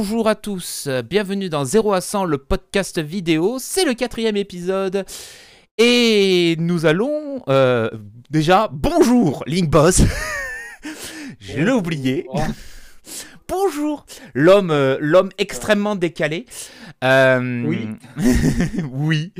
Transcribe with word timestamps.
Bonjour 0.00 0.28
à 0.28 0.36
tous, 0.36 0.88
bienvenue 1.10 1.48
dans 1.48 1.64
0 1.64 1.92
à 1.92 2.00
100, 2.00 2.24
le 2.26 2.38
podcast 2.38 3.00
vidéo. 3.00 3.56
C'est 3.58 3.84
le 3.84 3.94
quatrième 3.94 4.36
épisode. 4.36 5.04
Et 5.76 6.54
nous 6.60 6.86
allons 6.86 7.42
euh, 7.48 7.90
déjà, 8.30 8.70
bonjour 8.70 9.42
Link 9.48 9.68
Boss. 9.68 10.02
Je 11.40 11.60
l'ai 11.60 11.72
oublié. 11.72 12.28
Bonjour 13.48 14.04
l'homme, 14.34 14.70
euh, 14.70 14.98
l'homme 15.00 15.30
extrêmement 15.38 15.96
décalé. 15.96 16.44
Euh, 17.02 17.64
Oui. 17.64 17.88
oui. 18.92 19.32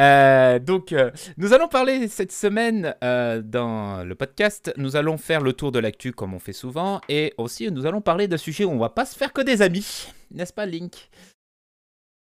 Euh, 0.00 0.58
donc, 0.58 0.92
nous 1.36 1.52
allons 1.52 1.68
parler 1.68 2.08
cette 2.08 2.32
semaine 2.32 2.96
dans 3.00 4.04
le 4.04 4.14
podcast. 4.16 4.72
Nous 4.76 4.96
allons 4.96 5.16
faire 5.16 5.42
le 5.42 5.52
tour 5.52 5.70
de 5.70 5.78
l'actu 5.78 6.12
comme 6.12 6.34
on 6.34 6.40
fait 6.40 6.52
souvent. 6.52 7.00
Et 7.08 7.34
aussi, 7.38 7.70
nous 7.70 7.86
allons 7.86 8.00
parler 8.00 8.26
d'un 8.26 8.36
sujet 8.36 8.64
où 8.64 8.70
on 8.70 8.78
va 8.78 8.90
pas 8.90 9.06
se 9.06 9.16
faire 9.16 9.32
que 9.32 9.42
des 9.42 9.62
amis. 9.62 10.08
N'est-ce 10.32 10.52
pas, 10.52 10.66
Link? 10.66 11.08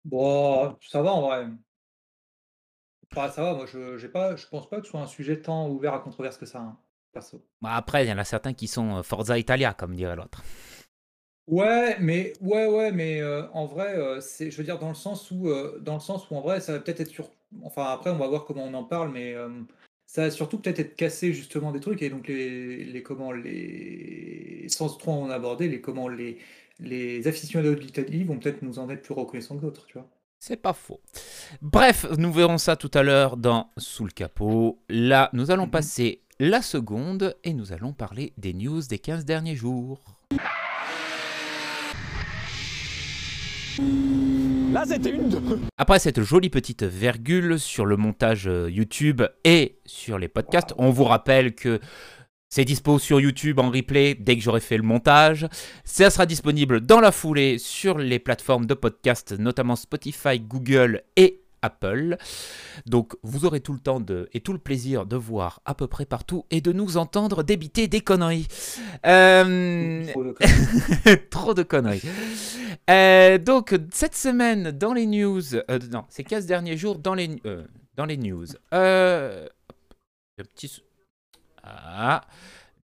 Bon, 0.04 0.76
ça 0.80 1.02
va 1.02 1.12
en 1.12 1.22
vrai. 1.22 1.46
Enfin, 3.12 3.28
ça 3.28 3.42
va, 3.42 3.54
moi 3.54 3.66
je 3.66 3.98
j'ai 3.98 4.08
pas, 4.08 4.34
je 4.34 4.46
pense 4.48 4.68
pas 4.68 4.78
que 4.80 4.86
ce 4.86 4.90
soit 4.90 5.00
un 5.00 5.06
sujet 5.06 5.40
tant 5.40 5.68
ouvert 5.68 5.94
à 5.94 6.00
controverse 6.00 6.38
que 6.38 6.46
ça, 6.46 6.60
hein, 6.60 6.78
perso. 7.12 7.44
Bah, 7.60 7.74
Après, 7.74 8.04
il 8.04 8.08
y 8.08 8.12
en 8.12 8.18
a 8.18 8.24
certains 8.24 8.54
qui 8.54 8.66
sont 8.66 9.02
Forza 9.02 9.38
Italia, 9.38 9.74
comme 9.74 9.94
dirait 9.94 10.16
l'autre. 10.16 10.42
Ouais, 11.48 11.96
mais 12.00 12.32
ouais, 12.40 12.66
ouais, 12.66 12.92
mais 12.92 13.20
euh, 13.20 13.48
en 13.52 13.66
vrai, 13.66 13.96
euh, 13.98 14.20
c'est, 14.20 14.50
je 14.50 14.56
veux 14.56 14.64
dire 14.64 14.78
dans 14.78 14.88
le 14.88 14.94
sens 14.94 15.30
où, 15.30 15.48
euh, 15.48 15.78
dans 15.80 15.94
le 15.94 16.00
sens 16.00 16.30
où 16.30 16.36
en 16.36 16.40
vrai, 16.40 16.60
ça 16.60 16.72
va 16.72 16.78
peut-être 16.80 17.00
être 17.00 17.10
sur, 17.10 17.30
enfin 17.62 17.86
après 17.92 18.10
on 18.10 18.16
va 18.16 18.28
voir 18.28 18.44
comment 18.44 18.64
on 18.64 18.74
en 18.74 18.84
parle, 18.84 19.10
mais 19.12 19.34
euh, 19.34 19.48
ça 20.06 20.22
va 20.22 20.30
surtout 20.30 20.58
peut-être 20.58 20.78
être 20.78 20.94
cassé 20.94 21.32
justement 21.32 21.72
des 21.72 21.80
trucs 21.80 22.00
et 22.02 22.10
donc 22.10 22.28
les, 22.28 22.84
les 22.84 23.02
comment 23.02 23.32
les, 23.32 24.66
sans 24.68 24.88
trop 24.96 25.10
en 25.12 25.30
aborder, 25.30 25.68
les 25.68 25.80
comment 25.80 26.08
les 26.08 26.38
les 26.78 27.26
aficionados 27.28 27.74
de 27.74 27.80
l'Italie 27.80 28.24
vont 28.24 28.38
peut-être 28.38 28.62
nous 28.62 28.78
en 28.78 28.88
être 28.90 29.02
plus 29.02 29.14
reconnaissants 29.14 29.56
que 29.56 29.62
d'autres, 29.62 29.86
tu 29.86 29.94
vois. 29.98 30.08
C'est 30.40 30.56
pas 30.56 30.72
faux. 30.72 31.00
Bref, 31.60 32.06
nous 32.18 32.32
verrons 32.32 32.58
ça 32.58 32.74
tout 32.76 32.90
à 32.94 33.02
l'heure 33.04 33.36
dans 33.36 33.70
Sous 33.76 34.04
le 34.04 34.10
capot. 34.10 34.80
Là, 34.88 35.28
nous 35.32 35.50
allons 35.52 35.66
Mhm. 35.66 35.70
passer 35.70 36.22
la 36.40 36.62
seconde 36.62 37.36
et 37.44 37.52
nous 37.52 37.72
allons 37.72 37.92
parler 37.92 38.32
des 38.38 38.52
news 38.52 38.80
des 38.88 38.98
15 38.98 39.24
derniers 39.24 39.54
jours. 39.54 40.00
Après 45.76 45.98
cette 45.98 46.22
jolie 46.22 46.50
petite 46.50 46.82
virgule 46.82 47.58
sur 47.58 47.86
le 47.86 47.96
montage 47.96 48.48
euh, 48.48 48.70
YouTube 48.70 49.22
et 49.44 49.78
sur 49.84 50.18
les 50.18 50.28
podcasts, 50.28 50.74
on 50.78 50.90
vous 50.90 51.04
rappelle 51.04 51.54
que 51.54 51.80
c'est 52.48 52.64
dispo 52.64 52.98
sur 52.98 53.20
YouTube 53.20 53.58
en 53.60 53.70
replay 53.70 54.14
dès 54.14 54.36
que 54.36 54.42
j'aurai 54.42 54.60
fait 54.60 54.76
le 54.76 54.82
montage. 54.82 55.46
Ça 55.84 56.10
sera 56.10 56.26
disponible 56.26 56.80
dans 56.80 57.00
la 57.00 57.12
foulée 57.12 57.56
sur 57.58 57.98
les 57.98 58.18
plateformes 58.18 58.66
de 58.66 58.74
podcast, 58.74 59.34
notamment 59.38 59.76
Spotify, 59.76 60.38
Google 60.38 61.02
et 61.16 61.41
Apple. 61.62 62.16
Donc 62.86 63.14
vous 63.22 63.44
aurez 63.44 63.60
tout 63.60 63.72
le 63.72 63.78
temps 63.78 64.00
de, 64.00 64.28
et 64.32 64.40
tout 64.40 64.52
le 64.52 64.58
plaisir 64.58 65.06
de 65.06 65.16
voir 65.16 65.60
à 65.64 65.74
peu 65.74 65.86
près 65.86 66.04
partout 66.04 66.44
et 66.50 66.60
de 66.60 66.72
nous 66.72 66.96
entendre 66.96 67.42
débiter 67.42 67.88
des 67.88 68.00
conneries. 68.00 68.48
Euh, 69.06 70.04
Trop 70.12 70.24
de 70.24 70.32
conneries. 70.32 71.28
Trop 71.30 71.54
de 71.54 71.62
conneries. 71.62 72.02
Euh, 72.90 73.38
donc, 73.38 73.74
cette 73.92 74.14
semaine, 74.16 74.70
dans 74.72 74.92
les 74.92 75.06
news, 75.06 75.54
euh, 75.54 75.78
non, 75.90 76.04
ces 76.08 76.24
15 76.24 76.46
derniers 76.46 76.76
jours, 76.76 76.98
dans 76.98 77.14
les, 77.14 77.28
dans 77.96 78.04
les 78.06 78.16
news. 78.16 78.46
Le 78.72 79.48
petit. 80.54 80.68
sou- 80.68 80.80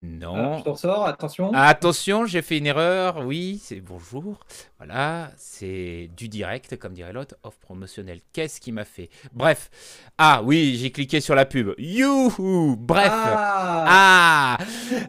Ah, 0.01 0.07
Alors, 0.21 0.37
non. 0.37 0.59
je 0.59 0.63
t'en 0.65 0.77
sors, 0.77 1.07
attention. 1.07 1.51
Attention, 1.53 2.25
j'ai 2.25 2.41
fait 2.41 2.59
une 2.59 2.67
erreur. 2.67 3.27
Oui, 3.27 3.61
c'est 3.61 3.81
bonjour. 3.81 4.39
Voilà, 4.79 5.33
c'est 5.37 6.09
du 6.17 6.29
direct, 6.29 6.77
comme 6.79 6.93
dirait 6.95 7.13
l'autre. 7.13 7.35
Offre 7.43 7.59
promotionnelle. 7.59 8.21
Qu'est-ce 8.33 8.61
qui 8.61 8.71
m'a 8.71 8.85
fait? 8.85 9.11
Bref. 9.33 9.71
Ah 10.17 10.41
oui, 10.45 10.77
j'ai 10.81 10.93
cliqué 10.93 11.21
sur 11.21 11.35
la 11.35 11.47
pub. 11.47 11.75
Youhou 11.79 12.77
Bref. 12.79 13.11
Ah, 13.13 14.57
Ah, 14.61 14.65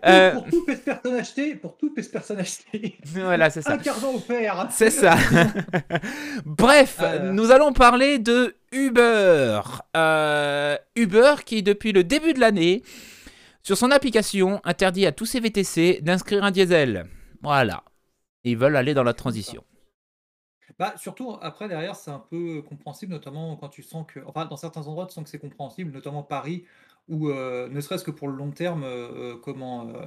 Euh, 0.07 0.31
Pour 0.31 0.45
toute 0.49 0.83
personne 0.83 1.15
achetée, 1.15 1.53
pour 1.55 1.77
toute 1.77 1.93
personne 2.11 2.39
achetée, 2.39 2.97
Voilà, 3.05 3.51
c'est 3.51 3.61
ça. 3.61 3.73
un 3.73 3.77
carton 3.77 4.15
offert. 4.15 4.69
C'est 4.71 4.89
ça. 4.89 5.15
Bref, 6.45 6.97
Euh. 7.01 7.31
nous 7.31 7.51
allons 7.51 7.73
parler 7.73 8.17
de 8.17 8.55
Uber. 8.71 9.61
Euh, 9.95 10.77
Uber 10.95 11.35
qui, 11.45 11.61
depuis 11.61 11.91
le 11.91 12.03
début 12.03 12.33
de 12.33 12.39
l'année, 12.39 12.81
sur 13.63 13.77
son 13.77 13.91
application, 13.91 14.61
interdit 14.63 15.05
à 15.05 15.11
tous 15.11 15.25
ses 15.25 15.39
VTC 15.39 15.99
d'inscrire 16.01 16.43
un 16.43 16.51
diesel. 16.51 17.05
Voilà. 17.41 17.83
Ils 18.43 18.57
veulent 18.57 18.75
aller 18.75 18.93
dans 18.93 19.03
la 19.03 19.13
transition. 19.13 19.63
Bah, 20.77 20.93
surtout, 20.97 21.35
après, 21.41 21.67
derrière, 21.67 21.95
c'est 21.95 22.11
un 22.11 22.19
peu 22.29 22.61
compréhensible, 22.61 23.11
notamment 23.11 23.55
quand 23.57 23.69
tu 23.69 23.83
sens 23.83 24.05
que. 24.07 24.19
Enfin, 24.25 24.45
dans 24.45 24.55
certains 24.57 24.87
endroits, 24.87 25.07
tu 25.07 25.13
sens 25.13 25.23
que 25.25 25.29
c'est 25.29 25.39
compréhensible, 25.39 25.91
notamment 25.91 26.23
Paris, 26.23 26.65
où, 27.09 27.29
euh, 27.29 27.67
ne 27.69 27.81
serait-ce 27.81 28.03
que 28.03 28.11
pour 28.11 28.27
le 28.29 28.35
long 28.35 28.51
terme, 28.51 28.83
euh, 28.83 29.33
euh, 29.33 29.35
comment. 29.43 29.89
euh, 29.89 30.05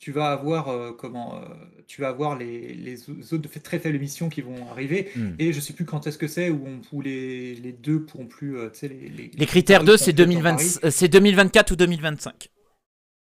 tu 0.00 0.12
vas 0.12 0.30
avoir, 0.30 0.96
comment, 0.96 1.40
tu 1.88 2.00
vas 2.02 2.08
avoir 2.10 2.36
les, 2.38 2.72
les 2.74 2.96
zones 2.96 3.40
de 3.40 3.48
très 3.48 3.80
faible 3.80 3.96
émission 3.96 4.28
qui 4.28 4.42
vont 4.42 4.70
arriver. 4.70 5.10
Hmm. 5.16 5.32
Et 5.40 5.52
je 5.52 5.58
sais 5.60 5.72
plus 5.72 5.84
quand 5.86 6.06
est-ce 6.06 6.18
que 6.18 6.28
c'est, 6.28 6.50
où, 6.50 6.64
on, 6.68 6.80
où 6.92 7.00
les, 7.00 7.56
les 7.56 7.72
deux 7.72 8.04
pourront 8.04 8.28
plus. 8.28 8.56
les, 8.82 8.88
les, 9.08 9.30
Les 9.34 9.46
critères 9.46 9.82
seront 9.82 9.84
2, 9.84 9.96
plus 9.96 9.98
c'est 9.98 10.12
complètes 10.12 10.32
dans 10.32 10.42
2020 10.42 10.42
Paris. 10.42 10.78
euh, 10.84 10.90
c'est 10.92 11.08
2024 11.08 11.72
ou 11.72 11.76
2025. 11.76 12.48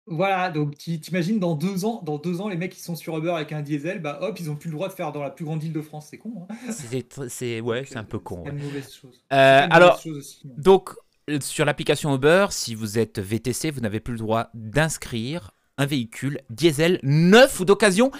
Voilà, 0.09 0.51
donc 0.51 0.77
ti- 0.79 1.01
t'imagines 1.01 1.41
dans 1.41 1.57
deux 1.57 1.85
ans, 1.85 2.01
dans 2.05 2.17
deux 2.19 2.41
ans, 2.41 2.49
les 2.49 2.57
mecs 2.57 2.73
qui 2.73 2.81
sont 2.81 2.95
sur 2.95 3.19
Uber 3.19 3.31
avec 3.31 3.51
un 3.53 3.61
diesel, 3.61 4.01
bah 4.01 4.19
hop, 4.23 4.39
ils 4.39 4.49
ont 4.51 4.55
plus 4.55 4.69
le 4.71 4.75
droit 4.77 4.87
de 4.89 4.93
faire 4.93 5.11
dans 5.11 5.23
la 5.23 5.31
plus 5.31 5.45
grande 5.45 5.63
île 5.65 5.73
de 5.73 5.81
France, 5.81 6.09
c'est 6.11 6.19
con. 6.19 6.47
Hein 6.49 6.55
C'est 6.71 7.61
ouais, 7.61 7.85
c'est 7.87 7.97
un 7.97 8.05
peu 8.05 8.21
con. 8.21 8.43
C'est 8.45 8.53
ouais. 8.53 8.57
une 8.59 8.65
mauvaise 8.65 8.93
chose. 8.93 9.21
Euh, 9.33 9.65
une 9.67 9.73
alors, 9.73 9.91
mauvaise 9.97 10.03
chose 10.05 10.17
aussi. 10.19 10.41
Donc, 10.57 10.91
euh, 11.29 11.41
sur 11.41 11.65
l'application 11.65 12.15
Uber, 12.15 12.47
si 12.51 12.77
vous 12.77 12.99
êtes 12.99 13.19
VTC, 13.19 13.71
vous 13.73 13.81
n'avez 13.81 13.99
plus 13.99 14.13
le 14.13 14.21
droit 14.21 14.49
d'inscrire 14.55 15.51
un 15.77 15.87
véhicule 15.87 16.41
diesel 16.51 17.01
neuf 17.03 17.59
ou 17.59 17.65
d'occasion, 17.65 18.13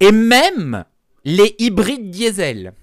et 0.00 0.10
même 0.10 0.84
les 1.24 1.54
hybrides 1.60 2.10
diesel. 2.10 2.74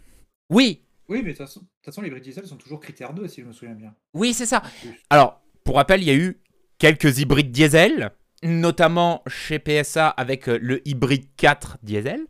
Oui, 0.50 0.82
Oui, 1.10 1.22
mais 1.24 1.34
de 1.34 1.38
toute 1.38 1.48
façon, 1.84 2.02
les 2.02 2.08
hybrides 2.08 2.24
diesel 2.24 2.48
sont 2.48 2.56
toujours 2.56 2.80
critères 2.80 3.14
2, 3.14 3.28
si 3.28 3.42
je 3.42 3.46
me 3.48 3.52
souviens 3.52 3.76
bien. 3.76 3.94
oui, 4.14 4.34
c'est 4.34 4.46
ça. 4.46 4.64
Alors, 5.10 5.42
pour 5.66 5.76
rappel, 5.76 6.02
il 6.02 6.08
y 6.08 6.12
a 6.12 6.16
eu 6.16 6.40
quelques 6.78 7.20
hybrides 7.20 7.52
diesel, 7.52 8.12
notamment 8.46 9.24
chez 9.28 9.60
PSA 9.60 10.08
avec 10.10 10.48
euh, 10.50 10.58
le 10.62 10.88
hybride 10.88 11.26
4 11.38 11.78
diesel. 11.84 12.22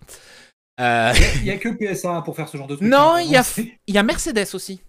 Euh, 0.82 1.14
Il 1.38 1.44
n'y 1.44 1.52
a 1.52 1.58
que 1.58 1.70
PSA 1.70 2.22
pour 2.24 2.36
faire 2.36 2.50
ce 2.50 2.58
genre 2.58 2.68
de 2.68 2.76
truc. 2.76 2.88
non, 2.88 3.16
hein, 3.16 3.22
il 3.22 3.32
y, 3.32 3.38
a, 3.38 3.44
il 3.88 3.96
y 3.96 3.98
a 3.98 4.04
Mercedes 4.04 4.48
aussi. 4.54 4.82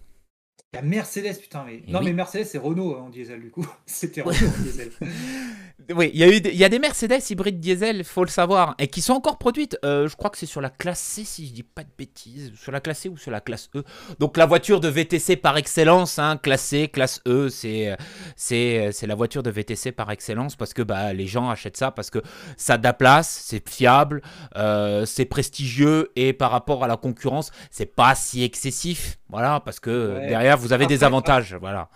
il 0.73 0.77
y 0.77 0.79
a 0.79 0.81
Mercedes, 0.81 1.39
putain, 1.39 1.63
mais. 1.65 1.81
Eh 1.87 1.91
non, 1.91 1.99
oui. 1.99 2.05
mais 2.07 2.13
Mercedes, 2.13 2.45
c'est 2.45 2.57
Renault 2.57 2.95
hein, 2.95 3.03
en 3.03 3.09
diesel, 3.09 3.41
du 3.41 3.51
coup. 3.51 3.65
C'était 3.85 4.21
Renault 4.21 4.47
en 4.47 4.63
diesel. 4.63 4.91
Oui, 5.95 6.11
il 6.13 6.19
y, 6.19 6.23
a 6.23 6.27
eu 6.27 6.41
des- 6.41 6.49
il 6.49 6.57
y 6.57 6.65
a 6.65 6.69
des 6.69 6.79
Mercedes 6.79 7.21
hybrides 7.29 7.61
diesel, 7.61 8.03
faut 8.03 8.23
le 8.25 8.29
savoir, 8.29 8.75
et 8.77 8.87
qui 8.89 9.01
sont 9.01 9.13
encore 9.13 9.37
produites. 9.37 9.77
Euh, 9.85 10.07
je 10.09 10.17
crois 10.17 10.29
que 10.29 10.37
c'est 10.37 10.45
sur 10.45 10.59
la 10.59 10.69
classe 10.69 10.99
C, 10.99 11.23
si 11.23 11.47
je 11.47 11.53
dis 11.53 11.63
pas 11.63 11.83
de 11.83 11.89
bêtises. 11.97 12.51
Sur 12.59 12.73
la 12.73 12.81
classe 12.81 12.99
C 12.99 13.09
ou 13.09 13.15
sur 13.15 13.31
la 13.31 13.39
classe 13.39 13.69
E. 13.73 13.83
Donc 14.19 14.35
la 14.35 14.45
voiture 14.45 14.81
de 14.81 14.89
VTC 14.89 15.37
par 15.37 15.55
excellence, 15.55 16.19
hein, 16.19 16.35
classe 16.35 16.63
C, 16.63 16.89
classe 16.89 17.21
E, 17.25 17.47
c'est 17.49 17.95
c'est 18.35 18.89
c'est 18.91 19.07
la 19.07 19.15
voiture 19.15 19.43
de 19.43 19.49
VTC 19.49 19.93
par 19.93 20.11
excellence 20.11 20.57
parce 20.57 20.73
que 20.73 20.81
bah, 20.81 21.13
les 21.13 21.25
gens 21.27 21.49
achètent 21.49 21.77
ça 21.77 21.91
parce 21.91 22.09
que 22.09 22.19
ça 22.57 22.73
a 22.73 22.77
de 22.77 22.83
la 22.83 22.93
place, 22.93 23.43
c'est 23.45 23.67
fiable, 23.69 24.21
euh, 24.57 25.05
c'est 25.05 25.25
prestigieux 25.25 26.11
et 26.17 26.33
par 26.33 26.51
rapport 26.51 26.83
à 26.83 26.87
la 26.87 26.97
concurrence, 26.97 27.51
c'est 27.71 27.85
pas 27.95 28.13
si 28.13 28.43
excessif. 28.43 29.19
Voilà, 29.29 29.59
parce 29.61 29.79
que 29.79 30.15
Ouais. 30.17 30.27
derrière 30.27 30.57
vous 30.57 30.73
avez 30.73 30.85
des 30.85 31.03
avantages. 31.05 31.55
Voilà. 31.59 31.89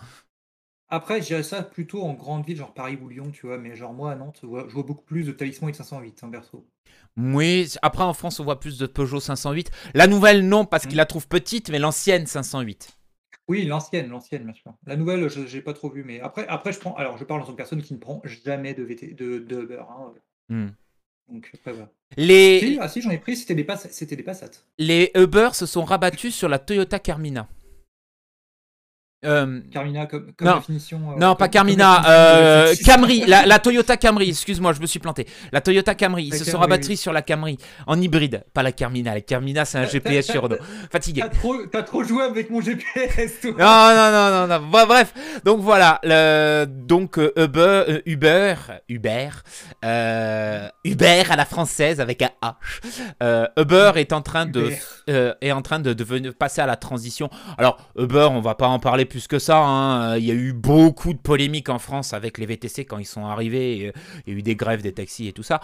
Après, 0.94 1.22
je 1.22 1.26
dirais 1.28 1.42
ça 1.42 1.62
plutôt 1.62 2.02
en 2.02 2.12
grande 2.12 2.44
ville, 2.44 2.58
genre 2.58 2.74
Paris 2.74 2.98
ou 3.02 3.08
Lyon, 3.08 3.30
tu 3.32 3.46
vois, 3.46 3.56
mais 3.56 3.74
genre 3.74 3.94
moi 3.94 4.12
à 4.12 4.14
Nantes, 4.14 4.38
je 4.42 4.46
vois, 4.46 4.66
je 4.68 4.74
vois 4.74 4.82
beaucoup 4.82 5.04
plus 5.04 5.24
de 5.24 5.32
Talisman 5.32 5.70
X508, 5.72 6.12
hein, 6.22 6.28
perso. 6.30 6.66
Oui, 7.16 7.72
après 7.80 8.04
en 8.04 8.12
France 8.12 8.40
on 8.40 8.44
voit 8.44 8.60
plus 8.60 8.76
de 8.78 8.86
Peugeot 8.86 9.18
508. 9.20 9.70
La 9.94 10.06
nouvelle 10.06 10.46
non 10.46 10.64
parce 10.66 10.82
qu'il 10.84 10.92
Mhm. 10.92 10.98
la 10.98 11.06
trouve 11.06 11.28
petite, 11.28 11.70
mais 11.70 11.78
l'ancienne 11.78 12.26
508. 12.26 12.90
Oui, 13.48 13.64
l'ancienne, 13.64 14.08
l'ancienne, 14.08 14.44
bien 14.44 14.52
sûr. 14.54 14.72
La 14.86 14.96
nouvelle, 14.96 15.28
je 15.28 15.40
n'ai 15.40 15.62
pas 15.62 15.72
trop 15.72 15.90
vu, 15.90 16.04
mais 16.04 16.20
après, 16.20 16.46
après, 16.46 16.72
je 16.72 16.78
prends. 16.78 16.94
Alors, 16.94 17.16
je 17.18 17.24
parle 17.24 17.40
en 17.42 17.44
tant 17.44 17.52
que 17.52 17.56
personne 17.56 17.82
qui 17.82 17.92
ne 17.94 17.98
prend 17.98 18.20
jamais 18.24 18.72
de 18.74 18.82
VT, 18.84 19.14
de, 19.14 19.38
de 19.40 19.62
Uber. 19.62 19.82
hein, 19.90 20.12
Hmm. 20.48 20.68
donc, 21.28 21.50
après, 21.54 21.72
voilà. 21.72 21.90
Les, 22.16 22.60
Si, 22.60 22.78
ah 22.80 22.88
si, 22.88 23.00
j'en 23.02 23.10
ai 23.10 23.18
pris, 23.18 23.36
c'était 23.36 23.54
des, 23.54 23.64
Pass- 23.64 24.02
des 24.04 24.22
Passat. 24.22 24.50
les 24.78 25.10
Uber 25.16 25.50
se 25.54 25.66
sont 25.66 25.84
rabattus 25.84 26.34
sur 26.34 26.48
la 26.48 26.58
Toyota 26.58 26.98
Carmina. 26.98 27.48
Euh, 29.24 29.60
Carmina 29.70 30.06
comme, 30.06 30.32
comme 30.32 30.48
non, 30.48 30.56
définition. 30.56 31.00
Euh, 31.12 31.18
non, 31.18 31.36
pas 31.36 31.48
Carmina. 31.48 32.02
Euh, 32.08 32.74
Camry, 32.84 33.24
la, 33.24 33.46
la, 33.46 33.60
Toyota 33.60 33.96
Camry. 33.96 34.30
Excuse-moi, 34.30 34.72
je 34.72 34.80
me 34.80 34.86
suis 34.86 34.98
planté. 34.98 35.28
La 35.52 35.60
Toyota 35.60 35.94
Camry. 35.94 36.24
Ils 36.24 36.34
se 36.34 36.44
sont 36.44 36.58
rabattus 36.58 37.00
sur 37.00 37.12
la 37.12 37.22
Camry 37.22 37.56
en 37.86 38.00
hybride, 38.00 38.44
pas 38.52 38.64
la 38.64 38.72
Carmina. 38.72 39.14
La 39.14 39.20
Carmina, 39.20 39.64
c'est 39.64 39.78
un 39.78 39.86
GPS 39.86 40.26
sur 40.26 40.42
Renault. 40.42 40.56
Fatigué. 40.90 41.22
T'as 41.22 41.28
trop, 41.28 41.54
trop, 41.82 42.02
joué 42.02 42.24
avec 42.24 42.50
mon 42.50 42.60
GPS. 42.60 43.40
Toi. 43.42 43.52
Non, 43.52 43.94
non, 43.94 44.10
non, 44.10 44.46
non, 44.48 44.60
non. 44.60 44.86
bref, 44.86 45.14
donc 45.44 45.60
voilà. 45.60 46.00
Le, 46.02 46.66
donc 46.66 47.16
Uber, 47.36 48.02
Uber, 48.06 48.54
Uber, 48.88 49.28
Uber 50.84 51.22
à 51.30 51.36
la 51.36 51.44
française 51.44 52.00
avec 52.00 52.22
un 52.22 52.30
H. 53.20 53.48
Uber 53.56 53.92
est 53.96 54.12
en 54.12 54.22
train 54.22 54.46
de, 54.46 54.72
est 55.06 55.52
en 55.52 55.62
train 55.62 55.78
de, 55.78 55.92
de 55.92 56.30
passer 56.30 56.60
à 56.60 56.66
la 56.66 56.76
transition. 56.76 57.30
Alors 57.56 57.78
Uber, 57.96 58.28
on 58.32 58.40
va 58.40 58.56
pas 58.56 58.66
en 58.66 58.80
parler 58.80 59.04
plus 59.12 59.28
que 59.28 59.38
ça. 59.38 59.58
Hein. 59.58 60.16
Il 60.16 60.24
y 60.24 60.30
a 60.30 60.34
eu 60.34 60.54
beaucoup 60.54 61.12
de 61.12 61.18
polémiques 61.18 61.68
en 61.68 61.78
France 61.78 62.14
avec 62.14 62.38
les 62.38 62.46
VTC 62.46 62.86
quand 62.86 62.96
ils 62.96 63.04
sont 63.04 63.26
arrivés. 63.26 63.88
Euh, 63.88 64.00
il 64.26 64.32
y 64.32 64.36
a 64.36 64.38
eu 64.38 64.42
des 64.42 64.56
grèves 64.56 64.80
des 64.80 64.94
taxis 64.94 65.28
et 65.28 65.32
tout 65.32 65.42
ça. 65.42 65.60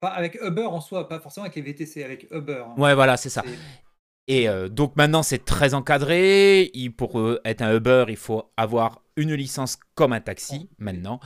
Pas 0.00 0.08
avec 0.08 0.36
Uber 0.42 0.64
en 0.64 0.80
soi, 0.80 1.08
pas 1.08 1.20
forcément 1.20 1.44
avec 1.44 1.54
les 1.54 1.62
VTC, 1.62 2.02
avec 2.02 2.26
Uber. 2.32 2.64
Hein. 2.66 2.74
Ouais, 2.76 2.96
voilà, 2.96 3.16
c'est 3.16 3.30
ça. 3.30 3.44
Et 4.26 4.48
euh, 4.48 4.68
donc 4.68 4.96
maintenant, 4.96 5.22
c'est 5.22 5.44
très 5.44 5.74
encadré. 5.74 6.72
pour 6.96 7.20
euh, 7.20 7.40
être 7.44 7.62
un 7.62 7.76
Uber, 7.76 8.06
il 8.08 8.16
faut 8.16 8.50
avoir 8.56 9.00
une 9.16 9.34
licence 9.34 9.78
comme 9.94 10.12
un 10.12 10.20
taxi 10.20 10.68
maintenant. 10.78 11.20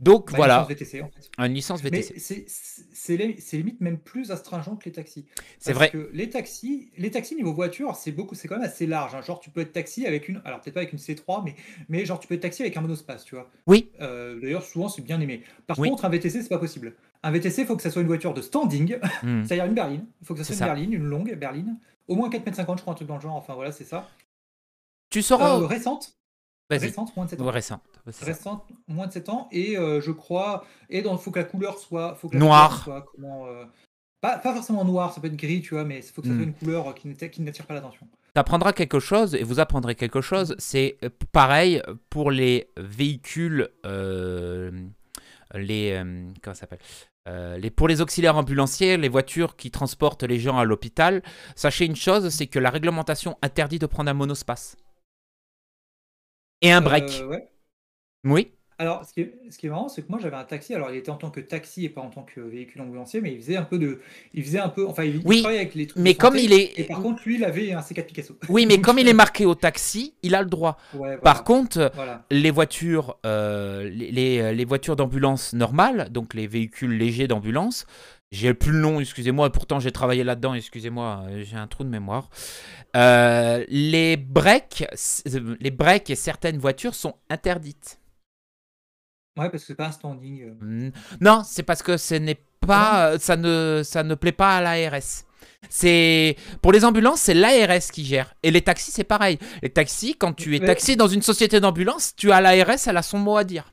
Donc 0.00 0.30
bah, 0.30 0.36
voilà. 0.36 0.66
Une 0.68 0.74
licence 0.74 0.90
VTC, 0.90 1.02
en 1.02 1.08
fait. 1.08 1.46
Une 1.46 1.54
licence 1.54 1.82
VTC. 1.82 2.46
C'est 2.92 3.56
limite 3.56 3.80
même 3.80 3.98
plus 3.98 4.30
astringent 4.30 4.78
que 4.78 4.84
les 4.84 4.92
taxis. 4.92 5.26
C'est 5.58 5.72
vrai. 5.72 5.90
Que 5.90 6.10
les 6.12 6.30
taxis, 6.30 6.92
les 6.96 7.10
taxis 7.10 7.34
niveau 7.34 7.52
voiture, 7.52 7.94
c'est 7.96 8.12
beaucoup, 8.12 8.34
c'est 8.34 8.48
quand 8.48 8.56
même 8.56 8.64
assez 8.64 8.86
large. 8.86 9.14
Hein. 9.14 9.22
Genre, 9.22 9.40
tu 9.40 9.50
peux 9.50 9.60
être 9.60 9.72
taxi 9.72 10.06
avec 10.06 10.28
une, 10.28 10.40
alors 10.44 10.60
peut-être 10.60 10.74
pas 10.74 10.80
avec 10.80 10.92
une 10.92 10.98
C3, 10.98 11.42
mais, 11.44 11.54
mais 11.88 12.04
genre 12.04 12.20
tu 12.20 12.28
peux 12.28 12.34
être 12.34 12.42
taxi 12.42 12.62
avec 12.62 12.76
un 12.76 12.80
monospace, 12.80 13.24
tu 13.24 13.34
vois. 13.34 13.50
Oui. 13.66 13.90
Euh, 14.00 14.40
d'ailleurs, 14.40 14.64
souvent 14.64 14.88
c'est 14.88 15.02
bien 15.02 15.20
aimé. 15.20 15.42
Par 15.66 15.76
contre, 15.76 16.04
un 16.04 16.08
VTC, 16.08 16.42
c'est 16.42 16.48
pas 16.48 16.58
possible. 16.58 16.94
Un 17.22 17.30
VTC, 17.30 17.62
il 17.62 17.66
faut 17.66 17.76
que 17.76 17.82
ça 17.82 17.90
soit 17.90 18.02
une 18.02 18.08
voiture 18.08 18.34
de 18.34 18.42
standing, 18.42 18.98
hmm. 19.22 19.44
c'est-à-dire 19.44 19.64
une 19.64 19.74
berline. 19.74 20.06
Il 20.20 20.26
faut 20.26 20.34
que 20.34 20.42
ça 20.42 20.44
soit 20.44 20.54
une 20.54 20.72
berline, 20.72 20.92
une 20.92 21.04
longue 21.04 21.34
berline. 21.34 21.78
Au 22.06 22.16
moins 22.16 22.28
4 22.28 22.46
m 22.46 22.54
50, 22.54 22.78
je 22.78 22.82
crois, 22.82 22.92
un 22.92 22.96
truc 22.96 23.08
dans 23.08 23.14
le 23.14 23.20
genre. 23.20 23.34
Enfin 23.34 23.54
voilà, 23.54 23.72
c'est 23.72 23.84
ça. 23.84 24.08
Tu 25.10 25.22
sauras. 25.22 25.58
Euh, 25.58 25.66
récente. 25.66 26.18
Récente, 26.70 27.14
moins 27.16 27.26
de 27.26 27.30
7 27.30 27.40
ans. 27.40 27.50
récente. 27.50 27.82
Récente, 28.22 28.64
moins 28.88 29.06
de 29.06 29.12
7 29.12 29.28
ans. 29.28 29.48
Et 29.52 29.76
euh, 29.76 30.00
je 30.00 30.10
crois. 30.10 30.64
Et 30.90 30.98
il 30.98 31.18
faut 31.18 31.30
que 31.30 31.38
la 31.38 31.44
couleur 31.44 31.78
soit. 31.78 32.14
Faut 32.14 32.30
Noir. 32.32 32.88
Euh, 32.88 33.64
pas, 34.20 34.38
pas, 34.38 34.54
forcément 34.54 34.84
noir, 34.84 35.12
ça 35.12 35.20
peut 35.20 35.26
être 35.26 35.36
gris, 35.36 35.60
tu 35.60 35.74
vois, 35.74 35.84
mais 35.84 35.98
il 35.98 36.02
faut 36.02 36.22
que 36.22 36.28
ça 36.28 36.34
soit 36.34 36.42
hmm. 36.42 36.48
une 36.48 36.54
couleur 36.54 36.94
qui, 36.94 37.14
qui 37.14 37.42
n'attire 37.42 37.66
pas 37.66 37.74
l'attention. 37.74 38.08
Tu 38.34 38.40
apprendras 38.40 38.72
quelque 38.72 38.98
chose 38.98 39.34
et 39.34 39.42
vous 39.42 39.60
apprendrez 39.60 39.94
quelque 39.94 40.22
chose. 40.22 40.56
C'est 40.58 40.98
pareil 41.32 41.82
pour 42.08 42.30
les 42.30 42.70
véhicules. 42.78 43.68
les. 45.54 46.02
comment 46.42 46.54
ça 46.54 46.60
s'appelle 46.60 46.80
euh, 47.26 47.56
les, 47.56 47.70
pour 47.70 47.88
les 47.88 48.02
auxiliaires 48.02 48.36
ambulanciers, 48.36 48.98
les 48.98 49.08
voitures 49.08 49.56
qui 49.56 49.70
transportent 49.70 50.24
les 50.24 50.38
gens 50.38 50.58
à 50.58 50.64
l'hôpital, 50.64 51.22
sachez 51.56 51.86
une 51.86 51.96
chose, 51.96 52.28
c'est 52.28 52.46
que 52.46 52.58
la 52.58 52.68
réglementation 52.68 53.38
interdit 53.40 53.78
de 53.78 53.86
prendre 53.86 54.10
un 54.10 54.14
monospace. 54.14 54.76
Et 56.64 56.72
un 56.72 56.80
break. 56.80 57.22
Euh, 57.22 57.38
oui. 58.24 58.50
Alors, 58.78 59.04
ce 59.04 59.12
qui 59.12 59.20
est, 59.20 59.38
ce 59.50 59.58
qui 59.58 59.66
est 59.66 59.68
marrant, 59.68 59.88
c'est 59.88 60.02
que 60.02 60.08
moi 60.08 60.18
j'avais 60.20 60.34
un 60.34 60.44
taxi. 60.44 60.74
Alors, 60.74 60.90
il 60.90 60.96
était 60.96 61.10
en 61.10 61.16
tant 61.16 61.30
que 61.30 61.40
taxi 61.40 61.84
et 61.84 61.88
pas 61.88 62.00
en 62.00 62.08
tant 62.08 62.22
que 62.22 62.40
véhicule 62.40 62.80
ambulancier, 62.80 63.20
mais 63.20 63.32
il 63.32 63.40
faisait 63.40 63.56
un 63.56 63.62
peu 63.62 63.78
de, 63.78 64.00
il 64.32 64.42
faisait 64.42 64.58
un 64.58 64.68
peu, 64.68 64.86
enfin, 64.86 65.04
il, 65.04 65.20
oui, 65.24 65.42
travaillait 65.42 65.60
avec 65.60 65.74
les 65.74 65.86
trucs. 65.86 66.02
Mais 66.02 66.14
comme 66.14 66.36
il 66.36 66.52
est, 66.52 66.72
et 66.76 66.84
par 66.84 67.00
contre, 67.00 67.22
lui, 67.24 67.36
il 67.36 67.44
avait 67.44 67.72
un 67.72 67.80
C4 67.80 68.06
Picasso. 68.06 68.36
Oui, 68.48 68.66
mais 68.66 68.80
comme 68.82 68.98
il 68.98 69.06
est 69.06 69.14
marqué 69.14 69.44
au 69.44 69.54
taxi, 69.54 70.14
il 70.22 70.34
a 70.34 70.42
le 70.42 70.48
droit. 70.48 70.78
Par 71.22 71.44
contre, 71.44 71.92
les 72.30 72.50
voitures, 72.50 73.18
euh, 73.26 73.88
les, 73.90 74.40
euh, 74.40 74.52
les, 74.52 74.64
voitures 74.64 74.96
d'ambulance 74.96 75.52
normales, 75.52 76.08
donc 76.10 76.34
les 76.34 76.46
véhicules 76.46 76.96
légers 76.96 77.28
d'ambulance, 77.28 77.86
j'ai 78.34 78.52
plus 78.52 78.72
le 78.72 78.78
nom, 78.78 79.00
excusez-moi, 79.00 79.50
pourtant 79.50 79.80
j'ai 79.80 79.92
travaillé 79.92 80.24
là-dedans, 80.24 80.54
excusez-moi, 80.54 81.24
euh, 81.28 81.42
j'ai 81.44 81.56
un 81.56 81.66
trou 81.66 81.84
de 81.84 81.88
mémoire. 81.88 82.28
les 82.94 84.16
breaks, 84.16 84.84
les 85.60 85.70
breaks 85.70 86.10
et 86.10 86.16
certaines 86.16 86.58
voitures 86.58 86.94
sont 86.94 87.14
interdites. 87.30 87.98
Ouais, 89.36 89.50
parce 89.50 89.62
que 89.62 89.66
c'est 89.66 89.74
pas 89.74 89.86
un 89.86 89.92
standing. 89.92 90.42
Euh. 90.42 90.54
Mmh. 90.60 90.92
Non, 91.20 91.42
c'est 91.44 91.64
parce 91.64 91.82
que 91.82 91.96
ce 91.96 92.14
n'est 92.14 92.40
pas, 92.60 93.08
euh, 93.08 93.18
ça 93.18 93.36
ne, 93.36 93.82
ça 93.84 94.04
ne 94.04 94.14
plaît 94.14 94.32
pas 94.32 94.58
à 94.58 94.60
l'ARS. 94.60 95.24
C'est 95.68 96.36
pour 96.62 96.72
les 96.72 96.84
ambulances, 96.84 97.20
c'est 97.20 97.34
l'ARS 97.34 97.90
qui 97.92 98.04
gère. 98.04 98.34
Et 98.42 98.50
les 98.50 98.62
taxis, 98.62 98.92
c'est 98.92 99.02
pareil. 99.02 99.38
Les 99.62 99.70
taxis, 99.70 100.14
quand 100.14 100.34
tu 100.34 100.54
es 100.54 100.60
taxi 100.60 100.96
dans 100.96 101.08
une 101.08 101.22
société 101.22 101.58
d'ambulance, 101.58 102.14
tu 102.16 102.30
as 102.30 102.40
l'ARS, 102.40 102.86
elle 102.86 102.96
a 102.96 103.02
son 103.02 103.18
mot 103.18 103.36
à 103.36 103.44
dire. 103.44 103.72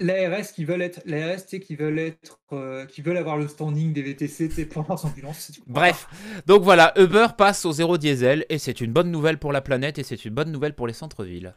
L'ARS 0.00 0.52
qui 0.54 0.64
veulent 0.64 0.80
être, 0.82 1.00
l'ARS, 1.04 1.44
qui 1.44 1.76
veulent 1.76 1.98
être, 1.98 2.40
euh, 2.52 2.86
qui 2.86 3.02
veulent 3.02 3.18
avoir 3.18 3.36
le 3.36 3.46
standing 3.46 3.92
des 3.92 4.02
VTC 4.02 4.64
pour 4.66 4.86
leurs 4.88 5.04
ambulances. 5.04 5.52
Bref, 5.66 6.08
donc 6.46 6.62
voilà, 6.62 6.92
Uber 6.98 7.26
passe 7.36 7.66
au 7.66 7.72
zéro 7.72 7.98
diesel 7.98 8.46
et 8.48 8.58
c'est 8.58 8.80
une 8.80 8.92
bonne 8.92 9.10
nouvelle 9.10 9.38
pour 9.38 9.52
la 9.52 9.60
planète 9.60 9.98
et 9.98 10.02
c'est 10.02 10.24
une 10.24 10.32
bonne 10.32 10.50
nouvelle 10.50 10.74
pour 10.74 10.86
les 10.86 10.94
centres-villes. 10.94 11.54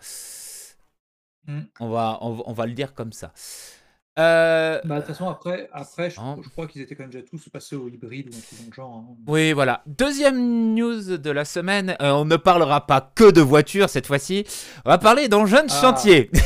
Mm. 1.47 1.61
On, 1.79 1.89
va, 1.89 2.19
on, 2.21 2.53
va 2.53 2.65
le 2.65 2.73
dire 2.73 2.93
comme 2.93 3.13
ça. 3.13 3.31
Euh, 4.19 4.79
bah, 4.83 4.95
de 4.95 4.99
toute 4.99 5.07
façon, 5.07 5.27
après, 5.27 5.69
après 5.71 6.09
je, 6.11 6.19
crois 6.49 6.67
qu'ils 6.67 6.81
étaient 6.81 6.95
quand 6.95 7.03
même 7.03 7.11
déjà 7.11 7.25
tous 7.25 7.49
passés 7.49 7.75
au 7.75 7.87
hybride 7.87 8.27
ou 8.27 8.37
un 8.37 8.41
truc 8.41 8.59
dans 8.59 8.65
le 8.67 8.73
genre. 8.73 8.95
Hein. 8.97 9.15
Oui, 9.25 9.53
voilà. 9.53 9.81
Deuxième 9.87 10.73
news 10.75 11.17
de 11.17 11.31
la 11.31 11.45
semaine. 11.45 11.95
Euh, 12.01 12.11
on 12.11 12.25
ne 12.25 12.35
parlera 12.35 12.85
pas 12.85 13.11
que 13.15 13.31
de 13.31 13.41
voitures 13.41 13.89
cette 13.89 14.05
fois-ci. 14.05 14.45
On 14.85 14.89
va 14.89 14.97
parler 14.97 15.29
d'engins 15.29 15.63
de 15.63 15.71
ah. 15.71 15.81
chantier. 15.81 16.29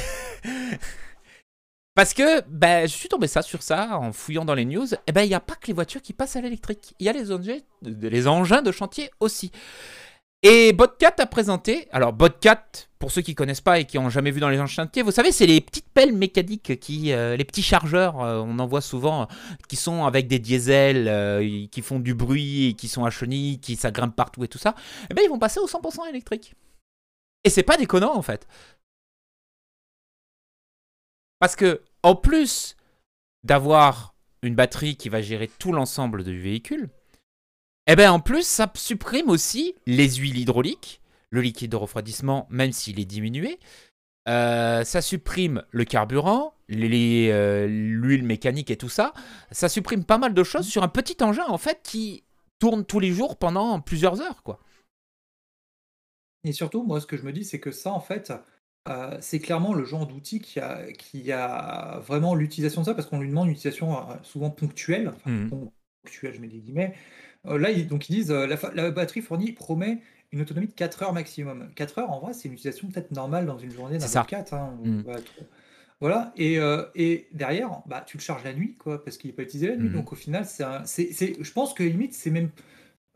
Parce 1.97 2.13
que 2.13 2.41
ben, 2.47 2.87
je 2.87 2.93
suis 2.93 3.09
tombé 3.09 3.25
ça 3.25 3.41
sur 3.41 3.63
ça 3.63 3.97
en 3.97 4.13
fouillant 4.13 4.45
dans 4.45 4.53
les 4.53 4.65
news. 4.65 4.93
Et 4.93 4.97
eh 5.07 5.11
ben 5.11 5.23
il 5.23 5.29
n'y 5.29 5.33
a 5.33 5.39
pas 5.39 5.55
que 5.55 5.65
les 5.65 5.73
voitures 5.73 6.03
qui 6.03 6.13
passent 6.13 6.35
à 6.35 6.41
l'électrique. 6.41 6.93
Il 6.99 7.07
y 7.07 7.09
a 7.09 7.11
les, 7.11 8.27
engins 8.27 8.61
de 8.61 8.71
chantier 8.71 9.09
aussi. 9.19 9.51
Et 10.43 10.73
Botcat 10.73 11.15
a 11.17 11.25
présenté, 11.25 11.87
alors 11.91 12.13
Botcat, 12.13 12.67
pour 12.99 13.09
ceux 13.09 13.23
qui 13.23 13.33
connaissent 13.33 13.61
pas 13.61 13.79
et 13.79 13.85
qui 13.85 13.97
ont 13.97 14.11
jamais 14.11 14.29
vu 14.29 14.39
dans 14.39 14.49
les 14.49 14.63
chantiers, 14.67 15.01
vous 15.01 15.09
savez, 15.09 15.31
c'est 15.31 15.47
les 15.47 15.59
petites 15.59 15.89
pelles 15.91 16.13
mécaniques, 16.13 16.79
qui, 16.79 17.13
euh, 17.13 17.35
les 17.35 17.45
petits 17.45 17.63
chargeurs, 17.63 18.21
euh, 18.21 18.43
on 18.45 18.59
en 18.59 18.67
voit 18.67 18.81
souvent, 18.81 19.23
euh, 19.23 19.25
qui 19.67 19.75
sont 19.75 20.05
avec 20.05 20.27
des 20.27 20.37
diesels, 20.37 21.67
qui 21.71 21.81
font 21.81 21.99
du 21.99 22.13
bruit, 22.13 22.75
qui 22.77 22.89
sont 22.89 23.05
à 23.05 23.09
chenilles, 23.09 23.59
qui 23.59 23.75
ça 23.75 23.91
partout 23.91 24.43
et 24.43 24.47
tout 24.47 24.59
ça. 24.59 24.75
Eh 25.09 25.15
bien, 25.15 25.23
ils 25.23 25.29
vont 25.29 25.39
passer 25.39 25.59
au 25.59 25.67
100% 25.67 26.07
électrique. 26.07 26.53
Et 27.43 27.49
c'est 27.49 27.63
pas 27.63 27.77
déconnant 27.77 28.15
en 28.15 28.21
fait. 28.21 28.45
Parce 31.39 31.55
que, 31.55 31.81
en 32.03 32.15
plus 32.15 32.75
d'avoir 33.43 34.15
une 34.41 34.55
batterie 34.55 34.95
qui 34.95 35.09
va 35.09 35.21
gérer 35.21 35.49
tout 35.59 35.71
l'ensemble 35.71 36.23
du 36.23 36.39
véhicule, 36.39 36.89
eh 37.87 37.95
bien, 37.95 38.11
en 38.11 38.19
plus, 38.19 38.45
ça 38.45 38.71
supprime 38.75 39.29
aussi 39.29 39.75
les 39.85 40.15
huiles 40.15 40.37
hydrauliques, 40.37 41.01
le 41.29 41.41
liquide 41.41 41.71
de 41.71 41.77
refroidissement, 41.77 42.47
même 42.49 42.73
s'il 42.73 42.99
est 42.99 43.05
diminué. 43.05 43.59
Euh, 44.27 44.83
ça 44.83 45.01
supprime 45.01 45.63
le 45.71 45.85
carburant, 45.85 46.53
euh, 46.69 47.67
l'huile 47.67 48.23
mécanique 48.23 48.71
et 48.71 48.77
tout 48.77 48.89
ça. 48.89 49.13
Ça 49.51 49.69
supprime 49.69 50.03
pas 50.03 50.17
mal 50.17 50.33
de 50.33 50.43
choses 50.43 50.67
sur 50.67 50.83
un 50.83 50.89
petit 50.89 51.23
engin, 51.23 51.45
en 51.47 51.57
fait, 51.57 51.79
qui 51.81 52.23
tourne 52.59 52.83
tous 52.83 52.99
les 52.99 53.11
jours 53.11 53.37
pendant 53.37 53.79
plusieurs 53.79 54.19
heures, 54.21 54.43
quoi. 54.43 54.59
Et 56.43 56.51
surtout, 56.51 56.83
moi, 56.83 56.99
ce 56.99 57.05
que 57.05 57.17
je 57.17 57.23
me 57.23 57.31
dis, 57.31 57.45
c'est 57.45 57.59
que 57.59 57.71
ça, 57.71 57.91
en 57.91 58.01
fait, 58.01 58.33
euh, 58.87 59.17
c'est 59.21 59.39
clairement 59.39 59.73
le 59.73 59.85
genre 59.85 60.07
d'outil 60.07 60.39
qui 60.39 60.59
a, 60.59 60.91
qui 60.93 61.31
a 61.31 61.99
vraiment 61.99 62.35
l'utilisation 62.35 62.81
de 62.81 62.85
ça, 62.85 62.93
parce 62.93 63.07
qu'on 63.07 63.19
lui 63.19 63.29
demande 63.29 63.47
une 63.47 63.53
utilisation 63.53 63.97
souvent 64.23 64.49
ponctuelle, 64.49 65.09
enfin, 65.09 65.29
mmh. 65.29 65.49
ponctuelle, 66.03 66.33
je 66.33 66.41
mets 66.41 66.47
des 66.47 66.59
guillemets, 66.59 66.95
euh, 67.47 67.57
là, 67.57 67.71
ils, 67.71 67.87
donc 67.87 68.09
ils 68.09 68.13
disent 68.13 68.31
euh, 68.31 68.47
la, 68.73 68.91
batterie 68.91 69.21
fournie 69.21 69.51
promet 69.51 69.99
une 70.31 70.41
autonomie 70.41 70.67
de 70.67 70.73
4 70.73 71.03
heures 71.03 71.13
maximum. 71.13 71.69
4 71.75 71.99
heures, 71.99 72.11
en 72.11 72.19
vrai, 72.19 72.33
c'est 72.33 72.47
une 72.47 72.53
utilisation 72.53 72.89
peut-être 72.89 73.11
normale 73.11 73.45
dans 73.45 73.57
une 73.57 73.71
journée 73.71 73.97
d'un 73.97 74.23
4. 74.23 74.53
Hein, 74.53 74.77
mm. 74.83 75.03
voilà, 76.01 76.33
et, 76.35 76.59
euh, 76.59 76.83
et, 76.95 77.27
derrière, 77.31 77.81
bah, 77.85 78.03
tu 78.05 78.17
le 78.17 78.21
charges 78.21 78.43
la 78.43 78.53
nuit, 78.53 78.75
quoi, 78.75 79.03
parce 79.03 79.17
qu'il 79.17 79.29
n'est 79.29 79.35
pas 79.35 79.43
utilisé 79.43 79.69
la 79.69 79.77
nuit. 79.77 79.89
Mm. 79.89 79.93
Donc 79.93 80.11
au 80.11 80.15
final, 80.15 80.45
c'est, 80.45 81.37
je 81.39 81.51
pense 81.53 81.73
que 81.73 81.83
limite, 81.83 82.13
c'est 82.13 82.31
même. 82.31 82.49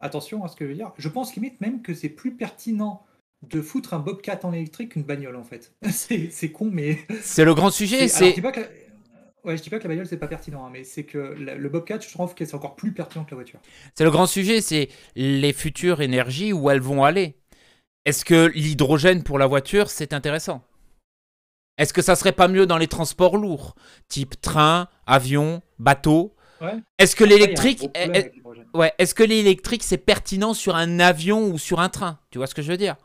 Attention 0.03 0.43
à 0.43 0.47
ce 0.47 0.55
que 0.55 0.65
je 0.65 0.69
veux 0.71 0.75
dire. 0.75 0.93
Je 0.97 1.07
pense 1.09 1.35
limite 1.35 1.61
même 1.61 1.83
que 1.83 1.93
c'est 1.93 2.09
plus 2.09 2.31
pertinent 2.31 3.05
de 3.41 3.61
foutre 3.61 3.93
un 3.93 3.99
Bobcat 3.99 4.39
en 4.43 4.53
électrique 4.53 4.93
qu'une 4.93 5.03
bagnole, 5.03 5.35
en 5.35 5.43
fait. 5.43 5.73
c'est, 5.91 6.51
con, 6.51 6.69
mais. 6.71 6.99
C'est 7.21 7.45
le 7.45 7.53
grand 7.53 7.71
sujet. 7.71 8.07
C'est. 8.07 8.35
Ouais, 9.43 9.57
je 9.57 9.63
dis 9.63 9.71
pas 9.71 9.79
que 9.79 9.83
la 9.83 9.89
bagnole 9.89 10.05
c'est 10.05 10.17
pas 10.17 10.27
pertinent, 10.27 10.65
hein, 10.65 10.69
mais 10.71 10.83
c'est 10.83 11.03
que 11.03 11.17
le 11.17 11.69
Bobcat, 11.69 11.99
je 11.99 12.11
trouve 12.11 12.35
que 12.35 12.45
c'est 12.45 12.53
encore 12.53 12.75
plus 12.75 12.91
pertinent 12.91 13.25
que 13.25 13.31
la 13.31 13.37
voiture. 13.37 13.59
C'est 13.95 14.03
le 14.03 14.11
grand 14.11 14.27
sujet, 14.27 14.61
c'est 14.61 14.89
les 15.15 15.51
futures 15.51 16.01
énergies 16.01 16.53
où 16.53 16.69
elles 16.69 16.79
vont 16.79 17.03
aller. 17.03 17.39
Est-ce 18.05 18.23
que 18.23 18.51
l'hydrogène 18.53 19.23
pour 19.23 19.39
la 19.39 19.47
voiture 19.47 19.89
c'est 19.89 20.13
intéressant? 20.13 20.63
Est-ce 21.79 21.91
que 21.91 22.03
ça 22.03 22.15
serait 22.15 22.33
pas 22.33 22.47
mieux 22.47 22.67
dans 22.67 22.77
les 22.77 22.87
transports 22.87 23.37
lourds, 23.37 23.73
type 24.07 24.39
train, 24.41 24.87
avion, 25.07 25.63
bateau? 25.79 26.35
Ouais. 26.61 26.77
Est-ce 26.99 27.15
que 27.15 27.23
l'électrique, 27.23 27.89
ouais, 28.75 28.93
est-ce 28.99 29.15
que 29.15 29.23
l'électrique 29.23 29.81
c'est 29.81 29.97
pertinent 29.97 30.53
sur 30.53 30.75
un 30.75 30.99
avion 30.99 31.47
ou 31.47 31.57
sur 31.57 31.79
un 31.79 31.89
train? 31.89 32.19
Tu 32.29 32.37
vois 32.37 32.45
ce 32.45 32.53
que 32.53 32.61
je 32.61 32.71
veux 32.71 32.77
dire? 32.77 32.95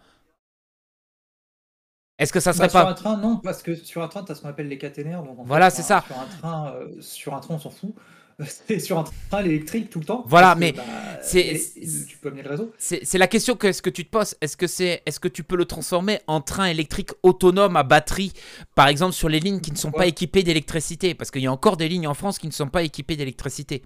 Est-ce 2.19 2.33
que 2.33 2.41
ça 2.41 2.51
Bah, 2.53 2.57
serait 2.57 2.69
sur 2.71 2.81
pas 2.83 2.91
un 2.91 2.95
train, 2.95 3.17
non, 3.19 3.37
parce 3.37 3.63
que 3.63 3.75
sur 3.75 4.03
un 4.03 4.09
train, 4.09 4.25
tu 4.25 4.33
as 4.33 4.35
ce 4.35 4.43
qu'on 4.43 4.49
appelle 4.49 4.69
les 4.69 4.79
caténaires. 4.79 5.23
Donc 5.23 5.37
Voilà, 5.45 5.71
c'est 5.71 5.83
ça. 5.83 6.03
Sur 6.07 6.19
un 6.19 6.27
train, 6.39 6.73
euh, 6.75 7.01
sur 7.01 7.35
un 7.35 7.41
train, 7.41 7.55
on 7.55 7.59
s'en 7.59 7.71
fout. 7.71 7.95
C'est 8.69 8.81
sur 8.81 8.99
un 8.99 9.05
train 9.31 9.43
électrique 9.45 9.89
tout 9.89 9.99
le 9.99 10.05
temps. 10.05 10.23
Voilà, 10.27 10.55
mais 10.57 10.73
bah, 10.73 10.83
c'est- 11.23 11.59
tu 12.07 12.19
peux 12.19 12.29
amener 12.29 12.43
le 12.43 12.51
réseau. 12.51 12.71
C'est 12.77 13.17
la 13.17 13.29
question 13.29 13.57
que, 13.57 13.73
ce 13.73 13.81
que 13.81 13.89
tu 13.89 14.05
te 14.05 14.11
poses? 14.11 14.35
Est-ce 14.43 14.59
que, 14.59 14.67
c'est, 14.67 15.03
est-ce 15.07 15.19
que 15.19 15.29
tu 15.29 15.43
peux 15.43 15.57
le 15.57 15.65
transformer 15.65 16.21
en 16.27 16.43
train 16.43 16.67
électrique 16.67 17.13
autonome 17.23 17.77
à 17.77 17.83
batterie, 17.83 18.35
par 18.75 18.89
exemple 18.89 19.15
sur 19.15 19.31
les 19.31 19.41
lignes 19.41 19.63
qui 19.63 19.73
ne 19.73 19.77
sont 19.79 19.91
pas 19.91 20.05
équipées 20.07 20.43
d'électricité? 20.43 21.15
Parce 21.15 21.31
qu'il 21.31 21.41
y 21.41 21.47
a 21.47 21.53
encore 21.53 21.79
des 21.79 21.89
lignes 21.89 22.07
en 22.07 22.13
France 22.13 22.39
qui 22.39 22.47
ne 22.47 22.53
sont 22.53 22.69
pas 22.69 22.83
équipées 22.83 23.17
d'électricité. 23.17 23.83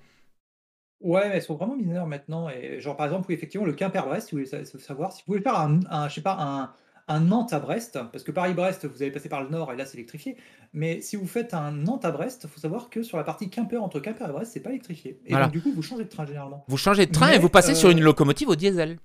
Ouais, 1.00 1.28
mais 1.28 1.37
elles 1.37 1.42
sont 1.42 1.54
vraiment 1.54 1.76
mineures 1.76 2.08
maintenant. 2.08 2.49
Et 2.50 2.80
genre, 2.80 2.96
par 2.96 3.06
exemple, 3.06 3.26
oui, 3.28 3.34
effectivement, 3.37 3.66
le 3.66 3.72
Quimper-Brest, 3.72 4.28
si 4.28 4.32
vous 4.34 4.38
voulez 4.38 4.50
sa- 4.50 4.64
sa- 4.64 4.80
savoir, 4.80 5.12
si 5.12 5.20
vous 5.22 5.26
pouvez 5.26 5.40
faire 5.42 5.58
un, 5.60 5.78
un, 5.88 6.08
je 6.08 6.14
sais 6.16 6.20
pas, 6.22 6.37
un, 6.40 6.72
un 7.11 7.21
Nantes 7.21 7.52
à 7.52 7.59
Brest, 7.61 7.99
parce 8.12 8.25
que 8.25 8.31
Paris-Brest, 8.31 8.87
vous 8.87 9.02
allez 9.02 9.11
passer 9.11 9.29
par 9.29 9.43
le 9.43 9.50
nord 9.50 9.73
et 9.73 9.76
là, 9.76 9.85
c'est 9.85 9.97
électrifié. 9.99 10.37
Mais 10.73 11.00
si 11.00 11.17
vous 11.17 11.26
faites 11.26 11.52
un 11.55 11.73
Nantes 11.73 12.05
à 12.05 12.11
Brest, 12.11 12.43
il 12.45 12.50
faut 12.50 12.61
savoir 12.61 12.88
que 12.88 13.02
sur 13.02 13.17
la 13.19 13.25
partie 13.25 13.50
Quimper, 13.50 13.83
entre 13.83 14.00
Quimper 14.00 14.29
et 14.29 14.33
Brest, 14.33 14.52
c'est 14.52 14.61
pas 14.61 14.71
électrifié. 14.71 15.21
Et 15.26 15.31
Voilà. 15.31 15.47
donc, 15.47 15.52
du 15.52 15.61
coup, 15.61 15.73
vous 15.73 15.83
changez 15.83 16.05
de 16.05 16.09
train 16.09 16.25
généralement. 16.26 16.64
Vous 16.69 16.76
changez 16.76 17.07
de 17.07 17.12
train 17.12 17.31
et 17.33 17.38
vous 17.38 17.49
passez 17.50 17.75
sur 17.75 17.88
euh, 17.88 17.93
une 17.93 18.00
locomotive 18.00 18.49
au 18.49 18.57
diesel. 18.57 18.99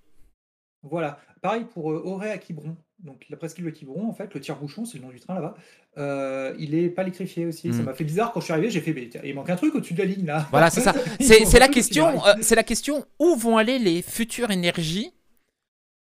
Voilà. 0.83 1.19
Pareil 1.41 1.65
pour 1.73 1.91
euh, 1.91 2.01
Auray 2.05 2.31
à 2.31 2.37
Quiberon. 2.37 2.77
Donc, 2.99 3.25
la 3.29 3.37
presqu'île 3.37 3.65
de 3.65 3.69
Quiberon, 3.71 4.07
en 4.07 4.13
fait, 4.13 4.33
le 4.33 4.39
tire-bouchon, 4.39 4.85
c'est 4.85 4.97
le 4.99 5.03
nom 5.03 5.09
du 5.09 5.19
train 5.19 5.33
là-bas. 5.35 5.55
euh, 5.97 6.55
il 6.59 6.73
est 6.75 6.89
pas 6.89 7.01
électrifié 7.01 7.45
aussi. 7.45 7.71
Ça 7.73 7.79
Mm. 7.81 7.85
m'a 7.85 7.93
fait 7.93 8.03
bizarre 8.03 8.31
quand 8.31 8.39
je 8.39 8.45
suis 8.45 8.53
arrivé. 8.53 8.69
J'ai 8.69 8.81
fait, 8.81 8.93
mais 8.93 9.09
il 9.23 9.33
manque 9.35 9.49
un 9.49 9.55
truc 9.55 9.73
au-dessus 9.75 9.93
de 9.93 9.99
la 9.99 10.05
ligne 10.05 10.25
là. 10.25 10.47
Voilà, 10.51 10.69
c'est 10.69 10.81
ça. 10.81 10.93
C'est 11.19 11.59
la 11.59 11.67
question. 11.67 12.25
euh, 12.25 12.33
c'est 12.41 12.55
la 12.55 12.63
question. 12.63 13.05
Où 13.19 13.35
vont 13.35 13.57
aller 13.57 13.79
les 13.79 14.01
futures 14.01 14.51
énergies 14.51 15.11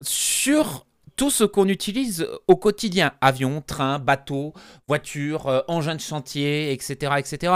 sur 0.01 0.85
tout 1.15 1.29
ce 1.29 1.43
qu'on 1.43 1.67
utilise 1.67 2.27
au 2.47 2.55
quotidien 2.55 3.13
Avions, 3.21 3.61
trains, 3.65 3.99
bateaux, 3.99 4.53
voitures, 4.87 5.47
euh, 5.47 5.61
engins 5.67 5.95
de 5.95 6.01
chantier, 6.01 6.71
etc., 6.71 7.13
etc. 7.17 7.53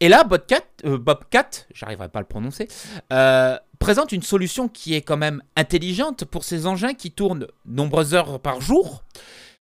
Et 0.00 0.08
là, 0.08 0.24
Bobcat, 0.24 0.62
euh, 0.84 0.98
Bobcat, 0.98 1.50
j'arriverai 1.74 2.08
pas 2.08 2.20
à 2.20 2.22
le 2.22 2.28
prononcer, 2.28 2.68
euh, 3.12 3.56
présente 3.78 4.12
une 4.12 4.22
solution 4.22 4.68
qui 4.68 4.94
est 4.94 5.02
quand 5.02 5.16
même 5.16 5.42
intelligente 5.56 6.24
pour 6.24 6.44
ces 6.44 6.66
engins 6.66 6.94
qui 6.94 7.10
tournent 7.10 7.46
nombreuses 7.66 8.14
heures 8.14 8.40
par 8.40 8.60
jour. 8.60 9.04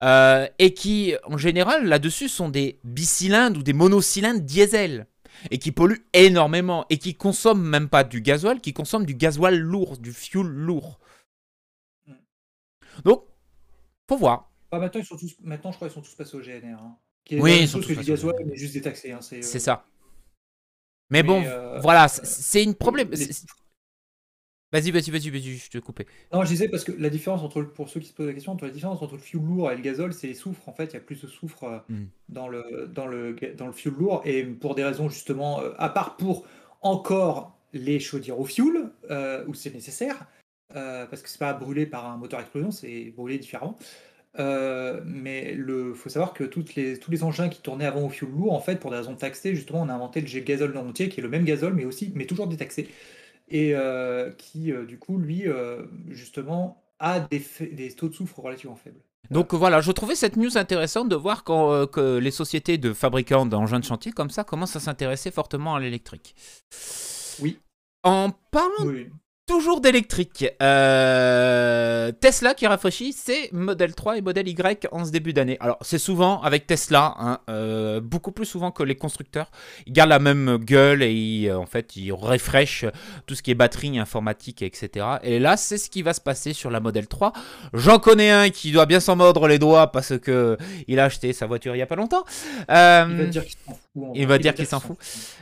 euh, 0.04 0.46
et 0.58 0.74
qui, 0.74 1.14
en 1.24 1.36
général, 1.38 1.86
là-dessus, 1.86 2.28
sont 2.28 2.48
des 2.48 2.78
bicylindres 2.84 3.58
ou 3.58 3.62
des 3.62 3.72
monocylindres 3.72 4.40
diesel 4.40 5.06
et 5.50 5.58
qui 5.58 5.72
polluent 5.72 6.04
énormément 6.12 6.84
et 6.90 6.98
qui 6.98 7.14
consomment 7.14 7.66
même 7.68 7.88
pas 7.88 8.04
du 8.04 8.20
gasoil, 8.20 8.60
qui 8.60 8.72
consomment 8.72 9.06
du 9.06 9.14
gasoil 9.14 9.56
lourd, 9.58 9.96
du 9.98 10.12
fuel 10.12 10.46
lourd. 10.46 10.98
Donc, 13.04 13.24
faut 14.08 14.16
voir. 14.16 14.50
Ah, 14.70 14.78
maintenant, 14.78 15.00
ils 15.00 15.06
sont 15.06 15.16
tous, 15.16 15.36
maintenant, 15.40 15.70
je 15.72 15.76
crois 15.76 15.88
qu'ils 15.88 15.94
sont 15.94 16.02
tous 16.02 16.14
passés 16.14 16.36
au 16.36 16.40
GNR. 16.42 16.78
hein. 16.82 16.96
Qui 17.24 17.36
est 17.36 17.40
Oui, 17.40 17.60
ils 17.62 17.68
sont 17.68 17.80
tous 17.80 17.94
passés 17.94 18.10
au 18.12 18.16
GNR. 18.16 18.44
mais 18.46 18.56
juste 18.56 18.74
détaxé. 18.74 19.12
Hein, 19.12 19.20
c'est, 19.20 19.38
euh, 19.38 19.58
ça. 19.58 19.84
Mais, 21.10 21.22
mais, 21.22 21.28
bon, 21.28 21.42
euh, 21.44 21.80
voilà, 21.80 22.08
c'est- 22.08 22.24
c'est 22.26 22.62
une 22.64 22.74
problème. 22.74 23.10
les- 23.10 23.28
Vas-y, 24.70 24.90
vas-y, 24.90 25.10
vas-y, 25.10 25.30
vas-y, 25.30 25.56
je 25.56 25.70
te 25.70 25.78
coupais. 25.78 26.04
Non, 26.30 26.42
je 26.42 26.48
disais 26.48 26.68
parce 26.68 26.84
que 26.84 26.92
la 26.92 27.08
différence 27.08 27.40
entre, 27.40 27.62
le- 27.62 27.70
pour 27.70 27.88
ceux 27.88 28.00
qui 28.00 28.08
se 28.08 28.12
posent 28.12 28.26
la 28.26 28.34
question, 28.34 28.52
entre 28.52 28.66
la 28.66 28.70
différence 28.70 29.00
entre 29.00 29.14
le 29.14 29.18
fuel 29.18 29.42
lourd 29.42 29.72
et 29.72 29.76
le 29.76 29.80
gazole, 29.80 30.12
c'est 30.12 30.26
les 30.26 30.34
soufres. 30.34 30.68
En 30.68 30.74
fait, 30.74 30.84
il 30.86 30.92
y 30.92 30.96
a 30.98 31.00
plus 31.00 31.22
de 31.22 31.26
soufre 31.26 31.64
euh, 31.64 31.78
Mm. 31.88 32.04
dans, 32.28 32.48
le, 32.48 32.86
dans, 32.94 33.06
le, 33.06 33.34
dans 33.56 33.66
le 33.66 33.72
fuel 33.72 33.94
lourd. 33.94 34.20
Et 34.26 34.44
pour 34.44 34.74
des 34.74 34.84
raisons 34.84 35.08
justement, 35.08 35.62
euh, 35.62 35.72
à 35.78 35.88
part 35.88 36.18
pour 36.18 36.44
encore 36.82 37.56
les 37.72 37.98
chaudières 37.98 38.38
au 38.38 38.44
fuel, 38.44 38.90
euh, 39.10 39.42
où 39.46 39.54
c'est 39.54 39.72
nécessaire, 39.72 40.26
euh, 40.76 41.06
parce 41.06 41.22
que 41.22 41.28
c'est 41.28 41.38
pas 41.38 41.52
brûlé 41.52 41.86
par 41.86 42.06
un 42.06 42.16
moteur 42.16 42.40
à 42.40 42.42
explosion, 42.42 42.70
c'est 42.70 43.12
brûlé 43.16 43.38
différemment. 43.38 43.76
Euh, 44.38 45.00
mais 45.04 45.54
il 45.54 45.94
faut 45.94 46.08
savoir 46.08 46.32
que 46.32 46.44
toutes 46.44 46.74
les, 46.74 46.98
tous 46.98 47.10
les 47.10 47.24
engins 47.24 47.48
qui 47.48 47.60
tournaient 47.60 47.86
avant 47.86 48.06
au 48.06 48.08
fuel 48.08 48.30
lourd, 48.30 48.52
en 48.52 48.60
fait, 48.60 48.76
pour 48.76 48.90
des 48.90 48.98
raisons 48.98 49.16
taxées, 49.16 49.54
justement, 49.54 49.82
on 49.82 49.88
a 49.88 49.94
inventé 49.94 50.20
le 50.20 50.26
jet 50.26 50.42
gazole 50.42 50.72
non 50.72 50.82
routier, 50.82 51.08
qui 51.08 51.20
est 51.20 51.22
le 51.22 51.28
même 51.28 51.44
gazole, 51.44 51.74
mais 51.74 51.84
aussi, 51.84 52.12
mais 52.14 52.26
toujours 52.26 52.46
détaxé 52.46 52.88
et 53.50 53.74
euh, 53.74 54.30
qui, 54.32 54.70
du 54.86 54.98
coup, 54.98 55.18
lui, 55.18 55.44
justement, 56.08 56.82
a 56.98 57.20
des, 57.20 57.40
taux 57.96 58.08
de 58.08 58.14
soufre 58.14 58.40
relativement 58.40 58.76
faibles. 58.76 59.00
Donc 59.30 59.52
voilà, 59.52 59.80
je 59.80 59.92
trouvais 59.92 60.14
cette 60.14 60.36
news 60.36 60.56
intéressante 60.56 61.08
de 61.08 61.16
voir 61.16 61.44
quand, 61.44 61.72
euh, 61.72 61.86
que 61.86 62.18
les 62.18 62.30
sociétés 62.30 62.78
de 62.78 62.92
fabricants 62.92 63.44
d'engins 63.44 63.78
de 63.78 63.84
chantier 63.84 64.12
comme 64.12 64.30
ça 64.30 64.42
commencent 64.42 64.76
à 64.76 64.80
s'intéresser 64.80 65.30
fortement 65.30 65.74
à 65.74 65.80
l'électrique. 65.80 66.34
Oui. 67.40 67.58
En 68.04 68.30
parlant 68.50 68.86
Oui. 68.86 69.08
Toujours 69.48 69.80
d'électrique, 69.80 70.44
euh, 70.62 72.12
Tesla 72.20 72.52
qui 72.52 72.66
rafraîchit 72.66 73.14
ses 73.14 73.48
Model 73.52 73.94
3 73.94 74.18
et 74.18 74.20
Model 74.20 74.46
Y 74.46 74.86
en 74.92 75.06
ce 75.06 75.10
début 75.10 75.32
d'année. 75.32 75.56
Alors 75.60 75.78
c'est 75.80 75.98
souvent 75.98 76.42
avec 76.42 76.66
Tesla, 76.66 77.14
hein, 77.18 77.38
euh, 77.48 78.00
beaucoup 78.00 78.30
plus 78.30 78.44
souvent 78.44 78.70
que 78.70 78.82
les 78.82 78.94
constructeurs. 78.94 79.50
Ils 79.86 79.94
gardent 79.94 80.10
la 80.10 80.18
même 80.18 80.58
gueule 80.58 81.02
et 81.02 81.12
ils, 81.12 81.48
euh, 81.48 81.58
en 81.58 81.64
fait 81.64 81.96
ils 81.96 82.12
tout 83.26 83.34
ce 83.34 83.42
qui 83.42 83.50
est 83.50 83.54
batterie, 83.54 83.98
informatique, 83.98 84.60
etc. 84.60 85.06
Et 85.22 85.38
là 85.38 85.56
c'est 85.56 85.78
ce 85.78 85.88
qui 85.88 86.02
va 86.02 86.12
se 86.12 86.20
passer 86.20 86.52
sur 86.52 86.70
la 86.70 86.80
Model 86.80 87.06
3. 87.06 87.32
J'en 87.72 87.98
connais 87.98 88.30
un 88.30 88.50
qui 88.50 88.70
doit 88.70 88.86
bien 88.86 89.00
s'en 89.00 89.16
mordre 89.16 89.48
les 89.48 89.58
doigts 89.58 89.90
parce 89.90 90.18
que 90.18 90.58
il 90.88 91.00
a 91.00 91.04
acheté 91.04 91.32
sa 91.32 91.46
voiture 91.46 91.74
il 91.74 91.78
y 91.78 91.82
a 91.82 91.86
pas 91.86 91.96
longtemps. 91.96 92.24
Il 92.68 92.74
va 92.74 93.24
dire 93.24 93.44
il 94.14 94.26
va 94.26 94.38
dire 94.38 94.54
qu'il 94.54 94.66
s'en 94.66 94.80
fout. 94.80 94.96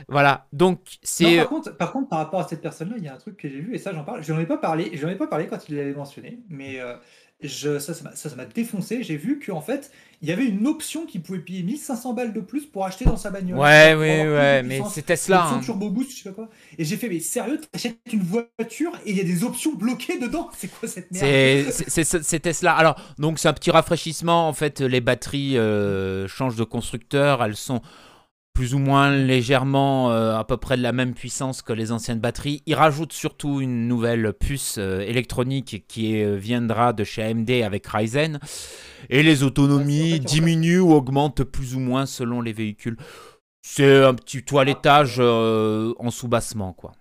voilà, 0.07 0.47
donc 0.53 0.79
c'est 1.03 1.37
par, 1.37 1.47
contre, 1.49 1.77
par 1.77 1.91
contre, 1.91 2.09
par 2.09 2.19
rapport 2.19 2.39
à 2.41 2.47
cette 2.47 2.61
personne-là, 2.61 2.95
il 2.97 3.03
y 3.03 3.07
a 3.07 3.13
un 3.13 3.17
truc 3.17 3.37
que 3.37 3.49
j'ai 3.49 3.59
vu, 3.59 3.75
et 3.75 3.77
ça, 3.77 3.93
j'en 3.93 4.03
parle. 4.03 4.23
Je 4.23 4.33
n'en 4.33 4.39
ai 4.39 4.45
pas 4.45 4.57
parlé, 4.57 4.91
j'en 4.95 5.09
ai 5.09 5.15
pas 5.15 5.27
parlé 5.27 5.47
quand 5.47 5.69
il 5.69 5.75
l'avait 5.75 5.93
mentionné, 5.93 6.39
mais 6.49 6.79
euh, 6.79 6.95
je, 7.41 7.77
ça, 7.79 7.93
ça 7.93 8.35
m'a- 8.35 8.45
défoncé. 8.45 9.03
J'ai 9.03 9.17
vu 9.17 9.39
qu'en 9.39 9.61
fait, 9.61 9.91
il 10.23 10.29
y 10.29 10.31
avait 10.31 10.45
une 10.45 10.65
option 10.65 11.05
qui 11.05 11.19
pouvait 11.19 11.37
payer 11.39 11.61
1500 11.61 12.13
balles 12.13 12.33
de 12.33 12.39
plus 12.39 12.65
pour 12.65 12.83
acheter 12.85 13.05
dans 13.05 13.17
sa 13.17 13.29
bagnole. 13.29 13.59
Ouais, 13.59 13.93
oui, 13.93 14.23
de 14.23 14.33
ouais, 14.33 14.63
mais 14.63 14.81
c'est 14.89 15.03
Tesla. 15.03 15.45
Hein. 15.45 15.59
turbo 15.63 15.91
boost, 15.91 16.09
je 16.17 16.23
sais 16.23 16.29
pas 16.29 16.35
quoi. 16.35 16.49
Et 16.79 16.83
j'ai 16.83 16.97
fait, 16.97 17.07
mais 17.09 17.19
sérieux, 17.19 17.59
t'achètes 17.71 17.99
une 18.11 18.23
voiture 18.23 18.91
et 19.05 19.11
il 19.11 19.17
y 19.17 19.21
a 19.21 19.23
des 19.23 19.43
options 19.43 19.75
bloquées 19.75 20.17
dedans? 20.17 20.49
C'est 20.57 20.67
quoi 20.69 20.89
cette 20.89 21.11
merde? 21.11 21.71
C'est 21.71 22.39
Tesla. 22.39 22.73
Alors, 22.73 22.99
donc 23.19 23.37
c'est 23.37 23.47
un 23.47 23.53
petit 23.53 23.69
rafraîchissement. 23.69 24.47
En 24.47 24.53
fait, 24.53 24.81
les 24.81 25.01
batteries 25.01 25.57
euh, 25.59 26.27
changent 26.27 26.55
de 26.55 26.63
constructeur. 26.63 27.43
Elles 27.43 27.55
sont 27.55 27.81
plus 28.57 28.73
ou 28.73 28.79
moins 28.79 29.11
légèrement 29.11 30.09
euh, 30.11 30.35
à 30.35 30.43
peu 30.43 30.57
près 30.57 30.77
de 30.77 30.81
la 30.81 30.91
même 30.91 31.13
puissance 31.13 31.61
que 31.61 31.73
les 31.73 31.91
anciennes 31.91 32.19
batteries. 32.19 32.63
Ils 32.65 32.73
rajoutent 32.73 33.13
surtout 33.13 33.61
une 33.61 33.87
nouvelle 33.87 34.33
puce 34.33 34.77
euh, 34.79 35.01
électronique 35.01 35.85
qui 35.87 36.23
euh, 36.23 36.37
viendra 36.37 36.91
de 36.91 37.03
chez 37.03 37.21
AMD 37.21 37.51
avec 37.63 37.85
Ryzen. 37.85 38.39
Et 39.11 39.21
les 39.21 39.43
autonomies 39.43 40.13
Ouais, 40.13 40.19
diminuent 40.19 40.79
ou 40.79 40.93
augmentent 40.93 41.43
plus 41.43 41.75
ou 41.75 41.79
moins 41.79 42.07
selon 42.07 42.41
les 42.41 42.51
véhicules. 42.51 42.97
C'est 43.61 44.03
un 44.03 44.15
petit 44.15 44.41
toilettage 44.41 45.19
en 45.19 46.09
sous-bassement, 46.09 46.73
quoi. 46.73 46.93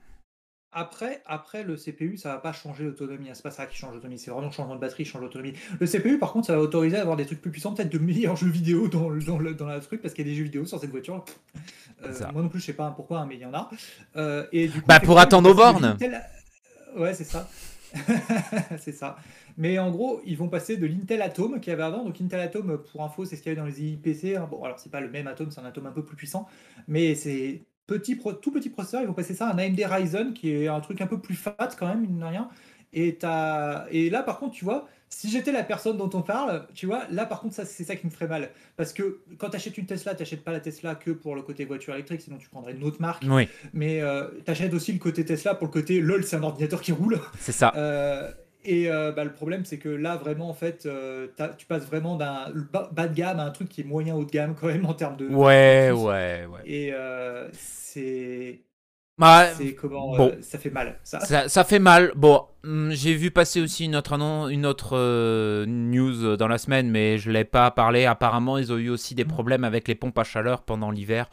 Après, 0.78 1.22
après, 1.24 1.62
le 1.62 1.76
CPU, 1.76 2.18
ça 2.18 2.32
va 2.34 2.36
pas 2.38 2.52
changer 2.52 2.84
l'autonomie. 2.84 3.30
hein. 3.30 3.32
C'est 3.34 3.42
pas 3.42 3.50
ça 3.50 3.64
qui 3.64 3.76
change 3.78 3.94
l'autonomie. 3.94 4.18
C'est 4.18 4.30
vraiment 4.30 4.48
le 4.48 4.52
changement 4.52 4.74
de 4.74 4.80
batterie 4.80 5.04
qui 5.04 5.08
change 5.10 5.22
l'autonomie. 5.22 5.54
Le 5.80 5.86
CPU, 5.86 6.18
par 6.18 6.32
contre, 6.32 6.46
ça 6.48 6.54
va 6.54 6.60
autoriser 6.60 6.98
à 6.98 7.00
avoir 7.00 7.16
des 7.16 7.24
trucs 7.24 7.40
plus 7.40 7.50
puissants, 7.50 7.72
peut-être 7.72 7.90
de 7.90 7.98
meilleurs 7.98 8.36
jeux 8.42 8.50
vidéo 8.50 8.86
dans, 8.88 9.08
le- 9.08 9.22
dans, 9.22 9.38
le, 9.38 9.54
dans 9.54 9.66
la 9.66 9.80
truc, 9.80 10.02
parce 10.02 10.12
qu'il 10.12 10.26
y 10.26 10.28
a 10.28 10.32
des 10.32 10.36
jeux 10.36 10.44
vidéo 10.44 10.66
sur 10.66 10.78
cette 10.78 10.90
voiture. 10.90 11.24
Euh, 12.04 12.12
moi 12.34 12.42
non 12.42 12.50
plus, 12.50 12.60
je 12.60 12.66
sais 12.66 12.72
pas 12.74 12.90
pourquoi, 12.90 13.20
hein, 13.20 13.26
mais 13.26 13.36
il 13.36 13.40
y 13.40 13.46
en 13.46 13.54
a. 13.54 13.70
Euh, 14.16 14.46
et 14.52 14.68
du 14.68 14.82
coup, 14.82 14.86
Bah, 14.86 15.00
pour 15.00 15.18
attendre 15.18 15.50
aux 15.50 15.54
bornes. 15.54 15.96
Ouais, 16.94 17.14
c'est 17.14 17.24
ça. 17.24 17.48
c'est 18.78 18.92
ça. 18.92 19.16
Mais 19.56 19.78
en 19.78 19.90
gros, 19.90 20.20
ils 20.26 20.36
vont 20.36 20.48
passer 20.50 20.76
de 20.76 20.86
l'Intel 20.86 21.22
Atom 21.22 21.58
qu'il 21.60 21.70
y 21.70 21.72
avait 21.74 21.82
avant. 21.84 22.04
Donc, 22.04 22.20
Intel 22.20 22.40
Atom, 22.40 22.78
pour 22.92 23.02
info, 23.02 23.24
c'est 23.24 23.36
ce 23.36 23.42
qu'il 23.42 23.50
y 23.52 23.54
avait 23.54 23.60
dans 23.62 23.66
les 23.66 23.82
IPC. 23.82 24.38
Bon, 24.50 24.62
alors, 24.64 24.78
c'est 24.78 24.90
pas 24.92 25.00
le 25.00 25.08
même 25.08 25.26
Atom, 25.26 25.50
c'est 25.50 25.60
un 25.60 25.64
Atom 25.64 25.86
un 25.86 25.92
peu 25.92 26.04
plus 26.04 26.16
puissant. 26.16 26.46
Mais 26.88 27.14
c'est 27.14 27.62
petit, 27.86 28.16
pro- 28.16 28.32
tout 28.32 28.50
petit 28.50 28.70
processeur. 28.70 29.02
Ils 29.02 29.06
vont 29.06 29.12
passer 29.14 29.34
ça 29.34 29.48
à 29.48 29.54
un 29.54 29.58
AMD 29.58 29.80
Ryzen 29.84 30.32
qui 30.34 30.50
est 30.52 30.68
un 30.68 30.80
truc 30.80 31.00
un 31.00 31.06
peu 31.06 31.18
plus 31.20 31.34
fat 31.36 31.56
quand 31.78 31.86
même, 31.88 32.00
mine 32.00 32.18
de 32.18 32.24
rien. 32.24 32.48
Et, 32.92 33.18
et 33.90 34.10
là, 34.10 34.22
par 34.22 34.38
contre, 34.38 34.54
tu 34.54 34.64
vois, 34.64 34.88
si 35.08 35.30
j'étais 35.30 35.52
la 35.52 35.62
personne 35.62 35.96
dont 35.96 36.10
on 36.14 36.22
parle, 36.22 36.66
tu 36.74 36.86
vois, 36.86 37.02
là, 37.10 37.26
par 37.26 37.40
contre, 37.40 37.54
ça, 37.54 37.64
c'est 37.64 37.84
ça 37.84 37.94
qui 37.94 38.06
me 38.06 38.10
ferait 38.10 38.26
mal. 38.26 38.50
Parce 38.76 38.92
que 38.92 39.20
quand 39.38 39.50
tu 39.50 39.56
achètes 39.56 39.76
une 39.78 39.86
Tesla, 39.86 40.14
tu 40.14 40.22
n'achètes 40.22 40.42
pas 40.42 40.52
la 40.52 40.60
Tesla 40.60 40.94
que 40.94 41.10
pour 41.10 41.34
le 41.36 41.42
côté 41.42 41.64
voiture 41.64 41.94
électrique, 41.94 42.22
sinon 42.22 42.38
tu 42.38 42.48
prendrais 42.48 42.72
une 42.72 42.82
autre 42.84 43.00
marque. 43.00 43.24
Oui, 43.28 43.48
Mais 43.72 44.02
tu 44.44 44.50
achètes 44.50 44.72
aussi 44.74 44.92
le 44.92 44.98
côté 44.98 45.24
Tesla 45.24 45.54
pour 45.54 45.66
le 45.66 45.72
côté 45.72 46.00
lol, 46.00 46.24
c'est 46.24 46.36
un 46.36 46.42
ordinateur 46.42 46.80
qui 46.80 46.92
roule. 46.92 47.20
c'est 47.38 47.52
ça. 47.52 47.72
Euh, 47.76 48.30
et 48.66 48.90
euh, 48.90 49.12
bah, 49.12 49.24
le 49.24 49.32
problème, 49.32 49.64
c'est 49.64 49.78
que 49.78 49.88
là, 49.88 50.16
vraiment, 50.16 50.48
en 50.50 50.54
fait, 50.54 50.84
euh, 50.86 51.28
tu 51.56 51.66
passes 51.66 51.86
vraiment 51.86 52.16
d'un 52.16 52.52
bas, 52.92 53.08
de 53.08 53.14
gamme 53.14 53.38
à 53.40 53.44
un 53.44 53.50
truc 53.50 53.68
qui 53.68 53.80
est 53.80 53.84
moyen 53.84 54.14
haut 54.14 54.24
de 54.24 54.30
gamme, 54.30 54.54
quand 54.60 54.66
même, 54.66 54.84
en 54.86 54.94
termes 54.94 55.16
de. 55.16 55.28
Ouais, 55.28 55.88
de- 55.88 55.94
ouais, 55.94 56.46
ouais. 56.46 56.60
Et 56.64 56.90
euh, 56.92 57.48
c'est. 57.52 58.60
Bah, 59.18 59.46
comment. 59.80 60.14
bon. 60.14 60.36
ça 60.42 60.58
fait 60.58 60.68
mal. 60.68 60.98
Ça. 61.02 61.20
Ça, 61.20 61.48
ça 61.48 61.64
fait 61.64 61.78
mal. 61.78 62.12
Bon, 62.16 62.44
hum, 62.64 62.90
j'ai 62.92 63.14
vu 63.14 63.30
passer 63.30 63.62
aussi 63.62 63.86
une 63.86 63.96
autre, 63.96 64.12
une 64.50 64.66
autre 64.66 65.64
news 65.64 66.36
dans 66.36 66.48
la 66.48 66.58
semaine, 66.58 66.90
mais 66.90 67.16
je 67.16 67.28
ne 67.30 67.34
l'ai 67.34 67.44
pas 67.44 67.70
parlé. 67.70 68.04
Apparemment, 68.04 68.58
ils 68.58 68.72
ont 68.74 68.76
eu 68.76 68.90
aussi 68.90 69.14
des 69.14 69.24
Mm. 69.24 69.28
problèmes 69.28 69.64
avec 69.64 69.88
les 69.88 69.94
pompes 69.94 70.18
à 70.18 70.24
chaleur 70.24 70.62
pendant 70.62 70.90
l'hiver. 70.90 71.30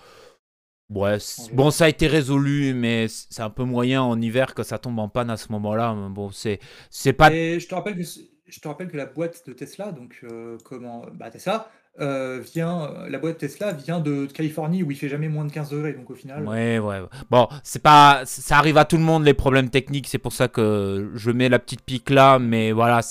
Ouais, 0.90 1.18
bon, 1.54 1.72
ça 1.72 1.86
a 1.86 1.90
été 1.90 2.08
résolu, 2.08 2.74
mais 2.74 3.08
c'est 3.08 3.42
un 3.42 3.50
peu 3.50 3.64
moyen 3.64 4.02
en 4.02 4.22
hiver 4.22 4.54
que 4.54 4.64
ça 4.64 4.78
tombe 4.78 5.00
en 5.00 5.10
panne 5.10 5.30
à 5.30 5.38
ce 5.38 5.52
moment-là. 5.52 5.94
Bon, 6.10 6.30
c'est 6.30 6.60
c'est 6.90 7.14
pas. 7.14 7.34
Et 7.34 7.60
je 7.60 7.68
te 7.68 7.74
rappelle 7.74 7.96
que. 7.96 8.04
je 8.04 8.60
te 8.60 8.68
rappelle 8.68 8.90
que 8.90 8.98
la 8.98 9.08
boîte 9.08 9.48
de 9.48 9.54
Tesla, 9.54 9.92
donc 9.92 10.20
euh, 10.24 10.58
comment, 10.64 11.06
bah, 11.14 11.32
Tesla, 11.32 11.72
euh, 12.02 12.42
vient, 12.54 12.92
la 13.08 13.20
boîte 13.20 13.38
Tesla 13.38 13.72
vient 13.72 14.00
de, 14.00 14.26
Californie 14.26 14.82
où 14.82 14.90
il 14.90 14.98
fait 14.98 15.10
jamais 15.10 15.30
moins 15.30 15.46
de 15.46 15.52
15 15.52 15.70
degrés, 15.70 15.94
donc 15.94 16.10
au 16.10 16.16
final. 16.16 16.44
Ouais, 16.48 16.80
ouais. 16.80 17.02
Bon, 17.30 17.48
c'est 17.64 17.84
pas, 17.84 18.24
ça 18.26 18.58
arrive 18.58 18.78
à 18.78 18.86
tout 18.86 18.98
le 18.98 19.04
monde 19.04 19.24
les 19.26 19.36
problèmes 19.36 19.70
techniques, 19.70 20.08
c'est 20.08 20.18
pour 20.18 20.34
ça 20.34 20.48
que 20.48 21.12
je 21.14 21.30
mets 21.30 21.50
la 21.50 21.60
petite 21.60 21.82
pique 21.82 22.10
là, 22.10 22.40
mais 22.40 22.72
voilà, 22.72 23.02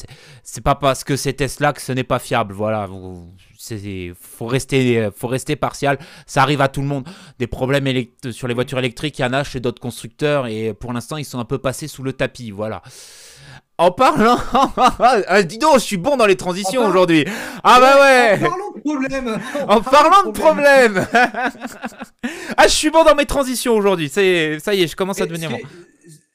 c'est 0.42 0.64
pas 0.64 0.74
parce 0.74 1.04
que 1.04 1.14
c'est 1.14 1.34
Tesla 1.34 1.72
que 1.72 1.80
ce 1.80 1.92
n'est 1.92 2.02
pas 2.02 2.18
fiable, 2.18 2.52
voilà. 2.52 2.88
Il 3.70 4.14
faut 4.20 4.46
rester, 4.46 5.08
faut 5.14 5.28
rester 5.28 5.54
partial. 5.54 5.98
Ça 6.26 6.42
arrive 6.42 6.60
à 6.60 6.66
tout 6.66 6.80
le 6.80 6.88
monde. 6.88 7.08
Des 7.38 7.46
problèmes 7.46 7.86
sur 8.32 8.48
les 8.48 8.54
voitures 8.54 8.80
électriques, 8.80 9.20
il 9.20 9.22
y 9.22 9.24
en 9.24 9.32
a 9.32 9.44
chez 9.44 9.60
d'autres 9.60 9.80
constructeurs 9.80 10.48
et 10.48 10.74
pour 10.74 10.92
l'instant, 10.92 11.16
ils 11.16 11.24
sont 11.24 11.38
un 11.38 11.44
peu 11.44 11.58
passés 11.58 11.86
sous 11.86 12.02
le 12.02 12.12
tapis, 12.12 12.50
voilà. 12.50 12.82
En 13.78 13.90
parlant. 13.90 14.38
Ah, 15.26 15.42
dis 15.42 15.58
donc, 15.58 15.74
je 15.74 15.84
suis 15.84 15.96
bon 15.96 16.16
dans 16.16 16.26
les 16.26 16.36
transitions 16.36 16.86
aujourd'hui. 16.86 17.24
Ah 17.64 17.80
bah 17.80 18.00
ouais. 18.00 18.38
En 18.44 18.48
parlant 18.48 18.70
de 18.74 18.80
problème. 18.80 19.40
En, 19.68 19.80
parlant 19.80 20.22
de 20.24 20.30
problème. 20.30 21.06
ah, 22.56 22.64
je 22.64 22.72
suis 22.72 22.90
bon 22.90 23.04
dans 23.04 23.14
mes 23.14 23.26
transitions 23.26 23.74
aujourd'hui. 23.74 24.08
Ça 24.08 24.22
y 24.22 24.26
est, 24.26 24.86
je 24.86 24.96
commence 24.96 25.20
à 25.20 25.26
devenir 25.26 25.50
bon. 25.50 25.58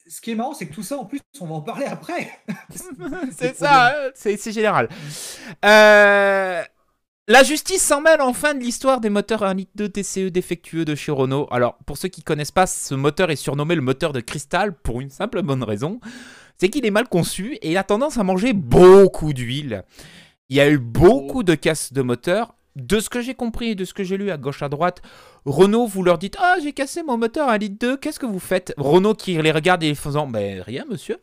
Ce 0.09 0.21
qui 0.21 0.31
est 0.31 0.35
marrant, 0.35 0.53
c'est 0.53 0.65
que 0.65 0.73
tout 0.73 0.83
ça, 0.83 0.97
en 0.97 1.05
plus, 1.05 1.19
on 1.39 1.45
va 1.45 1.55
en 1.55 1.61
parler 1.61 1.85
après. 1.85 2.29
c'est 3.37 3.55
ça, 3.55 3.87
hein, 3.87 4.09
c'est 4.15 4.51
général. 4.51 4.89
Euh. 5.63 6.63
La 7.29 7.43
justice 7.43 7.83
s'en 7.83 7.99
mêle 7.99 8.21
enfin 8.21 8.53
de 8.53 8.59
l'histoire 8.59 9.01
des 9.01 9.09
moteurs 9.09 9.41
1.2 9.41 9.55
litre 9.55 9.87
TCE 9.87 10.31
défectueux 10.31 10.85
de 10.85 10.95
chez 10.95 11.11
Renault. 11.11 11.45
Alors, 11.51 11.77
pour 11.85 11.97
ceux 11.97 12.07
qui 12.07 12.23
connaissent 12.23 12.51
pas, 12.51 12.67
ce 12.67 12.95
moteur 12.95 13.31
est 13.31 13.35
surnommé 13.35 13.75
le 13.75 13.81
moteur 13.81 14.13
de 14.13 14.21
cristal 14.21 14.73
pour 14.73 15.01
une 15.01 15.09
simple 15.09 15.41
bonne 15.41 15.61
raison 15.61 15.99
c'est 16.57 16.69
qu'il 16.69 16.85
est 16.85 16.91
mal 16.91 17.07
conçu 17.07 17.55
et 17.61 17.71
il 17.71 17.77
a 17.77 17.83
tendance 17.83 18.17
à 18.17 18.23
manger 18.23 18.53
beaucoup 18.53 19.33
d'huile. 19.33 19.83
Il 20.49 20.57
y 20.57 20.61
a 20.61 20.69
eu 20.69 20.77
beaucoup 20.77 21.43
de 21.43 21.55
casses 21.55 21.93
de 21.93 22.01
moteur. 22.01 22.55
De 22.77 22.99
ce 22.99 23.09
que 23.09 23.21
j'ai 23.21 23.33
compris 23.33 23.69
et 23.69 23.75
de 23.75 23.85
ce 23.85 23.93
que 23.95 24.03
j'ai 24.03 24.17
lu 24.17 24.29
à 24.29 24.37
gauche 24.37 24.61
à 24.61 24.69
droite, 24.69 25.01
Renault, 25.45 25.87
vous 25.87 26.03
leur 26.03 26.19
dites 26.19 26.37
Ah, 26.39 26.57
j'ai 26.61 26.73
cassé 26.73 27.01
mon 27.01 27.17
moteur 27.17 27.49
à 27.49 27.57
litre 27.57 27.77
2, 27.79 27.97
qu'est-ce 27.97 28.19
que 28.19 28.27
vous 28.27 28.39
faites? 28.39 28.71
Renault 28.77 29.15
qui 29.15 29.41
les 29.41 29.51
regarde 29.51 29.81
et 29.81 29.95
faisant 29.95 30.27
Ben 30.27 30.61
rien, 30.61 30.85
monsieur. 30.87 31.17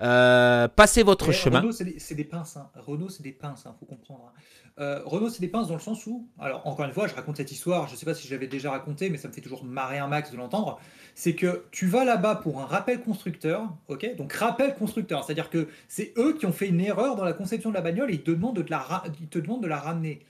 Euh, 0.00 0.68
passez 0.68 1.02
votre 1.02 1.32
chemin. 1.32 1.58
Renault, 1.58 1.72
c'est 1.72 2.14
des, 2.14 2.24
pinces. 2.24 2.56
Hein. 2.56 2.68
Renault, 2.76 3.08
c'est 3.08 3.24
des 3.24 3.32
pinces, 3.32 3.62
il 3.64 3.68
hein, 3.68 3.74
faut 3.80 3.86
comprendre. 3.86 4.26
Hein. 4.28 4.40
Euh, 4.78 5.02
Renault, 5.04 5.30
c'est 5.30 5.40
des 5.40 5.48
pinces 5.48 5.66
dans 5.66 5.74
le 5.74 5.80
sens 5.80 6.06
où, 6.06 6.28
alors 6.38 6.64
encore 6.66 6.86
une 6.86 6.92
fois, 6.92 7.08
je 7.08 7.14
raconte 7.14 7.38
cette 7.38 7.50
histoire, 7.50 7.88
je 7.88 7.94
ne 7.94 7.98
sais 7.98 8.06
pas 8.06 8.14
si 8.14 8.28
je 8.28 8.32
l'avais 8.32 8.46
déjà 8.46 8.70
raconté, 8.70 9.10
mais 9.10 9.18
ça 9.18 9.26
me 9.26 9.32
fait 9.32 9.40
toujours 9.40 9.64
marrer 9.64 9.98
un 9.98 10.06
max 10.06 10.30
de 10.30 10.36
l'entendre. 10.36 10.78
C'est 11.16 11.34
que 11.34 11.64
tu 11.72 11.86
vas 11.86 12.04
là-bas 12.04 12.36
pour 12.36 12.60
un 12.60 12.66
rappel 12.66 13.00
constructeur, 13.00 13.68
ok? 13.88 14.14
Donc 14.16 14.32
rappel 14.32 14.74
constructeur, 14.76 15.24
c'est-à-dire 15.24 15.50
que 15.50 15.66
c'est 15.88 16.14
eux 16.16 16.34
qui 16.38 16.46
ont 16.46 16.52
fait 16.52 16.68
une 16.68 16.80
erreur 16.80 17.16
dans 17.16 17.24
la 17.24 17.32
conception 17.32 17.70
de 17.70 17.74
la 17.74 17.80
bagnole 17.80 18.10
et 18.10 18.14
ils 18.14 18.22
te 18.22 18.30
demandent 18.30 18.62
de, 18.62 18.70
la, 18.70 19.02
ils 19.20 19.26
te 19.26 19.40
demandent 19.40 19.62
de 19.62 19.68
la 19.68 19.80
ramener. 19.80 20.20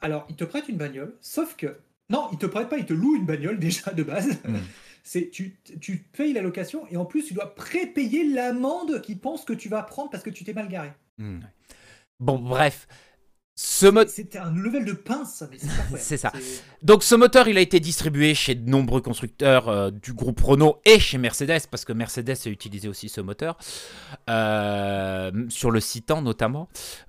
Alors, 0.00 0.26
ils 0.28 0.36
te 0.36 0.44
prêtent 0.44 0.68
une 0.68 0.76
bagnole, 0.76 1.14
sauf 1.20 1.56
que. 1.56 1.78
Non, 2.10 2.28
ils 2.32 2.38
te 2.38 2.46
prêtent 2.46 2.68
pas, 2.68 2.78
ils 2.78 2.86
te 2.86 2.94
louent 2.94 3.16
une 3.16 3.26
bagnole 3.26 3.58
déjà 3.58 3.92
de 3.92 4.02
base. 4.02 4.38
Mmh. 4.44 4.56
C'est 5.04 5.30
tu, 5.30 5.56
tu 5.80 6.04
payes 6.12 6.32
la 6.32 6.42
location 6.42 6.86
et 6.90 6.96
en 6.96 7.06
plus 7.06 7.24
tu 7.24 7.34
dois 7.34 7.54
prépayer 7.54 8.24
l'amende 8.24 9.00
qu'ils 9.00 9.18
pensent 9.18 9.44
que 9.44 9.54
tu 9.54 9.68
vas 9.68 9.82
prendre 9.82 10.10
parce 10.10 10.22
que 10.22 10.30
tu 10.30 10.44
t'es 10.44 10.52
mal 10.52 10.68
garé. 10.68 10.92
Mmh. 11.18 11.40
Bon, 12.20 12.38
bref. 12.38 12.86
C'était 13.60 14.38
un 14.38 14.52
level 14.52 14.84
de 14.84 14.92
pince, 14.92 15.42
c'est 15.96 16.16
ça. 16.16 16.30
Donc 16.82 17.02
ce 17.02 17.16
moteur, 17.16 17.48
il 17.48 17.58
a 17.58 17.60
été 17.60 17.80
distribué 17.80 18.32
chez 18.32 18.54
de 18.54 18.70
nombreux 18.70 19.00
constructeurs 19.00 19.68
euh, 19.68 19.90
du 19.90 20.12
groupe 20.12 20.40
Renault 20.40 20.80
et 20.84 21.00
chez 21.00 21.18
Mercedes, 21.18 21.62
parce 21.68 21.84
que 21.84 21.92
Mercedes 21.92 22.36
a 22.46 22.50
utilisé 22.50 22.86
aussi 22.86 23.08
ce 23.08 23.20
moteur, 23.20 23.58
euh, 24.30 25.32
sur 25.48 25.72
le 25.72 25.80
Citan 25.80 26.22
notamment, 26.22 26.68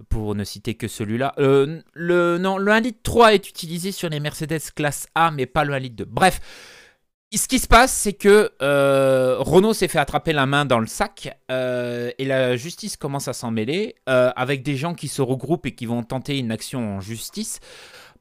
pour 0.10 0.34
ne 0.34 0.44
citer 0.44 0.74
que 0.74 0.88
celui-là. 0.88 1.36
Euh, 1.38 1.84
le, 1.94 2.40
non, 2.40 2.58
le 2.58 2.72
1 2.72 2.80
litre 2.80 3.00
3 3.04 3.36
est 3.36 3.48
utilisé 3.48 3.92
sur 3.92 4.10
les 4.10 4.20
Mercedes 4.20 4.72
classe 4.74 5.06
A, 5.14 5.30
mais 5.30 5.46
pas 5.46 5.64
le 5.64 5.76
1 5.76 5.80
litre 5.80 5.98
2. 5.98 6.06
Bref, 6.06 6.42
ce 7.38 7.48
qui 7.48 7.60
se 7.60 7.68
passe, 7.68 7.94
c'est 7.94 8.14
que 8.14 8.52
euh, 8.62 9.36
Renault 9.40 9.74
s'est 9.74 9.88
fait 9.88 10.00
attraper 10.00 10.34
la 10.34 10.48
main 10.48 10.66
dans 10.66 10.80
le 10.80 10.88
sac 10.88 11.38
euh, 11.52 12.10
et 12.18 12.26
la 12.26 12.58
justice 12.58 12.98
commence 12.98 13.28
à 13.28 13.34
s'en 13.34 13.52
mêler 13.52 13.96
euh, 14.10 14.32
avec 14.36 14.64
des 14.64 14.76
gens 14.76 14.96
qui 14.96 15.08
se 15.08 15.22
regroupent 15.22 15.68
et 15.68 15.76
qui 15.76 15.86
vont 15.86 16.02
tenter 16.02 16.40
une 16.40 16.52
action 16.52 16.98
en 16.98 17.02
justice. 17.02 17.60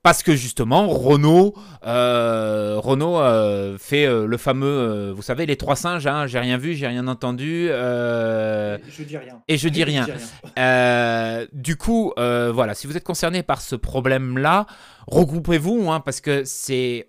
Parce 0.02 0.22
que 0.22 0.36
justement, 0.36 0.86
Renault, 0.88 1.54
Renault 1.82 3.78
fait 3.78 4.06
le 4.06 4.36
fameux, 4.36 5.10
vous 5.10 5.22
savez, 5.22 5.44
les 5.44 5.56
trois 5.56 5.74
singes, 5.74 6.06
hein, 6.06 6.28
j'ai 6.28 6.38
rien 6.38 6.56
vu, 6.56 6.74
j'ai 6.74 6.86
rien 6.86 7.08
entendu. 7.08 7.66
je 7.66 9.02
dis 9.02 9.16
rien. 9.16 9.42
Et 9.48 9.58
je 9.58 9.68
dis 9.68 9.82
rien. 9.82 10.06
du 11.52 11.76
coup, 11.76 12.12
voilà, 12.16 12.74
si 12.74 12.86
vous 12.86 12.96
êtes 12.96 13.04
concerné 13.04 13.42
par 13.42 13.60
ce 13.60 13.74
problème-là, 13.74 14.66
regroupez-vous, 15.08 15.90
hein, 15.90 15.98
parce 15.98 16.20
que 16.20 16.44
c'est 16.44 17.08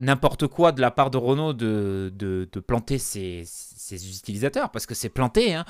n'importe 0.00 0.46
quoi 0.46 0.72
de 0.72 0.80
la 0.80 0.90
part 0.90 1.10
de 1.10 1.16
Renault 1.16 1.52
de, 1.52 2.12
de, 2.14 2.60
planter 2.60 2.98
ses, 2.98 3.44
utilisateurs, 3.92 4.70
parce 4.70 4.86
que 4.86 4.94
c'est 4.94 5.08
planté. 5.08 5.54
Hein. 5.54 5.64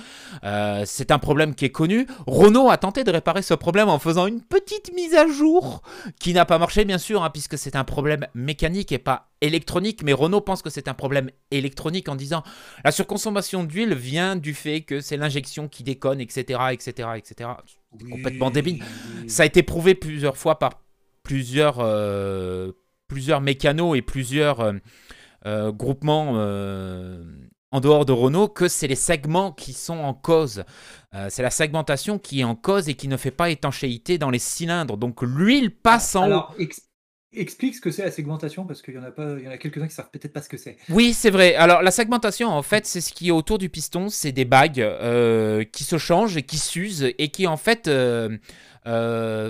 Euh, 0.45 0.83
c'est 0.87 1.11
un 1.11 1.19
problème 1.19 1.55
qui 1.55 1.64
est 1.64 1.71
connu. 1.71 2.07
Renault 2.27 2.69
a 2.69 2.77
tenté 2.77 3.05
de 3.05 3.11
réparer 3.11 3.43
ce 3.43 3.55
problème 3.55 3.88
en 3.88 3.99
faisant 3.99 4.27
une 4.27 4.43
petite 4.43 4.93
mise 4.95 5.14
à 5.14 5.27
jour, 5.27 5.83
qui 6.19 6.33
n'a 6.33 6.45
pas 6.45 6.59
marché 6.59 6.85
bien 6.85 6.99
sûr, 6.99 7.23
hein, 7.23 7.31
puisque 7.31 7.57
c'est 7.57 7.77
un 7.77 7.85
problème 7.85 8.27
mécanique 8.35 8.93
et 8.93 8.99
pas 8.99 9.29
électronique, 9.41 10.03
mais 10.03 10.12
Renault 10.12 10.41
pense 10.41 10.62
que 10.62 10.71
c'est 10.71 10.88
un 10.88 10.95
problème 10.95 11.31
électronique 11.51 12.09
en 12.09 12.17
disant 12.17 12.43
la 12.85 12.91
surconsommation 12.91 13.62
d'huile 13.62 13.95
vient 13.95 14.35
du 14.37 14.53
fait 14.53 14.83
que 14.83 15.01
c'est 15.01 15.17
l'injection 15.17 15.69
qui 15.69 15.85
déconne, 15.85 16.21
etc. 16.21 16.61
etc., 16.73 17.09
etc. 17.17 17.51
Complètement 18.11 18.51
débile. 18.51 18.83
Ça 19.29 19.45
a 19.45 19.47
été 19.47 19.62
prouvé 19.62 19.95
plusieurs 19.95 20.37
fois 20.37 20.59
par 20.59 20.83
plusieurs... 21.23 21.79
Euh, 21.79 22.73
plusieurs 23.09 23.40
mécanos 23.40 23.97
et 23.97 24.03
plusieurs 24.03 24.61
euh, 24.61 24.73
euh, 25.47 25.73
groupements 25.73 26.35
euh, 26.37 27.25
en 27.71 27.81
dehors 27.81 28.05
de 28.05 28.12
Renault 28.12 28.49
que 28.49 28.68
c'est 28.68 28.87
les 28.87 28.94
segments 28.94 29.53
qui 29.53 29.73
sont 29.73 29.99
en 29.99 30.14
cause. 30.14 30.64
c'est 31.29 31.42
la 31.42 31.51
segmentation 31.51 32.18
qui 32.18 32.40
est 32.40 32.44
en 32.44 32.55
cause 32.55 32.88
et 32.88 32.94
qui 32.94 33.09
ne 33.09 33.18
fait 33.18 33.31
pas 33.31 33.51
étanchéité 33.51 34.16
dans 34.16 34.31
les 34.31 34.38
cylindres. 34.38 34.97
Donc 34.97 35.21
l'huile 35.21 35.71
passe 35.71 36.16
en 36.16 36.23
Alors, 36.23 36.55
explique 37.35 37.75
ce 37.75 37.83
que 37.83 37.90
c'est 37.90 38.05
la 38.05 38.11
segmentation 38.11 38.64
parce 38.64 38.81
qu'il 38.81 38.94
y 38.94 38.99
en 38.99 39.03
a 39.03 39.11
pas, 39.11 39.35
il 39.38 39.44
y 39.44 39.49
en 39.49 39.51
a 39.51 39.59
quelques-uns 39.59 39.87
qui 39.87 39.94
savent 39.94 40.09
peut-être 40.11 40.33
pas 40.33 40.40
ce 40.40 40.49
que 40.49 40.57
c'est. 40.57 40.79
Oui, 40.88 41.12
c'est 41.12 41.29
vrai. 41.29 41.57
Alors 41.57 41.83
la 41.83 41.90
segmentation, 41.90 42.49
en 42.49 42.62
fait, 42.62 42.87
c'est 42.87 43.03
ce 43.03 43.12
qui 43.12 43.29
est 43.29 43.33
autour 43.33 43.59
du 43.59 43.68
piston, 43.68 44.09
c'est 44.09 44.33
des 44.33 44.47
bagues 44.47 44.87
qui 45.71 45.85
se 45.85 45.99
changent 45.99 46.40
qui 46.40 46.57
s'usent 46.57 47.12
et 47.18 47.29
qui 47.29 47.47
en 47.47 47.59
fait 47.59 47.90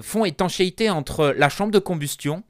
font 0.03 0.25
étanchéité 0.25 0.91
entre 0.91 1.33
la 1.37 1.49
chambre 1.49 1.71
de 1.71 1.79
combustion 1.79 2.43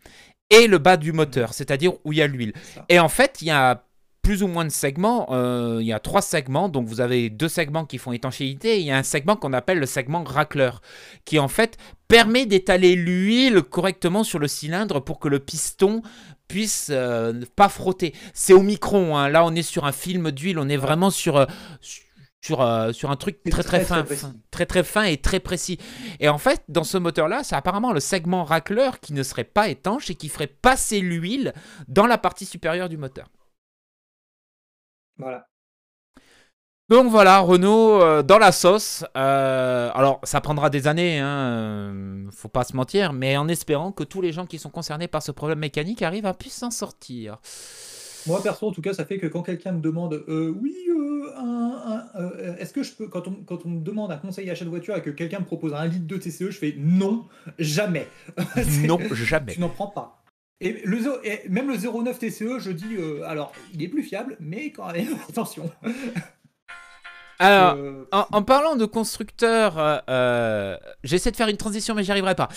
et 0.50 0.66
le 0.66 0.78
bas 0.78 0.96
du 0.96 1.12
moteur, 1.12 1.54
c'est-à-dire 1.54 1.92
où 2.04 2.12
il 2.12 2.18
y 2.18 2.22
a 2.22 2.26
l'huile. 2.26 2.52
Et 2.88 2.98
en 2.98 3.08
fait, 3.08 3.38
il 3.42 3.48
y 3.48 3.50
a 3.50 3.84
plus 4.28 4.42
ou 4.42 4.46
moins 4.46 4.66
de 4.66 4.70
segments. 4.70 5.28
Euh, 5.30 5.78
il 5.80 5.86
y 5.86 5.92
a 5.94 6.00
trois 6.00 6.20
segments, 6.20 6.68
donc 6.68 6.86
vous 6.86 7.00
avez 7.00 7.30
deux 7.30 7.48
segments 7.48 7.86
qui 7.86 7.96
font 7.96 8.12
étanchéité. 8.12 8.76
Et 8.76 8.80
il 8.80 8.86
y 8.86 8.90
a 8.90 8.98
un 8.98 9.02
segment 9.02 9.36
qu'on 9.36 9.54
appelle 9.54 9.78
le 9.78 9.86
segment 9.86 10.22
racleur, 10.22 10.82
qui 11.24 11.38
en 11.38 11.48
fait 11.48 11.78
permet 12.08 12.44
d'étaler 12.44 12.94
l'huile 12.94 13.62
correctement 13.62 14.24
sur 14.24 14.38
le 14.38 14.46
cylindre 14.46 15.00
pour 15.00 15.18
que 15.18 15.28
le 15.28 15.38
piston 15.38 16.02
puisse 16.46 16.88
euh, 16.90 17.40
pas 17.56 17.70
frotter. 17.70 18.14
C'est 18.34 18.52
au 18.52 18.62
micron, 18.62 19.16
hein. 19.16 19.30
là 19.30 19.46
on 19.46 19.54
est 19.54 19.62
sur 19.62 19.86
un 19.86 19.92
film 19.92 20.30
d'huile, 20.30 20.58
on 20.58 20.68
est 20.68 20.76
vraiment 20.76 21.08
sur, 21.08 21.36
euh, 21.38 21.46
sur, 22.40 22.60
euh, 22.60 22.92
sur 22.92 23.10
un 23.10 23.16
truc 23.16 23.42
très 23.50 23.62
très, 23.62 23.84
fin, 23.84 24.04
très, 24.50 24.66
très 24.66 24.84
fin 24.84 25.02
et 25.04 25.16
très 25.16 25.40
précis. 25.40 25.78
Et 26.20 26.28
en 26.28 26.38
fait, 26.38 26.62
dans 26.68 26.84
ce 26.84 26.98
moteur-là, 26.98 27.42
c'est 27.42 27.56
apparemment 27.56 27.92
le 27.92 28.00
segment 28.00 28.44
racleur 28.44 29.00
qui 29.00 29.12
ne 29.12 29.22
serait 29.22 29.44
pas 29.44 29.68
étanche 29.68 30.10
et 30.10 30.14
qui 30.14 30.28
ferait 30.28 30.46
passer 30.46 31.00
l'huile 31.00 31.52
dans 31.88 32.06
la 32.06 32.18
partie 32.18 32.46
supérieure 32.46 32.88
du 32.88 32.96
moteur. 32.96 33.28
Voilà. 35.16 35.48
Donc 36.88 37.10
voilà, 37.10 37.40
Renault 37.40 38.00
euh, 38.00 38.22
dans 38.22 38.38
la 38.38 38.50
sauce. 38.50 39.04
Euh, 39.14 39.90
alors 39.94 40.20
ça 40.22 40.40
prendra 40.40 40.70
des 40.70 40.86
années, 40.86 41.18
hein, 41.18 41.92
faut 42.30 42.48
pas 42.48 42.64
se 42.64 42.74
mentir, 42.74 43.12
mais 43.12 43.36
en 43.36 43.46
espérant 43.46 43.92
que 43.92 44.04
tous 44.04 44.22
les 44.22 44.32
gens 44.32 44.46
qui 44.46 44.58
sont 44.58 44.70
concernés 44.70 45.06
par 45.06 45.22
ce 45.22 45.30
problème 45.30 45.58
mécanique 45.58 46.00
arrivent 46.00 46.24
à 46.24 46.32
puisse 46.32 46.56
s'en 46.56 46.70
sortir. 46.70 47.38
Moi, 48.28 48.42
perso, 48.42 48.68
en 48.68 48.72
tout 48.72 48.82
cas, 48.82 48.92
ça 48.92 49.06
fait 49.06 49.18
que 49.18 49.26
quand 49.26 49.42
quelqu'un 49.42 49.72
me 49.72 49.80
demande 49.80 50.22
euh, 50.28 50.54
oui, 50.60 50.74
euh, 50.90 51.30
euh, 52.16 52.56
est-ce 52.58 52.74
que 52.74 52.82
je 52.82 52.92
peux, 52.92 53.08
quand 53.08 53.26
on, 53.26 53.32
quand 53.32 53.64
on 53.64 53.70
me 53.70 53.80
demande 53.80 54.12
un 54.12 54.18
conseil 54.18 54.44
d'achat 54.44 54.66
de 54.66 54.70
voiture 54.70 54.94
et 54.96 55.02
que 55.02 55.08
quelqu'un 55.08 55.40
me 55.40 55.46
propose 55.46 55.72
un 55.72 55.86
litre 55.86 56.06
de 56.06 56.16
TCE, 56.18 56.50
je 56.50 56.58
fais 56.58 56.74
non, 56.76 57.24
jamais. 57.58 58.06
non, 58.86 58.98
jamais. 59.12 59.54
Tu 59.54 59.60
n'en 59.60 59.70
prends 59.70 59.88
pas. 59.88 60.22
Et, 60.60 60.82
le, 60.84 60.98
et 61.24 61.48
même 61.48 61.68
le 61.68 61.76
09 61.76 62.18
TCE, 62.18 62.58
je 62.58 62.70
dis, 62.70 62.96
alors, 63.24 63.52
il 63.72 63.82
est 63.82 63.88
plus 63.88 64.02
fiable, 64.02 64.36
mais 64.40 64.72
quand 64.72 64.92
même, 64.92 65.16
attention. 65.28 65.70
Alors, 67.40 67.76
euh, 67.76 68.04
en, 68.10 68.42
parlant 68.42 68.74
de 68.74 68.84
constructeurs, 68.84 69.78
euh, 69.78 69.98
euh, 70.10 70.76
j'essaie 71.04 71.30
de 71.30 71.36
faire 71.36 71.46
une 71.46 71.56
transition, 71.56 71.94
mais 71.94 72.02
j'y 72.02 72.10
arriverai 72.10 72.34
pas. 72.34 72.48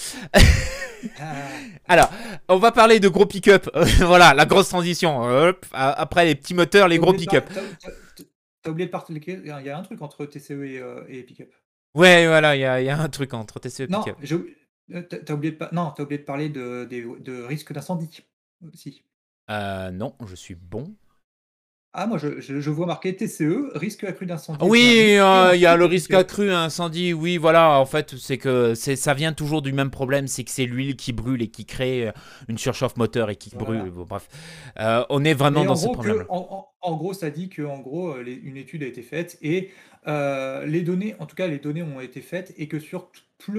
Ah. 1.19 1.33
Alors, 1.87 2.11
on 2.47 2.57
va 2.57 2.71
parler 2.71 2.99
de 2.99 3.07
gros 3.07 3.25
pick-up. 3.25 3.67
voilà, 3.99 4.33
la 4.33 4.45
grosse 4.45 4.69
transition. 4.69 5.23
après 5.73 6.25
les 6.25 6.35
petits 6.35 6.53
moteurs, 6.53 6.87
les 6.87 6.99
gros 6.99 7.13
pick-up. 7.13 7.45
T'as 8.61 8.69
oublié 8.69 8.85
de 8.85 8.91
parler. 8.91 9.21
Il 9.25 9.65
y 9.65 9.69
a 9.69 9.77
un 9.77 9.81
truc 9.81 10.01
entre 10.01 10.25
TCE 10.25 10.51
et, 10.51 10.81
et 11.09 11.23
pick-up. 11.23 11.51
Ouais, 11.95 12.27
voilà, 12.27 12.55
il 12.55 12.59
y, 12.59 12.89
a 12.89 12.99
un 12.99 13.09
truc 13.09 13.33
entre 13.33 13.59
TCE 13.59 13.81
et 13.81 13.87
Non, 13.87 14.03
t'as 14.03 15.33
oublié, 15.33 15.53
de 15.53 15.67
non, 15.71 15.93
as 15.97 16.01
oublié 16.01 16.19
de 16.19 16.25
parler 16.25 16.49
de, 16.49 16.85
de 16.85 17.43
risque 17.43 17.73
d'incendie 17.73 18.23
aussi. 18.71 19.03
non, 19.49 20.15
je 20.25 20.35
suis 20.35 20.55
bon. 20.55 20.93
Ah, 21.93 22.07
moi, 22.07 22.17
je, 22.17 22.39
je, 22.39 22.69
vois 22.69 22.85
marqué 22.85 23.13
TCE, 23.13 23.71
risque 23.75 24.05
accru 24.05 24.25
d'incendie. 24.25 24.63
Oui, 24.63 25.17
euh, 25.17 25.51
il 25.53 25.59
y 25.59 25.65
a 25.65 25.75
le 25.75 25.83
risque 25.83 26.13
accru 26.13 26.49
incendie. 26.49 27.11
Oui, 27.11 27.35
voilà. 27.35 27.79
En 27.79 27.85
fait, 27.85 28.15
c'est 28.15 28.37
que 28.37 28.75
c'est 28.75 28.95
ça 28.95 29.13
vient 29.13 29.33
toujours 29.33 29.61
du 29.61 29.73
même 29.73 29.91
problème, 29.91 30.27
c'est 30.27 30.45
que 30.45 30.51
c'est 30.51 30.65
l'huile 30.65 30.95
qui 30.95 31.11
brûle 31.11 31.41
et 31.41 31.49
qui 31.49 31.65
crée 31.65 32.07
euh, 32.07 32.11
une 32.47 32.57
surchauffe 32.57 32.95
moteur 32.95 33.29
et 33.29 33.35
qui 33.35 33.53
brûle. 33.53 33.91
bref, 33.91 34.29
euh, 34.79 35.03
on 35.09 35.25
est 35.25 35.33
vraiment 35.33 35.65
dans 35.65 35.75
ce 35.75 35.87
problème. 35.87 36.25
En, 36.29 36.95
gros, 36.95 37.13
ça 37.13 37.29
dit 37.29 37.49
que 37.49 37.61
en 37.61 37.79
gros, 37.79 38.15
une 38.21 38.55
étude 38.57 38.83
a 38.83 38.87
été 38.87 39.01
faite 39.01 39.37
et 39.41 39.71
les 40.07 40.81
données, 40.83 41.15
en 41.19 41.25
tout 41.25 41.35
cas, 41.35 41.47
les 41.47 41.59
données 41.59 41.83
ont 41.83 41.99
été 41.99 42.21
faites 42.21 42.53
et 42.57 42.69
que 42.69 42.79
sur 42.79 43.11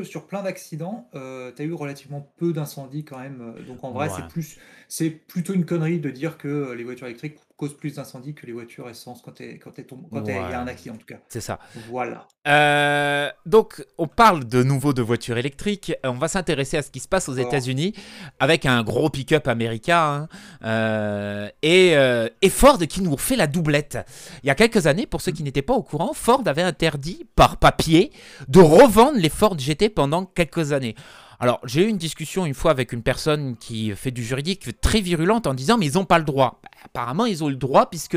sur 0.05 0.27
plein 0.27 0.43
d'accidents, 0.43 1.11
tu 1.13 1.19
as 1.19 1.65
eu 1.67 1.75
relativement 1.75 2.33
peu 2.39 2.55
d'incendies 2.55 3.05
quand 3.05 3.19
même. 3.19 3.57
Donc 3.69 3.85
en 3.85 3.91
vrai, 3.91 4.09
c'est 4.09 4.27
plus, 4.29 4.57
c'est 4.89 5.11
plutôt 5.11 5.53
une 5.53 5.67
connerie 5.67 6.01
de 6.01 6.09
dire 6.09 6.39
que 6.39 6.73
les 6.73 6.83
voitures 6.83 7.09
électriques 7.09 7.37
plus 7.71 7.95
d'incendie 7.95 8.35
que 8.35 8.47
les 8.47 8.53
voitures 8.53 8.89
essence 8.89 9.23
quand 9.23 9.41
il 9.41 9.59
quand 9.59 9.71
quand 10.11 10.27
y 10.27 10.33
a 10.33 10.61
un 10.61 10.67
accident 10.67 10.95
en 10.95 10.99
tout 10.99 11.07
cas. 11.07 11.19
C'est 11.29 11.41
ça. 11.41 11.59
Voilà. 11.89 12.27
Euh, 12.49 13.31
donc 13.47 13.85
on 13.99 14.09
parle 14.09 14.45
de 14.45 14.63
nouveau 14.63 14.93
de 14.93 15.03
voitures 15.03 15.39
électriques. 15.39 15.95
On 16.05 16.15
va 16.15 16.29
s'intéresser 16.29 16.77
à 16.77 16.83
ce 16.83 16.91
qui 16.91 17.01
se 17.01 17.09
passe 17.09 17.29
aux 17.29 17.35
États-Unis 17.35 17.95
avec 18.41 18.67
un 18.67 18.83
gros 18.83 19.11
pick-up 19.11 19.47
américain 19.49 20.29
hein. 20.31 20.65
euh, 20.65 21.49
et, 21.63 21.97
euh, 21.97 22.29
et, 22.43 22.51
Ford 22.51 22.79
qui 22.79 23.01
nous 23.01 23.17
fait 23.17 23.37
la 23.37 23.47
doublette. 23.47 23.99
Il 24.43 24.49
y 24.49 24.51
a 24.51 24.55
quelques 24.55 24.87
années, 24.87 25.07
pour 25.07 25.21
ceux 25.21 25.33
qui 25.33 25.43
n'étaient 25.43 25.63
pas 25.63 25.75
au 25.75 25.83
courant, 25.83 26.13
Ford 26.13 26.43
avait 26.47 26.63
interdit 26.63 27.27
par 27.37 27.57
papier 27.59 28.13
de 28.49 28.61
revendre 28.61 29.19
les 29.19 29.29
Ford 29.29 29.59
GT 29.59 29.89
pendant 29.89 30.25
quelques 30.25 30.73
années. 30.73 30.95
Alors, 31.43 31.59
j'ai 31.65 31.83
eu 31.83 31.89
une 31.89 31.99
discussion 31.99 32.47
une 32.47 32.55
fois 32.55 32.71
avec 32.71 32.93
une 32.93 33.03
personne 33.03 33.57
qui 33.57 33.91
fait 33.97 34.13
du 34.13 34.23
juridique 34.23 34.81
très 34.81 35.01
virulente 35.01 35.49
en 35.49 35.55
disant 35.55 35.77
mais 35.77 35.87
ils 35.87 35.95
n'ont 35.95 36.05
pas 36.05 36.19
le 36.21 36.25
droit. 36.25 36.61
Bah, 36.63 36.69
apparemment, 36.85 37.27
ils 37.27 37.43
ont 37.43 37.49
le 37.49 37.57
droit 37.57 37.91
puisque 37.91 38.17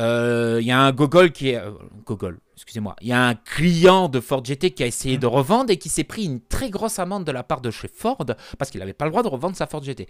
euh, 0.00 0.58
il 0.60 0.66
y 0.66 0.72
a 0.72 0.80
un 0.80 0.90
Gogol 0.90 1.30
qui 1.30 1.50
est 1.50 1.58
euh, 1.58 1.70
Gogol, 2.04 2.40
excusez-moi, 2.56 2.96
il 3.02 3.06
y 3.06 3.12
a 3.12 3.24
un 3.24 3.36
client 3.36 4.08
de 4.08 4.18
Ford 4.18 4.44
GT 4.44 4.72
qui 4.72 4.82
a 4.82 4.86
essayé 4.86 5.16
de 5.16 5.28
revendre 5.28 5.70
et 5.70 5.76
qui 5.76 5.88
s'est 5.88 6.02
pris 6.02 6.24
une 6.24 6.40
très 6.40 6.70
grosse 6.70 6.98
amende 6.98 7.24
de 7.24 7.30
la 7.30 7.44
part 7.44 7.60
de 7.60 7.70
chez 7.70 7.86
Ford 7.86 8.26
parce 8.58 8.72
qu'il 8.72 8.80
n'avait 8.80 8.94
pas 8.94 9.04
le 9.04 9.12
droit 9.12 9.22
de 9.22 9.28
revendre 9.28 9.54
sa 9.54 9.68
Ford 9.68 9.84
GT. 9.84 10.08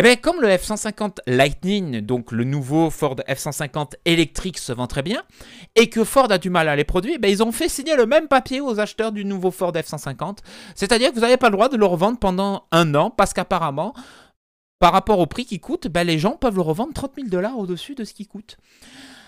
Eh 0.00 0.02
bien, 0.02 0.16
comme 0.16 0.40
le 0.40 0.48
F-150 0.48 1.18
Lightning, 1.26 2.00
donc 2.00 2.32
le 2.32 2.44
nouveau 2.44 2.88
Ford 2.88 3.16
F-150 3.28 3.96
électrique, 4.06 4.56
se 4.56 4.72
vend 4.72 4.86
très 4.86 5.02
bien, 5.02 5.22
et 5.76 5.90
que 5.90 6.04
Ford 6.04 6.32
a 6.32 6.38
du 6.38 6.48
mal 6.48 6.70
à 6.70 6.76
les 6.76 6.84
produire, 6.84 7.18
eh 7.22 7.30
ils 7.30 7.42
ont 7.42 7.52
fait 7.52 7.68
signer 7.68 7.94
le 7.96 8.06
même 8.06 8.26
papier 8.26 8.62
aux 8.62 8.80
acheteurs 8.80 9.12
du 9.12 9.26
nouveau 9.26 9.50
Ford 9.50 9.72
F-150. 9.72 10.38
C'est-à-dire 10.74 11.10
que 11.10 11.16
vous 11.16 11.20
n'avez 11.20 11.36
pas 11.36 11.50
le 11.50 11.52
droit 11.52 11.68
de 11.68 11.76
le 11.76 11.84
revendre 11.84 12.18
pendant 12.18 12.66
un 12.72 12.94
an, 12.94 13.10
parce 13.10 13.34
qu'apparemment, 13.34 13.92
par 14.78 14.94
rapport 14.94 15.18
au 15.18 15.26
prix 15.26 15.44
qui 15.44 15.60
coûte, 15.60 15.86
ben, 15.88 16.06
les 16.06 16.18
gens 16.18 16.38
peuvent 16.38 16.56
le 16.56 16.62
revendre 16.62 16.94
30 16.94 17.16
000 17.16 17.28
dollars 17.28 17.58
au-dessus 17.58 17.94
de 17.94 18.04
ce 18.04 18.14
qui 18.14 18.26
coûte. 18.26 18.56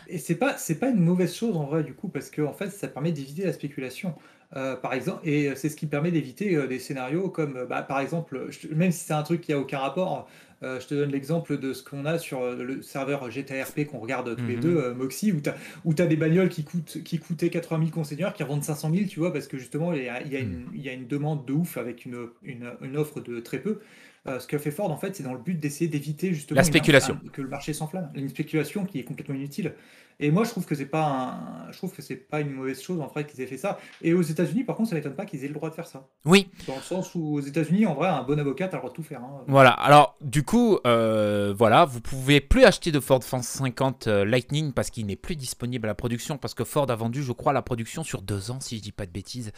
Et 0.08 0.16
c'est 0.16 0.36
pas 0.36 0.56
pas 0.80 0.88
une 0.88 1.04
mauvaise 1.04 1.34
chose 1.34 1.54
en 1.56 1.64
vrai 1.64 1.84
du 1.84 1.94
coup 1.94 2.08
parce 2.08 2.28
que 2.28 2.42
en 2.42 2.52
fait 2.52 2.70
ça 2.70 2.88
permet 2.88 3.12
d'éviter 3.12 3.44
la 3.44 3.52
spéculation. 3.52 4.14
Euh, 4.54 4.76
par 4.76 4.92
exemple, 4.92 5.26
et 5.26 5.54
c'est 5.54 5.70
ce 5.70 5.76
qui 5.76 5.86
permet 5.86 6.10
d'éviter 6.10 6.54
euh, 6.56 6.66
des 6.66 6.78
scénarios 6.78 7.30
comme, 7.30 7.64
bah, 7.70 7.80
par 7.80 8.00
exemple, 8.00 8.50
même 8.70 8.92
si 8.92 9.06
c'est 9.06 9.14
un 9.14 9.22
truc 9.22 9.40
qui 9.40 9.54
a 9.54 9.58
aucun 9.58 9.78
rapport, 9.78 10.28
euh, 10.62 10.80
je 10.80 10.86
te 10.86 10.94
donne 10.94 11.10
l'exemple 11.10 11.58
de 11.58 11.72
ce 11.72 11.82
qu'on 11.82 12.04
a 12.04 12.18
sur 12.18 12.42
euh, 12.42 12.62
le 12.62 12.82
serveur 12.82 13.28
GTRP 13.30 13.84
qu'on 13.86 13.98
regarde 13.98 14.36
tous 14.36 14.46
les 14.46 14.56
mhm. 14.56 14.62
deux, 14.62 14.76
euh, 14.76 14.94
Moxie, 14.94 15.32
où 15.32 15.40
tu 15.40 16.02
as, 16.02 16.06
des 16.06 16.16
bagnoles 16.16 16.48
qui, 16.48 16.64
coûtent, 16.64 17.02
qui 17.02 17.18
coûtaient 17.18 17.50
80 17.50 17.78
000 17.86 17.90
conseillers 17.90 18.28
qui 18.34 18.42
revendent 18.42 18.62
500 18.62 18.90
000, 18.94 19.06
tu 19.08 19.18
vois, 19.18 19.32
parce 19.32 19.48
que 19.48 19.58
justement, 19.58 19.92
il 19.92 20.04
y 20.04 20.08
a, 20.08 20.20
une, 20.38 20.66
mhm. 20.66 20.84
une, 20.84 21.06
demande 21.06 21.44
de 21.46 21.52
ouf 21.52 21.76
avec 21.76 22.04
une, 22.04 22.28
une, 22.42 22.96
offre 22.96 23.20
de 23.20 23.40
très 23.40 23.58
peu. 23.58 23.80
Ce 24.26 24.46
que 24.46 24.58
fait 24.58 24.70
Ford, 24.70 24.90
en 24.90 24.96
fait, 24.96 25.16
c'est 25.16 25.22
dans 25.22 25.32
le 25.32 25.38
but 25.38 25.58
d'essayer 25.58 25.88
d'éviter 25.88 26.32
justement 26.32 26.58
la 26.58 26.64
spéculation. 26.64 27.18
que 27.32 27.42
le 27.42 27.48
marché 27.48 27.72
s'enflamme. 27.72 28.10
Une 28.14 28.28
spéculation 28.28 28.84
qui 28.84 28.98
est 29.00 29.04
complètement 29.04 29.34
inutile. 29.34 29.74
Et 30.20 30.30
moi, 30.30 30.44
je 30.44 30.50
trouve 30.50 30.64
que 30.64 30.76
c'est 30.76 30.86
pas 30.86 31.04
un... 31.04 31.72
je 31.72 31.78
trouve 31.78 31.92
que 31.92 32.00
c'est 32.00 32.16
pas 32.16 32.40
une 32.40 32.52
mauvaise 32.52 32.80
chose 32.80 33.00
en 33.00 33.08
fait 33.08 33.24
qu'ils 33.24 33.40
aient 33.40 33.46
fait 33.46 33.56
ça. 33.56 33.78
Et 34.02 34.14
aux 34.14 34.22
États-Unis, 34.22 34.62
par 34.62 34.76
contre, 34.76 34.90
ça 34.90 34.94
m'étonne 34.94 35.16
pas 35.16 35.26
qu'ils 35.26 35.44
aient 35.44 35.48
le 35.48 35.54
droit 35.54 35.68
de 35.68 35.74
faire 35.74 35.86
ça. 35.86 36.08
Oui. 36.24 36.48
Dans 36.68 36.76
le 36.76 36.82
sens 36.82 37.14
où 37.16 37.34
aux 37.34 37.40
États-Unis, 37.40 37.86
en 37.86 37.94
vrai, 37.94 38.08
un 38.08 38.22
bon 38.22 38.38
avocat 38.38 38.66
a 38.66 38.70
le 38.70 38.78
droit 38.78 38.90
de 38.90 38.94
tout 38.94 39.02
faire. 39.02 39.20
Hein. 39.20 39.44
Voilà. 39.48 39.70
Alors, 39.70 40.16
du 40.20 40.44
coup, 40.44 40.78
euh, 40.86 41.52
voilà, 41.56 41.84
vous 41.84 42.00
pouvez 42.00 42.40
plus 42.40 42.64
acheter 42.64 42.92
de 42.92 43.00
Ford 43.00 43.22
150 43.22 44.06
euh, 44.06 44.24
Lightning 44.24 44.72
parce 44.72 44.90
qu'il 44.90 45.06
n'est 45.06 45.16
plus 45.16 45.34
disponible 45.34 45.86
à 45.86 45.88
la 45.88 45.94
production 45.94 46.38
parce 46.38 46.54
que 46.54 46.64
Ford 46.64 46.88
a 46.90 46.94
vendu, 46.94 47.22
je 47.22 47.32
crois, 47.32 47.52
la 47.52 47.62
production 47.62 48.04
sur 48.04 48.22
deux 48.22 48.52
ans, 48.52 48.60
si 48.60 48.76
je 48.76 48.82
dis 48.82 48.92
pas 48.92 49.06
de 49.06 49.12
bêtises. 49.12 49.50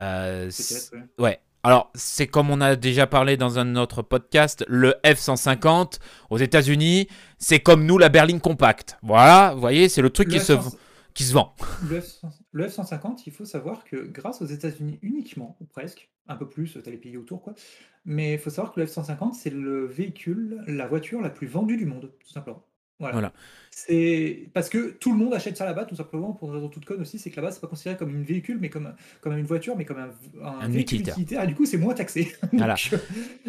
Euh, 0.00 0.48
ouais. 1.18 1.40
Alors, 1.68 1.90
c'est 1.94 2.26
comme 2.26 2.48
on 2.48 2.62
a 2.62 2.76
déjà 2.76 3.06
parlé 3.06 3.36
dans 3.36 3.58
un 3.58 3.76
autre 3.76 4.00
podcast, 4.00 4.64
le 4.68 4.94
F-150 5.04 5.98
aux 6.30 6.38
États-Unis, 6.38 7.08
c'est 7.36 7.60
comme 7.60 7.84
nous 7.84 7.98
la 7.98 8.08
berline 8.08 8.40
compacte. 8.40 8.96
Voilà, 9.02 9.52
vous 9.52 9.60
voyez, 9.60 9.90
c'est 9.90 10.00
le 10.00 10.08
truc 10.08 10.30
qui, 10.30 10.40
se, 10.40 10.54
qui 11.12 11.24
se 11.24 11.34
vend. 11.34 11.54
Le 12.52 12.66
F-150, 12.66 13.24
il 13.26 13.34
faut 13.34 13.44
savoir 13.44 13.84
que 13.84 13.96
grâce 13.96 14.40
aux 14.40 14.46
États-Unis 14.46 14.98
uniquement, 15.02 15.58
ou 15.60 15.66
presque, 15.66 16.08
un 16.26 16.36
peu 16.36 16.48
plus, 16.48 16.72
tu 16.72 16.88
as 16.88 16.90
les 16.90 16.96
pays 16.96 17.18
autour, 17.18 17.42
quoi, 17.42 17.52
mais 18.06 18.32
il 18.32 18.38
faut 18.38 18.48
savoir 18.48 18.72
que 18.72 18.80
le 18.80 18.86
F-150, 18.86 19.34
c'est 19.34 19.50
le 19.50 19.84
véhicule, 19.84 20.64
la 20.68 20.86
voiture 20.86 21.20
la 21.20 21.28
plus 21.28 21.48
vendue 21.48 21.76
du 21.76 21.84
monde, 21.84 22.10
tout 22.18 22.32
simplement. 22.32 22.64
Voilà. 22.98 23.32
C'est 23.70 24.48
parce 24.54 24.68
que 24.68 24.90
tout 24.90 25.12
le 25.12 25.18
monde 25.18 25.32
achète 25.34 25.56
ça 25.56 25.64
là-bas, 25.64 25.84
tout 25.84 25.94
simplement, 25.94 26.32
pour 26.32 26.48
une 26.48 26.54
raison 26.56 26.68
toute 26.68 26.84
conne 26.84 27.00
aussi, 27.00 27.18
c'est 27.18 27.30
que 27.30 27.36
là-bas, 27.36 27.52
c'est 27.52 27.60
pas 27.60 27.68
considéré 27.68 27.96
comme 27.96 28.10
une 28.10 28.24
véhicule, 28.24 28.58
mais 28.60 28.70
comme, 28.70 28.92
comme 29.20 29.36
une 29.38 29.44
voiture, 29.44 29.76
mais 29.76 29.84
comme 29.84 29.98
un, 29.98 30.10
un, 30.42 30.68
véhicule 30.68 31.00
utilitaire. 31.00 31.44
Et 31.44 31.46
du 31.46 31.54
coup, 31.54 31.64
c'est 31.64 31.76
moins 31.76 31.94
taxé. 31.94 32.34
Voilà. 32.52 32.74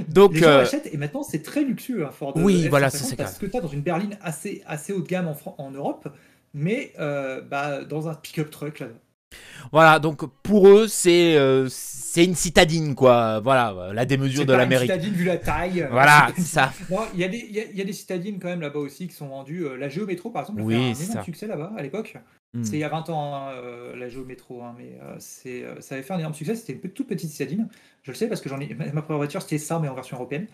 Donc, 0.07 0.33
les 0.33 0.41
gens 0.41 0.49
euh, 0.49 0.61
achètent, 0.61 0.93
et 0.93 0.97
maintenant, 0.97 1.23
c'est 1.23 1.41
très 1.41 1.63
luxueux, 1.63 2.05
un 2.05 2.09
hein, 2.09 2.11
Ford 2.11 2.33
Oui, 2.35 2.67
voilà, 2.67 2.91
c'est 2.91 3.15
Parce 3.15 3.39
que 3.39 3.47
tu 3.47 3.57
as 3.57 3.61
dans 3.61 3.69
une 3.69 3.81
berline 3.81 4.17
assez, 4.21 4.61
assez 4.67 4.93
haut 4.93 5.01
de 5.01 5.07
gamme 5.07 5.27
en, 5.27 5.55
en 5.57 5.71
Europe, 5.71 6.07
mais 6.53 6.93
euh, 6.99 7.41
bah, 7.41 7.83
dans 7.83 8.07
un 8.07 8.13
pick-up 8.13 8.51
truck 8.51 8.79
là-bas. 8.79 8.93
Voilà, 9.71 9.99
donc 9.99 10.25
pour 10.41 10.67
eux, 10.67 10.87
c'est 10.87 11.35
euh, 11.35 11.67
c'est 11.69 12.25
une 12.25 12.35
citadine, 12.35 12.95
quoi. 12.95 13.39
Voilà, 13.39 13.91
la 13.93 14.05
démesure 14.05 14.45
de 14.45 14.53
l'Amérique. 14.53 14.89
C'est 14.89 14.95
une 14.95 15.01
citadine 15.01 15.19
vu 15.19 15.25
la 15.25 15.37
taille. 15.37 15.87
Voilà, 15.91 16.31
c'est 16.35 16.41
ça. 16.41 16.73
Il 17.13 17.19
y, 17.19 17.23
a 17.23 17.27
des, 17.27 17.37
y, 17.37 17.81
a, 17.81 17.83
des 17.83 17.93
citadines 17.93 18.39
quand 18.39 18.47
même 18.47 18.61
là-bas 18.61 18.79
aussi 18.79 19.07
qui 19.07 19.13
sont 19.13 19.27
vendues. 19.27 19.65
Euh, 19.65 19.77
la 19.77 19.89
Géométro, 19.89 20.31
par 20.31 20.41
exemple, 20.41 20.61
oui, 20.61 20.75
a 20.75 21.19
un 21.19 21.23
succès 21.23 21.47
là-bas 21.47 21.71
à 21.77 21.81
l'époque. 21.83 22.17
Hmm. 22.53 22.63
C'est 22.63 22.77
il 22.77 22.79
y 22.79 22.83
a 22.83 22.89
20 22.89 23.09
ans, 23.11 23.35
hein, 23.35 23.51
la 23.95 24.09
Géométro, 24.09 24.63
hein, 24.63 24.73
mais 24.75 24.97
c'est 25.19 25.63
ça 25.81 25.95
avait 25.95 26.03
fait 26.03 26.13
un 26.13 26.19
énorme 26.19 26.33
succès. 26.33 26.55
C'était 26.55 26.73
une 26.73 26.79
toute 26.79 27.07
petite 27.07 27.29
citadine. 27.29 27.67
Je 28.01 28.11
le 28.11 28.15
sais 28.15 28.27
parce 28.27 28.41
que 28.41 28.49
j'en 28.49 28.59
ai 28.59 28.73
ma 28.73 29.03
première 29.03 29.17
voiture, 29.17 29.41
c'était 29.43 29.59
ça, 29.59 29.77
mais 29.79 29.87
en 29.87 29.93
version 29.93 30.17
européenne. 30.17 30.47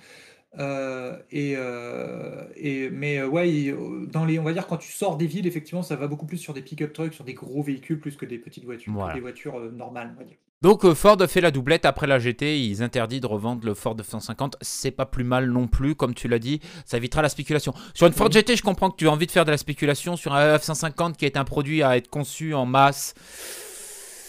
Euh, 0.60 1.18
et, 1.32 1.56
euh, 1.58 2.44
et, 2.56 2.90
mais 2.90 3.18
euh, 3.18 3.28
ouais, 3.28 3.76
dans 4.12 4.26
les, 4.26 4.40
on 4.40 4.44
va 4.44 4.54
dire 4.54 4.68
quand 4.68 4.78
tu 4.78 4.92
sors 4.92 5.18
des 5.18 5.28
villes, 5.28 5.48
effectivement, 5.48 5.82
ça 5.82 5.96
va 5.96 6.08
beaucoup 6.08 6.26
plus 6.26 6.38
sur 6.38 6.54
des 6.54 6.62
pick-up 6.62 6.94
trucks, 6.94 7.14
sur 7.14 7.24
des 7.24 7.34
gros 7.34 7.62
véhicules, 7.62 8.00
plus 8.00 8.16
que 8.16 8.26
des 8.26 8.38
petites 8.38 8.66
voitures, 8.66 8.94
des 9.14 9.20
voitures 9.20 9.60
normales, 9.72 10.14
on 10.16 10.20
va 10.20 10.26
dire. 10.26 10.38
Donc 10.62 10.94
Ford 10.94 11.18
fait 11.28 11.42
la 11.42 11.52
doublette 11.52 11.86
après 11.86 12.08
la 12.08 12.18
GT, 12.18 12.60
ils 12.60 12.82
interdisent 12.82 13.22
de 13.22 13.28
revendre 13.28 13.66
le 13.66 13.74
Ford 13.74 13.96
F-150, 13.96 14.54
c'est 14.62 14.92
pas 14.92 15.06
plus 15.06 15.26
mal 15.26 15.52
non 15.52 15.68
plus, 15.68 15.96
comme 15.96 16.16
tu 16.16 16.28
l'as 16.28 16.40
dit, 16.40 16.60
ça 16.86 16.98
évitera 16.98 17.22
la 17.22 17.30
spéculation. 17.30 17.74
Sur 17.94 18.08
une 18.08 18.14
Ford 18.14 18.32
GT, 18.32 18.56
je 18.56 18.64
comprends 18.64 18.90
que 18.90 18.96
tu 18.96 19.08
as 19.08 19.12
envie 19.12 19.28
de 19.28 19.32
faire 19.32 19.46
de 19.46 19.52
la 19.52 19.58
spéculation, 19.58 20.16
sur 20.16 20.34
un 20.34 20.56
F-150 20.58 21.18
qui 21.18 21.26
est 21.26 21.38
un 21.38 21.44
produit 21.44 21.84
à 21.84 21.98
être 21.98 22.10
conçu 22.10 22.54
en 22.56 22.66
masse, 22.66 23.14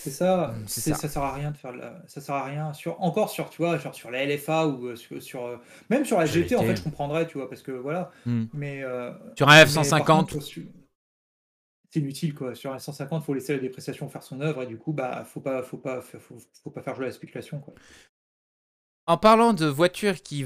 c'est 0.06 0.12
ça, 0.12 0.54
mmh, 0.56 0.68
ça. 0.68 0.94
ça. 0.94 1.08
sert 1.08 1.22
à 1.22 1.34
rien 1.34 1.50
de 1.50 1.56
faire 1.56 1.72
ça 2.06 2.20
sert 2.20 2.34
à 2.34 2.44
rien 2.44 2.72
sur 2.72 3.00
encore 3.02 3.28
sur 3.28 3.50
tu 3.50 3.60
vois 3.60 3.76
genre 3.78 3.94
sur 3.94 4.10
la 4.10 4.24
LFA 4.24 4.68
ou 4.68 4.86
euh, 4.86 4.96
sur, 4.96 5.44
euh, 5.44 5.56
même 5.90 6.04
sur 6.04 6.18
la 6.18 6.26
GT, 6.26 6.54
en 6.54 6.62
fait 6.62 6.76
je 6.76 6.82
comprendrais 6.82 7.26
tu 7.26 7.38
vois 7.38 7.48
parce 7.48 7.62
que 7.62 7.72
voilà 7.72 8.10
mmh. 8.24 8.44
mais 8.54 8.84
euh, 8.84 9.10
sur 9.36 9.48
un 9.48 9.64
F150 9.64 10.64
c'est 11.90 12.00
inutile 12.00 12.34
quoi 12.34 12.54
sur 12.54 12.72
un 12.72 12.76
F150 12.76 13.22
faut 13.22 13.34
laisser 13.34 13.54
la 13.54 13.58
dépréciation 13.58 14.08
faire 14.08 14.22
son 14.22 14.40
œuvre 14.40 14.62
et 14.62 14.66
du 14.66 14.78
coup 14.78 14.92
bah 14.92 15.24
faut 15.24 15.40
pas 15.40 15.62
faut 15.62 15.78
pas 15.78 16.00
faut, 16.00 16.70
pas 16.70 16.82
faire 16.82 16.94
jouer 16.94 17.06
la 17.06 17.12
spéculation 17.12 17.58
quoi. 17.58 17.74
En 19.08 19.18
parlant 19.18 19.52
de 19.52 19.66
voiture 19.66 20.20
qui, 20.20 20.44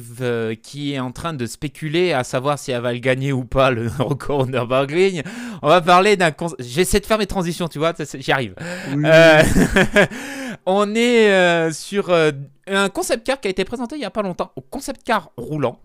qui 0.63 0.93
est 0.93 0.99
en 0.99 1.13
train 1.13 1.33
de 1.33 1.47
spéculer 1.47 2.13
à 2.13 2.25
savoir 2.25 2.59
si 2.59 2.71
elle 2.71 2.83
va 2.83 2.93
le 2.93 2.99
gagner 2.99 3.33
ou 3.33 3.47
pas 3.47 3.71
le 3.71 3.91
record 3.99 4.49
Nürburgring, 4.49 5.23
on 5.63 5.69
va 5.69 5.81
parler 5.81 6.19
d'un. 6.19 6.31
J'essaie 6.59 7.01
de 7.01 7.07
faire 7.07 7.17
mes 7.17 7.27
transitions, 7.27 7.69
tu 7.69 7.79
vois, 7.79 7.95
j'y 8.19 8.33
arrive. 8.33 8.55
Euh, 8.91 9.43
on 10.67 10.95
est 10.95 11.31
euh, 11.31 11.73
sur 11.73 12.11
euh, 12.11 12.33
un 12.67 12.91
concept 12.91 13.27
car 13.27 13.41
qui 13.41 13.49
a 13.49 13.51
été 13.51 13.65
présenté 13.65 13.97
il 13.97 14.03
y 14.03 14.05
a 14.05 14.11
pas 14.11 14.21
longtemps, 14.21 14.53
au 14.57 14.61
concept 14.61 15.05
car 15.05 15.31
roulant. 15.39 15.81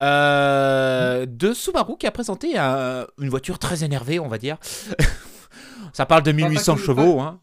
de 0.00 1.52
Subaru 1.52 1.98
qui 1.98 2.06
a 2.06 2.12
présenté 2.12 2.56
une 2.56 3.28
voiture 3.28 3.58
très 3.58 3.84
énervée, 3.84 4.20
on 4.20 4.28
va 4.28 4.38
dire. 4.38 4.56
Ça 5.92 6.06
parle 6.06 6.22
de 6.22 6.32
1800 6.32 6.78
chevaux, 6.78 7.20
hein. 7.20 7.38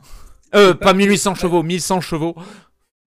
pas 0.52 0.94
1800 0.94 1.36
chevaux, 1.36 1.62
1100 1.62 2.02
chevaux. 2.02 2.36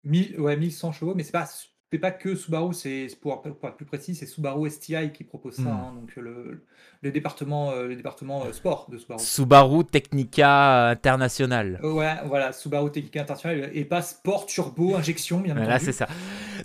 1000, 0.06 0.40
ouais, 0.40 0.56
1100 0.56 0.92
chevaux, 0.92 1.14
mais 1.14 1.22
c'est 1.24 1.32
pas 1.32 1.46
c'est 1.92 1.98
pas 2.00 2.10
que 2.10 2.34
Subaru, 2.34 2.74
c'est 2.74 3.06
pour, 3.20 3.42
pour 3.42 3.68
être 3.68 3.76
plus 3.76 3.86
précis, 3.86 4.14
c'est 4.16 4.26
Subaru 4.26 4.68
STI 4.70 5.12
qui 5.12 5.24
propose 5.24 5.54
ça, 5.56 5.72
Hmm. 5.72 5.74
hein, 5.74 5.94
donc 5.94 6.16
le, 6.16 6.66
le 7.02 7.10
département, 7.12 7.70
euh, 7.72 7.86
le 7.88 7.96
département 7.96 8.44
euh, 8.44 8.52
sport 8.52 8.86
de 8.90 8.98
Subaru. 8.98 9.20
Subaru 9.20 9.84
Technica 9.84 10.88
International. 10.88 11.80
Euh, 11.84 11.92
ouais, 11.92 12.14
voilà, 12.26 12.52
Subaru 12.52 12.90
Technica 12.90 13.20
International 13.22 13.70
et 13.74 13.84
pas 13.84 14.02
Sport 14.02 14.46
Turbo 14.46 14.96
Injection, 14.96 15.40
bien 15.40 15.54
Voilà, 15.54 15.74
entendu. 15.74 15.84
c'est 15.86 15.92
ça. 15.92 16.06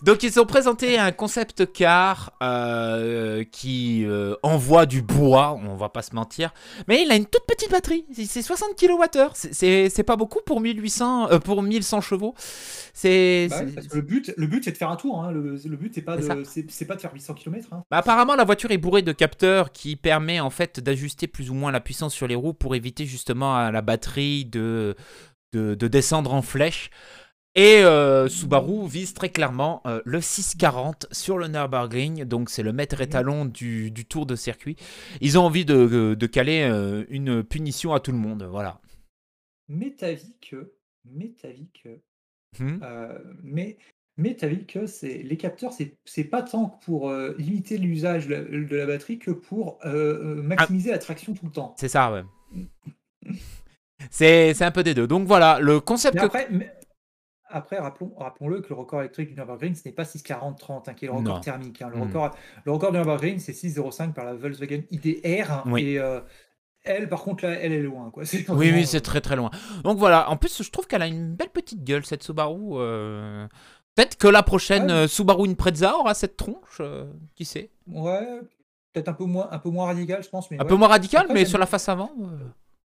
Donc 0.04 0.24
ils 0.24 0.40
ont 0.40 0.46
présenté 0.46 0.98
un 0.98 1.12
concept 1.12 1.72
car 1.72 2.34
euh, 2.42 3.44
qui 3.52 4.06
envoie 4.44 4.86
du 4.86 5.02
bois, 5.02 5.60
on 5.64 5.76
va 5.76 5.90
pas 5.90 6.02
se 6.02 6.16
mentir, 6.16 6.54
mais 6.88 7.04
il 7.04 7.12
a 7.12 7.16
une 7.16 7.26
toute 7.26 7.46
petite 7.48 7.70
batterie, 7.72 8.06
c'est- 8.14 8.26
c'est 8.26 8.42
60 8.42 8.76
kWh, 8.76 9.30
C'est- 9.34 10.04
pas 10.04 10.16
beaucoup 10.16 10.40
pour 10.46 10.62
1800, 10.62 11.30
euh, 11.32 11.40
pour 11.40 11.62
1100 11.62 12.02
chevaux. 12.02 12.34
C'est 12.94 13.48
Bah 13.50 13.58
oui, 13.66 13.76
le 13.94 14.02
but, 14.02 14.34
le 14.36 14.48
but 14.48 14.64
c'est 14.64 14.72
de 14.72 14.78
faire 14.78 14.90
un 14.90 14.96
tour. 14.96 15.24
hein. 15.24 15.32
Le, 15.32 15.56
le 15.64 15.78
but 15.78 15.92
c'est 15.94 16.02
pas 16.02 16.18
de, 16.18 16.26
pas 16.86 16.96
de 16.96 17.02
faire 17.02 17.14
800 17.14 17.34
km. 17.36 17.68
Hein. 17.72 17.84
Bah, 17.92 17.98
apparemment, 17.98 18.36
la 18.36 18.44
voiture 18.44 18.72
est 18.72 18.78
bourrée 18.78 19.02
de 19.04 19.12
capteurs 19.12 19.72
qui 19.72 19.96
permet 20.22 20.40
en 20.40 20.50
fait 20.50 20.80
d'ajuster 20.80 21.28
plus 21.28 21.50
ou 21.50 21.54
moins 21.54 21.72
la 21.72 21.82
puissance 21.82 22.14
sur 22.14 22.28
les 22.28 22.36
roues 22.36 22.54
pour 22.54 22.76
éviter 22.76 23.06
justement 23.06 23.56
à 23.56 23.72
la 23.72 23.82
batterie 23.82 24.46
de, 24.46 24.96
de, 25.54 25.76
de 25.76 25.88
descendre 25.88 26.34
en 26.34 26.42
flèche. 26.42 26.90
Et 27.56 27.84
euh, 27.84 28.30
Subaru 28.30 28.88
vise 28.88 29.14
très 29.14 29.30
clairement 29.30 29.82
euh, 29.86 30.02
le 30.06 30.22
640 30.22 31.08
sur 31.12 31.38
le 31.38 31.48
Nürburgring, 31.48 32.24
donc 32.24 32.50
c'est 32.50 32.64
le 32.64 32.72
maître 32.72 33.02
étalon 33.02 33.46
du, 33.46 33.92
du 33.92 34.06
tour 34.06 34.26
de 34.26 34.36
circuit. 34.36 34.78
Ils 35.20 35.38
ont 35.38 35.44
envie 35.44 35.66
de, 35.66 36.16
de 36.18 36.28
caler 36.28 36.62
euh, 36.62 37.04
une 37.10 37.44
punition 37.44 37.94
à 37.94 38.00
tout 38.00 38.12
le 38.14 38.18
monde, 38.18 38.44
voilà. 38.50 38.80
Mais 39.68 39.96
t'as 39.98 40.14
vu 40.14 40.34
que, 40.40 40.74
mais 41.04 41.34
t'as 41.42 41.54
que, 41.84 42.00
Hmm. 42.60 42.80
euh, 42.84 43.18
mais 44.22 44.30
mais 44.30 44.36
t'as 44.36 44.48
vu 44.48 44.66
que 44.66 44.86
c'est 44.86 45.18
les 45.24 45.38
capteurs, 45.38 45.74
c'est 45.74 45.98
c'est 46.06 46.24
pas 46.24 46.42
tant 46.44 46.70
que 46.70 46.86
pour 46.86 47.10
euh, 47.10 47.36
limiter 47.38 47.78
l'usage 47.78 48.28
de, 48.28 48.36
la- 48.36 48.42
de 48.44 48.76
la 48.76 48.86
batterie 48.86 49.20
que 49.20 49.32
pour 49.32 49.80
euh, 49.86 50.38
euh, 50.38 50.42
maximiser 50.42 50.92
la 50.92 50.98
traction 51.00 51.34
tout 51.34 51.46
le 51.46 51.52
temps. 51.52 51.76
C'est 51.78 51.88
ça, 51.90 52.12
ouais. 52.12 52.24
C'est 54.10 54.62
un 54.64 54.72
peu 54.72 54.84
des 54.84 54.94
deux. 54.94 55.08
Donc 55.08 55.28
voilà, 55.28 55.60
le 55.60 55.80
concept 55.80 56.16
Mais 56.16 56.22
que... 56.22 56.26
après, 56.26 56.48
mais- 56.50 56.72
après 57.54 57.78
rappelons, 57.80 58.14
rappelons-le 58.18 58.62
que 58.62 58.70
le 58.70 58.76
record 58.76 59.02
électrique 59.02 59.30
du 59.30 59.36
Nürburgring, 59.36 59.76
ce 59.76 59.82
n'est 59.86 59.94
pas 59.94 60.04
640-30, 60.04 60.90
hein, 60.90 60.94
qui 60.94 61.06
est 61.06 61.10
le 61.10 61.14
record 61.16 61.36
Non. 61.36 61.42
thermique. 61.42 61.82
hein. 61.82 61.90
Le, 61.94 61.98
Mm. 61.98 62.02
record, 62.04 62.32
le 62.66 62.72
record 62.72 62.92
du 62.92 62.98
Nürburgring, 62.98 63.40
c'est 63.40 63.52
605 63.54 64.14
par 64.16 64.24
la 64.26 64.34
Volkswagen 64.36 64.84
IDR. 64.90 65.52
hein, 65.52 65.64
Oui. 65.66 65.84
Et 65.84 66.00
euh, 66.00 66.22
elle, 66.84 67.10
par 67.10 67.22
contre, 67.24 67.44
là, 67.46 67.52
elle 67.52 67.74
est 67.74 67.82
loin. 67.82 68.10
Quoi. 68.10 68.24
Oui, 68.34 68.44
vraiment, 68.48 68.78
oui, 68.78 68.88
c'est 68.88 69.02
très 69.02 69.20
très 69.22 69.36
loin. 69.36 69.52
Donc 69.84 69.98
voilà, 69.98 70.30
en 70.30 70.38
plus, 70.38 70.64
je 70.64 70.72
trouve 70.72 70.88
qu'elle 70.88 71.02
a 71.02 71.08
une 71.08 71.36
belle 71.36 71.50
petite 71.50 71.84
gueule, 71.84 72.06
cette 72.06 72.24
Subaru. 72.24 72.58
euh. 72.80 73.48
Peut-être 73.96 74.18
que 74.18 74.28
la 74.28 74.44
prochaine 74.44 74.86
Ouais. 74.86 74.92
euh, 74.92 75.08
Subaru 75.08 75.50
Impreza 75.50 75.96
aura 75.98 76.14
cette 76.14 76.38
tronche, 76.38 76.78
euh, 76.80 77.06
qui 77.36 77.46
sait. 77.46 77.70
Ouais, 77.88 78.26
peut-être 78.94 79.10
un 79.10 79.14
peu 79.14 79.26
moins, 79.26 79.50
un 79.52 79.60
peu 79.60 79.70
moins 79.70 79.86
radical, 79.88 80.24
je 80.24 80.30
pense. 80.30 80.50
Mais 80.50 80.58
Un 80.58 80.64
ouais. 80.64 80.68
peu 80.70 80.76
moins 80.76 80.88
radical, 80.88 81.24
Après, 81.24 81.34
mais 81.34 81.46
sur 81.46 81.58
la 81.58 81.66
face 81.66 81.90
avant. 81.90 82.12
euh. 82.22 82.38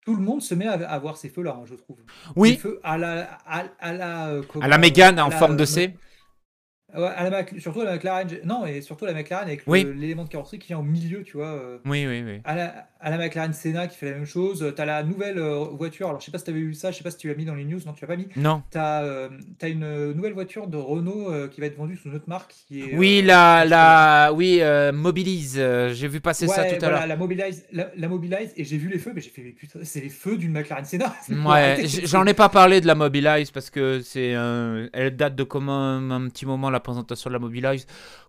Tout 0.04 0.14
le 0.16 0.22
monde 0.22 0.42
se 0.42 0.54
met 0.54 0.66
à, 0.66 0.72
à 0.74 0.98
voir 0.98 1.16
ces 1.16 1.28
feux-là, 1.30 1.56
hein, 1.58 1.64
je 1.64 1.74
trouve. 1.74 1.96
Oui, 2.36 2.56
feux 2.56 2.78
à 2.84 2.98
la, 2.98 3.38
à, 3.46 3.64
à 3.80 3.92
la, 3.92 4.40
à 4.60 4.68
la 4.68 4.78
Mégane 4.78 5.18
en 5.18 5.28
la, 5.30 5.36
forme 5.36 5.56
de 5.56 5.64
C. 5.64 5.94
Ouais, 6.94 7.06
à 7.06 7.28
la 7.30 7.44
surtout 7.58 7.80
à 7.80 7.84
la 7.86 7.94
McLaren. 7.94 8.28
Non, 8.44 8.66
et 8.66 8.80
surtout 8.82 9.06
à 9.06 9.08
la 9.08 9.14
McLaren 9.14 9.48
avec 9.48 9.62
Oui. 9.66 9.82
l'élément 9.96 10.22
de 10.24 10.28
carrosserie 10.28 10.58
qui 10.60 10.68
vient 10.68 10.78
au 10.78 10.82
milieu, 10.82 11.22
tu 11.24 11.38
vois. 11.38 11.48
euh, 11.54 11.78
Oui, 11.86 12.06
oui, 12.06 12.22
oui. 12.22 12.40
À 12.44 12.54
la, 12.54 12.86
à 13.04 13.10
la 13.10 13.18
McLaren 13.18 13.52
Senna 13.52 13.86
qui 13.86 13.98
fait 13.98 14.06
la 14.10 14.16
même 14.16 14.24
chose. 14.24 14.72
Tu 14.74 14.80
as 14.82 14.84
la 14.86 15.02
nouvelle 15.02 15.38
euh, 15.38 15.58
voiture. 15.72 16.08
Alors, 16.08 16.20
je 16.20 16.24
sais 16.24 16.32
pas 16.32 16.38
si 16.38 16.44
tu 16.44 16.50
avais 16.50 16.60
vu 16.60 16.72
ça, 16.72 16.90
je 16.90 16.96
sais 16.96 17.04
pas 17.04 17.10
si 17.10 17.18
tu 17.18 17.28
l'as 17.28 17.34
mis 17.34 17.44
dans 17.44 17.54
les 17.54 17.64
news. 17.66 17.78
Non, 17.84 17.92
tu 17.92 18.00
l'as 18.00 18.08
pas 18.08 18.16
mis. 18.16 18.26
Non. 18.36 18.62
Tu 18.72 18.78
as, 18.78 19.28
une 19.68 20.12
nouvelle 20.12 20.32
voiture 20.32 20.66
de 20.66 20.78
Renault 20.78 21.30
euh, 21.30 21.46
qui 21.48 21.60
va 21.60 21.66
être 21.66 21.76
vendue 21.76 21.96
sous 21.96 22.08
une 22.08 22.14
autre 22.16 22.28
marque. 22.28 22.54
Qui 22.66 22.80
est, 22.80 22.96
Oui, 22.96 23.20
euh, 23.22 23.26
la, 23.26 23.64
la, 23.66 24.32
oui, 24.32 24.58
euh, 24.62 24.90
Mobilise. 24.90 25.56
euh, 25.58 25.92
J'ai 25.92 26.08
vu 26.08 26.20
passer 26.20 26.48
ça 26.48 26.64
tout 26.64 26.82
à 26.84 26.88
l'heure. 26.90 27.06
la 27.06 27.16
Mobilize, 27.16 27.66
la, 27.72 27.90
la 27.94 28.08
Mobilize, 28.08 28.52
et 28.56 28.64
j'ai 28.64 28.78
vu 28.78 28.88
les 28.88 28.98
feux, 28.98 29.12
mais 29.14 29.20
j'ai 29.20 29.30
fait, 29.30 29.42
mais 29.42 29.50
putain, 29.52 29.80
c'est 29.82 30.00
les 30.00 30.08
feux 30.08 30.38
d'une 30.38 30.52
McLaren 30.52 30.84
Senna. 30.86 31.14
Ouais, 31.46 31.84
j'en 32.04 32.24
ai 32.24 32.32
pas 32.34 32.48
parlé 32.48 32.80
de 32.80 32.86
la 32.86 32.94
Mobilize 32.94 33.50
parce 33.50 33.68
que 33.68 34.00
c'est, 34.00 34.34
euh, 34.34 34.88
elle 34.94 35.14
date 35.14 35.36
de 35.36 35.44
comme 35.44 35.68
un, 35.68 36.10
un 36.10 36.28
petit 36.30 36.46
moment 36.46 36.70
la 36.70 36.80
présentation 36.80 37.28
de 37.28 37.34
la 37.34 37.38
Mobilize. 37.38 37.86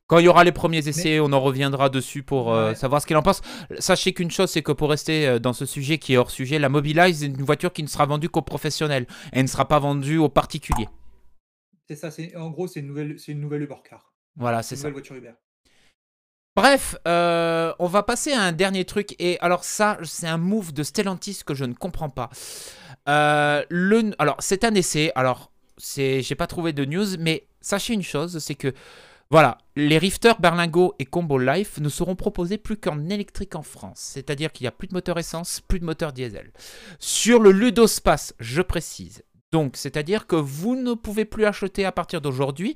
Quand 0.08 0.20
il 0.20 0.26
y 0.26 0.28
aura 0.28 0.44
les 0.44 0.52
premiers 0.52 0.88
essais, 0.88 1.20
on 1.20 1.34
en 1.34 1.40
reviendra 1.42 1.90
dessus 1.90 2.22
pour 2.22 2.54
euh, 2.54 2.70
Ouais. 2.70 2.76
savoir 2.76 3.02
ce 3.02 3.08
qu'il 3.08 3.18
en 3.18 3.24
pense. 3.24 3.42
Sachez 3.80 4.14
qu'une 4.14 4.30
chose, 4.30 4.52
c'est 4.52 4.62
que 4.62 4.72
pour 4.72 4.90
rester 4.92 5.28
euh, 5.28 5.40
dans 5.40 5.54
ce 5.54 5.66
sujet 5.66 5.98
qui 5.98 6.14
est 6.14 6.18
hors 6.18 6.30
sujet, 6.30 6.60
la 6.60 6.70
Mobilize 6.70 7.24
est 7.24 7.28
une 7.28 7.42
voiture 7.44 7.74
qui 7.74 7.82
ne 7.82 7.88
sera 7.88 8.06
vendue 8.06 8.30
qu'aux 8.30 8.44
professionnels 8.44 9.08
et 9.34 9.42
ne 9.42 9.48
sera 9.48 9.68
pas 9.68 9.80
vendue 9.80 10.18
aux 10.18 10.30
particuliers. 10.30 10.88
C'est 11.88 11.96
ça, 11.96 12.10
en 12.38 12.50
gros, 12.52 12.68
c'est 12.68 12.82
une 12.82 12.88
nouvelle, 12.88 13.16
une 13.28 13.40
nouvelle 13.40 13.64
Uber 13.64 13.76
car. 13.90 14.14
Voilà, 14.36 14.62
C'est 14.62 14.76
ça. 14.76 14.82
nouvelle 14.90 14.94
voiture 14.94 15.16
Uber. 15.16 15.34
Bref, 16.56 16.96
euh, 17.08 17.74
on 17.80 17.88
va 17.88 18.02
passer 18.04 18.32
à 18.32 18.42
un 18.42 18.52
dernier 18.52 18.86
truc. 18.86 19.16
Et 19.20 19.38
alors 19.42 19.64
ça, 19.64 19.98
c'est 20.04 20.28
un 20.28 20.38
move 20.38 20.72
de 20.72 20.84
Stellantis 20.84 21.40
que 21.46 21.54
je 21.54 21.66
ne 21.66 21.74
comprends 21.74 22.10
pas. 22.10 22.30
Euh, 23.10 23.64
le, 23.70 24.12
alors, 24.20 24.38
c'est 24.40 24.64
un 24.64 24.74
essai. 24.74 25.12
Alors, 25.16 25.52
c'est, 25.78 26.22
j'ai 26.22 26.36
pas 26.36 26.48
trouvé 26.48 26.74
de 26.74 26.86
news, 26.86 27.18
mais 27.20 27.48
sachez 27.60 27.94
une 27.94 28.04
chose, 28.04 28.38
c'est 28.40 28.56
que 28.56 28.74
voilà, 29.32 29.58
les 29.76 29.98
Rifters 29.98 30.40
Berlingo 30.40 30.94
et 31.00 31.06
Combo 31.06 31.38
Life 31.40 31.80
ne 31.80 31.90
seront 31.90 32.16
proposés 32.16 32.58
plus 32.58 32.78
qu'en 32.78 33.10
électrique 33.10 33.56
en 33.56 33.64
France. 33.64 34.00
C'est-à-dire 34.00 34.52
qu'il 34.52 34.66
n'y 34.66 34.70
a 34.70 34.72
plus 34.72 34.88
de 34.88 34.94
moteur 34.94 35.18
essence, 35.18 35.62
plus 35.68 35.80
de 35.80 35.86
moteur 35.86 36.14
diesel. 36.14 36.52
Sur 37.00 37.40
le 37.40 37.52
Ludospace, 37.52 38.34
je 38.40 38.62
précise. 38.62 39.24
Donc, 39.52 39.78
c'est-à-dire 39.78 40.28
que 40.28 40.36
vous 40.36 40.76
ne 40.76 40.94
pouvez 40.94 41.26
plus 41.26 41.46
acheter 41.46 41.86
à 41.86 41.92
partir 41.92 42.22
d'aujourd'hui 42.22 42.76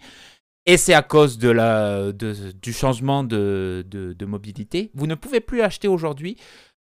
et 0.65 0.77
c'est 0.77 0.93
à 0.93 1.01
cause 1.01 1.37
de 1.37 1.49
la, 1.49 2.11
du 2.11 2.73
changement 2.73 3.23
de, 3.23 3.85
de- 3.87 4.13
de 4.13 4.25
mobilité. 4.25 4.91
Vous 4.93 5.07
ne 5.07 5.15
pouvez 5.15 5.39
plus 5.41 5.61
acheter 5.61 5.87
aujourd'hui 5.87 6.35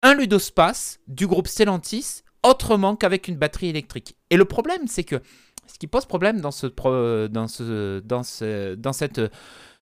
un 0.03 0.15
Ludospace 0.15 0.99
du 1.07 1.27
groupe 1.27 1.47
Stellantis 1.47 2.21
autrement 2.43 2.95
qu'avec 2.95 3.27
une 3.27 3.35
batterie 3.37 3.67
électrique. 3.67 4.15
Et 4.29 4.37
le 4.37 4.45
problème, 4.45 4.87
c'est 4.87 5.03
que 5.03 5.21
ce 5.71 5.79
qui 5.79 5.87
pose 5.87 6.05
problème 6.05 6.41
dans, 6.41 6.51
ce, 6.51 6.67
pro- 6.67 7.27
dans, 7.27 7.47
ce, 7.47 7.99
dans, 7.99 8.23
ce- 8.23 8.75
dans 8.75 8.93
cette 8.93 9.21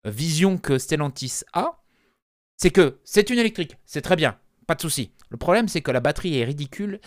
vision 0.06 0.58
que 0.58 0.78
Stellantis 0.78 1.42
a, 1.54 1.80
c'est 2.58 2.72
que 2.72 3.00
c'est 3.04 3.30
une 3.30 3.40
électrique, 3.40 3.78
c'est 3.86 4.02
très 4.02 4.16
bien, 4.16 4.38
pas 4.68 4.76
de 4.76 4.82
souci. 4.82 5.12
Le 5.30 5.38
problème, 5.38 5.68
c'est 5.68 5.82
que 5.82 5.92
la 5.92 6.00
batterie 6.00 6.38
est 6.38 6.44
ridicule. 6.46 7.00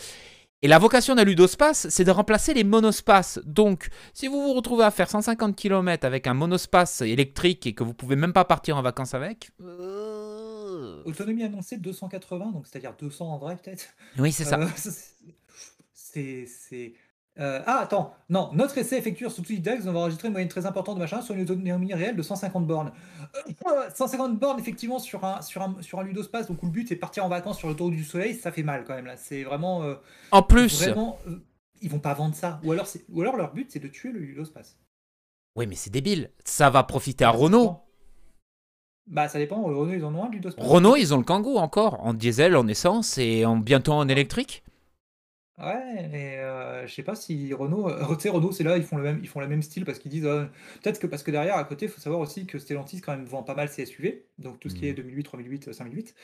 Et 0.62 0.68
la 0.68 0.79
vocation 0.79 1.14
d'un 1.14 1.24
ludospace, 1.24 1.88
c'est 1.90 2.02
de 2.05 2.11
remplacer 2.11 2.55
les 2.55 2.64
monospaces. 2.64 3.38
Donc, 3.44 3.88
si 4.14 4.26
vous 4.26 4.42
vous 4.42 4.55
retrouvez 4.55 4.85
à 4.85 4.90
faire 4.90 5.09
150 5.09 5.55
km 5.55 6.05
avec 6.07 6.26
un 6.26 6.35
monospace 6.35 7.02
électrique 7.02 7.66
et 7.66 7.74
que 7.74 7.85
vous 7.85 7.92
pouvez 7.94 8.16
même 8.16 8.33
pas 8.33 8.44
partir 8.46 8.76
en 8.79 8.83
vacances 8.83 9.12
avec. 9.14 9.50
euh, 9.61 11.02
Autonomie 11.05 11.44
annoncée 11.44 11.76
280, 11.76 12.52
donc 12.52 12.66
c'est-à-dire 12.66 12.94
200 12.98 13.26
en 13.35 13.38
vrai 13.38 13.57
peut-être. 13.57 13.85
Oui, 14.18 14.33
c'est 14.33 14.44
ça. 14.44 14.59
Euh, 14.59 14.66
c'est. 15.92 16.94
Euh, 17.38 17.61
ah, 17.66 17.79
attends, 17.81 18.14
non, 18.31 18.51
notre 18.55 18.79
essai 18.79 18.96
effectué 18.96 19.29
sur 19.29 19.42
Twitter, 19.44 19.77
nous 19.79 19.87
avons 19.88 20.01
enregistré 20.01 20.29
une 20.29 20.33
moyenne 20.33 20.49
très 20.49 20.64
importante 20.66 20.94
de 20.96 21.01
machin 21.01 21.20
sur 21.20 21.35
une 21.35 21.42
autonomie 21.42 21.92
réelle 21.94 22.16
de 22.16 22.22
150 22.22 22.66
bornes. 22.66 22.92
Euh, 23.68 23.90
150 23.94 24.38
bornes, 24.38 24.59
effectivement, 24.59 24.99
sur 24.99 25.25
un, 25.25 25.42
sur 25.42 25.61
un, 25.62 25.77
sur 25.83 25.99
un 26.01 26.05
ludospace, 26.05 26.49
donc 26.49 26.62
où 26.62 26.66
le 26.66 26.72
but 26.72 26.90
est 26.92 26.94
de 26.94 27.01
partir 27.01 27.25
en 27.25 27.29
vacances 27.29 27.59
sur 27.59 27.68
le 27.68 27.75
tour 27.77 27.90
du 27.90 28.05
soleil, 28.05 28.35
ça 28.35 28.53
fait 28.53 28.62
mal 28.62 28.85
quand 28.85 28.94
même 28.94 29.07
là. 29.07 29.16
C'est 29.16 29.42
vraiment. 29.44 29.83
euh, 29.83 29.94
En 30.31 30.42
plus, 30.42 30.83
vraiment 30.83 31.18
euh, 31.29 31.42
ils 31.83 31.90
vont 31.90 31.99
pas 31.99 32.14
vendre 32.14 32.35
ça. 32.35 32.59
Ou 32.64 32.72
alors, 32.72 32.87
ou 33.11 33.20
alors 33.20 33.37
leur 33.37 33.53
but, 33.53 33.70
c'est 33.70 33.81
de 33.81 33.88
tuer 33.88 34.12
le 34.12 34.20
ludospace. 34.20 34.79
oui, 35.57 35.66
mais 35.66 35.75
c'est 35.75 35.90
débile. 35.90 36.31
Ça 36.44 36.70
va 36.70 36.83
profiter 36.85 37.25
à 37.25 37.31
Renault. 37.31 37.81
Bah, 39.09 39.29
ça 39.29 39.38
dépend, 39.38 39.62
Renault, 39.62 39.92
ils 39.92 40.05
en 40.05 40.12
ont 40.14 40.25
un 40.25 40.31
ludospace. 40.31 40.64
Renault, 40.66 40.96
ils 40.96 41.14
ont 41.14 41.18
le 41.18 41.22
Kangoo 41.22 41.59
encore, 41.59 42.05
en 42.05 42.12
diesel, 42.12 42.57
en 42.57 42.66
essence 42.66 43.18
et 43.18 43.44
en, 43.44 43.57
bientôt 43.57 43.92
en 43.92 44.09
électrique. 44.09 44.64
Ouais, 45.59 46.09
mais 46.12 46.37
euh, 46.37 46.87
je 46.87 46.92
sais 46.95 47.03
pas 47.03 47.14
si 47.14 47.55
Renault, 47.55 47.88
euh, 47.88 48.14
tu 48.16 48.21
sais, 48.23 48.29
Renault, 48.29 48.53
c'est 48.53 48.62
là, 48.62 48.77
ils 48.77 48.85
font 48.85 48.99
le 48.99 49.03
même, 49.03 49.21
ils 49.23 49.29
font 49.29 49.40
le 49.40 49.49
même 49.49 49.62
style 49.62 49.87
parce 49.87 49.99
qu'ils 49.99 50.11
disent, 50.11 50.27
euh, 50.27 50.45
peut-être 50.83 50.99
que 51.01 51.07
parce 51.07 51.23
que 51.23 51.31
derrière, 51.31 51.57
à 51.57 51.64
côté, 51.64 51.87
il 51.87 51.88
faut 51.90 52.01
savoir 52.01 52.21
aussi 52.21 52.45
que 52.45 52.59
Stellantis 52.59 53.01
quand 53.01 53.16
même 53.16 53.25
vend 53.25 53.42
pas 53.42 53.55
mal 53.55 53.71
ses 53.71 53.87
SUV, 53.87 54.27
donc 54.38 54.61
tout 54.61 54.69
ce 54.69 54.75
qui 54.75 54.87
est 54.87 54.92
2008, 54.92 55.23
3008, 55.23 55.73
5008. 55.73 56.14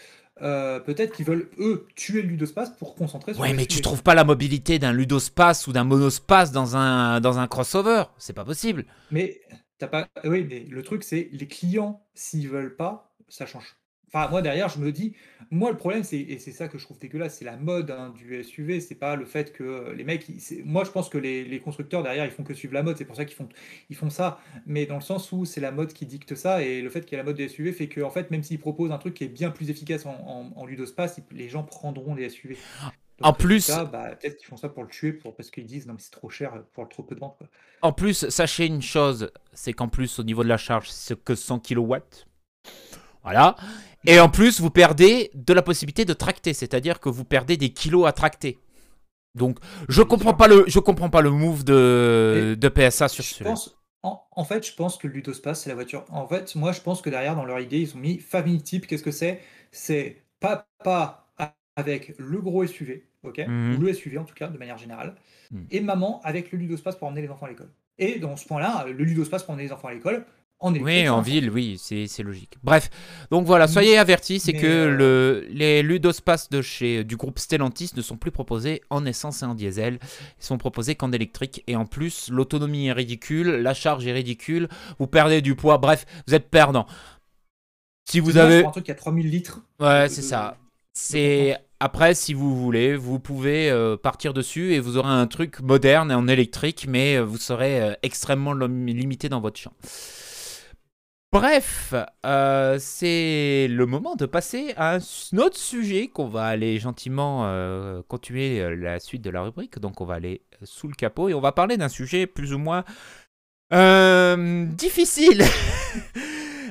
Euh, 0.43 0.81
peut-être 0.81 1.15
qu'ils 1.15 1.25
veulent 1.25 1.49
eux 1.59 1.87
tuer 1.97 2.21
le 2.21 2.29
ludospace 2.29 2.77
pour 2.77 2.95
concentrer 2.95 3.33
sur 3.33 3.43
Ouais, 3.43 3.55
mais 3.55 3.63
SUV. 3.63 3.69
tu 3.69 3.81
trouves 3.81 4.03
pas 4.03 4.15
la 4.15 4.25
mobilité 4.25 4.79
d'un 4.79 4.93
ludospace 4.93 5.67
ou 5.67 5.73
d'un 5.73 5.85
monospace 5.85 6.53
dans 6.53 6.77
un, 6.77 7.21
dans 7.21 7.39
un 7.39 7.47
crossover? 7.47 8.05
C'est 8.19 8.35
pas 8.35 8.45
possible. 8.45 8.85
Mais 9.11 9.41
t'as 9.79 9.89
pas, 9.89 10.09
oui, 10.25 10.47
mais 10.49 10.67
le 10.69 10.83
truc 10.83 11.05
c'est 11.05 11.31
les 11.33 11.49
clients, 11.49 12.05
s'ils 12.15 12.49
veulent 12.51 12.77
pas, 12.77 13.15
ça 13.29 13.47
change. 13.47 13.77
Enfin, 14.15 14.29
moi 14.29 14.43
derrière, 14.43 14.69
je 14.69 14.79
me 14.79 14.93
dis, 14.93 15.15
moi 15.51 15.71
le 15.71 15.77
problème 15.79 16.03
c'est 16.05 16.19
et 16.21 16.39
c'est 16.39 16.53
ça 16.53 16.69
que 16.69 16.77
je 16.79 16.85
trouve 16.85 16.99
dégueulasse, 16.99 17.39
c'est 17.39 17.45
la 17.47 17.57
mode 17.57 17.91
hein, 17.91 18.11
du 18.15 18.35
SUV, 18.41 18.81
c'est 18.81 18.95
pas 18.95 19.17
le 19.17 19.25
fait 19.25 19.53
que 19.53 19.65
euh, 19.65 19.95
les 19.95 20.05
mecs, 20.05 20.29
ils- 20.29 20.63
moi 20.65 20.85
je 20.85 20.91
pense 20.91 21.09
que 21.09 21.17
les, 21.19 21.45
les 21.45 21.61
constructeurs 21.61 22.03
derrière 22.03 22.25
ils 22.27 22.31
font 22.31 22.45
que 22.45 22.53
suivre 22.55 22.75
la 22.75 22.83
mode, 22.83 22.99
c'est 22.99 23.07
pour 23.07 23.17
ça 23.17 23.25
qu'ils 23.25 23.37
font 23.37 23.49
ils 23.89 23.97
font 23.97 24.11
ça, 24.11 24.39
mais 24.67 24.85
dans 24.87 24.97
le 24.97 25.01
sens 25.01 25.33
où 25.33 25.45
c'est 25.47 25.61
la 25.63 25.73
mode 25.73 25.93
qui 25.95 26.05
dicte 26.07 26.35
ça 26.35 26.63
et 26.63 26.83
le 26.83 26.91
fait 26.91 27.01
qu'il 27.07 27.13
y 27.13 27.15
ait 27.15 27.19
la 27.19 27.25
mode 27.25 27.37
des 27.37 27.45
SUV 27.45 27.73
fait 27.73 27.89
que 27.89 28.01
en 28.03 28.11
fait 28.11 28.31
même 28.31 28.43
s'ils 28.43 28.59
proposent 28.59 28.93
un 28.93 28.99
truc 28.99 29.15
qui 29.15 29.25
est 29.25 29.29
bien 29.29 29.51
plus 29.51 29.71
efficace 29.71 30.05
en, 30.05 30.11
en, 30.13 30.53
en 30.57 30.67
les 30.67 31.49
gens 31.49 31.63
prendront 31.65 32.15
les 32.15 32.25
SUV. 32.25 32.59
En 33.23 33.33
plus, 33.33 33.69
bah, 33.93 34.17
peut-être 34.17 34.37
qu'ils 34.37 34.47
font 34.49 34.57
ça 34.57 34.69
pour 34.69 34.83
le 34.83 34.89
tuer, 34.89 35.13
pour, 35.13 35.35
parce 35.37 35.51
qu'ils 35.51 35.67
disent 35.67 35.87
non 35.87 35.95
mais 35.95 36.01
c'est 36.01 36.11
trop 36.11 36.29
cher 36.29 36.63
pour 36.73 36.83
le 36.83 36.89
trop 36.89 37.03
peu 37.03 37.15
de 37.15 37.21
ventes. 37.21 37.41
En 37.81 37.93
plus, 37.93 38.29
sachez 38.29 38.67
une 38.67 38.83
chose, 38.83 39.31
c'est 39.53 39.73
qu'en 39.73 39.89
plus 39.89 40.19
au 40.19 40.23
niveau 40.23 40.43
de 40.45 40.49
la 40.49 40.57
charge, 40.57 40.89
c'est 40.91 41.23
que 41.23 41.35
100 41.35 41.59
kW. 41.61 41.97
Voilà. 43.23 43.57
Et 44.07 44.19
en 44.19 44.29
plus, 44.29 44.61
vous 44.61 44.71
perdez 44.71 45.31
de 45.35 45.53
la 45.53 45.63
possibilité 45.63 46.05
de 46.05 46.13
tracter, 46.13 46.55
c'est-à-dire 46.55 47.01
que 47.01 47.09
vous 47.09 47.25
perdez 47.25 47.57
des 47.57 47.71
kilos 47.71 48.07
à 48.07 48.13
tracter. 48.13 48.59
Donc, 49.35 49.59
je 49.89 50.03
comprends 50.03 50.35
pas 50.35 50.49
le, 50.49 50.65
je 50.67 50.79
comprends 50.79 51.09
pas 51.09 51.21
le 51.23 51.31
move 51.31 51.65
de, 51.65 52.57
de 52.59 52.69
PSA 52.69 53.09
sur 53.09 53.25
ce 53.25 53.45
en, 54.05 54.21
en, 54.33 54.45
fait, 54.45 54.67
je 54.67 54.75
pense 54.75 54.97
que 54.97 55.07
le 55.07 55.15
Ludospace, 55.15 55.63
c'est 55.63 55.69
la 55.69 55.77
voiture. 55.77 56.05
En 56.11 56.27
fait, 56.27 56.57
moi, 56.57 56.73
je 56.73 56.81
pense 56.81 57.03
que 57.03 57.09
derrière, 57.09 57.37
dans 57.37 57.45
leur 57.45 57.61
idée, 57.61 57.79
ils 57.79 57.95
ont 57.95 58.01
mis 58.01 58.19
Family 58.19 58.61
Type. 58.61 58.89
Qu'est-ce 58.89 59.05
que 59.05 59.13
c'est? 59.13 59.41
C'est 59.71 60.23
papa 60.41 61.29
avec 61.77 62.15
le 62.19 62.41
gros 62.41 62.67
SUV, 62.67 63.05
ok? 63.23 63.39
Mhm. 63.47 63.77
Ou 63.77 63.81
le 63.81 63.95
SUV, 63.95 64.19
en 64.19 64.25
tout 64.25 64.35
cas, 64.35 64.49
de 64.49 64.59
manière 64.59 64.77
générale. 64.77 65.15
Mhm. 65.51 65.67
Et 65.71 65.81
maman 65.81 66.21
avec 66.25 66.51
le 66.51 66.59
Ludospace 66.59 66.97
pour 66.97 67.09
emmener 67.09 67.23
les 67.23 67.31
enfants 67.31 67.47
à 67.47 67.51
l'école. 67.51 67.71
Et 67.99 68.19
dans 68.19 68.37
ce 68.37 68.47
point-là, 68.47 68.85
le 68.87 69.05
Ludospace 69.05 69.45
pour 69.45 69.53
emmener 69.53 69.67
les 69.67 69.73
enfants 69.73 69.89
à 69.89 69.95
l'école, 69.95 70.27
oui, 70.63 71.09
en 71.09 71.21
ville, 71.21 71.51
oui, 71.51 71.77
c'est 71.79 72.23
logique. 72.23 72.57
Bref, 72.63 72.91
donc 73.31 73.47
voilà, 73.47 73.67
soyez 73.67 73.99
avertis, 73.99 74.39
c'est 74.39 74.53
que 74.53 74.67
euh, 74.67 74.91
le, 74.91 75.47
les 75.51 75.83
ludospaces 75.83 76.51
de 76.51 76.63
chez, 76.63 77.05
du 77.05 77.17
groupe 77.17 77.39
Stellantis 77.39 77.91
ne 77.97 78.03
sont 78.03 78.17
plus 78.17 78.31
proposés 78.31 78.83
en 78.91 79.05
essence 79.05 79.43
et 79.43 79.47
en 79.47 79.55
diesel, 79.55 79.99
ils 80.41 80.45
sont 80.45 80.59
proposés 80.59 80.95
qu'en 80.95 81.13
électrique. 81.13 81.65
Et 81.67 81.77
en 81.77 81.85
plus, 81.85 82.29
l'autonomie 82.31 82.87
est 82.87 82.93
ridicule, 82.93 83.49
la 83.49 83.75
charge 83.75 84.07
est 84.07 84.13
ridicule, 84.13 84.69
vous 84.99 85.07
perdez 85.07 85.41
du 85.41 85.57
poids, 85.57 85.79
bref, 85.79 86.07
vous 86.27 86.35
êtes 86.35 86.49
perdant. 86.49 86.87
Si 88.09 88.21
vous 88.21 88.37
avez... 88.37 88.65
un 88.65 88.71
truc 88.71 88.85
qui 88.85 88.91
a 88.93 88.95
3000 88.95 89.29
litres. 89.29 89.61
Ouais, 89.81 90.09
c'est 90.09 90.23
ça. 90.23 90.57
C'est... 90.93 91.57
Après, 91.81 92.15
si 92.15 92.33
vous 92.33 92.57
voulez, 92.57 92.95
vous 92.95 93.19
pouvez 93.19 93.69
euh, 93.69 93.97
partir 93.97 94.33
dessus 94.33 94.75
et 94.75 94.79
vous 94.79 94.99
aurez 94.99 95.11
un 95.11 95.27
truc 95.27 95.59
moderne 95.61 96.13
et 96.13 96.15
en 96.15 96.29
électrique, 96.29 96.87
mais 96.89 97.17
euh, 97.17 97.25
vous 97.25 97.39
serez 97.39 97.97
extrêmement 98.05 98.53
limité 98.55 99.29
dans 99.29 99.41
votre 99.41 99.59
champ. 99.59 99.73
Bref, 101.33 101.95
euh, 102.27 102.77
c'est 102.79 103.67
le 103.67 103.87
moment 103.87 104.17
de 104.17 104.27
passer 104.27 104.75
à 104.77 104.97
un 104.97 105.39
autre 105.39 105.57
sujet 105.57 106.09
qu'on 106.09 106.27
va 106.27 106.45
aller 106.45 106.79
gentiment 106.79 107.47
euh, 107.47 108.03
continuer 108.07 108.61
euh, 108.61 108.77
la 108.77 109.01
suite 109.01 109.23
de 109.23 109.31
la 109.31 109.41
rubrique. 109.41 109.79
Donc 109.79 110.03
on 110.03 110.05
va 110.05 110.13
aller 110.13 110.43
sous 110.63 110.89
le 110.89 110.95
capot 110.95 111.31
et 111.31 111.35
on 111.35 111.41
va 111.41 111.53
parler 111.53 111.79
d'un 111.79 111.89
sujet 111.89 112.27
plus 112.27 112.53
ou 112.53 112.59
moins 112.59 112.85
difficile. 114.77 115.43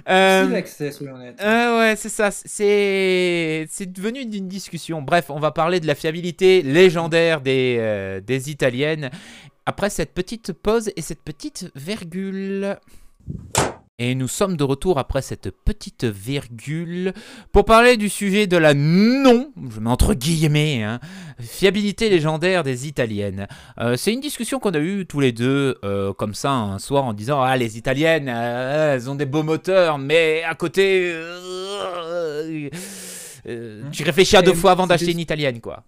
Difficile 0.08 0.94
soyons 0.94 1.16
honnêtes. 1.16 1.42
ouais, 1.42 1.96
c'est 1.96 2.10
ça. 2.10 2.30
C'est 2.30 3.66
c'est 3.68 3.92
devenu 3.92 4.22
une 4.22 4.48
discussion. 4.48 5.02
Bref, 5.02 5.32
on 5.32 5.40
va 5.40 5.50
parler 5.50 5.80
de 5.80 5.88
la 5.88 5.96
fiabilité 5.96 6.62
légendaire 6.62 7.42
des, 7.42 8.22
des 8.24 8.52
Italiennes 8.52 9.10
après 9.66 9.90
cette 9.90 10.14
petite 10.14 10.54
pause 10.54 10.92
et 10.96 11.02
cette 11.02 11.22
petite 11.24 11.72
virgule. 11.76 12.78
Et 14.04 14.16
nous 14.16 14.28
sommes 14.28 14.58
de 14.58 14.64
retour 14.64 14.98
après 14.98 15.22
cette 15.22 15.52
petite 15.52 16.06
virgule 16.06 17.14
pour 17.52 17.66
parler 17.66 17.98
du 17.98 18.10
sujet 18.10 18.48
de 18.48 18.58
la 18.58 18.74
non, 18.74 19.52
je 19.70 19.80
mets 19.80 19.92
entre 19.92 20.16
guillemets, 20.16 20.82
hein, 20.82 21.00
fiabilité 21.40 22.10
légendaire 22.10 22.64
des 22.64 22.88
italiennes. 22.88 23.46
Euh, 23.78 23.98
c'est 23.98 24.12
une 24.12 24.20
discussion 24.20 24.58
qu'on 24.58 24.72
a 24.72 24.80
eue 24.80 25.06
tous 25.06 25.20
les 25.20 25.32
deux 25.32 25.78
euh, 25.84 26.14
comme 26.14 26.34
ça 26.34 26.50
un 26.50 26.80
soir 26.80 27.04
en 27.04 27.14
disant 27.14 27.44
ah 27.44 27.56
les 27.58 27.78
italiennes 27.78 28.28
euh, 28.28 28.96
elles 28.96 29.08
ont 29.08 29.14
des 29.14 29.28
beaux 29.28 29.44
moteurs 29.44 30.00
mais 30.00 30.42
à 30.50 30.56
côté 30.56 31.14
tu 33.92 34.04
réfléchis 34.04 34.36
à 34.36 34.42
deux 34.42 34.56
fois 34.56 34.72
avant 34.72 34.88
d'acheter 34.88 35.12
une 35.12 35.20
italienne 35.20 35.62
quoi. 35.62 35.84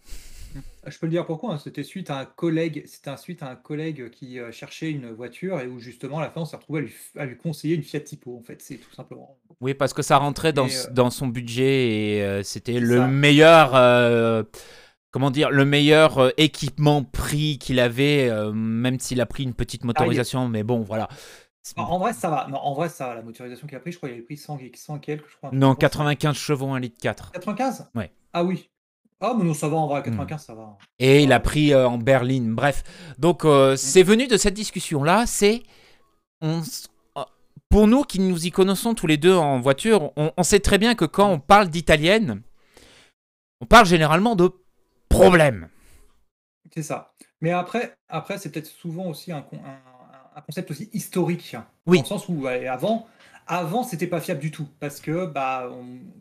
Je 0.85 0.99
peux 0.99 1.05
le 1.05 1.11
dire 1.11 1.25
pourquoi. 1.25 1.53
Hein. 1.53 1.57
C'était 1.57 1.83
suite 1.83 2.09
à 2.09 2.19
un 2.19 2.25
collègue, 2.25 2.83
c'était 2.85 3.09
un 3.09 3.17
suite 3.17 3.41
à 3.43 3.49
un 3.49 3.55
collègue 3.55 4.09
qui 4.09 4.39
euh, 4.39 4.51
cherchait 4.51 4.91
une 4.91 5.11
voiture 5.11 5.59
et 5.59 5.67
où 5.67 5.79
justement 5.79 6.19
à 6.19 6.21
la 6.21 6.29
fin 6.29 6.41
on 6.41 6.45
s'est 6.45 6.57
retrouvé 6.57 6.91
à 7.17 7.25
lui, 7.25 7.37
conseiller 7.37 7.75
une 7.75 7.83
Fiat 7.83 8.01
Tipo. 8.01 8.37
En 8.37 8.43
fait, 8.43 8.61
c'est 8.61 8.75
tout 8.75 8.93
simplement. 8.93 9.37
Oui, 9.61 9.73
parce 9.73 9.93
que 9.93 10.01
ça 10.01 10.17
rentrait 10.17 10.53
dans, 10.53 10.67
euh, 10.67 10.91
dans 10.91 11.09
son 11.09 11.27
budget 11.27 12.17
et 12.17 12.23
euh, 12.23 12.43
c'était 12.43 12.79
le 12.79 13.07
meilleur. 13.07 13.71
comment 15.11 15.31
dire, 15.31 15.51
le 15.51 15.65
meilleur 15.65 16.31
équipement 16.37 17.03
prix 17.03 17.59
qu'il 17.59 17.79
avait, 17.79 18.31
même 18.53 18.99
s'il 18.99 19.21
a 19.21 19.25
pris 19.25 19.43
une 19.43 19.53
petite 19.53 19.83
motorisation, 19.83 20.49
mais 20.49 20.63
bon, 20.63 20.81
voilà. 20.81 21.07
En, 21.77 21.97
vrai, 21.97 22.11
ça 22.11 22.29
va. 22.29 22.47
Non, 22.49 22.57
en 22.57 22.73
vrai, 22.73 22.89
ça 22.89 23.07
va. 23.07 23.15
La 23.15 23.21
motorisation 23.21 23.67
qu'il 23.67 23.77
a 23.77 23.79
pris, 23.79 23.93
je 23.93 23.97
crois 23.97 24.09
qu'il 24.09 24.17
avait 24.17 24.25
pris 24.25 24.35
100, 24.35 24.59
100 24.75 24.99
quelques, 24.99 25.29
je 25.29 25.37
crois. 25.37 25.49
Non, 25.53 25.75
95 25.75 26.35
chevaux, 26.35 26.69
1 26.69 26.79
litre 26.79 26.97
4. 27.01 27.31
95 27.31 27.89
Ouais. 27.95 28.11
Ah 28.33 28.43
oui. 28.43 28.69
Ah, 29.25 29.33
mais 29.37 29.45
non, 29.45 29.53
ça 29.53 29.69
va 29.69 29.77
en 29.77 29.87
vrai, 29.87 30.03
95, 30.03 30.35
hmm. 30.35 30.45
ça 30.45 30.53
va. 30.53 30.77
Et 30.99 31.23
il 31.23 31.31
a 31.31 31.39
pris 31.39 31.73
euh, 31.73 31.87
en 31.87 31.97
berline, 31.97 32.53
bref. 32.53 32.83
Donc, 33.17 33.45
euh, 33.45 33.73
hmm. 33.73 33.77
c'est 33.77 34.03
venu 34.03 34.27
de 34.27 34.35
cette 34.35 34.53
discussion-là, 34.53 35.25
c'est. 35.25 35.63
Pour 37.69 37.87
nous 37.87 38.03
qui 38.03 38.19
nous 38.19 38.45
y 38.45 38.51
connaissons 38.51 38.93
tous 38.93 39.07
les 39.07 39.15
deux 39.15 39.33
en 39.33 39.61
voiture, 39.61 40.11
on, 40.17 40.43
sait 40.43 40.59
très 40.59 40.77
bien 40.77 40.93
que 40.93 41.05
quand 41.05 41.31
on 41.31 41.39
parle 41.39 41.69
d'italienne, 41.69 42.41
on 43.61 43.65
parle 43.65 43.85
généralement 43.85 44.35
de 44.35 44.51
problèmes. 45.07 45.69
C'est 46.75 46.83
ça. 46.83 47.13
Mais 47.39 47.51
après, 47.51 47.95
après 48.09 48.37
c'est 48.37 48.51
peut-être 48.51 48.67
souvent 48.67 49.05
aussi 49.05 49.31
un, 49.31 49.45
un, 50.35 50.41
concept 50.41 50.69
aussi 50.69 50.89
historique. 50.91 51.55
Oui. 51.87 51.99
Dans 51.99 52.03
le 52.03 52.07
sens 52.09 52.27
où, 52.27 52.45
avant, 52.45 53.07
avant, 53.47 53.83
c'était 53.83 54.07
pas 54.07 54.21
fiable 54.21 54.39
du 54.39 54.51
tout 54.51 54.67
parce 54.79 54.99
que, 54.99 55.25
bah, 55.25 55.69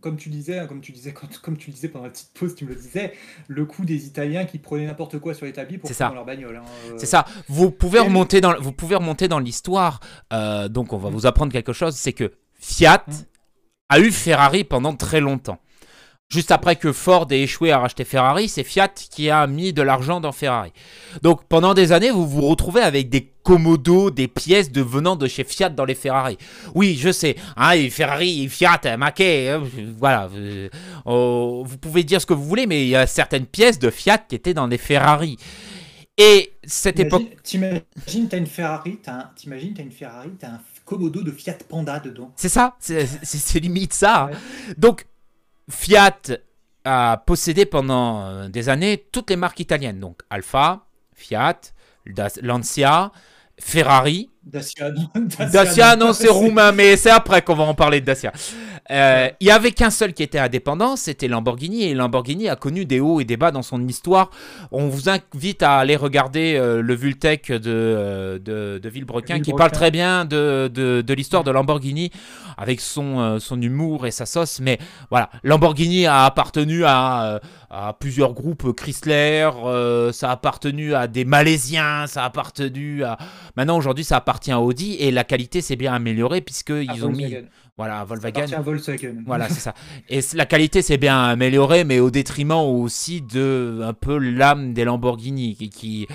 comme 0.01 0.17
tu 0.17 0.29
disais, 0.29 0.67
comme 0.69 0.81
tu 0.81 0.93
disais, 0.93 1.15
comme 1.43 1.57
tu 1.57 1.71
disais 1.71 1.89
pendant 1.89 2.05
la 2.05 2.11
petite 2.11 2.33
pause, 2.35 2.55
tu 2.55 2.65
me 2.65 2.71
le 2.71 2.77
disais, 2.77 3.13
le 3.49 3.65
coup 3.65 3.85
des 3.85 4.07
Italiens 4.07 4.45
qui 4.45 4.59
prenaient 4.59 4.87
n'importe 4.87 5.19
quoi 5.19 5.35
sur 5.35 5.47
l'établi 5.47 5.79
pour 5.79 5.91
prendre 5.91 6.15
leur 6.15 6.25
bagnole. 6.25 6.57
Hein, 6.57 6.65
euh. 6.91 6.95
C'est 6.99 7.07
ça. 7.07 7.25
Vous 7.49 7.71
pouvez 7.71 8.01
remonter 8.01 8.41
dans, 8.41 8.59
vous 8.61 8.73
pouvez 8.73 8.97
remonter 8.97 9.29
dans 9.29 9.39
l'histoire. 9.39 10.01
Euh, 10.33 10.69
donc, 10.69 10.93
on 10.93 10.99
va 10.99 11.11
mm. 11.11 11.13
vous 11.13 11.27
apprendre 11.27 11.53
quelque 11.53 11.73
chose, 11.73 11.95
c'est 11.97 12.13
que 12.13 12.33
Fiat 12.55 13.05
mm. 13.07 13.13
a 13.89 14.01
eu 14.01 14.11
Ferrari 14.11 14.65
pendant 14.65 14.95
très 14.95 15.21
longtemps. 15.21 15.59
Juste 16.33 16.51
après 16.51 16.77
que 16.77 16.93
Ford 16.93 17.27
ait 17.31 17.43
échoué 17.43 17.73
à 17.73 17.79
racheter 17.79 18.07
Ferrari, 18.07 18.49
c'est 18.49 18.65
Fiat 18.65 18.89
qui 18.89 19.29
a 19.29 19.47
mis 19.47 19.75
de 19.75 19.83
l'argent 19.83 20.19
dans 20.19 20.33
Ferrari. 20.33 20.73
Donc 21.21 21.45
pendant 21.45 21.75
des 21.75 21.93
années, 21.93 22.11
vous 22.11 22.27
vous 22.27 22.49
retrouvez 22.49 22.81
avec 22.81 23.11
des 23.11 23.31
Komodo, 23.43 24.11
des 24.11 24.29
pièces 24.29 24.73
de 24.73 24.81
venant 24.81 25.15
de 25.15 25.27
chez 25.27 25.45
Fiat 25.45 25.69
dans 25.69 25.85
les 25.85 25.95
Ferrari. 25.95 26.39
Oui, 26.75 26.97
je 26.99 27.13
sais, 27.13 27.37
hein, 27.55 27.75
Ferrari, 27.91 28.49
Fiat, 28.49 28.97
Maquet, 28.97 29.51
hein, 29.51 29.63
voilà. 29.99 30.31
Euh, 30.35 30.71
oh, 31.05 31.65
vous 31.67 31.77
pouvez 31.77 32.03
dire 32.03 32.19
ce 32.19 32.25
que 32.25 32.33
vous 32.33 32.47
voulez, 32.47 32.67
mais 32.67 32.83
il 32.83 32.89
y 32.89 32.97
a 32.97 33.07
certaines 33.07 33.45
pièces 33.45 33.79
de 33.79 33.91
Fiat 33.91 34.17
qui 34.17 34.35
étaient 34.35 34.55
dans 34.55 34.69
les 34.69 34.79
Ferrari. 34.79 35.37
Et 36.17 36.55
cette 36.65 36.99
époque. 36.99 37.25
T'imagines, 37.43 37.83
t'as 38.31 38.39
une 38.39 38.47
Ferrari, 38.47 39.01
t'as 39.03 39.33
une 39.45 39.91
Ferrari, 39.91 40.31
t'as 40.39 40.49
un 40.49 40.61
Komodo 40.87 41.23
de 41.23 41.31
Fiat 41.31 41.59
Panda 41.69 42.01
dedans. 42.01 42.33
C'est 42.37 42.49
ça, 42.49 42.75
c'est 42.81 43.61
limite 43.61 43.93
ça. 43.93 44.31
Donc 44.79 45.05
Fiat 45.71 46.21
a 46.85 47.23
possédé 47.27 47.67
pendant 47.67 48.23
euh, 48.23 48.49
des 48.49 48.69
années 48.69 49.07
toutes 49.13 49.31
les 49.31 49.37
marques 49.37 49.61
italiennes, 49.61 50.01
donc 50.01 50.23
Alfa, 50.31 50.87
Fiat, 51.15 51.61
Lancia, 52.43 53.13
Ferrari. 53.59 54.32
Dacia, 54.53 54.91
Dacia, 55.53 55.97
non, 55.97 56.13
c'est 56.13 56.29
roumain, 56.29 56.73
mais 56.75 56.97
c'est 56.97 57.11
après 57.11 57.43
qu'on 57.43 57.55
va 57.55 57.63
en 57.63 57.75
parler 57.75 58.01
de 58.01 58.07
Dacia. 58.07 58.33
Euh, 58.91 59.29
il 59.39 59.45
n'y 59.45 59.53
avait 59.53 59.71
qu'un 59.71 59.91
seul 59.91 60.13
qui 60.13 60.25
était 60.25 60.41
indépendant, 60.41 60.97
c'était 60.97 61.29
Lamborghini, 61.29 61.85
et 61.85 61.95
Lamborghini 61.95 62.49
a 62.49 62.57
connu 62.57 62.85
des 62.85 62.99
hauts 62.99 63.21
et 63.21 63.25
des 63.25 63.37
bas 63.37 63.53
dans 63.53 63.63
son 63.63 63.87
histoire. 63.87 64.31
On 64.73 64.89
vous 64.89 65.09
invite 65.09 65.63
à 65.63 65.79
aller 65.79 65.95
regarder 65.95 66.57
euh, 66.57 66.83
le 66.83 66.95
Vultec 66.95 67.53
de, 67.53 67.61
euh, 67.67 68.39
de, 68.41 68.81
de 68.83 68.89
Villebrequin, 68.89 69.39
qui 69.39 69.53
parle 69.53 69.71
très 69.71 69.93
bien 69.93 70.25
de, 70.25 70.69
de, 70.69 71.15
l'histoire 71.15 71.45
de 71.45 71.53
Lamborghini, 71.53 72.11
avec 72.57 72.81
son, 72.81 73.39
son 73.39 73.63
humour 73.63 74.07
et 74.07 74.11
sa 74.11 74.27
sauce. 74.27 74.59
Mais 74.61 74.79
voilà, 75.11 75.31
Lamborghini 75.45 76.07
a 76.07 76.25
appartenu 76.25 76.85
à, 76.85 77.41
à 77.73 77.95
plusieurs 77.99 78.35
groupes 78.35 78.73
Chrysler, 78.75 79.51
ça 80.13 80.29
a 80.29 80.33
appartenu 80.33 80.95
à 80.95 81.07
des 81.07 81.25
Malaisiens, 81.25 82.07
ça 82.07 82.23
a 82.23 82.27
appartenu 82.27 83.03
à... 83.03 83.17
Maintenant, 83.57 83.79
aujourd'hui, 83.79 84.05
ça 84.05 84.19
appartient 84.19 84.53
à 84.53 84.61
Audi, 84.61 84.97
et 85.01 85.11
la 85.11 85.25
qualité 85.25 85.63
s'est 85.63 85.77
bien 85.77 85.95
améliorée, 85.95 86.43
puisqu'ils 86.43 87.05
ont 87.05 87.11
mis... 87.11 87.35
Voilà, 87.79 88.05
Volkswagen. 88.05 88.61
Volkswagen. 88.61 89.23
Voilà, 89.27 89.49
c'est 89.49 89.61
ça. 89.61 89.75
Et 90.09 90.21
la 90.35 90.45
qualité 90.45 90.83
s'est 90.83 90.99
bien 90.99 91.25
améliorée, 91.25 91.85
mais 91.85 92.01
au 92.01 92.11
détriment 92.11 92.53
aussi 92.53 93.23
de 93.23 93.81
un 93.83 93.95
peu 93.95 94.19
l'âme 94.19 94.75
des 94.75 94.85
Lamborghini. 94.85 95.57
Qui, 95.57 95.71
qui 95.71 96.07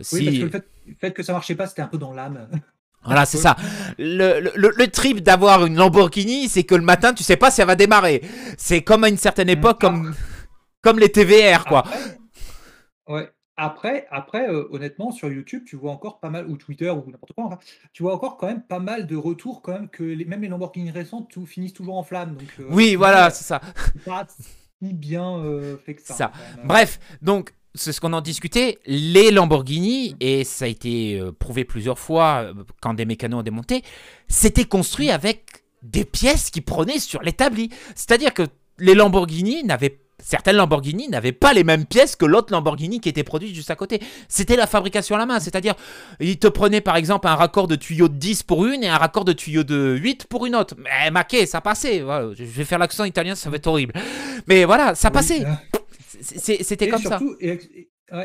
si... 0.00 0.16
Oui, 0.16 0.24
parce 0.24 0.38
que 0.38 0.42
le 0.42 0.50
fait, 0.50 0.68
le 0.88 0.94
fait 1.00 1.12
que 1.12 1.22
ça 1.22 1.32
marchait 1.32 1.54
pas, 1.54 1.66
c'était 1.68 1.82
un 1.82 1.86
peu 1.86 1.98
dans 1.98 2.12
l'âme. 2.12 2.48
Voilà, 3.06 3.26
c'est 3.26 3.36
ça. 3.36 3.54
Le, 3.98 4.40
le, 4.40 4.72
le 4.74 4.86
trip 4.88 5.20
d'avoir 5.20 5.66
une 5.66 5.76
Lamborghini, 5.76 6.48
c'est 6.48 6.62
que 6.62 6.74
le 6.74 6.80
matin, 6.80 7.12
tu 7.12 7.22
sais 7.22 7.36
pas 7.36 7.50
si 7.50 7.60
elle 7.60 7.66
va 7.66 7.76
démarrer. 7.76 8.22
C'est 8.56 8.80
comme 8.80 9.04
à 9.04 9.10
une 9.10 9.18
certaine 9.18 9.50
époque, 9.50 9.82
comme, 9.82 10.14
comme 10.84 10.98
les 11.00 11.10
TVR, 11.10 11.64
quoi. 11.64 11.82
ouais. 13.08 13.30
Après, 13.56 14.06
après 14.10 14.48
euh, 14.48 14.66
honnêtement, 14.72 15.12
sur 15.12 15.28
YouTube, 15.30 15.62
tu 15.64 15.76
vois 15.76 15.92
encore 15.92 16.18
pas 16.18 16.28
mal, 16.28 16.48
ou 16.50 16.56
Twitter, 16.56 16.90
ou 16.90 17.04
n'importe 17.08 17.32
quoi, 17.34 17.58
tu 17.92 18.02
vois 18.02 18.12
encore 18.14 18.36
quand 18.36 18.48
même 18.48 18.62
pas 18.62 18.80
mal 18.80 19.06
de 19.06 19.14
retours, 19.16 19.62
quand 19.62 19.72
même, 19.72 19.88
que 19.88 20.02
les, 20.02 20.24
même 20.24 20.42
les 20.42 20.48
Lamborghini 20.48 20.90
récentes 20.90 21.30
tout, 21.30 21.46
finissent 21.46 21.72
toujours 21.72 21.96
en 21.96 22.02
flammes. 22.02 22.36
euh, 22.58 22.64
Oui, 22.70 22.96
voilà, 22.96 23.30
c'est 23.30 23.44
ça. 23.44 23.60
pas 24.04 24.26
si 24.82 24.92
bien 24.92 25.38
euh, 25.38 25.76
fait 25.78 25.94
que 25.94 26.02
ça. 26.02 26.14
Ça. 26.14 26.32
Bref, 26.64 26.98
donc 27.22 27.54
c'est 27.76 27.92
ce 27.92 28.00
qu'on 28.00 28.12
en 28.12 28.20
discutait, 28.20 28.80
les 28.86 29.30
Lamborghini, 29.30 30.16
et 30.18 30.42
ça 30.42 30.64
a 30.64 30.68
été 30.68 31.20
prouvé 31.38 31.64
plusieurs 31.64 31.98
fois 32.00 32.52
quand 32.82 32.94
des 32.94 33.04
mécanos 33.04 33.40
ont 33.40 33.42
démonté, 33.44 33.82
c'était 34.26 34.64
construit 34.64 35.10
avec 35.10 35.44
des 35.82 36.04
pièces 36.04 36.50
qui 36.50 36.60
prenaient 36.60 36.98
sur 36.98 37.22
l'établi. 37.22 37.70
C'est-à-dire 37.94 38.34
que 38.34 38.42
les 38.78 38.94
Lamborghini 38.96 39.62
n'avaient 39.62 40.00
certaines 40.22 40.56
Lamborghini 40.56 41.08
n'avaient 41.08 41.32
pas 41.32 41.52
les 41.52 41.64
mêmes 41.64 41.86
pièces 41.86 42.16
que 42.16 42.24
l'autre 42.24 42.52
Lamborghini 42.52 43.00
qui 43.00 43.08
était 43.08 43.24
produite 43.24 43.54
juste 43.54 43.70
à 43.70 43.76
côté. 43.76 44.00
C'était 44.28 44.56
la 44.56 44.66
fabrication 44.66 45.16
à 45.16 45.18
la 45.18 45.26
main, 45.26 45.40
c'est-à-dire 45.40 45.74
ils 46.20 46.38
te 46.38 46.46
prenaient 46.46 46.80
par 46.80 46.96
exemple 46.96 47.28
un 47.28 47.34
raccord 47.34 47.68
de 47.68 47.76
tuyau 47.76 48.08
de 48.08 48.14
10 48.14 48.42
pour 48.44 48.66
une 48.66 48.82
et 48.82 48.88
un 48.88 48.96
raccord 48.96 49.24
de 49.24 49.32
tuyau 49.32 49.64
de 49.64 49.96
8 50.00 50.26
pour 50.26 50.46
une 50.46 50.56
autre. 50.56 50.74
Mais 50.78 51.10
maquet, 51.10 51.46
ça 51.46 51.60
passait. 51.60 52.00
je 52.00 52.44
vais 52.44 52.64
faire 52.64 52.78
l'accent 52.78 53.04
italien, 53.04 53.34
ça 53.34 53.50
va 53.50 53.56
être 53.56 53.66
horrible. 53.66 53.92
Mais 54.46 54.64
voilà, 54.64 54.94
ça 54.94 55.10
passait. 55.10 55.44
C'était 56.20 56.88
comme 56.88 57.02
ça. 57.02 57.20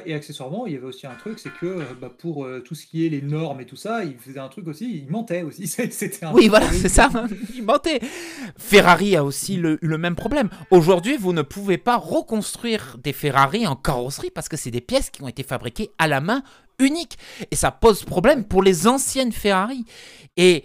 Et, 0.06 0.14
accessoirement, 0.14 0.66
il 0.68 0.74
y 0.74 0.76
avait 0.76 0.86
aussi 0.86 1.08
un 1.08 1.16
truc, 1.16 1.40
c'est 1.40 1.54
que 1.54 1.66
euh, 1.66 1.84
bah, 2.00 2.12
pour 2.16 2.46
euh, 2.46 2.60
tout 2.60 2.76
ce 2.76 2.86
qui 2.86 3.06
est 3.06 3.10
les 3.10 3.22
normes 3.22 3.62
et 3.62 3.66
tout 3.66 3.76
ça, 3.76 4.04
il 4.04 4.18
faisait 4.18 4.40
un 4.40 4.48
truc 4.48 4.68
aussi, 4.68 5.04
il 5.04 5.12
mentait 5.12 5.44
aussi. 5.44 5.68
C'était 5.92 6.26
oui, 6.34 6.48
voilà, 6.48 6.72
c'est 6.72 6.90
ça, 6.90 7.10
il 7.56 7.64
mentait. 7.64 8.00
Ferrari 8.58 9.16
a 9.16 9.24
aussi 9.24 9.58
le, 9.58 9.78
le 9.82 9.98
même 9.98 10.16
problème. 10.16 10.50
Aujourd'hui, 10.72 11.18
vous 11.18 11.34
ne 11.34 11.42
pouvez 11.42 11.78
pas 11.78 11.98
reconstruire 11.98 12.98
des 13.04 13.14
Ferrari 13.14 13.68
en 13.68 13.76
carrosserie 13.76 14.32
parce 14.32 14.50
que 14.50 14.58
c'est 14.58 14.72
des 14.72 14.82
pièces 14.82 15.10
qui 15.10 15.24
ont 15.24 15.28
été 15.28 15.44
fabriquées 15.44 15.92
à 15.98 16.08
la 16.08 16.22
main 16.22 16.44
unique. 16.80 17.18
Et 17.52 17.56
ça 17.56 17.72
pose 17.72 18.04
problème 18.04 18.46
pour 18.46 18.64
les 18.64 18.88
anciennes 18.88 19.32
Ferrari. 19.32 19.86
Et 20.38 20.64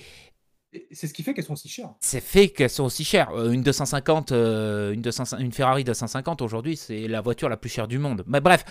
c'est 0.91 1.07
ce 1.07 1.15
qui 1.15 1.23
fait 1.23 1.35
qu'elles 1.35 1.45
sont 1.45 1.53
aussi 1.55 1.69
chères. 1.69 1.91
C'est 2.01 2.21
fait 2.21 2.49
qu'elles 2.49 2.71
sont 2.71 2.85
aussi 2.85 3.05
chères. 3.05 3.31
Euh, 3.35 3.51
une 3.51 3.63
250, 3.63 4.33
euh, 4.33 4.93
une, 4.93 5.03
200, 5.03 5.39
une 5.39 5.53
Ferrari 5.53 5.85
250 5.85 6.43
aujourd'hui, 6.43 6.77
c'est 6.77 7.09
la 7.09 7.21
voiture 7.21 7.49
la 7.49 7.57
plus 7.57 7.71
chère 7.71 7.89
du 7.89 7.99
monde. 7.99 8.25
Mais 8.27 8.41
bref, 8.41 8.65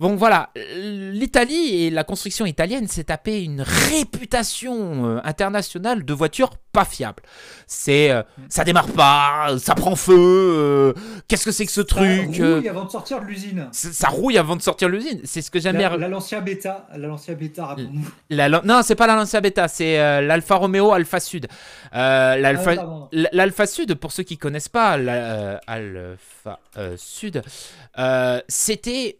bon 0.00 0.16
voilà, 0.16 0.50
l'Italie 0.76 1.84
et 1.84 1.90
la 1.90 2.04
construction 2.04 2.46
italienne 2.46 2.88
s'est 2.88 3.04
tapé 3.04 3.42
une 3.42 3.62
réputation 3.62 5.06
euh, 5.06 5.20
internationale 5.24 6.04
de 6.04 6.12
voitures 6.12 6.50
pas 6.72 6.84
fiables. 6.84 7.22
C'est, 7.66 8.12
ça 8.50 8.62
démarre 8.62 8.88
pas, 8.88 9.56
ça 9.58 9.74
prend 9.74 9.96
feu. 9.96 10.94
Qu'est-ce 11.26 11.46
que 11.46 11.50
c'est 11.50 11.64
que 11.64 11.72
ce 11.72 11.80
truc 11.80 12.34
Ça 12.34 12.48
rouille 12.48 12.68
avant 12.68 12.84
de 12.84 12.90
sortir 12.90 13.20
de 13.20 13.26
l'usine. 13.26 13.68
Ça 13.72 14.08
rouille 14.08 14.38
avant 14.38 14.56
de 14.56 14.62
sortir 14.62 14.88
de 14.88 14.92
l'usine. 14.92 15.20
C'est 15.24 15.40
ce 15.40 15.50
que 15.50 15.58
j'aime 15.58 15.78
bien. 15.78 15.96
La 15.96 16.08
Lancia 16.08 16.40
Beta, 16.42 16.86
la 16.92 17.08
Lancia 17.08 17.34
Beta. 17.34 17.76
La, 18.28 18.48
non, 18.50 18.82
c'est 18.82 18.94
pas 18.94 19.06
la 19.06 19.16
Lancia 19.16 19.40
Beta, 19.40 19.68
c'est 19.68 19.96
l'Alfa 20.20 20.56
Romeo 20.56 20.92
Alfa 20.92 21.18
Sud. 21.18 21.45
Euh, 21.94 22.42
ah 22.44 23.08
L'Alpha 23.32 23.66
Sud, 23.66 23.94
pour 23.94 24.12
ceux 24.12 24.22
qui 24.22 24.38
connaissent 24.38 24.68
pas 24.68 24.96
l'Alpha 24.96 26.60
euh, 26.76 26.96
Sud, 26.96 27.42
euh, 27.98 28.40
c'était 28.48 29.18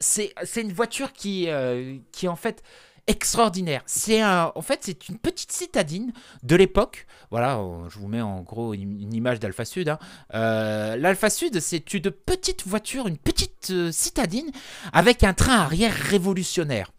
c'est 0.00 0.32
une 0.56 0.72
voiture 0.72 1.12
qui 1.12 1.48
qui 2.12 2.26
est 2.26 2.28
en 2.28 2.36
fait 2.36 2.62
extraordinaire. 3.06 3.82
C'est 3.86 4.22
en 4.24 4.60
fait 4.62 4.80
c'est 4.82 5.08
une 5.08 5.18
petite 5.18 5.52
citadine 5.52 6.12
de 6.42 6.56
l'époque. 6.56 7.06
Voilà, 7.30 7.60
je 7.88 7.98
vous 7.98 8.08
mets 8.08 8.20
en 8.20 8.42
gros 8.42 8.74
une, 8.74 9.14
image 9.14 9.40
d'Alpha 9.40 9.64
Sud. 9.64 9.88
Hein. 9.88 9.98
L'Alpha 10.32 11.30
Sud, 11.30 11.60
c'est 11.60 11.94
une 11.94 12.10
petite 12.10 12.66
voiture, 12.66 13.06
une 13.06 13.16
petite 13.16 13.72
citadine 13.92 14.50
avec 14.92 15.24
un 15.24 15.32
train 15.32 15.56
arrière 15.56 15.94
révolutionnaire 15.94 16.92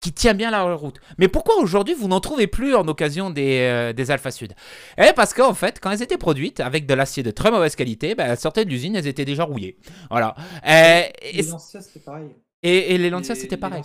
qui 0.00 0.12
tient 0.12 0.34
bien 0.34 0.50
la 0.50 0.62
route. 0.62 1.00
Mais 1.18 1.28
pourquoi 1.28 1.56
aujourd'hui 1.56 1.94
vous 1.94 2.08
n'en 2.08 2.20
trouvez 2.20 2.46
plus 2.46 2.74
en 2.74 2.86
occasion 2.86 3.30
des, 3.30 3.60
euh, 3.60 3.92
des 3.92 4.10
Alpha 4.10 4.30
Sud? 4.30 4.54
Eh 4.96 5.12
parce 5.14 5.34
qu'en 5.34 5.54
fait, 5.54 5.80
quand 5.80 5.90
elles 5.90 6.02
étaient 6.02 6.18
produites 6.18 6.60
avec 6.60 6.86
de 6.86 6.94
l'acier 6.94 7.22
de 7.22 7.30
très 7.30 7.50
mauvaise 7.50 7.74
qualité, 7.74 8.14
bah, 8.14 8.24
elles 8.26 8.38
sortaient 8.38 8.64
de 8.64 8.70
l'usine, 8.70 8.94
elles 8.96 9.08
étaient 9.08 9.24
déjà 9.24 9.44
rouillées. 9.44 9.78
Voilà. 10.10 10.34
et, 10.64 11.10
les 11.32 11.42
Lancia, 11.42 11.80
c'était 11.80 12.00
pareil. 12.00 12.28
Et, 12.62 12.98
les 12.98 13.10
Lancia, 13.10 13.34
c'était 13.34 13.56
pareil. 13.56 13.82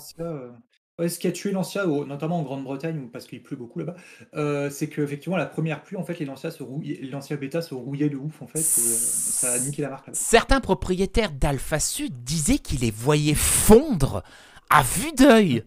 Euh, 1.01 1.07
ce 1.09 1.17
qui 1.17 1.25
a 1.27 1.31
tué 1.31 1.51
Lancia, 1.51 1.85
notamment 1.85 2.39
en 2.39 2.43
Grande-Bretagne, 2.43 3.09
parce 3.11 3.25
qu'il 3.25 3.41
pleut 3.41 3.57
beaucoup 3.57 3.79
là-bas, 3.79 3.95
euh, 4.35 4.69
c'est 4.69 4.87
qu'effectivement, 4.89 5.37
la 5.37 5.47
première 5.47 5.81
pluie, 5.81 5.97
en 5.97 6.03
fait, 6.03 6.19
les 6.19 6.25
Lancia, 6.25 6.51
se 6.51 6.63
Lancia 7.09 7.35
Beta 7.35 7.63
se 7.63 7.73
rouillaient 7.73 8.09
de 8.09 8.17
ouf, 8.17 8.43
en 8.43 8.47
fait, 8.47 8.59
et, 8.59 8.61
ça 8.61 9.53
a 9.53 9.59
niqué 9.59 9.81
la 9.81 9.89
marque. 9.89 10.09
Certains 10.13 10.59
propriétaires 10.59 11.31
d'Alpha 11.31 11.79
Sud 11.79 12.23
disaient 12.23 12.59
qu'ils 12.59 12.81
les 12.81 12.91
voyaient 12.91 13.33
fondre 13.33 14.23
à 14.69 14.83
vue 14.83 15.13
d'œil 15.13 15.63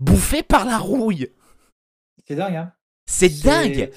bouffé 0.00 0.42
par 0.42 0.64
la 0.64 0.78
rouille. 0.78 1.28
C'est 2.26 2.36
dingue, 2.36 2.56
hein 2.56 2.72
C'est 3.06 3.42
dingue 3.42 3.90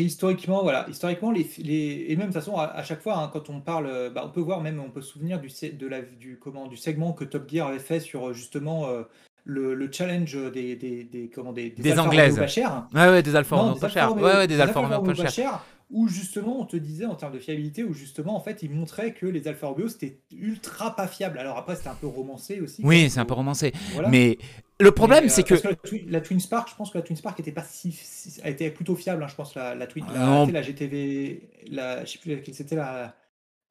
et 0.00 0.04
historiquement, 0.04 0.62
voilà, 0.62 0.86
historiquement, 0.88 1.30
les, 1.30 1.46
les, 1.58 2.06
et 2.08 2.16
même 2.16 2.28
de 2.28 2.32
toute 2.32 2.42
façon, 2.42 2.56
à, 2.56 2.82
chaque 2.82 3.02
fois, 3.02 3.18
hein, 3.18 3.28
quand 3.30 3.50
on 3.50 3.60
parle, 3.60 4.10
bah, 4.14 4.22
on 4.24 4.30
peut 4.30 4.40
voir 4.40 4.62
même, 4.62 4.80
on 4.80 4.88
peut 4.88 5.02
se 5.02 5.12
souvenir 5.12 5.40
du, 5.40 5.48
de 5.48 5.86
la, 5.86 6.00
du, 6.00 6.38
comment, 6.38 6.68
du 6.68 6.78
segment 6.78 7.12
que 7.12 7.24
Top 7.24 7.50
Gear 7.50 7.66
avait 7.66 7.80
fait 7.80 8.00
sur 8.00 8.32
justement 8.32 8.88
euh, 8.88 9.02
le, 9.44 9.74
le, 9.74 9.92
challenge 9.92 10.38
des, 10.52 10.76
des, 10.76 11.04
des, 11.04 11.28
comment, 11.28 11.52
des, 11.52 11.68
des, 11.70 11.98
anglaises. 11.98 12.38
Pas 12.38 12.46
chères. 12.46 12.86
Ouais, 12.94 13.08
ouais, 13.08 13.22
des 13.22 13.36
Alfa 13.36 13.56
Romeo 13.56 13.74
pas 13.74 13.88
chères. 13.90 14.16
Ouais, 14.16 14.22
ouais, 14.22 14.46
des 14.46 14.60
Alfa 14.60 14.80
Romeo 14.80 15.02
pas 15.02 15.28
chères 15.28 15.62
où 15.90 16.08
justement 16.08 16.60
on 16.60 16.64
te 16.64 16.76
disait 16.76 17.06
en 17.06 17.14
termes 17.14 17.32
de 17.32 17.38
fiabilité, 17.38 17.82
où 17.84 17.92
justement 17.92 18.36
en 18.36 18.40
fait 18.40 18.62
il 18.62 18.70
montrait 18.70 19.12
que 19.12 19.26
les 19.26 19.48
Alfa 19.48 19.66
Romeo 19.68 19.88
c'était 19.88 20.18
ultra 20.32 20.94
pas 20.94 21.06
fiable. 21.06 21.38
Alors 21.38 21.58
après 21.58 21.76
c'était 21.76 21.88
un 21.88 21.94
peu 21.94 22.06
romancé 22.06 22.60
aussi. 22.60 22.82
Oui, 22.84 23.10
c'est 23.10 23.20
un 23.20 23.24
peu 23.24 23.34
romancé. 23.34 23.72
Mais 24.08 24.38
le 24.78 24.92
problème 24.92 25.28
c'est 25.28 25.50
euh, 25.50 25.74
que... 25.74 26.10
la, 26.10 26.20
Twin 26.20 26.40
Spark, 26.40 26.70
je 26.70 26.76
pense 26.76 26.90
que 26.90 26.98
la 26.98 27.02
Twin 27.02 27.16
Spark 27.16 27.38
était 27.40 27.52
pas 27.52 27.64
si, 27.64 27.98
été 28.44 28.70
plutôt 28.70 28.94
fiable. 28.94 29.22
Hein, 29.22 29.28
je 29.28 29.34
pense 29.34 29.54
la, 29.54 29.74
la 29.74 29.86
Twin, 29.86 30.06
la, 30.14 30.46
la, 30.46 30.62
GTV, 30.62 31.50
la, 31.70 32.04
je 32.04 32.12
sais 32.12 32.18
plus 32.18 32.36
laquelle 32.36 32.54
c'était 32.54 32.76
la. 32.76 33.14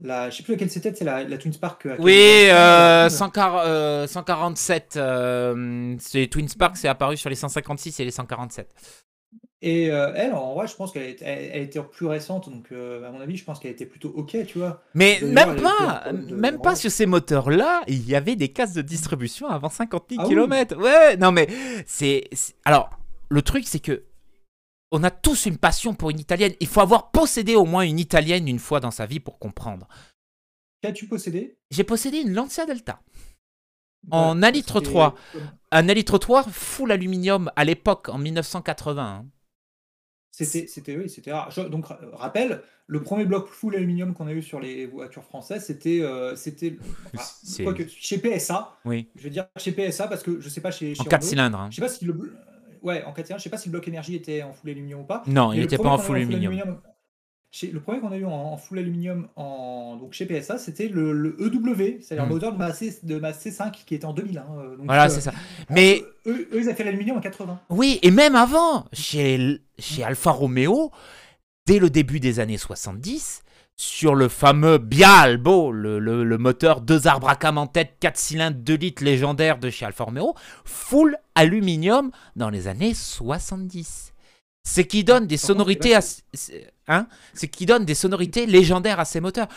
La, 0.01 0.29
je 0.29 0.37
sais 0.37 0.43
plus 0.43 0.53
laquelle 0.53 0.69
c'était, 0.69 0.95
c'est 0.95 1.03
la, 1.03 1.25
la 1.25 1.37
Twin 1.37 1.51
Spark. 1.51 1.85
Euh, 1.85 1.97
oui, 1.99 2.47
euh, 2.49 3.09
147. 3.09 4.93
Euh, 4.95 5.95
c'est 5.99 6.27
Twin 6.27 6.47
Spark, 6.47 6.77
c'est 6.77 6.87
apparu 6.87 7.17
sur 7.17 7.29
les 7.29 7.35
156 7.35 7.99
et 7.99 8.05
les 8.05 8.11
147. 8.11 8.73
Et 9.61 9.91
euh, 9.91 10.13
elle, 10.15 10.33
en 10.33 10.53
vrai, 10.53 10.67
je 10.67 10.75
pense 10.75 10.93
qu'elle 10.93 11.17
elle, 11.21 11.61
était 11.61 11.81
plus 11.81 12.05
récente, 12.05 12.49
donc 12.49 12.71
euh, 12.71 13.05
à 13.05 13.11
mon 13.11 13.19
avis, 13.19 13.35
je 13.35 13.43
pense 13.43 13.59
qu'elle 13.59 13.71
était 13.71 13.85
plutôt 13.85 14.09
ok, 14.09 14.45
tu 14.47 14.57
vois. 14.57 14.81
Mais 14.93 15.19
même 15.21 15.61
pas, 15.61 16.13
même 16.13 16.61
pas 16.61 16.75
sur 16.75 16.89
ces 16.89 17.05
moteurs-là, 17.05 17.81
il 17.87 18.07
y 18.07 18.15
avait 18.15 18.37
des 18.37 18.49
cases 18.49 18.73
de 18.73 18.81
distribution 18.81 19.47
avant 19.47 19.69
50 19.69 20.05
000 20.11 20.27
km. 20.27 20.77
Ouais, 20.77 21.17
non 21.17 21.33
mais 21.33 21.47
c'est, 21.85 22.29
alors 22.63 22.89
le 23.27 23.41
truc 23.41 23.67
c'est 23.67 23.79
que 23.79 24.03
on 24.91 25.03
a 25.03 25.11
tous 25.11 25.45
une 25.45 25.57
passion 25.57 25.93
pour 25.93 26.09
une 26.09 26.19
italienne. 26.19 26.53
Il 26.61 26.67
faut 26.67 26.81
avoir 26.81 27.11
possédé 27.11 27.55
au 27.55 27.65
moins 27.65 27.83
une 27.83 27.99
italienne 27.99 28.47
une 28.47 28.59
fois 28.59 28.79
dans 28.79 28.91
sa 28.91 29.05
vie 29.05 29.19
pour 29.19 29.39
comprendre. 29.39 29.87
Qu'as-tu 30.81 31.07
possédé? 31.07 31.57
J'ai 31.69 31.83
possédé 31.83 32.19
une 32.19 32.33
Lancia 32.33 32.65
Delta. 32.65 33.01
En 34.09 34.41
1 34.41 34.51
litre 34.51 34.79
3. 34.79 35.15
Un 35.71 35.89
1 35.89 35.93
litre 35.93 36.17
3 36.17 36.43
full 36.43 36.91
aluminium 36.91 37.51
à 37.55 37.65
l'époque, 37.65 38.07
en 38.09 38.17
1980. 38.17 39.25
C'était, 40.31 40.67
c'était, 40.67 40.95
oui, 40.95 41.09
c'était 41.09 41.31
rare. 41.31 41.51
donc, 41.69 41.85
rappel, 42.13 42.61
le 42.87 43.03
premier 43.03 43.25
bloc 43.25 43.47
full 43.47 43.75
aluminium 43.75 44.13
qu'on 44.13 44.27
a 44.27 44.33
eu 44.33 44.41
sur 44.41 44.59
les 44.59 44.85
voitures 44.85 45.23
françaises, 45.23 45.65
c'était, 45.65 46.01
euh, 46.01 46.35
c'était 46.35 46.77
chez 47.87 48.17
PSA. 48.17 48.77
Oui. 48.85 49.09
Je 49.15 49.23
veux 49.23 49.29
dire 49.29 49.47
chez 49.57 49.71
PSA 49.71 50.07
parce 50.07 50.23
que 50.23 50.39
je 50.39 50.49
sais 50.49 50.61
pas 50.61 50.71
chez. 50.71 50.95
chez 50.95 51.01
en 51.01 51.05
4 51.05 51.23
cylindres. 51.23 51.59
Hein. 51.59 51.67
Je 51.71 51.75
sais 51.75 51.81
pas 51.81 51.89
si 51.89 52.05
le, 52.05 52.15
ouais, 52.81 53.03
en 53.03 53.13
4 53.13 53.27
cylindres. 53.27 53.39
Je 53.39 53.43
sais 53.43 53.49
pas 53.49 53.57
si 53.57 53.69
le 53.69 53.73
bloc 53.73 53.87
énergie 53.87 54.15
était 54.15 54.43
en 54.43 54.53
full 54.53 54.69
aluminium 54.71 55.01
ou 55.01 55.03
pas. 55.03 55.23
Non, 55.27 55.53
il 55.53 55.61
n'était 55.61 55.77
pas 55.77 55.89
en 55.89 55.97
full 55.97 56.17
aluminium. 56.17 56.79
le 57.61 57.79
premier 57.79 57.99
qu'on 57.99 58.11
a 58.11 58.17
eu 58.17 58.25
en, 58.25 58.57
full 58.57 58.79
aluminium 58.79 59.27
en, 59.35 59.97
donc 59.97 60.13
chez 60.13 60.25
PSA, 60.25 60.57
c'était 60.57 60.87
le, 60.87 61.35
EW, 61.39 62.01
c'est-à-dire 62.01 62.23
le 62.23 62.29
hmm. 62.29 62.33
moteur 62.33 62.53
de 62.53 62.57
ma, 62.57 62.73
C, 62.73 62.99
de 63.03 63.19
ma 63.19 63.31
C5 63.31 63.71
qui 63.85 63.93
était 63.93 64.05
en 64.05 64.13
2001. 64.13 64.41
Euh, 64.41 64.77
voilà, 64.79 65.05
euh, 65.05 65.09
c'est 65.09 65.21
ça. 65.21 65.33
Mais 65.69 66.03
eux, 66.29 66.59
ils 66.59 66.69
ont 66.69 66.75
fait 66.75 66.83
l'aluminium 66.83 67.17
en 67.17 67.21
80. 67.21 67.59
Oui, 67.69 67.99
et 68.01 68.11
même 68.11 68.35
avant, 68.35 68.85
chez 68.93 69.61
chez 69.77 70.03
Alfa 70.03 70.31
Romeo, 70.31 70.91
dès 71.65 71.79
le 71.79 71.89
début 71.89 72.19
des 72.19 72.39
années 72.39 72.57
70, 72.57 73.43
sur 73.75 74.13
le 74.13 74.27
fameux 74.27 74.77
Bialbo, 74.77 75.71
le, 75.71 75.99
le, 75.99 76.37
moteur 76.37 76.81
deux 76.81 77.07
arbres 77.07 77.29
à 77.29 77.35
cam 77.35 77.57
en 77.57 77.65
tête, 77.65 77.95
4 78.01 78.17
cylindres, 78.17 78.57
2 78.57 78.73
litres 78.75 79.03
légendaire 79.05 79.57
de 79.57 79.69
chez 79.69 79.85
Alfa 79.85 80.03
Romeo, 80.03 80.35
full 80.65 81.15
aluminium 81.33 82.11
dans 82.35 82.49
les 82.49 82.67
années 82.67 82.93
70. 82.93 84.08
Ce 84.69 84.81
qui 84.81 85.03
donne 85.03 85.25
des 85.25 85.37
sonorités 85.37 85.95
à, 85.95 86.01
hein, 86.87 87.07
ce 87.33 87.47
qui 87.47 87.65
donne 87.65 87.85
des 87.85 87.95
sonorités 87.95 88.45
légendaires 88.45 88.99
à 88.99 89.05
ces 89.05 89.19
moteurs. 89.19 89.47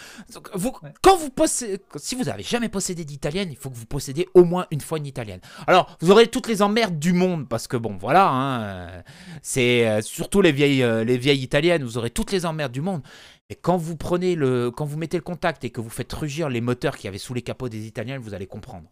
vous, 0.55 0.73
quand 1.03 1.17
vous 1.17 1.29
possédez, 1.29 1.83
si 1.97 2.15
vous 2.15 2.25
n'avez 2.25 2.43
jamais 2.43 2.71
possédé 2.71 3.05
d'italienne, 3.05 3.49
il 3.51 3.57
faut 3.57 3.69
que 3.69 3.77
vous 3.77 3.85
possédez 3.85 4.27
au 4.33 4.45
moins 4.45 4.67
une 4.71 4.81
fois 4.81 4.97
une 4.97 5.05
italienne. 5.05 5.41
Alors, 5.67 5.99
vous 6.01 6.11
aurez 6.11 6.29
toutes 6.29 6.49
les 6.49 6.63
emmerdes 6.63 6.99
du 6.99 7.13
monde 7.13 7.47
parce 7.47 7.69
que 7.69 7.77
bon, 7.77 7.99
voilà, 8.01 8.31
hein, 8.31 9.03
c'est 9.43 9.87
euh, 9.87 10.01
surtout 10.01 10.41
les 10.41 10.53
vieilles, 10.53 10.83
euh, 10.83 11.05
les 11.05 11.19
vieilles 11.19 11.43
italiennes, 11.43 11.85
vous 11.85 11.99
aurez 11.99 12.11
toutes 12.11 12.33
les 12.33 12.47
emmerdes 12.47 12.73
du 12.73 12.81
monde. 12.81 13.03
Mais 13.51 13.57
quand 13.57 13.77
vous 13.77 13.99
prenez 13.99 14.35
le, 14.35 14.71
quand 14.71 14.87
vous 14.87 14.97
mettez 14.97 15.19
le 15.19 15.23
contact 15.23 15.63
et 15.65 15.71
que 15.71 15.83
vous 15.83 15.91
faites 15.91 16.13
rugir 16.15 16.49
les 16.49 16.63
moteurs 16.63 16.97
qui 16.97 17.07
avaient 17.07 17.19
sous 17.19 17.35
les 17.35 17.43
capots 17.43 17.69
des 17.69 17.87
italiennes, 17.87 18.23
vous 18.23 18.33
allez 18.33 18.47
comprendre. 18.47 18.89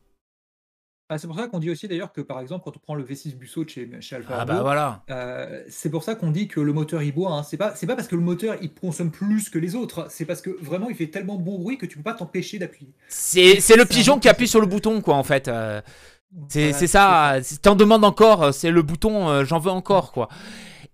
Ah, 1.13 1.19
c'est 1.19 1.27
pour 1.27 1.37
ça 1.37 1.49
qu'on 1.49 1.59
dit 1.59 1.71
aussi 1.71 1.89
d'ailleurs 1.89 2.13
que, 2.13 2.21
par 2.21 2.41
exemple, 2.41 2.63
quand 2.65 2.77
on 2.77 2.79
prend 2.79 2.95
le 2.95 3.05
V6 3.05 3.35
Busso 3.37 3.65
de 3.65 3.69
chez 3.71 3.91
chez 4.01 4.17
Alfa 4.17 4.35
Ah 4.41 4.45
bah 4.45 4.61
voilà. 4.63 5.03
heu, 5.11 5.65
c'est 5.69 5.91
pour 5.91 6.05
ça 6.05 6.15
qu'on 6.15 6.31
dit 6.31 6.47
que 6.49 6.61
le 6.61 6.73
moteur 6.73 7.03
il 7.03 7.13
boit, 7.13 7.33
hein. 7.33 7.43
C'est 7.43 7.57
pas 7.57 7.75
c'est 7.75 7.87
pas 7.87 7.97
parce 7.97 8.09
que 8.09 8.17
le 8.17 8.23
moteur 8.23 8.57
il 8.63 8.73
consomme 8.73 9.11
plus 9.11 9.51
que 9.51 9.59
les 9.59 9.75
autres, 9.75 10.07
c'est 10.09 10.25
parce 10.25 10.41
que 10.41 10.51
vraiment 10.63 10.89
il 10.89 10.95
fait 10.97 11.09
tellement 11.09 11.37
bon 11.37 11.59
bruit 11.59 11.79
que 11.79 11.87
tu 11.87 11.97
peux 11.97 12.03
pas 12.05 12.15
t'empêcher 12.15 12.59
d'appuyer. 12.59 12.93
C'est 13.09 13.61
c'est 13.61 13.77
le 13.77 13.85
un 13.85 13.87
pigeon 13.87 14.19
qui 14.21 14.29
appuie 14.29 14.49
sur 14.49 14.61
le 14.61 14.67
bouton, 14.67 15.01
quoi, 15.01 15.17
en 15.17 15.25
fait. 15.25 15.49
euh, 15.49 15.81
c'est 16.49 16.71
Voilà, 16.71 16.73
c'est 16.73 16.87
ça. 16.87 17.39
Si 17.43 17.59
t'en 17.59 17.75
demandes 17.75 18.05
encore, 18.05 18.43
euh, 18.45 18.53
c'est 18.53 18.71
le 18.71 18.83
bouton 18.83 19.29
euh, 19.29 19.45
j'en 19.45 19.59
veux 19.59 19.71
encore, 19.73 20.13
quoi. 20.13 20.29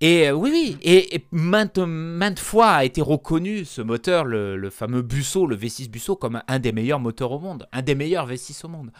Et 0.00 0.28
euh, 0.28 0.32
oui, 0.32 0.50
oui, 0.52 0.78
et, 0.82 1.14
et 1.16 1.26
maintes, 1.32 1.78
maintes 1.78 2.38
fois 2.38 2.68
a 2.68 2.84
été 2.84 3.00
reconnu 3.00 3.64
ce 3.64 3.80
moteur, 3.82 4.24
le, 4.24 4.56
le 4.56 4.70
fameux 4.70 5.02
Busso, 5.02 5.46
le 5.46 5.56
V6 5.56 5.88
Busso, 5.90 6.16
comme 6.16 6.42
un 6.48 6.58
des 6.58 6.72
meilleurs 6.72 7.00
moteurs 7.00 7.32
au 7.32 7.38
monde, 7.38 7.66
un 7.72 7.82
des 7.82 7.94
meilleurs 7.94 8.28
V6 8.30 8.64
au 8.66 8.68
monde. 8.68 8.90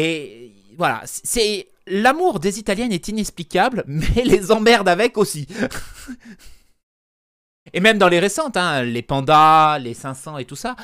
Et 0.00 0.52
voilà, 0.76 1.02
c'est 1.04 1.66
l'amour 1.88 2.38
des 2.38 2.60
Italiennes 2.60 2.92
est 2.92 3.08
inexplicable, 3.08 3.82
mais 3.88 4.22
les 4.24 4.52
emmerdes 4.52 4.88
avec 4.88 5.18
aussi. 5.18 5.48
et 7.72 7.80
même 7.80 7.98
dans 7.98 8.08
les 8.08 8.20
récentes, 8.20 8.56
hein, 8.56 8.84
les 8.84 9.02
Pandas, 9.02 9.80
les 9.80 9.94
500 9.94 10.38
et 10.38 10.44
tout 10.44 10.54
ça, 10.54 10.76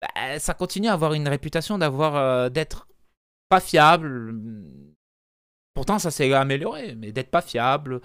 bah, 0.00 0.38
ça 0.38 0.54
continue 0.54 0.86
à 0.86 0.92
avoir 0.92 1.14
une 1.14 1.26
réputation 1.26 1.78
d'avoir 1.78 2.14
euh, 2.14 2.48
d'être 2.48 2.86
pas 3.48 3.58
fiable. 3.58 4.36
Pourtant, 5.74 5.98
ça 5.98 6.12
s'est 6.12 6.32
amélioré, 6.32 6.94
mais 6.94 7.10
d'être 7.10 7.32
pas 7.32 7.42
fiable, 7.42 8.00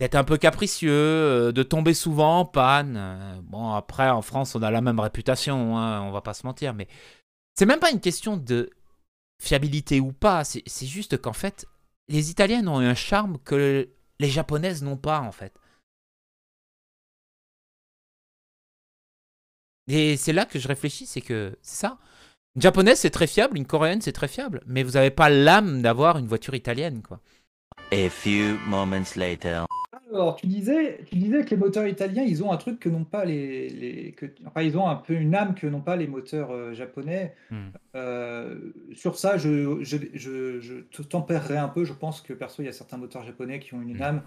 d'être 0.00 0.16
un 0.16 0.24
peu 0.24 0.38
capricieux, 0.38 0.90
euh, 0.90 1.52
de 1.52 1.62
tomber 1.62 1.94
souvent 1.94 2.40
en 2.40 2.46
panne. 2.46 3.40
Bon, 3.44 3.74
après, 3.74 4.10
en 4.10 4.22
France, 4.22 4.56
on 4.56 4.62
a 4.62 4.72
la 4.72 4.80
même 4.80 4.98
réputation, 4.98 5.78
hein, 5.78 6.02
on 6.02 6.10
va 6.10 6.20
pas 6.20 6.34
se 6.34 6.44
mentir, 6.44 6.74
mais 6.74 6.88
c'est 7.54 7.66
même 7.66 7.78
pas 7.78 7.92
une 7.92 8.00
question 8.00 8.36
de 8.36 8.70
fiabilité 9.40 9.98
ou 9.98 10.12
pas, 10.12 10.44
c'est 10.44 10.86
juste 10.86 11.20
qu'en 11.20 11.32
fait, 11.32 11.66
les 12.08 12.30
Italiennes 12.30 12.68
ont 12.68 12.78
un 12.78 12.94
charme 12.94 13.38
que 13.38 13.88
les 14.20 14.30
Japonaises 14.30 14.82
n'ont 14.82 14.96
pas, 14.96 15.20
en 15.20 15.32
fait. 15.32 15.52
Et 19.88 20.16
c'est 20.16 20.32
là 20.32 20.44
que 20.44 20.58
je 20.58 20.68
réfléchis, 20.68 21.06
c'est 21.06 21.20
que 21.20 21.58
ça. 21.62 21.98
Une 22.54 22.62
japonaise, 22.62 23.00
c'est 23.00 23.10
très 23.10 23.26
fiable, 23.26 23.56
une 23.56 23.66
coréenne, 23.66 24.02
c'est 24.02 24.12
très 24.12 24.28
fiable, 24.28 24.62
mais 24.66 24.82
vous 24.82 24.92
n'avez 24.92 25.10
pas 25.10 25.30
l'âme 25.30 25.82
d'avoir 25.82 26.18
une 26.18 26.26
voiture 26.26 26.54
italienne, 26.54 27.02
quoi. 27.02 27.20
A 27.92 28.08
few 28.08 28.58
moments 28.66 29.16
later. 29.16 29.64
Alors, 30.12 30.34
tu 30.34 30.48
disais, 30.48 31.04
tu 31.06 31.16
disais 31.16 31.44
que 31.44 31.50
les 31.50 31.56
moteurs 31.56 31.86
italiens, 31.86 32.24
ils 32.24 32.42
ont 32.42 32.50
un 32.50 32.56
truc 32.56 32.80
que 32.80 32.88
n'ont 32.88 33.04
pas 33.04 33.24
les, 33.24 33.68
les 33.68 34.12
que, 34.12 34.26
enfin, 34.44 34.62
ils 34.62 34.76
ont 34.76 34.88
un 34.88 34.96
peu 34.96 35.14
une 35.14 35.34
âme 35.36 35.54
que 35.54 35.68
n'ont 35.68 35.82
pas 35.82 35.94
les 35.96 36.08
moteurs 36.08 36.50
euh, 36.50 36.74
japonais. 36.74 37.36
Hmm. 37.50 37.68
Euh, 37.94 38.72
sur 38.92 39.18
ça, 39.18 39.38
je, 39.38 39.78
je, 39.84 39.98
je, 40.14 40.60
je 40.60 40.74
te 40.80 41.02
tempérerai 41.02 41.58
un 41.58 41.68
peu. 41.68 41.84
Je 41.84 41.92
pense 41.92 42.22
que 42.22 42.32
perso, 42.32 42.62
il 42.62 42.66
y 42.66 42.68
a 42.68 42.72
certains 42.72 42.96
moteurs 42.96 43.24
japonais 43.24 43.60
qui 43.60 43.74
ont 43.74 43.82
une 43.82 44.00
Hmm. 44.00 44.02
âme. 44.02 44.22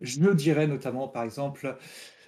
Je 0.00 0.20
le 0.20 0.34
dirais 0.34 0.66
notamment, 0.66 1.08
par 1.08 1.24
exemple, 1.24 1.76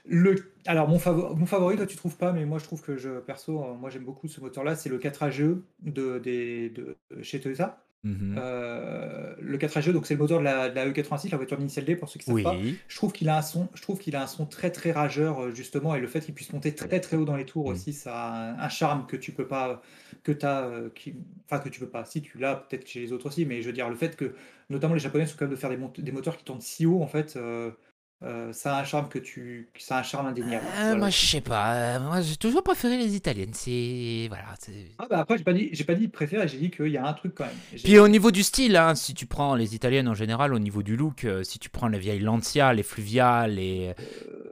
le. 0.05 0.53
Alors, 0.67 0.89
mon 0.89 0.99
favori, 0.99 1.35
mon 1.37 1.47
favori, 1.47 1.77
toi, 1.77 1.87
tu 1.87 1.97
trouves 1.97 2.17
pas, 2.19 2.33
mais 2.33 2.45
moi, 2.47 2.59
je 2.59 2.65
trouve 2.65 2.83
que 2.83 2.97
je, 2.99 3.21
perso, 3.21 3.63
euh, 3.65 3.75
moi, 3.75 3.91
j'aime 3.91 4.05
beaucoup 4.05 4.29
ce 4.29 4.41
moteur-là. 4.41 4.77
C'est 4.77 4.91
le 4.91 4.99
4AGE 4.99 5.63
de, 5.83 6.19
des, 6.19 6.71
de, 6.71 6.99
chez 7.23 7.41
Toyota. 7.41 7.88
Mhm. 8.05 8.37
Euh, 8.39 9.35
le 9.41 9.59
4AGE, 9.59 9.93
donc 9.93 10.07
c'est 10.07 10.15
le 10.15 10.21
moteur 10.21 10.39
de 10.39 10.45
la, 10.45 10.71
de 10.71 10.75
la 10.75 10.89
E86, 10.89 11.31
la 11.31 11.37
voiture 11.37 11.57
d'initial 11.57 11.85
D, 11.85 11.97
pour 11.97 12.09
ceux 12.09 12.19
qui 12.19 12.27
savent 12.27 12.35
oui. 12.37 12.43
pas. 12.45 12.55
Je 12.87 12.97
trouve 12.97 13.13
qu'il 13.13 13.29
a 13.29 13.39
un 13.39 13.43
son, 13.43 13.69
je 13.75 13.83
trouve 13.83 13.99
qu'il 13.99 14.15
a 14.15 14.23
un 14.23 14.27
son 14.29 14.47
très 14.47 14.71
très 14.71 14.93
rageur 14.93 15.43
euh, 15.43 15.51
justement, 15.53 15.95
et 15.95 16.01
le 16.01 16.07
fait 16.07 16.21
qu'il 16.21 16.35
puisse 16.35 16.53
monter 16.53 16.75
très 16.75 17.01
très 17.01 17.17
haut 17.17 17.25
dans 17.25 17.37
les 17.37 17.45
tours 17.45 17.69
Mm. 17.69 17.73
aussi, 17.73 17.93
ça 17.93 18.15
a 18.15 18.53
un, 18.53 18.59
un 18.59 18.69
charme 18.69 19.07
que 19.07 19.17
tu 19.17 19.33
peux 19.33 19.49
pas, 19.49 19.83
que 20.23 20.33
t'as, 20.33 20.67
euh, 20.67 20.91
qui, 20.95 21.15
enfin 21.47 21.59
que 21.59 21.69
tu 21.69 21.81
peux 21.81 21.89
pas. 21.89 22.05
Si 22.05 22.23
tu 22.23 22.39
l'as, 22.39 22.55
peut-être 22.57 22.87
chez 22.87 23.01
les 23.01 23.13
autres 23.13 23.27
aussi, 23.27 23.45
mais 23.47 23.63
je 23.63 23.67
veux 23.67 23.73
dire 23.73 23.89
le 23.89 23.97
fait 23.97 24.17
que, 24.17 24.35
notamment 24.71 24.95
les 24.95 25.01
Japonais 25.01 25.27
sont 25.27 25.35
capables 25.35 25.51
de 25.51 25.57
faire 25.57 25.71
des, 25.71 26.13
moteurs 26.13 26.37
qui 26.37 26.45
tournent 26.45 26.61
si 26.61 26.87
haut, 26.87 27.03
en 27.03 27.07
fait, 27.09 27.35
euh, 27.37 27.71
euh, 28.23 28.53
ça 28.53 28.77
a 28.77 28.81
un 28.81 28.85
charme 28.85 29.09
que 29.09 29.19
tu, 29.19 29.71
ça 29.79 29.97
a 29.97 30.01
un 30.01 30.03
charme 30.03 30.27
indéniable. 30.27 30.67
Euh, 30.67 30.71
Voilà. 30.75 30.97
Moi, 30.97 31.11
je 31.11 31.27
sais 31.27 31.41
pas. 31.41 31.75
euh, 31.75 32.01
moi, 32.01 32.21
j'ai 32.21 32.37
toujours 32.37 32.63
préféré 32.65 32.97
les 32.99 33.15
italiennes. 33.15 33.55
C'est 33.55 34.27
voilà. 34.29 34.45
Ah 34.99 35.07
bah 35.09 35.21
après 35.21 35.39
j'ai 35.39 35.45
pas 35.45 35.53
dit, 35.53 35.69
j'ai 35.73 35.85
pas 35.85 35.95
dit 35.95 36.09
préféré, 36.09 36.49
j'ai 36.49 36.59
dit 36.59 36.71
qu'il 36.71 36.89
y 36.89 36.97
a 36.97 37.07
un 37.07 37.13
truc 37.13 37.35
quand 37.37 37.45
même. 37.47 37.55
Puis 37.85 37.99
au 37.99 38.09
niveau 38.09 38.31
du 38.33 38.43
style, 38.43 38.77
hein, 38.77 38.95
si 38.97 39.15
tu 39.15 39.27
prends 39.27 39.55
les 39.55 39.75
italiennes 39.77 40.09
en 40.09 40.15
général, 40.15 40.53
au 40.53 40.59
niveau 40.59 40.83
du 40.83 40.97
look, 40.97 41.25
euh, 41.25 41.45
si 41.45 41.59
tu 41.61 41.71
prends 41.71 41.87
les 41.89 41.99
vieilles 41.99 42.19
Lancia, 42.21 42.75
les 42.75 42.83
Fluvial, 42.83 43.55
les 43.55 43.95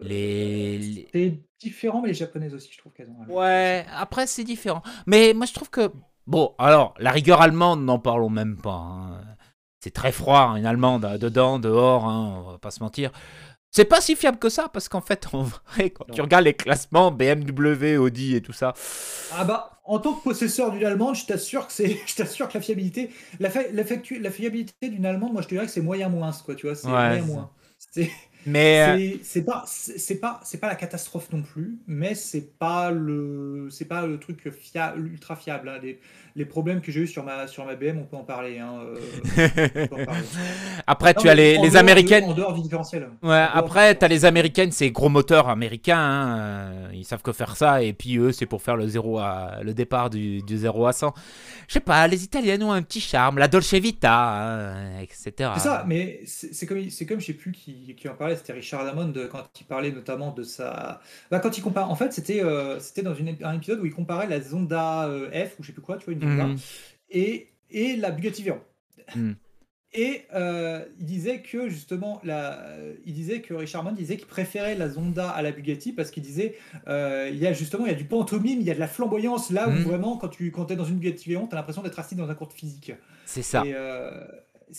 les, 0.02 1.08
C'est 1.12 1.40
différent, 1.58 2.00
mais 2.02 2.08
les 2.08 2.14
japonaises 2.14 2.54
aussi, 2.54 2.70
je 2.72 2.78
trouve 2.78 2.92
qu'elles 2.92 3.08
ont. 3.10 3.32
Ouais, 3.34 3.84
après 3.96 4.26
c'est 4.26 4.44
différent. 4.44 4.82
Mais 5.06 5.32
moi 5.34 5.46
je 5.46 5.52
trouve 5.52 5.70
que 5.70 5.90
bon, 6.26 6.54
alors 6.58 6.94
la 6.98 7.10
rigueur 7.10 7.40
allemande, 7.42 7.84
n'en 7.84 7.98
parlons 7.98 8.30
même 8.30 8.56
pas. 8.56 8.70
hein. 8.74 9.20
C'est 9.80 9.90
très 9.92 10.10
froid, 10.12 10.40
hein, 10.40 10.56
une 10.56 10.66
allemande 10.66 11.06
dedans, 11.20 11.58
dehors, 11.58 12.04
on 12.04 12.52
va 12.52 12.58
pas 12.58 12.70
se 12.70 12.82
mentir. 12.82 13.10
C'est 13.76 13.84
pas 13.84 14.00
si 14.00 14.16
fiable 14.16 14.38
que 14.38 14.48
ça 14.48 14.70
parce 14.72 14.88
qu'en 14.88 15.02
fait, 15.02 15.28
en 15.34 15.42
vrai, 15.42 15.90
quand 15.90 16.06
tu 16.10 16.22
regardes 16.22 16.46
les 16.46 16.54
classements 16.54 17.10
BMW, 17.10 17.98
Audi 17.98 18.34
et 18.34 18.40
tout 18.40 18.54
ça, 18.54 18.72
Ah 19.36 19.44
bah, 19.44 19.75
en 19.86 19.98
tant 19.98 20.14
que 20.14 20.22
possesseur 20.24 20.72
d'une 20.72 20.84
allemande, 20.84 21.14
je 21.16 21.26
t'assure 21.26 21.66
que 21.66 21.72
c'est, 21.72 21.96
je 22.06 22.14
t'assure 22.14 22.48
que 22.48 22.54
la 22.54 22.60
fiabilité, 22.62 23.10
la, 23.40 23.50
fa- 23.50 23.68
la, 23.72 23.84
factu- 23.84 24.20
la 24.20 24.30
fiabilité 24.30 24.88
d'une 24.88 25.06
allemande, 25.06 25.32
moi 25.32 25.42
je 25.42 25.46
te 25.48 25.54
dirais 25.54 25.66
que 25.66 25.72
c'est 25.72 25.80
moyen 25.82 26.08
moins, 26.08 26.32
quoi, 26.44 26.54
tu 26.54 26.66
vois, 26.66 26.74
c'est 26.74 26.86
Ouais, 26.86 26.92
moyen 26.92 27.22
moins. 27.22 27.50
C'est, 27.78 28.10
mais 28.48 28.80
euh, 28.82 29.18
c'est, 29.22 29.44
pas, 29.44 29.64
c'est 29.66 30.20
pas, 30.20 30.40
c'est 30.44 30.58
pas 30.58 30.68
la 30.68 30.76
catastrophe 30.76 31.32
non 31.32 31.42
plus, 31.42 31.78
mais 31.86 32.14
c'est 32.14 32.56
pas 32.58 32.90
le, 32.92 33.68
c'est 33.70 33.86
pas 33.86 34.06
le 34.06 34.18
truc 34.20 34.48
fia- 34.50 34.94
ultra 34.96 35.34
fiable. 35.36 35.68
hein. 35.68 35.78
Les, 35.82 35.98
les 36.36 36.44
problèmes 36.44 36.80
que 36.80 36.92
j'ai 36.92 37.00
eu 37.00 37.06
sur 37.08 37.24
ma, 37.24 37.46
sur 37.48 37.64
ma 37.64 37.74
BM, 37.74 37.98
on 37.98 38.04
peut 38.04 38.16
en 38.16 38.24
parler. 38.24 38.58
Hein, 38.58 38.78
euh, 38.84 38.96
on 39.74 39.86
peut 39.88 39.94
en 39.96 40.04
parler. 40.04 40.22
après 40.86 41.14
Non, 41.14 41.20
tu 41.22 41.28
as 41.28 41.34
les, 41.34 41.58
les 41.58 41.76
américaines. 41.76 42.24
En 42.24 42.34
dehors 42.34 42.52
du 42.54 42.62
différentiel. 42.62 43.08
Ouais, 43.22 43.28
dehors 43.30 43.50
après, 43.56 43.94
du 43.94 43.98
t'as 43.98 44.08
les 44.08 44.24
américaines, 44.24 44.70
c'est 44.72 44.90
gros 44.90 45.08
moteurs 45.08 45.48
américains, 45.48 45.98
hein, 45.98 46.38
euh, 46.38 46.88
ils 46.94 47.04
savent 47.04 47.22
que 47.22 47.32
faire 47.32 47.56
ça, 47.56 47.82
et 47.82 47.92
puis 47.92 48.18
eux, 48.18 48.32
c'est 48.32 48.46
pour 48.46 48.62
faire 48.62 48.76
le, 48.76 48.86
zéro 48.88 49.18
à, 49.18 49.60
le 49.62 49.74
départ 49.76 50.10
du, 50.10 50.42
du 50.42 50.56
0 50.58 50.86
à 50.86 50.92
100. 50.92 51.14
Je 51.68 51.74
sais 51.74 51.80
pas, 51.80 52.06
les 52.08 52.24
italiennes 52.24 52.64
ont 52.64 52.72
un 52.72 52.82
petit 52.82 53.00
charme, 53.00 53.38
la 53.38 53.46
Dolce 53.46 53.74
Vita, 53.74 54.12
hein, 54.12 54.98
etc. 55.00 55.50
C'est 55.54 55.60
ça, 55.60 55.84
mais 55.86 56.20
c'est 56.26 56.66
comme, 56.66 56.90
c'est 56.90 57.06
comme 57.06 57.20
je 57.20 57.26
sais 57.26 57.32
plus 57.34 57.52
qui, 57.52 57.94
qui 57.94 58.08
en 58.08 58.14
parlait, 58.14 58.34
c'était 58.36 58.52
Richard 58.54 58.86
Hammond 58.86 59.08
de- 59.08 59.26
quand 59.26 59.44
il 59.60 59.64
parlait 59.66 59.92
notamment 59.92 60.32
de 60.32 60.42
sa. 60.42 61.00
Bah, 61.30 61.38
quand 61.38 61.56
il 61.56 61.62
compare, 61.62 61.90
en 61.90 61.94
fait, 61.94 62.12
c'était 62.12 62.42
euh, 62.42 62.80
c'était 62.80 63.02
dans 63.02 63.14
une, 63.14 63.36
un 63.42 63.52
épisode 63.54 63.78
où 63.80 63.86
il 63.86 63.92
comparait 63.94 64.26
la 64.26 64.40
Zonda 64.40 65.06
euh, 65.08 65.30
F 65.30 65.58
ou 65.58 65.62
je 65.62 65.68
sais 65.68 65.72
plus 65.72 65.82
quoi, 65.82 65.96
tu 65.98 66.06
vois, 66.06 66.14
une 66.14 66.20
Zonda, 66.20 66.46
Mhm. 66.46 66.56
et, 67.10 67.48
et 67.70 67.96
la 67.96 68.10
Bugatti 68.10 68.42
Veyron. 68.42 68.60
Mhm. 69.14 69.36
Et 69.98 70.22
euh, 70.34 70.84
il 71.00 71.06
disait 71.06 71.40
que 71.40 71.68
justement, 71.68 72.20
la, 72.22 72.62
il 73.06 73.14
disait 73.14 73.40
que 73.40 73.54
Richard 73.54 73.80
Hammond 73.80 73.94
disait 73.96 74.16
qu'il 74.18 74.26
préférait 74.26 74.74
la 74.74 74.90
Zonda 74.90 75.30
à 75.30 75.40
la 75.40 75.52
Bugatti 75.52 75.92
parce 75.92 76.10
qu'il 76.10 76.22
disait 76.22 76.54
euh, 76.86 77.30
il 77.32 77.38
y 77.38 77.46
a 77.46 77.52
justement 77.54 77.86
il 77.86 77.92
y 77.92 77.94
a 77.94 77.98
du 77.98 78.04
pantomime, 78.04 78.60
il 78.60 78.66
y 78.66 78.70
a 78.70 78.74
de 78.74 78.80
la 78.80 78.88
flamboyance 78.88 79.50
là 79.50 79.68
où 79.68 79.72
Mhm. 79.72 79.82
vraiment 79.84 80.16
quand 80.18 80.28
tu 80.28 80.50
quand 80.50 80.70
es 80.70 80.76
dans 80.76 80.84
une 80.84 80.96
Bugatti 80.98 81.28
Veyron, 81.30 81.46
tu 81.46 81.54
as 81.54 81.56
l'impression 81.56 81.82
d'être 81.82 81.98
assis 81.98 82.14
dans 82.14 82.28
un 82.30 82.34
cours 82.34 82.48
de 82.48 82.52
physique. 82.52 82.92
C'est 83.24 83.42
ça. 83.42 83.64
Et 83.64 83.72
euh, 83.74 84.10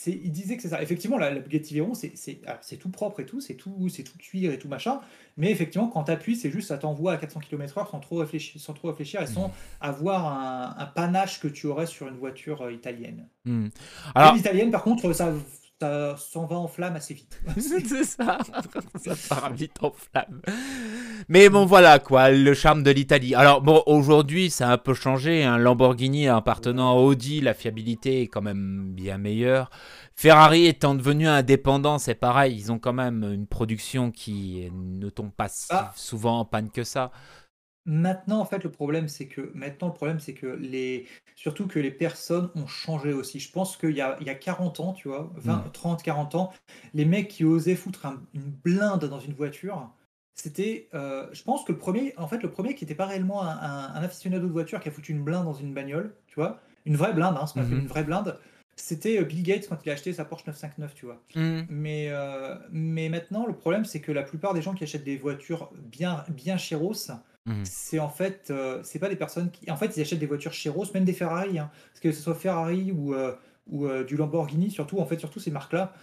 il 0.05 0.31
disait 0.31 0.57
que 0.57 0.61
c'est 0.61 0.69
ça. 0.69 0.81
Effectivement, 0.81 1.17
la, 1.17 1.31
la 1.31 1.39
Bugatti 1.39 1.73
Veyron, 1.73 1.93
c'est, 1.93 2.77
tout 2.77 2.89
propre 2.89 3.21
et 3.21 3.25
tout, 3.25 3.39
c'est 3.39 3.53
tout, 3.55 3.88
c'est 3.89 4.03
tout 4.03 4.17
cuir 4.17 4.51
et 4.51 4.59
tout 4.59 4.67
machin. 4.67 4.99
Mais 5.38 5.51
effectivement, 5.51 5.88
quand 5.88 6.05
tu 6.05 6.11
appuies, 6.11 6.35
c'est 6.35 6.51
juste 6.51 6.69
ça 6.69 6.77
t'envoie 6.77 7.13
à 7.13 7.17
400 7.17 7.39
km/h 7.41 7.89
sans 7.89 7.99
trop 7.99 8.17
réfléchir, 8.17 8.59
sans 8.59 8.73
trop 8.73 8.89
réfléchir 8.89 9.21
et 9.21 9.27
sans 9.27 9.51
avoir 9.79 10.25
un, 10.25 10.75
un 10.77 10.85
panache 10.85 11.39
que 11.39 11.47
tu 11.47 11.67
aurais 11.67 11.85
sur 11.85 12.07
une 12.07 12.17
voiture 12.17 12.63
euh, 12.63 12.73
italienne. 12.73 13.27
Hmm. 13.45 13.67
Alors, 14.13 14.33
l'italienne, 14.33 14.71
par 14.71 14.83
contre, 14.83 15.13
ça, 15.13 15.33
ça 15.80 16.15
s'en 16.17 16.45
va 16.45 16.55
en 16.55 16.67
flamme 16.67 16.95
assez 16.95 17.13
vite. 17.13 17.39
c'est 17.57 18.03
ça, 18.03 18.39
ça 18.95 19.13
part 19.30 19.53
vite 19.53 19.78
en 19.82 19.91
flamme. 19.91 20.41
Mais 21.30 21.49
bon, 21.49 21.65
voilà 21.65 21.99
quoi, 21.99 22.32
le 22.32 22.53
charme 22.53 22.82
de 22.84 22.89
l'Italie. 22.91 23.36
Alors, 23.36 23.61
bon, 23.61 23.84
aujourd'hui, 23.86 24.49
ça 24.49 24.69
a 24.69 24.73
un 24.73 24.78
peu 24.78 24.93
changé. 24.93 25.43
Un 25.43 25.57
Lamborghini 25.57 26.28
appartenant 26.28 26.91
à 26.91 26.99
Audi, 26.99 27.41
la 27.41 27.53
fiabilité 27.53 28.23
est 28.23 28.28
quand 28.28 28.41
même 28.41 28.91
bien 28.93 29.17
meilleure. 29.17 29.69
Ferrari 30.15 30.65
étant 30.65 30.95
devenu 30.95 31.28
indépendant, 31.28 31.99
c'est 31.99 32.15
pareil, 32.15 32.55
ils 32.57 32.71
ont 32.71 32.80
quand 32.80 32.93
même 32.93 33.23
une 33.23 33.45
production 33.45 34.09
qui 34.09 34.67
ne 34.73 35.09
tombe 35.09 35.32
pas 35.32 35.47
si 35.47 35.67
Ah. 35.69 35.91
souvent 35.95 36.39
en 36.39 36.45
panne 36.45 36.71
que 36.71 36.84
ça. 36.84 37.11
Maintenant, 37.89 38.39
en 38.41 38.45
fait, 38.45 38.63
le 38.65 38.69
problème, 38.69 39.07
c'est 39.07 39.27
que 39.27 39.49
maintenant, 39.55 39.88
le 39.88 39.93
problème, 39.93 40.19
c'est 40.19 40.33
que 40.33 40.45
les, 40.45 41.07
surtout 41.35 41.67
que 41.67 41.79
les 41.79 41.89
personnes 41.89 42.49
ont 42.55 42.67
changé 42.67 43.13
aussi. 43.13 43.39
Je 43.39 43.49
pense 43.49 43.77
qu'il 43.77 43.91
y 43.91 44.01
a, 44.01 44.17
il 44.19 44.27
y 44.27 44.29
a 44.29 44.35
40 44.35 44.81
ans, 44.81 44.91
tu 44.93 45.07
vois, 45.07 45.31
20, 45.38 45.55
Mm. 45.65 45.71
30, 45.71 46.03
40 46.03 46.35
ans, 46.35 46.51
les 46.93 47.05
mecs 47.05 47.29
qui 47.29 47.45
osaient 47.45 47.75
foutre 47.75 48.05
un- 48.05 48.21
une 48.33 48.41
blinde 48.63 49.05
dans 49.05 49.21
une 49.21 49.33
voiture, 49.33 49.89
c'était, 50.35 50.89
euh, 50.93 51.27
je 51.31 51.41
pense 51.43 51.63
que 51.63 51.71
le 51.71 51.77
premier, 51.77 52.13
en 52.17 52.27
fait, 52.27 52.43
le 52.43 52.51
premier 52.51 52.75
qui 52.75 52.83
n'était 52.83 52.93
pas 52.93 53.05
réellement 53.05 53.41
un, 53.41 53.57
un, 53.57 53.93
un 53.95 54.03
aficionado 54.03 54.45
de 54.47 54.51
voiture 54.51 54.79
qui 54.81 54.89
a 54.89 54.91
foutu 54.91 55.13
une 55.13 55.23
blinde 55.23 55.45
dans 55.45 55.53
une 55.53 55.73
bagnole, 55.73 56.13
tu 56.27 56.35
vois, 56.35 56.59
une 56.85 56.95
vraie 56.97 57.13
blinde, 57.13 57.38
hein, 57.39 57.47
ce 57.47 57.53
qu'on 57.53 57.61
appelle 57.61 57.75
Mhm. 57.75 57.81
une 57.83 57.88
vraie 57.88 58.03
blinde, 58.03 58.38
c'était 58.75 59.17
euh, 59.19 59.23
Bill 59.23 59.43
Gates 59.43 59.67
quand 59.69 59.77
il 59.85 59.89
a 59.89 59.93
acheté 59.93 60.11
sa 60.13 60.25
Porsche 60.25 60.45
959, 60.45 60.93
tu 60.93 61.05
vois. 61.05 61.21
Hmm. 61.35 61.61
Mais, 61.69 62.09
euh, 62.09 62.55
mais 62.69 63.07
maintenant, 63.09 63.47
le 63.47 63.53
problème, 63.53 63.85
c'est 63.85 64.01
que 64.01 64.11
la 64.11 64.23
plupart 64.23 64.53
des 64.53 64.61
gens 64.61 64.73
qui 64.75 64.83
achètent 64.83 65.03
des 65.05 65.17
voitures 65.17 65.71
bien, 65.73 66.23
bien 66.29 66.57
chéros, 66.57 66.93
Mhm. 67.48 67.66
c'est 67.66 68.00
en 68.00 68.10
fait, 68.10 68.50
euh, 68.52 68.82
c'est 68.84 69.00
pas 69.00 69.10
des 69.10 69.16
personnes 69.16 69.50
qui. 69.52 69.72
En 69.72 69.78
fait, 69.78 69.95
ils 69.98 70.02
achètent 70.02 70.20
des 70.20 70.26
voitures 70.28 70.54
chéros, 70.54 70.86
même 70.93 71.06
des 71.06 71.14
Ferrari. 71.14 71.58
hein. 71.60 71.72
Parce 71.91 72.00
que 72.02 72.12
ce 72.12 72.22
soit 72.22 72.36
Ferrari 72.36 72.91
ou, 72.91 73.14
euh, 73.16 73.34
ou 73.68 73.86
euh, 73.88 74.04
du 74.04 74.16
Lamborghini, 74.18 74.70
surtout, 74.70 75.00
en 75.00 75.06
fait, 75.06 75.18
surtout 75.20 75.39
ces 75.39 75.52
marques-là, 75.52 75.93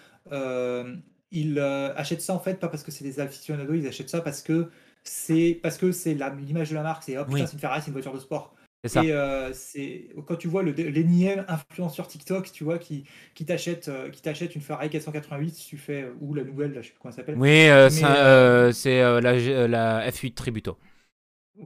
ils 1.31 1.59
achètent 1.61 2.23
ça 2.23 2.35
en 2.35 2.41
fait 2.41 2.59
pas 2.61 2.69
parce 2.69 2.83
que 2.83 2.91
c'est 2.91 3.05
des 3.05 3.21
aficionados, 3.21 3.75
ils 3.75 3.87
achètent 3.87 4.11
ça 4.11 4.21
parce 4.21 4.43
que 4.43 4.69
c'est 5.03 5.59
parce 5.63 5.77
que 5.79 5.93
c'est 5.93 6.15
l'image 6.15 6.71
de 6.71 6.75
la 6.75 6.83
marque, 6.83 7.03
c'est 7.05 7.19
Oui. 7.19 7.43
c'est 7.47 7.53
une 7.53 7.59
Ferrari, 7.59 7.81
c'est 7.83 7.89
une 7.89 7.93
voiture 7.93 8.15
de 8.15 8.21
sport. 8.21 8.55
Ça. 8.87 9.03
Et 9.03 9.13
euh, 9.13 9.51
c'est 9.55 10.11
quand 10.27 10.37
tu 10.37 10.47
vois 10.47 10.63
le 10.63 10.73
l'énième 10.73 11.47
influenceur 11.49 12.07
TikTok, 12.07 12.53
tu 12.53 12.65
vois, 12.65 12.79
qui, 12.79 13.05
qui 13.35 13.47
t'achète 13.47 13.89
euh, 13.89 14.11
qui 14.11 14.21
t'achète 14.21 14.55
une 14.55 14.61
Ferrari 14.61 14.91
488, 14.91 15.55
si 15.55 15.67
tu 15.69 15.79
fais 15.79 16.07
ou 16.21 16.35
la 16.35 16.45
nouvelle, 16.45 16.75
là, 16.75 16.83
je 16.83 16.89
sais 16.89 16.93
plus 16.93 17.01
comment 17.01 17.11
elle 17.13 17.17
s'appelle. 17.17 17.37
Oui, 17.39 17.67
euh, 17.69 17.89
Mais, 17.91 18.73
c'est 18.73 19.01
la, 19.01 19.69
la 19.69 20.11
F8 20.11 20.35
Tributo. 20.35 20.77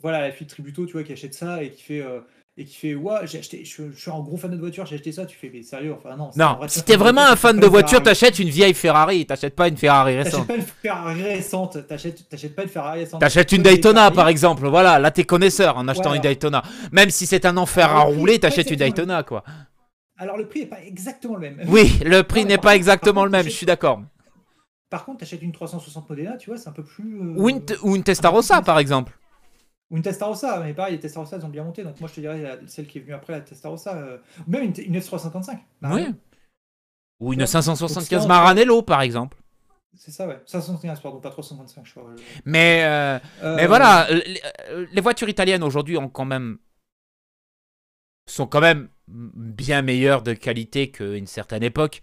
Voilà, 0.03 0.21
la 0.21 0.33
fille 0.33 0.47
de 0.47 0.51
Tributo, 0.51 0.87
tu 0.87 0.93
vois, 0.93 1.03
qui 1.03 1.13
achète 1.13 1.35
ça 1.35 1.63
et 1.63 1.71
qui 1.71 1.83
fait 1.83 2.03
euh, 2.03 2.21
et 2.57 2.65
qui 2.65 2.75
fait 2.77 2.95
ouais, 2.95 3.21
j'ai 3.25 3.39
acheté, 3.39 3.65
je, 3.65 3.91
je 3.93 3.99
suis 4.01 4.11
un 4.11 4.19
gros 4.21 4.37
fan 4.37 4.51
de 4.51 4.57
voiture, 4.57 4.85
j'ai 4.85 4.97
acheté 4.97 5.13
ça. 5.13 5.25
Tu 5.27 5.37
fais 5.39 5.51
mais 5.53 5.63
sérieux, 5.63 5.95
enfin 5.95 6.17
non. 6.17 6.31
Non, 6.37 6.57
vrai 6.57 6.69
si 6.69 6.83
t'es 6.83 6.97
vraiment 6.97 7.23
un 7.23 7.37
fan 7.37 7.53
t'achètes 7.57 7.63
de 7.63 7.67
voiture, 7.71 8.03
t'achètes 8.03 8.39
une 8.39 8.49
vieille 8.51 8.75
Ferrari, 8.75 9.25
t'achètes 9.27 9.55
pas 9.55 9.69
une 9.69 9.77
Ferrari 9.77 10.15
T'achètes 10.17 10.33
récente. 10.35 10.47
pas 10.49 10.57
une 10.57 10.63
Ferrari 10.63 11.23
récente, 11.23 11.87
t'achètes 11.87 12.29
t'achètes 12.29 12.55
pas 12.57 12.65
une 12.65 12.69
Ferrari 12.69 12.99
récente. 13.01 13.21
T'achètes 13.21 13.53
une 13.53 13.63
Daytona 13.63 14.11
par 14.11 14.29
exemple, 14.29 14.67
voilà, 14.69 14.99
là 14.99 15.11
t'es 15.11 15.25
connaisseur 15.25 15.77
en 15.79 15.87
achetant 15.89 16.03
Voilà. 16.03 16.17
une 16.17 16.23
Daytona. 16.23 16.63
Même 16.93 17.11
si 17.11 17.27
c'est 17.27 17.47
un 17.47 17.57
enfer 17.57 17.87
à 17.89 18.01
Alors, 18.03 18.09
rouler, 18.15 18.39
t'achètes 18.41 18.71
une 18.71 18.77
Daytona 18.77 19.23
quoi. 19.23 19.45
Alors 20.19 20.37
le 20.37 20.49
prix 20.49 20.63
est 20.63 20.67
pas 20.67 20.83
exactement 20.83 21.35
le 21.37 21.41
même. 21.41 21.61
Oui, 21.69 21.93
le 22.05 22.23
prix 22.23 22.45
n'est 22.45 22.59
pas 22.59 22.75
exactement 22.75 23.25
le 23.25 23.31
même, 23.31 23.45
je 23.45 23.51
suis 23.51 23.67
d'accord. 23.67 24.03
Par 24.91 25.05
contre, 25.05 25.19
t'achètes 25.21 25.43
une 25.43 25.53
360 25.53 26.09
Modena, 26.11 26.37
tu 26.39 26.51
vois, 26.51 26.59
c'est 26.59 26.69
un 26.69 26.73
peu 26.73 26.83
plus. 26.83 27.21
euh, 27.21 27.35
Ou 27.37 27.51
une, 27.51 27.63
ou 27.83 27.95
une 27.95 28.03
Testarossa 28.03 28.63
par 28.63 28.79
exemple. 28.81 29.17
Ou 29.91 29.97
une 29.97 30.03
Testarossa, 30.03 30.61
mais 30.61 30.75
pareil, 30.75 30.95
les 30.95 31.01
Testarossa, 31.01 31.37
elles 31.37 31.45
ont 31.47 31.49
bien 31.49 31.65
monté, 31.65 31.83
donc 31.83 31.99
moi 32.01 32.09
je 32.11 32.15
te 32.17 32.21
dirais 32.21 32.43
la- 32.43 32.59
celle 32.67 32.87
qui 32.87 32.99
est 32.99 33.01
venue 33.01 33.15
après 33.15 33.33
la 33.33 33.41
Testarossa. 33.41 33.97
euh, 33.97 34.19
ou 34.47 34.51
même 34.51 34.65
une, 34.65 34.75
une 34.85 34.99
F355. 35.01 35.59
Bah, 35.81 35.91
Oui. 35.93 36.07
Ou 37.21 37.33
une 37.33 37.41
Ouais. 37.41 37.47
575 37.47 38.21
Donc, 38.21 38.29
Maranello 38.29 38.83
par 38.83 39.01
exemple. 39.03 39.39
C'est 39.97 40.11
ça, 40.13 40.29
ouais. 40.29 40.41
575, 40.47 41.01
pardon, 41.01 41.19
pas 41.21 41.31
355, 41.31 41.85
je 41.87 41.91
crois. 41.93 42.05
Mais, 42.45 42.83
euh, 42.85 43.19
Euh, 43.43 43.57
mais 43.57 43.67
voilà, 43.67 44.07
les, 44.11 44.41
euh, 44.71 44.87
les 44.93 45.01
voitures 45.01 45.29
italiennes 45.29 45.65
aujourd'hui 45.65 45.97
ont 45.97 46.09
quand 46.11 46.27
même 46.27 46.59
sont 48.27 48.47
quand 48.47 48.61
même 48.61 48.89
bien 49.09 49.81
meilleures 49.81 50.23
de 50.23 50.35
qualité 50.35 50.91
qu'une 50.91 51.27
certaine 51.27 51.63
époque. 51.63 52.03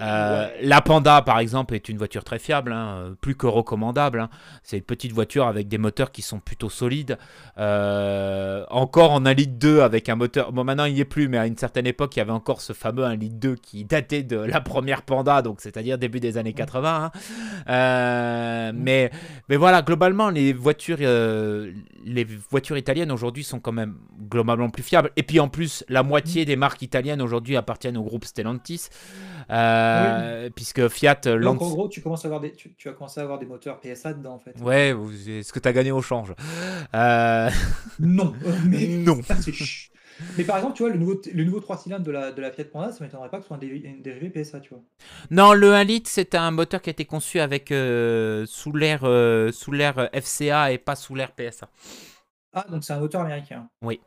Euh, 0.00 0.46
ouais. 0.46 0.58
La 0.62 0.80
Panda, 0.80 1.22
par 1.22 1.38
exemple, 1.38 1.74
est 1.74 1.88
une 1.88 1.98
voiture 1.98 2.24
très 2.24 2.38
fiable, 2.38 2.72
hein, 2.72 3.14
plus 3.20 3.34
que 3.34 3.46
recommandable. 3.46 4.20
hein. 4.20 4.30
C'est 4.62 4.76
une 4.78 4.82
petite 4.84 5.12
voiture 5.12 5.46
avec 5.46 5.68
des 5.68 5.78
moteurs 5.78 6.12
qui 6.12 6.22
sont 6.22 6.38
plutôt 6.40 6.70
solides. 6.70 7.18
Euh, 7.58 8.64
encore 8.70 9.12
en 9.12 9.24
1 9.26 9.34
litre 9.34 9.54
2 9.58 9.80
avec 9.80 10.08
un 10.08 10.14
moteur. 10.16 10.52
Bon, 10.52 10.64
maintenant 10.64 10.84
il 10.84 10.94
n'y 10.94 11.00
est 11.00 11.04
plus, 11.04 11.28
mais 11.28 11.38
à 11.38 11.46
une 11.46 11.56
certaine 11.56 11.86
époque, 11.86 12.14
il 12.16 12.20
y 12.20 12.22
avait 12.22 12.30
encore 12.32 12.60
ce 12.60 12.72
fameux 12.72 13.04
1 13.04 13.16
litre 13.16 13.36
2 13.36 13.54
qui 13.56 13.84
datait 13.84 14.22
de 14.22 14.36
la 14.36 14.60
première 14.60 15.02
Panda, 15.02 15.42
donc 15.42 15.60
c'est-à-dire 15.60 15.98
début 15.98 16.20
des 16.20 16.38
années 16.38 16.52
80. 16.52 17.04
hein. 17.04 17.10
Euh, 17.68 18.72
mais, 18.74 19.10
mais 19.48 19.56
voilà, 19.56 19.82
globalement, 19.82 20.30
les 20.30 20.52
voitures, 20.52 20.98
euh, 21.00 21.72
les 22.04 22.26
voitures 22.50 22.76
italiennes 22.78 23.10
aujourd'hui 23.12 23.44
sont 23.44 23.60
quand 23.60 23.72
même 23.72 23.96
globalement 24.30 24.70
plus 24.70 24.82
fiables. 24.82 25.10
Et 25.16 25.22
puis 25.22 25.40
en 25.40 25.48
plus, 25.48 25.84
la 25.88 26.02
moitié 26.02 26.44
des 26.44 26.56
marques 26.56 26.82
italiennes 26.82 27.22
aujourd'hui 27.22 27.56
appartiennent 27.56 27.96
au 27.96 28.02
groupe 28.02 28.24
Stellantis. 28.24 28.88
Euh, 29.50 29.87
Puisque 30.54 30.88
Fiat 30.88 31.20
Donc 31.24 31.36
lance. 31.40 31.62
en 31.62 31.70
gros, 31.70 31.88
tu 31.88 32.00
commences 32.02 32.24
à 32.24 32.28
avoir 32.28 32.40
des, 32.40 32.52
tu, 32.52 32.74
tu 32.74 32.88
vas 32.88 32.94
commencer 32.94 33.20
à 33.20 33.22
avoir 33.24 33.38
des 33.38 33.46
moteurs 33.46 33.80
PSA 33.80 34.12
dedans 34.14 34.34
en 34.34 34.38
fait. 34.38 34.54
Ouais, 34.60 34.92
vous- 34.92 35.12
c'est 35.12 35.42
ce 35.42 35.52
que 35.52 35.58
tu 35.58 35.68
as 35.68 35.72
gagné 35.72 35.92
au 35.92 36.02
change? 36.02 36.34
Euh, 36.94 37.50
Non, 38.00 38.34
mais 38.66 38.86
Non. 38.88 39.20
ça, 39.22 39.36
c'est 39.36 39.52
ch- 39.52 39.90
Mais 40.36 40.44
par 40.44 40.56
exemple, 40.56 40.76
tu 40.76 40.82
vois, 40.82 40.90
le 40.90 40.98
nouveau, 40.98 41.20
le 41.32 41.44
nouveau 41.44 41.60
3 41.60 41.78
cylindres 41.78 42.04
de 42.04 42.10
la, 42.10 42.32
de 42.32 42.40
la 42.40 42.50
Fiat 42.50 42.64
Panda, 42.64 42.92
ça 42.92 43.04
m'étonnerait 43.04 43.28
pas 43.30 43.38
que 43.38 43.44
ce 43.44 43.48
soit 43.48 43.56
un 43.56 43.60
dérivé, 43.60 44.30
PSA, 44.30 44.60
tu 44.60 44.70
vois. 44.70 44.82
Non, 45.30 45.52
le 45.52 45.74
1 45.74 45.84
litre, 45.84 46.10
c'est 46.12 46.34
un 46.34 46.50
moteur 46.50 46.82
qui 46.82 46.90
a 46.90 46.92
été 46.92 47.04
conçu 47.04 47.40
avec 47.40 47.70
euh, 47.72 48.46
sous 48.46 48.72
l'air 48.72 49.00
euh, 49.04 49.52
sous 49.52 49.72
l'air 49.72 50.08
FCA 50.12 50.72
et 50.72 50.78
pas 50.78 50.96
sous 50.96 51.14
l'air 51.14 51.32
PSA. 51.32 51.68
Ah, 52.52 52.66
donc 52.68 52.84
c'est 52.84 52.92
un 52.92 53.00
moteur 53.00 53.20
américain. 53.22 53.68
Oui. 53.82 54.00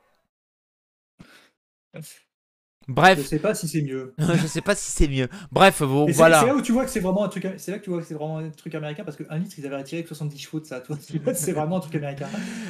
Je 2.88 2.94
Bref, 2.94 3.26
sais 3.26 3.40
pas 3.40 3.54
si 3.54 3.68
c'est 3.68 3.84
mieux. 3.84 4.14
je 4.20 4.48
sais 4.48 4.60
pas 4.62 4.74
si 4.76 4.90
c'est 4.92 5.08
mieux. 5.08 5.28
Bref, 5.52 5.84
bon, 5.84 6.08
Et 6.08 6.12
voilà. 6.14 6.40
C'est 6.42 6.48
là 6.48 6.56
où 6.56 6.62
tu 6.62 6.72
vois 6.72 6.84
que 6.84 6.90
c'est 6.90 7.00
vraiment 7.00 7.24
un 7.24 7.30
truc. 7.30 7.48
C'est 7.58 7.72
là 7.72 7.78
que 7.80 7.84
tu 7.84 7.90
vois 7.92 8.02
que 8.02 8.06
c'est 8.08 8.16
vraiment 8.16 8.40
un 8.40 8.50
truc 8.50 8.74
américain 8.76 9.04
parce 9.04 9.16
que 9.16 9.24
un 9.30 9.38
litre 9.38 9.54
ils 9.60 9.66
avaient 9.68 9.78
retiré 9.78 10.02
que 10.02 10.08
70 10.10 10.38
chevaux 10.40 10.60
de 10.60 10.66
ça. 10.66 10.80
toi. 10.82 10.98
C'est 11.36 11.52
vraiment 11.52 11.78
un 11.78 11.80
truc 11.80 11.96
américain. 11.96 12.28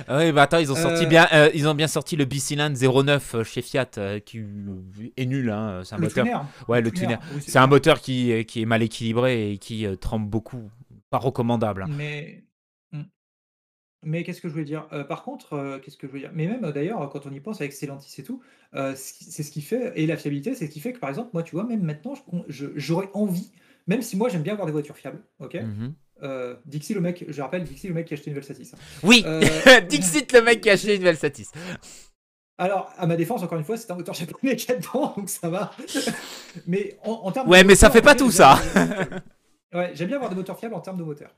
Ah 0.07 0.18
Oui, 0.20 0.32
bah 0.34 0.43
attends, 0.43 0.57
ils 0.59 0.72
ont 0.72 0.76
sorti 0.76 1.05
Euh, 1.05 1.07
bien, 1.07 1.28
euh, 1.34 1.49
ils 1.53 1.68
ont 1.68 1.74
bien 1.76 1.88
sorti 1.88 2.16
le 2.18 2.26
bicylindre 2.26 2.78
09 2.78 3.36
euh, 3.36 3.43
chez 3.43 3.62
Fiat, 3.62 3.88
euh, 3.97 4.20
qui 4.20 4.41
est 5.18 5.26
nul, 5.26 5.49
hein. 5.49 5.82
C'est 5.86 5.95
un 5.95 5.97
le 5.97 6.03
moteur. 6.03 6.26
tuner. 6.26 6.38
Ouais, 6.68 6.82
le 6.82 6.91
tuner. 6.91 7.16
Oui, 7.34 7.41
C'est 7.47 7.59
un 7.59 7.68
moteur 7.68 8.01
qui, 8.01 8.45
qui 8.45 8.62
est 8.62 8.66
mal 8.66 8.84
équilibré 8.84 9.53
et 9.53 9.57
qui 9.59 9.86
euh, 9.86 9.95
tremble 9.95 10.28
beaucoup. 10.30 10.70
Pas 11.09 11.18
recommandable. 11.20 11.84
hein. 11.84 11.91
Mais. 11.97 12.43
Mais 14.04 14.24
qu'est-ce 14.24 14.41
que 14.41 14.47
je 14.47 14.54
voulais 14.54 14.66
dire? 14.66 14.88
Euh, 14.93 15.04
Par 15.04 15.24
contre, 15.24 15.54
euh, 15.54 15.80
qu'est-ce 15.80 15.97
que 15.97 16.08
je 16.08 16.12
voulais 16.12 16.24
dire? 16.24 16.32
Mais 16.34 16.47
même 16.47 16.64
euh, 16.66 16.72
d'ailleurs, 16.72 17.08
quand 17.10 17.26
on 17.28 17.32
y 17.32 17.39
pense 17.39 17.62
avec 17.62 17.74
Stellantis 17.74 18.20
et 18.20 18.24
tout, 18.24 18.41
c'est 18.95 19.43
ce 19.43 19.52
qui 19.52 19.62
fait, 19.62 19.93
et 19.95 20.06
la 20.08 20.18
fiabilité, 20.18 20.56
c'est 20.56 20.66
ce 20.68 20.72
qui 20.72 20.80
fait 20.80 20.93
que 20.93 20.99
par 20.99 21.10
exemple, 21.10 21.30
moi, 21.34 21.43
tu 21.43 21.56
vois, 21.56 21.64
même 21.66 21.82
maintenant, 21.84 22.14
j'aurais 22.47 23.10
envie, 23.14 23.52
même 23.88 24.02
si 24.02 24.16
moi 24.18 24.30
j'aime 24.30 24.43
bien 24.43 24.54
avoir 24.54 24.66
des 24.66 24.72
voitures 24.72 24.95
fiables, 24.97 25.22
ok? 25.39 25.58
Euh, 26.24 26.56
Dixie, 26.68 26.93
le 26.93 27.02
mec, 27.02 27.26
je 27.28 27.41
rappelle, 27.41 27.64
Dixie, 27.64 27.88
le 27.88 27.95
mec 27.95 28.06
qui 28.06 28.14
a 28.14 28.16
acheté 28.18 28.30
une 28.30 28.36
Velsatis. 28.36 28.72
hein. 28.74 28.78
Oui, 29.04 29.26
Dixit, 29.89 30.32
le 30.34 30.41
mec 30.43 30.62
qui 30.62 30.70
a 30.70 30.74
acheté 30.74 30.95
une 30.95 31.02
Velsatis. 31.04 31.49
Alors, 32.60 32.91
à 32.97 33.08
ma 33.08 33.16
défense, 33.16 33.41
encore 33.41 33.58
une 33.58 33.64
fois, 33.64 33.76
c'est 33.76 33.89
un 33.89 33.95
moteur 33.95 34.14
japonais 34.14 34.56
qui 34.56 34.72
est 34.72 34.78
dedans, 34.78 35.14
donc 35.18 35.30
ça 35.30 35.49
va. 35.49 35.72
mais 36.68 36.95
en, 37.04 37.12
en 37.12 37.32
termes 37.32 37.47
de 37.47 37.52
Ouais, 37.52 37.64
mais 37.64 37.74
ça 37.76 37.89
fait 37.89 38.04
pas 38.04 38.14
tout, 38.14 38.30
ça. 38.30 38.60
Ouais, 39.74 39.91
j'aime 39.95 40.08
bien 40.10 40.18
avoir 40.18 40.30
des 40.30 40.36
moteurs 40.36 40.60
fiables 40.60 40.76
en 40.76 40.82
termes 40.82 40.97
de 40.97 41.04
moteur. 41.04 41.34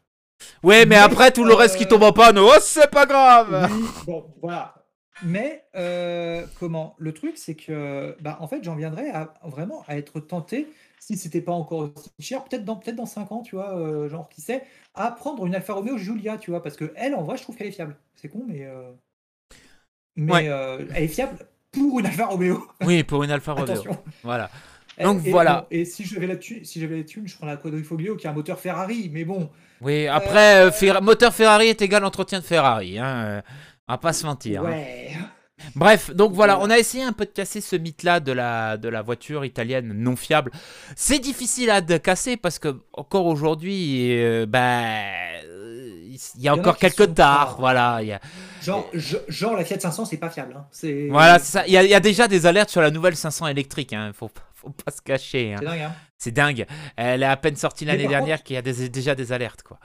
Ouais, 0.63 0.85
mais 0.85 0.97
Mais, 0.97 0.97
après, 0.97 1.31
tout 1.31 1.43
le 1.43 1.53
reste 1.53 1.77
qui 1.77 1.87
tombe 1.87 2.03
en 2.03 2.13
panne, 2.13 2.37
oh, 2.39 2.51
c'est 2.61 2.89
pas 2.89 3.05
grave. 3.05 3.69
Oui, 3.71 3.93
bon, 4.05 4.33
voilà. 4.41 4.75
Mais 5.21 5.65
euh, 5.75 6.45
comment? 6.59 6.95
Le 6.97 7.13
truc, 7.13 7.37
c'est 7.37 7.55
que, 7.55 8.15
bah, 8.21 8.37
en 8.41 8.47
fait, 8.47 8.63
j'en 8.63 8.75
viendrais 8.75 9.09
à 9.11 9.33
vraiment 9.43 9.83
à 9.87 9.97
être 9.97 10.19
tenté, 10.19 10.67
si 10.99 11.17
c'était 11.17 11.41
pas 11.41 11.51
encore 11.53 11.91
aussi 11.95 12.09
cher, 12.19 12.43
peut-être 12.43 12.65
dans 12.65 12.75
peut-être 12.77 12.95
dans 12.95 13.05
5 13.05 13.31
ans, 13.31 13.41
tu 13.41 13.55
vois, 13.55 13.77
euh, 13.77 14.09
genre 14.09 14.27
qui 14.29 14.41
sait, 14.41 14.63
à 14.95 15.11
prendre 15.11 15.45
une 15.45 15.55
Alfa 15.55 15.73
Romeo 15.73 15.97
Giulia, 15.97 16.37
tu 16.37 16.51
vois, 16.51 16.61
parce 16.63 16.75
que 16.77 16.91
elle, 16.95 17.15
en 17.15 17.23
vrai, 17.23 17.37
je 17.37 17.43
trouve 17.43 17.55
qu'elle 17.55 17.67
est 17.67 17.71
fiable. 17.71 17.95
C'est 18.15 18.29
con, 18.29 18.43
mais 18.47 18.65
euh, 18.65 18.91
mais 20.15 20.31
Ouais. 20.31 20.45
elle 20.45 21.03
est 21.03 21.07
fiable 21.07 21.37
pour 21.71 21.99
une 21.99 22.05
Alfa 22.05 22.25
Romeo. 22.27 22.67
Oui, 22.81 23.03
pour 23.03 23.23
une 23.23 23.31
Alfa 23.31 23.53
Romeo. 23.53 23.81
Attention. 23.81 23.97
Voilà. 24.23 24.49
Donc 25.01 25.25
et, 25.25 25.31
voilà. 25.31 25.65
et 25.71 25.85
si 25.85 26.03
j'avais 26.05 26.27
la 26.27 26.35
thune, 26.35 26.63
si 26.65 26.79
j'avais 26.79 26.97
la 26.97 27.03
thune, 27.03 27.27
je 27.27 27.35
prends 27.35 27.47
la 27.47 27.57
Quadrifoglio 27.57 28.15
qui 28.15 28.27
a 28.27 28.29
un 28.29 28.33
moteur 28.33 28.59
Ferrari, 28.59 29.09
mais 29.11 29.23
bon. 29.25 29.49
Oui, 29.81 30.07
après, 30.07 30.65
euh, 30.65 30.71
Fer- 30.71 31.01
moteur 31.01 31.33
Ferrari 31.33 31.67
est 31.67 31.81
égal 31.81 32.03
entretien 32.05 32.39
de 32.39 32.45
Ferrari. 32.45 32.99
Hein. 32.99 33.05
euh, 33.25 33.41
On 33.87 33.93
va 33.93 33.97
pas 33.97 34.13
se 34.13 34.25
mentir. 34.25 34.61
hein. 34.63 34.69
Ouais. 34.69 35.09
Bref, 35.75 36.13
donc 36.13 36.31
voilà, 36.35 36.59
on 36.59 36.69
a 36.69 36.77
essayé 36.77 37.03
un 37.03 37.11
peu 37.13 37.25
de 37.25 37.31
casser 37.31 37.59
ce 37.61 37.75
mythe-là 37.75 38.19
de 38.19 38.31
la, 38.31 38.77
de 38.77 38.87
la 38.89 39.01
voiture 39.01 39.45
italienne 39.45 39.93
non 39.93 40.15
fiable. 40.15 40.51
C'est 40.95 41.19
difficile 41.19 41.69
à 41.69 41.81
de 41.81 41.97
casser 41.97 42.37
parce 42.37 42.59
que 42.59 42.79
encore 42.93 43.25
aujourd'hui, 43.25 44.11
euh, 44.21 44.45
ben, 44.47 44.83
euh, 45.45 46.01
il 46.35 46.41
y 46.43 46.47
a 46.47 46.53
en 46.53 46.57
a 46.57 46.59
encore 46.59 46.77
quelques 46.77 47.13
tares. 47.15 47.55
Voilà, 47.59 47.99
il 48.01 48.07
y 48.09 48.11
a- 48.13 48.19
Genre, 48.61 48.87
je- 48.93 49.17
genre 49.27 49.55
la 49.57 49.65
Fiat 49.65 49.79
500, 49.79 50.05
c'est 50.05 50.17
pas 50.17 50.29
fiable. 50.29 50.55
Hein. 50.57 50.65
Voilà, 51.09 51.39
ça. 51.39 51.65
Il 51.67 51.73
y, 51.73 51.77
a, 51.77 51.83
il 51.83 51.89
y 51.89 51.95
a 51.95 51.99
déjà 51.99 52.27
des 52.27 52.45
alertes 52.45 52.69
sur 52.69 52.81
la 52.81 52.91
nouvelle 52.91 53.15
500 53.15 53.47
électrique. 53.47 53.93
Hein. 53.93 54.11
Faut, 54.13 54.29
faut 54.63 54.69
pas 54.85 54.91
se 54.91 55.01
cacher. 55.01 55.53
hein. 55.53 55.57
c'est 55.59 55.65
dingue. 55.65 55.79
Hein. 55.81 55.93
C'est 56.17 56.31
dingue. 56.31 56.65
Elle 56.95 57.23
est 57.23 57.27
à 57.27 57.37
peine 57.37 57.55
sortie 57.55 57.85
l'année 57.85 58.07
dernière 58.07 58.43
qu'il 58.43 58.55
y 58.55 58.57
a 58.57 58.61
des- 58.61 58.89
déjà 58.89 59.13
des 59.15 59.31
alertes, 59.31 59.63
quoi. 59.63 59.79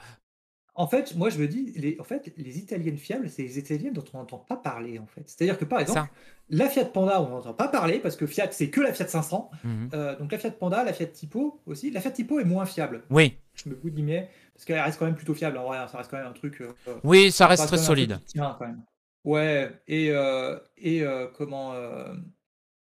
En 0.75 0.87
fait, 0.87 1.17
moi 1.17 1.29
je 1.29 1.39
me 1.41 1.49
dis, 1.49 1.73
les, 1.75 1.97
en 1.99 2.05
fait, 2.05 2.33
les 2.37 2.59
Italiennes 2.59 2.99
fiables, 2.99 3.29
c'est 3.29 3.43
les 3.43 3.59
Italiennes 3.59 3.95
dont 3.95 4.05
on 4.15 4.19
n'entend 4.19 4.39
pas 4.39 4.57
parler. 4.57 5.01
En 5.01 5.07
fait, 5.07 5.23
c'est-à-dire 5.27 5.59
que 5.59 5.65
par 5.65 5.81
exemple, 5.81 5.99
Ça. 5.99 6.09
la 6.51 6.69
Fiat 6.69 6.85
Panda, 6.85 7.21
on 7.21 7.29
n'entend 7.31 7.53
pas 7.53 7.67
parler 7.67 7.99
parce 7.99 8.15
que 8.15 8.29
Fiat, 8.29 8.53
c'est 8.53 8.71
que 8.71 8.81
la 8.81 8.93
Fiat 8.95 9.09
500. 9.09 9.51
Mhm. 9.65 9.91
Euh, 9.93 10.17
donc 10.17 10.31
la 10.31 10.39
Fiat 10.39 10.53
Panda, 10.53 10.85
la 10.85 10.93
Fiat 10.93 11.07
Tipo 11.09 11.61
aussi. 11.67 11.91
La 11.91 12.01
Fiat 12.01 12.13
Tipo 12.13 12.39
est 12.39 12.45
moins 12.45 12.65
fiable. 12.65 13.03
Oui, 13.11 13.37
Je 13.55 13.69
me 13.69 13.75
bout 13.75 13.91
guillemets 13.91 14.31
parce 14.55 14.65
qu'elle 14.67 14.79
reste 14.79 15.01
quand 15.01 15.07
même 15.07 15.17
plutôt 15.17 15.35
fiable. 15.35 15.59
En 15.59 15.65
vrai, 15.67 15.79
ça 15.91 15.99
reste 15.99 16.13
quand 16.13 16.17
même 16.19 16.29
un 16.29 16.33
truc. 16.33 16.61
euh, 16.61 16.71
oui, 17.03 17.33
ça 17.33 17.49
reste 17.49 17.63
Ça 17.63 17.67
très 17.67 17.75
reste 17.77 17.87
solide. 17.89 18.11
truc 18.13 18.25
qui 18.27 18.33
tient, 18.35 18.55
quand 18.57 18.67
même. 18.69 18.85
Ouais, 19.25 19.73
et, 19.89 20.13
euh, 20.13 20.61
et 20.77 21.03
comment. 21.37 21.75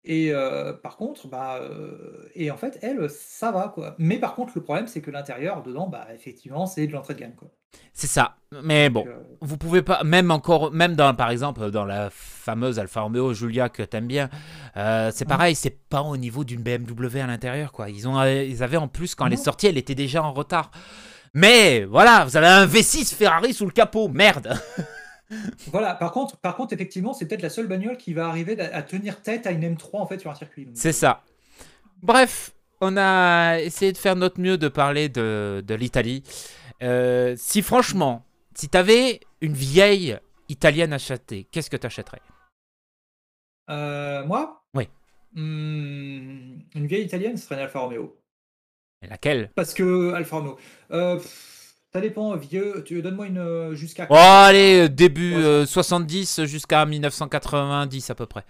Et 0.09 0.33
euh, 0.33 0.73
par 0.73 0.97
contre, 0.97 1.29
bah, 1.29 1.59
euh, 1.61 2.29
et 2.35 2.51
en 2.51 2.57
fait, 2.57 2.79
elle, 2.83 3.09
ça 3.09 3.53
va 3.53 3.69
quoi. 3.69 3.95
Mais 3.99 4.19
par 4.19 4.35
contre, 4.35 4.53
le 4.57 4.63
problème, 4.63 4.87
c'est 4.89 5.01
que 5.01 5.11
l'intérieur, 5.13 5.63
dedans, 5.63 5.87
bah, 5.87 6.09
effectivement, 6.15 6.67
c'est 6.67 6.87
de 6.89 6.93
l'entrée 6.93 7.15
de 7.15 7.21
gamme 7.21 7.35
quoi. 7.37 7.49
C'est 7.93 8.07
ça. 8.07 8.37
Mais 8.65 8.89
bon, 8.89 9.05
euh, 9.07 9.13
vous 9.43 9.59
pouvez 9.59 9.83
pas, 9.83 10.03
même 10.03 10.31
encore, 10.31 10.73
même 10.73 10.95
dans, 10.97 11.15
par 11.15 11.31
exemple, 11.31 11.71
dans 11.71 11.85
la 11.85 12.09
fameuse 12.11 12.79
Alfa 12.79 13.03
Romeo 13.03 13.35
Giulia 13.35 13.69
que 13.69 13.83
t'aimes 13.83 14.07
bien, 14.07 14.31
euh, 14.79 15.11
c'est 15.13 15.27
Ouais. 15.27 15.29
pareil, 15.29 15.55
c'est 15.55 15.79
pas 15.89 16.01
au 16.03 16.17
niveau 16.17 16.45
d'une 16.45 16.63
BMW 16.63 17.21
à 17.21 17.27
l'intérieur, 17.27 17.71
quoi. 17.73 17.91
Ils, 17.91 18.09
ont, 18.09 18.23
ils 18.25 18.63
avaient 18.63 18.79
en 18.79 18.89
plus, 18.89 19.15
quand 19.15 19.27
elle 19.27 19.35
est 19.35 19.37
Non. 19.37 19.43
sortie, 19.43 19.67
elle 19.67 19.77
était 19.79 19.95
déjà 19.95 20.23
en 20.23 20.33
retard. 20.33 20.71
Mais 21.35 21.85
voilà, 21.85 22.25
vous 22.25 22.37
avez 22.39 22.47
un 22.47 22.67
V6 22.67 23.15
Ferrari 23.15 23.53
sous 23.53 23.67
le 23.67 23.73
capot, 23.73 24.09
merde. 24.09 24.59
Voilà, 25.67 25.95
par 25.95 26.13
contre, 26.13 26.37
par 26.39 26.57
contre, 26.57 26.73
effectivement, 26.73 27.13
c'est 27.13 27.27
peut-être 27.27 27.43
la 27.43 27.51
seule 27.51 27.67
bagnole 27.67 27.97
qui 27.97 28.15
va 28.15 28.29
arriver 28.29 28.59
à, 28.61 28.83
tenir 28.83 29.21
tête 29.21 29.47
à 29.47 29.51
une 29.51 29.63
M3 29.75 29.91
en 29.95 30.07
fait 30.07 30.19
sur 30.19 30.31
un 30.31 30.35
circuit. 30.35 30.69
C'est 30.75 30.93
ça. 30.93 31.23
Bref, 32.03 32.53
on 32.81 32.97
a 32.97 33.59
essayé 33.61 33.93
de 33.93 33.99
faire 33.99 34.17
notre 34.17 34.41
mieux 34.41 34.57
de 34.57 34.69
parler 34.69 35.09
de, 35.09 35.63
de 35.67 35.75
l'Italie. 35.75 36.23
Euh, 36.83 37.35
si 37.37 37.63
franchement, 37.63 38.25
si 38.55 38.69
t'avais 38.69 39.21
une 39.41 39.55
vieille 39.55 40.19
italienne 40.49 40.93
à 40.93 40.97
acheter, 40.97 41.45
qu'est-ce 41.51 41.71
que 41.71 41.77
t'achèterais? 41.77 42.23
Euh, 43.71 44.25
moi? 44.25 44.65
Oui. 44.75 44.89
Hmm, 45.35 46.61
une 46.75 46.87
vieille 46.87 47.05
italienne, 47.05 47.37
ce 47.37 47.45
serait 47.45 47.57
une 47.57 47.63
Alfa 47.63 47.81
Romeo. 47.81 48.19
Et 49.03 49.07
Laquelle? 49.07 49.51
Parce 49.55 49.75
que 49.75 50.13
Alfa 50.15 50.37
Romeo. 50.37 50.59
Euh, 50.91 51.17
pff, 51.17 51.58
ça 51.93 52.01
dépend, 52.01 52.37
vieux. 52.37 52.83
Tu 52.87 53.01
donne-moi 53.03 53.27
une 53.27 53.39
euh, 53.39 53.75
jusqu'à. 53.75 54.07
Oh, 54.11 54.15
allez, 54.15 54.85
euh, 54.85 54.89
début 54.89 55.35
Ouais. 55.37 55.43
euh, 55.43 55.67
70 55.67 56.45
jusqu'à 56.45 56.85
1990 56.85 58.11
à 58.11 58.15
peu 58.15 58.27
près. 58.27 58.45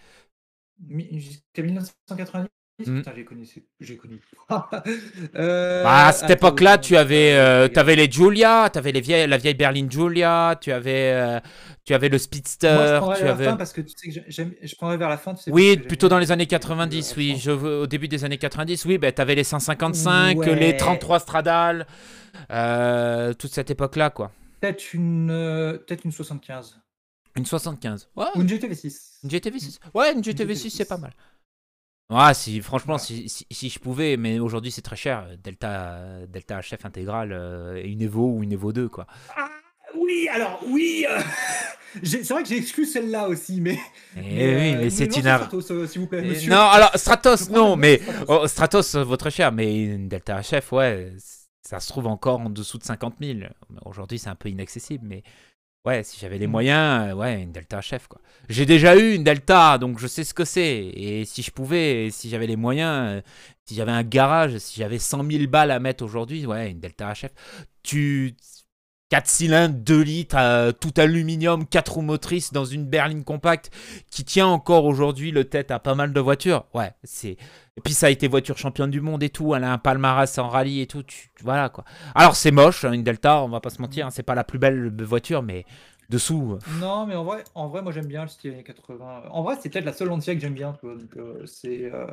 Mi- 0.81 1.21
Jusqu'à 1.21 1.63
1990 1.63 2.49
Putain, 2.85 3.13
j'ai 3.17 3.25
connu? 3.25 3.45
J'ai 3.81 3.97
connu. 3.97 4.21
Euh, 5.35 5.83
Bah, 5.83 6.07
à 6.07 6.13
cette 6.13 6.31
époque-là, 6.31 6.79
tu 6.79 6.97
avais, 6.97 7.33
euh, 7.35 7.65
euh, 7.65 7.69
t'avais 7.69 7.97
les 7.97 8.11
Giulia, 8.11 8.71
tu 8.73 8.79
avais 8.79 8.93
les 8.93 9.01
vieilles, 9.01 9.27
la 9.27 9.37
vieille 9.37 9.55
berline 9.55 9.91
Giulia, 9.91 10.57
tu 10.61 10.71
avais, 10.73 11.13
euh, 11.13 11.41
tu 11.85 11.93
avais 11.95 12.09
le 12.09 12.13
Moi, 12.13 12.19
je 12.19 12.23
Speedster, 12.23 12.97
prendrais 12.99 13.17
tu 13.19 13.23
vers 13.25 13.33
avais... 13.33 13.45
la 13.47 13.51
fin 13.53 13.57
parce 13.57 13.73
que 13.73 13.81
tu 13.81 13.93
sais 13.97 14.21
que. 14.21 14.31
Je 14.67 14.75
prendrais 14.77 14.97
vers 14.97 15.09
la 15.09 15.17
fin. 15.19 15.35
Tu 15.35 15.43
sais, 15.45 15.51
Oui, 15.51 15.77
plutôt 15.77 16.09
dans 16.09 16.19
les 16.19 16.31
années 16.33 16.45
le- 16.45 16.49
90, 16.51 17.17
le 17.17 17.19
oui. 17.23 17.37
Je 17.39 17.51
au 17.51 17.87
début 17.89 18.07
des 18.09 18.25
années 18.25 18.39
90, 18.39 18.85
oui, 18.85 18.99
ben, 18.99 19.13
tu 19.13 19.21
avais 19.21 19.35
les 19.35 19.45
155, 19.45 20.39
Ouais. 20.39 20.55
les 20.55 20.77
33 20.77 21.19
Stradale, 21.19 21.87
euh, 22.51 23.33
toute 23.35 23.53
cette 23.53 23.71
époque-là, 23.71 24.11
quoi. 24.11 24.31
Peut-être 24.61 24.95
une, 24.95 25.31
euh, 25.31 25.79
peut-être 25.79 26.05
une 26.05 26.13
75. 26.13 26.79
Une 27.37 27.45
75. 27.47 28.09
Ouais, 28.17 28.25
Ou 28.35 28.41
une 28.43 28.49
GTV6. 28.49 29.19
une 29.25 29.31
GTV6. 29.31 29.79
Ouais, 29.95 30.13
une 30.13 30.23
GTV6, 30.23 30.69
GTV6. 30.69 30.71
c'est 30.71 30.89
pas 30.89 30.97
mal. 30.99 31.13
Ouais, 32.11 32.33
si, 32.33 32.61
franchement, 32.63 32.97
Voilà. 32.97 33.05
si, 33.05 33.29
si, 33.29 33.47
si 33.51 33.69
je 33.69 33.79
pouvais, 33.79 34.17
mais 34.17 34.39
aujourd'hui 34.39 34.71
c'est 34.71 34.81
très 34.83 34.97
cher. 34.97 35.27
Delta, 35.43 35.99
Delta 36.27 36.61
HF 36.61 36.85
intégral 36.85 37.33
euh, 37.33 37.77
et 37.77 37.89
une 37.89 38.01
Evo 38.01 38.33
ou 38.35 38.43
une 38.43 38.53
Evo 38.53 38.73
2, 38.73 38.89
quoi. 38.89 39.07
Ah, 39.37 39.51
oui, 39.95 40.27
alors, 40.33 40.61
oui 40.67 41.05
euh, 41.09 41.21
C'est 42.03 42.29
vrai 42.31 42.43
que 42.43 42.49
j'ai 42.49 42.59
exclu 42.59 42.85
celle-là 42.87 43.29
aussi, 43.29 43.61
mais. 43.61 43.79
Et 44.17 44.45
euh, 44.45 44.59
oui, 44.59 44.77
mais 44.77 44.91
c'est 44.91 45.05
une. 45.05 45.23
Stratos, 45.23 45.71
euh, 45.71 45.87
s'il 45.87 46.01
vous 46.03 46.07
plaît, 46.07 46.25
Et 46.25 46.29
monsieur. 46.29 46.51
Non, 46.51 46.59
alors 46.61 46.91
Stratos, 46.95 47.51
non, 47.51 47.77
mais 47.77 47.99
Stratos. 47.99 48.25
oh, 48.29 48.47
Stratos 48.47 48.95
euh, 48.95 49.05
vaut 49.05 49.17
très 49.17 49.31
cher, 49.31 49.53
mais 49.53 49.85
une 49.85 50.09
Delta 50.09 50.41
HF, 50.41 50.73
ouais, 50.73 51.13
ça 51.63 51.81
se 51.81 51.89
trouve 51.89 52.07
encore 52.07 52.41
en 52.41 52.51
dessous 52.51 52.79
de 52.79 52.85
50 52.85 53.17
000. 53.21 53.39
Aujourd'hui, 53.85 54.19
c'est 54.19 54.29
un 54.31 54.35
peu 54.35 54.49
inaccessible, 54.49 55.05
mais 55.07 55.23
ouais, 55.89 56.03
si 56.05 56.19
j'avais 56.21 56.39
les 56.39 56.47
Mm. 56.47 56.51
moyens, 56.51 57.11
euh, 57.11 57.15
ouais, 57.15 57.43
une 57.43 57.53
Delta 57.53 57.81
HF, 57.81 58.07
quoi. 58.09 58.21
J'ai 58.49 58.67
déjà 58.67 58.97
eu 58.97 59.15
une 59.15 59.25
Delta, 59.25 59.79
donc 59.79 59.99
je 59.99 60.07
sais 60.07 60.25
ce 60.25 60.35
que 60.35 60.45
c'est. 60.45 60.77
Et 60.95 61.25
si 61.25 61.43
je 61.43 61.51
pouvais, 61.51 62.07
et 62.07 62.11
si 62.11 62.29
j'avais 62.31 62.47
les 62.47 62.57
moyens, 62.57 63.19
euh, 63.19 63.21
si 63.67 63.75
j'avais 63.75 63.93
un 63.93 64.03
garage, 64.05 64.57
si 64.59 64.79
j'avais 64.81 64.99
100 64.99 65.25
000 65.31 65.47
balles 65.49 65.71
à 65.71 65.81
mettre 65.81 66.05
aujourd'hui, 66.05 66.47
ouais, 66.47 66.71
une 66.71 66.81
Delta 66.81 67.13
HF. 67.13 67.33
Tu. 67.83 68.35
4 69.11 69.27
cylindres, 69.27 69.75
2 69.75 70.03
litres, 70.03 70.37
euh, 70.39 70.71
tout 70.71 70.93
aluminium, 70.99 71.65
4 71.67 71.95
roues 71.95 72.03
motrices 72.03 72.53
dans 72.53 72.67
une 72.67 72.85
berline 72.85 73.25
compacte 73.25 73.71
qui 74.11 74.23
tient 74.23 74.47
encore 74.47 74.85
aujourd'hui 74.85 75.31
le 75.31 75.45
tête 75.45 75.71
à 75.71 75.79
pas 75.79 75.95
mal 75.95 76.13
de 76.13 76.21
voitures. 76.21 76.67
Ouais, 76.75 76.91
c'est. 77.05 77.39
Et 77.79 77.81
puis 77.81 77.95
ça 77.95 78.07
a 78.09 78.11
été 78.11 78.27
voiture 78.27 78.59
championne 78.59 78.91
du 78.91 79.01
monde 79.01 79.23
et 79.23 79.31
tout. 79.31 79.55
Elle 79.55 79.63
a 79.63 79.73
un 79.73 79.79
palmarès 79.79 80.37
en 80.39 80.49
rallye 80.49 80.81
et 80.81 80.89
tout. 80.89 81.05
tu- 81.05 81.31
Voilà 81.43 81.69
quoi. 81.69 81.85
Alors 82.17 82.35
c'est 82.35 82.51
moche, 82.51 82.85
hein, 82.85 82.91
une 82.93 83.05
Delta, 83.05 83.41
on 83.45 83.49
va 83.49 83.61
pas 83.61 83.71
se 83.71 83.81
mentir. 83.81 84.07
hein, 84.07 84.11
c'est 84.11 84.25
pas 84.25 84.35
la 84.35 84.43
plus 84.43 84.59
belle 84.59 84.93
voiture, 85.05 85.45
mais 85.45 85.65
dessous. 86.11 86.55
euh, 86.55 86.81
Non, 86.81 87.07
mais 87.07 87.15
en 87.15 87.23
vrai, 87.23 87.45
en 87.55 87.69
vrai, 87.69 87.81
moi 87.83 87.93
j'aime 87.93 88.07
bien 88.09 88.23
le 88.23 88.29
style 88.29 88.53
années 88.53 88.65
80. 88.65 89.23
En 89.31 89.43
vrai, 89.45 89.57
c'est 89.61 89.69
peut-être 89.71 89.85
la 89.85 89.93
seule 89.93 90.09
Lancia 90.09 90.35
que 90.35 90.41
j'aime 90.41 90.55
bien. 90.55 90.77
Donc, 90.83 91.17
euh, 91.17 91.47
c'est. 91.47 91.85
euh, 91.93 92.07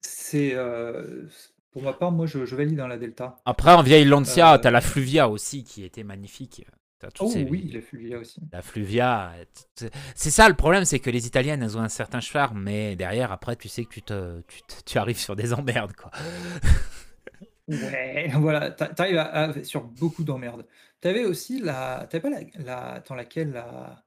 c'est. 0.00 0.52
euh, 0.54 1.26
pour 1.72 1.82
ma 1.82 1.92
part, 1.92 2.10
moi 2.12 2.24
je, 2.26 2.46
je 2.46 2.56
valide 2.56 2.76
dans 2.76 2.88
la 2.88 2.96
Delta. 2.96 3.36
Après 3.44 3.74
en 3.74 3.82
vieille 3.82 4.06
Lancia, 4.06 4.58
t'as 4.58 4.70
la 4.70 4.80
Fluvia 4.80 5.28
aussi 5.28 5.64
qui 5.64 5.84
était 5.84 6.02
magnifique. 6.04 6.64
Oh 7.20 7.28
ces- 7.30 7.44
oui, 7.44 7.70
la 7.72 7.80
Fulvia 7.80 8.18
aussi. 8.18 8.40
La 8.52 8.62
Fluvia. 8.62 9.32
C'est 10.14 10.30
ça 10.30 10.48
le 10.48 10.54
problème, 10.56 10.84
c'est 10.84 10.98
que 10.98 11.10
les 11.10 11.26
Italiennes, 11.26 11.62
elles 11.62 11.76
ont 11.76 11.80
un 11.82 11.88
certain 11.88 12.20
charme, 12.20 12.60
mais 12.62 12.96
derrière, 12.96 13.30
après, 13.32 13.56
tu 13.56 13.68
sais 13.68 13.84
que 13.84 13.90
tu, 13.90 14.02
te, 14.02 14.40
tu, 14.48 14.62
te- 14.62 14.82
tu 14.84 14.98
arrives 14.98 15.18
sur 15.18 15.36
des 15.36 15.52
emmerdes 15.52 15.92
quoi. 15.94 16.10
Ouais, 17.68 18.28
voilà, 18.34 18.70
t'a- 18.70 18.88
t'arrives 18.88 19.18
à, 19.18 19.24
à- 19.50 19.64
sur 19.64 19.84
beaucoup 19.84 20.24
d'emmerdes. 20.24 20.66
T'avais 21.00 21.24
aussi 21.26 21.60
la. 21.60 22.06
T'avais 22.08 22.22
pas 22.22 22.30
la. 22.30 22.40
la 22.64 22.92
attends, 22.94 23.14
laquelle 23.14 23.50
La. 23.52 24.02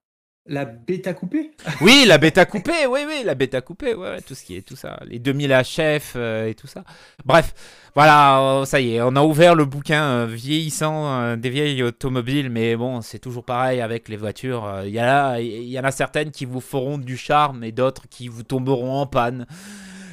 La 0.47 0.65
bêta 0.65 1.13
coupée? 1.13 1.51
Oui, 1.81 2.03
la 2.07 2.17
bêta 2.17 2.45
coupée, 2.45 2.87
oui, 2.89 3.01
oui, 3.07 3.21
la 3.23 3.35
bêta 3.35 3.61
coupée, 3.61 3.93
ouais, 3.93 4.21
tout 4.21 4.33
ce 4.33 4.43
qui 4.43 4.55
est 4.55 4.63
tout 4.67 4.75
ça, 4.75 4.99
les 5.05 5.19
2000 5.19 5.51
HF 5.51 6.13
euh, 6.15 6.47
et 6.47 6.55
tout 6.55 6.65
ça. 6.65 6.83
Bref, 7.25 7.53
voilà, 7.93 8.41
euh, 8.41 8.65
ça 8.65 8.81
y 8.81 8.95
est, 8.95 9.01
on 9.03 9.15
a 9.15 9.21
ouvert 9.21 9.53
le 9.53 9.65
bouquin 9.65 10.03
euh, 10.03 10.25
vieillissant 10.25 11.37
des 11.37 11.49
vieilles 11.51 11.83
automobiles, 11.83 12.49
mais 12.49 12.75
bon, 12.75 13.01
c'est 13.01 13.19
toujours 13.19 13.45
pareil 13.45 13.81
avec 13.81 14.09
les 14.09 14.17
voitures. 14.17 14.81
Il 14.83 14.93
y, 14.93 15.79
en 15.79 15.83
a 15.83 15.91
certaines 15.91 16.31
qui 16.31 16.45
vous 16.45 16.61
feront 16.61 16.97
du 16.97 17.17
charme 17.17 17.63
et 17.63 17.71
d'autres 17.71 18.07
qui 18.09 18.27
vous 18.27 18.41
tomberont 18.41 18.93
en 18.93 19.05
panne. 19.05 19.45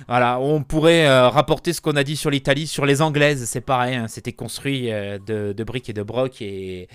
Voilà, 0.08 0.40
on 0.40 0.62
pourrait 0.62 1.08
rapporter 1.28 1.72
ce 1.72 1.80
qu'on 1.80 1.96
a 1.96 2.04
dit 2.04 2.16
sur 2.16 2.30
l'Italie, 2.30 2.66
sur 2.66 2.86
les 2.86 3.02
Anglaises, 3.02 3.44
c'est 3.44 3.60
pareil, 3.60 3.94
hein, 3.94 4.08
c'était 4.08 4.32
construit 4.32 4.88
de, 4.90 5.52
de 5.52 5.64
briques 5.64 5.90
et 5.90 5.94
de 5.94 6.02
broc 6.02 6.40
et 6.40 6.88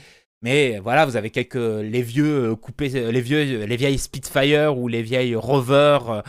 mais 0.44 0.78
voilà, 0.80 1.06
vous 1.06 1.16
avez 1.16 1.30
quelques 1.32 1.56
les 1.56 2.02
vieux 2.04 2.52
euh, 2.52 2.56
coupés, 2.56 2.89
les 2.89 3.22
vieux, 3.22 3.66
les 3.66 3.76
vieilles 3.78 3.98
Spitfire 3.98 4.78
ou 4.78 4.88
les 4.88 5.02
vieilles 5.02 5.36
Rover, 5.36 6.00
euh, 6.10 6.22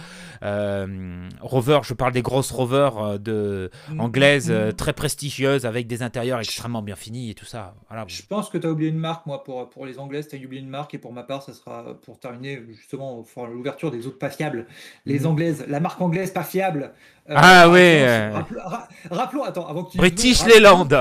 euh, 0.43 1.29
Rover, 1.41 1.81
je 1.83 1.95
parle 1.95 2.13
des 2.13 2.23
grosses 2.23 2.51
Rover 2.51 2.91
euh, 2.99 3.19
de 3.19 3.71
anglaises 3.99 4.51
euh, 4.51 4.73
très 4.73 4.93
prestigieuses 4.93 5.67
avec 5.67 5.87
des 5.87 6.03
intérieurs 6.03 6.39
extrêmement 6.41 6.83
bien 6.83 6.97
finis 6.97 7.31
et 7.31 7.35
tout 7.35 7.45
ça. 7.45 7.75
Voilà. 7.89 8.05
Je 8.09 8.23
pense 8.23 8.51
que 8.51 8.59
tu 8.59 8.67
as 8.67 8.71
oublié 8.71 8.91
une 8.91 8.99
marque, 8.99 9.27
moi, 9.27 9.43
pour, 9.43 9.69
pour 9.71 9.87
les 9.87 9.99
Anglaises, 9.99 10.29
tu 10.29 10.37
as 10.37 10.39
oublié 10.39 10.63
une 10.63 10.69
marque, 10.69 10.95
et 10.95 10.99
pour 10.99 11.13
ma 11.13 11.23
part, 11.23 11.43
ça 11.43 11.53
sera 11.53 11.97
pour 12.05 12.19
terminer, 12.21 12.63
justement, 12.77 13.25
l'ouverture 13.53 13.91
des 13.91 14.07
autres 14.07 14.19
pas 14.19 14.31
fiables. 14.31 14.67
Les 15.07 15.21
Mhm. 15.21 15.27
Anglaises, 15.27 15.65
la 15.69 15.81
marque 15.81 16.01
anglaise 16.01 16.31
pas 16.31 16.45
fiable. 16.45 16.93
Euh, 17.31 17.35
Ah 17.37 17.67
euh. 17.69 18.33
ra- 18.65 18.89
rappelons, 19.11 19.45
attends, 19.45 19.67
avant 19.67 19.85
que 19.85 19.93
tu. 19.93 19.99
British 19.99 20.45
Leyland. 20.47 20.87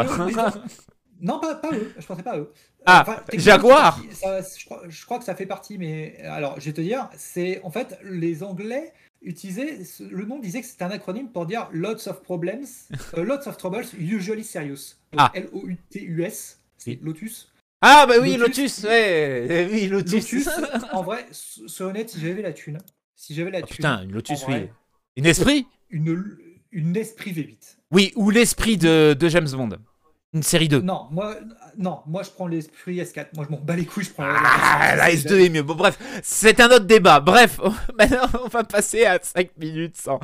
Non, 1.22 1.40
pas, 1.40 1.56
pas 1.56 1.70
eux, 1.72 1.94
je 1.98 2.06
pensais 2.06 2.22
pas 2.22 2.32
à 2.32 2.38
eux. 2.38 2.52
Ah, 2.86 3.04
techniquement, 3.26 3.44
Jaguar. 3.54 4.00
ça- 4.12 4.42
je, 4.42 4.66
crois, 4.66 4.82
je 4.90 5.06
crois 5.06 5.20
que 5.20 5.26
ça 5.26 5.36
fait 5.36 5.46
partie, 5.46 5.78
mais 5.78 6.18
alors, 6.24 6.60
je 6.60 6.66
vais 6.66 6.74
te 6.74 6.82
dire, 6.82 7.10
c'est 7.18 7.62
en 7.64 7.72
fait, 7.72 7.98
les 8.04 8.44
Anglais 8.44 8.94
utilisaient, 9.22 9.80
le 10.02 10.26
nom 10.26 10.40
disait 10.40 10.62
que 10.62 10.68
c'était 10.68 10.84
un 10.84 10.92
acronyme 10.92 11.30
pour 11.32 11.46
dire 11.46 11.70
Lots 11.72 12.08
of 12.08 12.22
Problems, 12.24 12.66
euh, 13.18 13.24
Lots 13.24 13.48
of 13.48 13.58
Troubles, 13.58 13.86
Usually 13.98 14.44
Serious. 14.44 14.96
Donc, 15.12 15.22
Ah. 15.22 15.32
L-O-U-T-U-S, 15.34 16.60
c'est. 16.78 17.00
Lotus. 17.02 17.50
Ah 17.82 18.06
bah 18.08 18.16
oui, 18.22 18.38
Lotus. 18.38 18.58
Lotus, 18.58 18.84
ouais, 18.86 19.68
oui, 19.72 19.88
Lotus. 19.88 20.32
Lotus, 20.32 20.50
en 20.94 21.04
vrai, 21.04 21.26
so- 21.32 21.68
sois 21.68 21.88
honnête, 21.88 22.10
si 22.10 22.20
j'avais 22.20 22.42
la 22.42 22.54
thune, 22.54 22.78
si 23.16 23.34
j'avais 23.34 23.52
la 23.52 23.60
Oh, 23.60 23.66
thune, 23.66 23.76
putain, 23.76 24.04
une 24.04 24.12
Lotus, 24.12 24.40
oui. 24.48 24.54
vrai. 24.54 24.74
Une 25.16 25.26
esprit? 25.26 25.68
une, 25.90 26.38
une 26.72 26.96
Esprit 26.98 27.32
V8. 27.34 27.78
Oui, 27.92 28.12
ou 28.16 28.30
l'esprit 28.32 28.78
de, 28.78 29.14
de 29.14 29.30
James 29.30 29.50
Bond. 29.52 29.78
Une 30.34 30.42
série 30.42 30.68
2. 30.68 30.82
Non, 30.82 31.08
moi, 31.12 31.36
non, 31.78 32.00
moi 32.08 32.24
je 32.24 32.30
prends 32.32 32.48
l'Esprit 32.48 32.98
S4. 32.98 33.28
Moi 33.36 33.46
je 33.48 33.52
m'en 33.56 33.62
bats 33.62 33.76
les 33.76 33.86
couilles, 33.86 34.04
je 34.06 34.10
prends 34.14 34.24
Ah, 34.26 34.96
la 34.96 35.06
version 35.10 35.30
S2 35.30 35.46
est 35.46 35.50
mieux. 35.50 35.62
Bon, 35.62 35.76
bref, 35.76 35.98
c'est 36.24 36.60
un 36.60 36.68
autre 36.72 36.86
débat. 36.86 37.20
Bref, 37.20 37.60
maintenant, 38.00 38.28
on 38.44 38.48
va 38.48 38.64
passer 38.64 39.06
à 39.06 39.20
5 39.22 39.50
minutes 39.60 39.96
sans, 39.96 40.20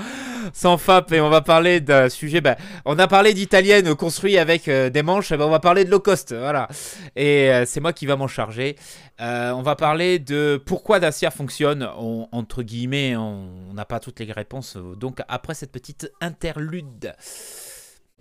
sans 0.51 0.77
FAP 0.77 1.11
et 1.11 1.21
on 1.21 1.29
va 1.29 1.41
parler 1.41 1.79
d'un 1.79 2.09
sujet. 2.09 2.41
bah, 2.41 2.55
on 2.85 2.97
a 2.97 3.07
parlé 3.07 3.35
d'italienne 3.35 3.93
construite 3.93 4.37
avec 4.37 4.67
euh, 4.67 4.89
des 4.89 5.03
manches, 5.03 5.31
eh 5.31 5.37
ben, 5.37 5.45
on 5.45 5.49
va 5.51 5.59
parler 5.59 5.85
de 5.85 5.91
low 5.91 5.99
cost. 5.99 6.33
Voilà. 6.33 6.67
Et 7.15 7.51
euh, 7.51 7.65
c'est 7.67 7.79
moi 7.79 7.93
qui 7.93 8.07
va 8.07 8.15
m'en 8.15 8.27
charger. 8.27 8.77
Euh, 9.21 9.51
on 9.51 9.61
va 9.61 9.75
parler 9.75 10.17
de 10.17 10.59
pourquoi 10.65 10.99
Dacia 10.99 11.29
fonctionne. 11.29 11.87
On- 11.99 12.27
entre 12.31 12.63
guillemets, 12.63 13.15
on 13.15 13.73
n'a 13.75 13.85
pas 13.85 13.99
toutes 13.99 14.19
les 14.21 14.31
réponses. 14.31 14.75
Donc, 14.97 15.19
après 15.27 15.53
cette 15.53 15.71
petite 15.71 16.11
interlude. 16.21 17.13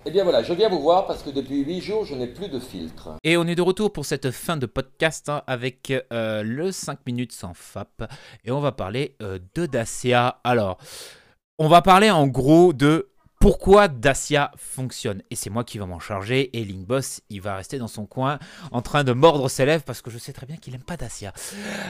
Eh 0.06 0.10
bien 0.10 0.22
voilà, 0.22 0.42
je 0.42 0.52
viens 0.52 0.68
vous 0.68 0.80
voir 0.80 1.06
parce 1.06 1.22
que 1.22 1.30
depuis 1.30 1.64
8 1.64 1.80
jours, 1.80 2.04
je 2.04 2.14
n'ai 2.14 2.28
plus 2.28 2.48
de 2.48 2.58
filtre. 2.60 3.16
Et 3.24 3.36
on 3.36 3.46
est 3.46 3.56
de 3.56 3.62
retour 3.62 3.92
pour 3.92 4.06
cette 4.06 4.30
fin 4.30 4.56
de 4.56 4.66
podcast 4.66 5.28
hein, 5.28 5.42
avec 5.46 5.92
euh, 6.12 6.42
le 6.42 6.70
5 6.70 7.00
minutes 7.04 7.32
sans 7.32 7.52
FAP. 7.52 8.04
Et 8.44 8.50
on 8.50 8.60
va 8.60 8.72
parler 8.72 9.16
euh, 9.22 9.38
de 9.54 9.66
Dacia. 9.66 10.40
Alors, 10.44 10.78
on 11.58 11.68
va 11.68 11.82
parler 11.82 12.10
en 12.10 12.26
gros 12.28 12.72
de 12.72 13.10
pourquoi 13.40 13.88
Dacia 13.88 14.52
fonctionne. 14.56 15.22
Et 15.30 15.36
c'est 15.36 15.50
moi 15.50 15.64
qui 15.64 15.78
va 15.78 15.86
m'en 15.86 15.98
charger. 15.98 16.56
Et 16.56 16.64
Linkboss, 16.64 17.20
il 17.28 17.40
va 17.40 17.56
rester 17.56 17.78
dans 17.78 17.88
son 17.88 18.06
coin 18.06 18.38
en 18.70 18.82
train 18.82 19.02
de 19.04 19.12
mordre 19.12 19.48
ses 19.48 19.66
lèvres 19.66 19.84
parce 19.84 20.00
que 20.00 20.10
je 20.10 20.18
sais 20.18 20.32
très 20.32 20.46
bien 20.46 20.56
qu'il 20.56 20.74
aime 20.74 20.84
pas 20.84 20.96
Dacia. 20.96 21.32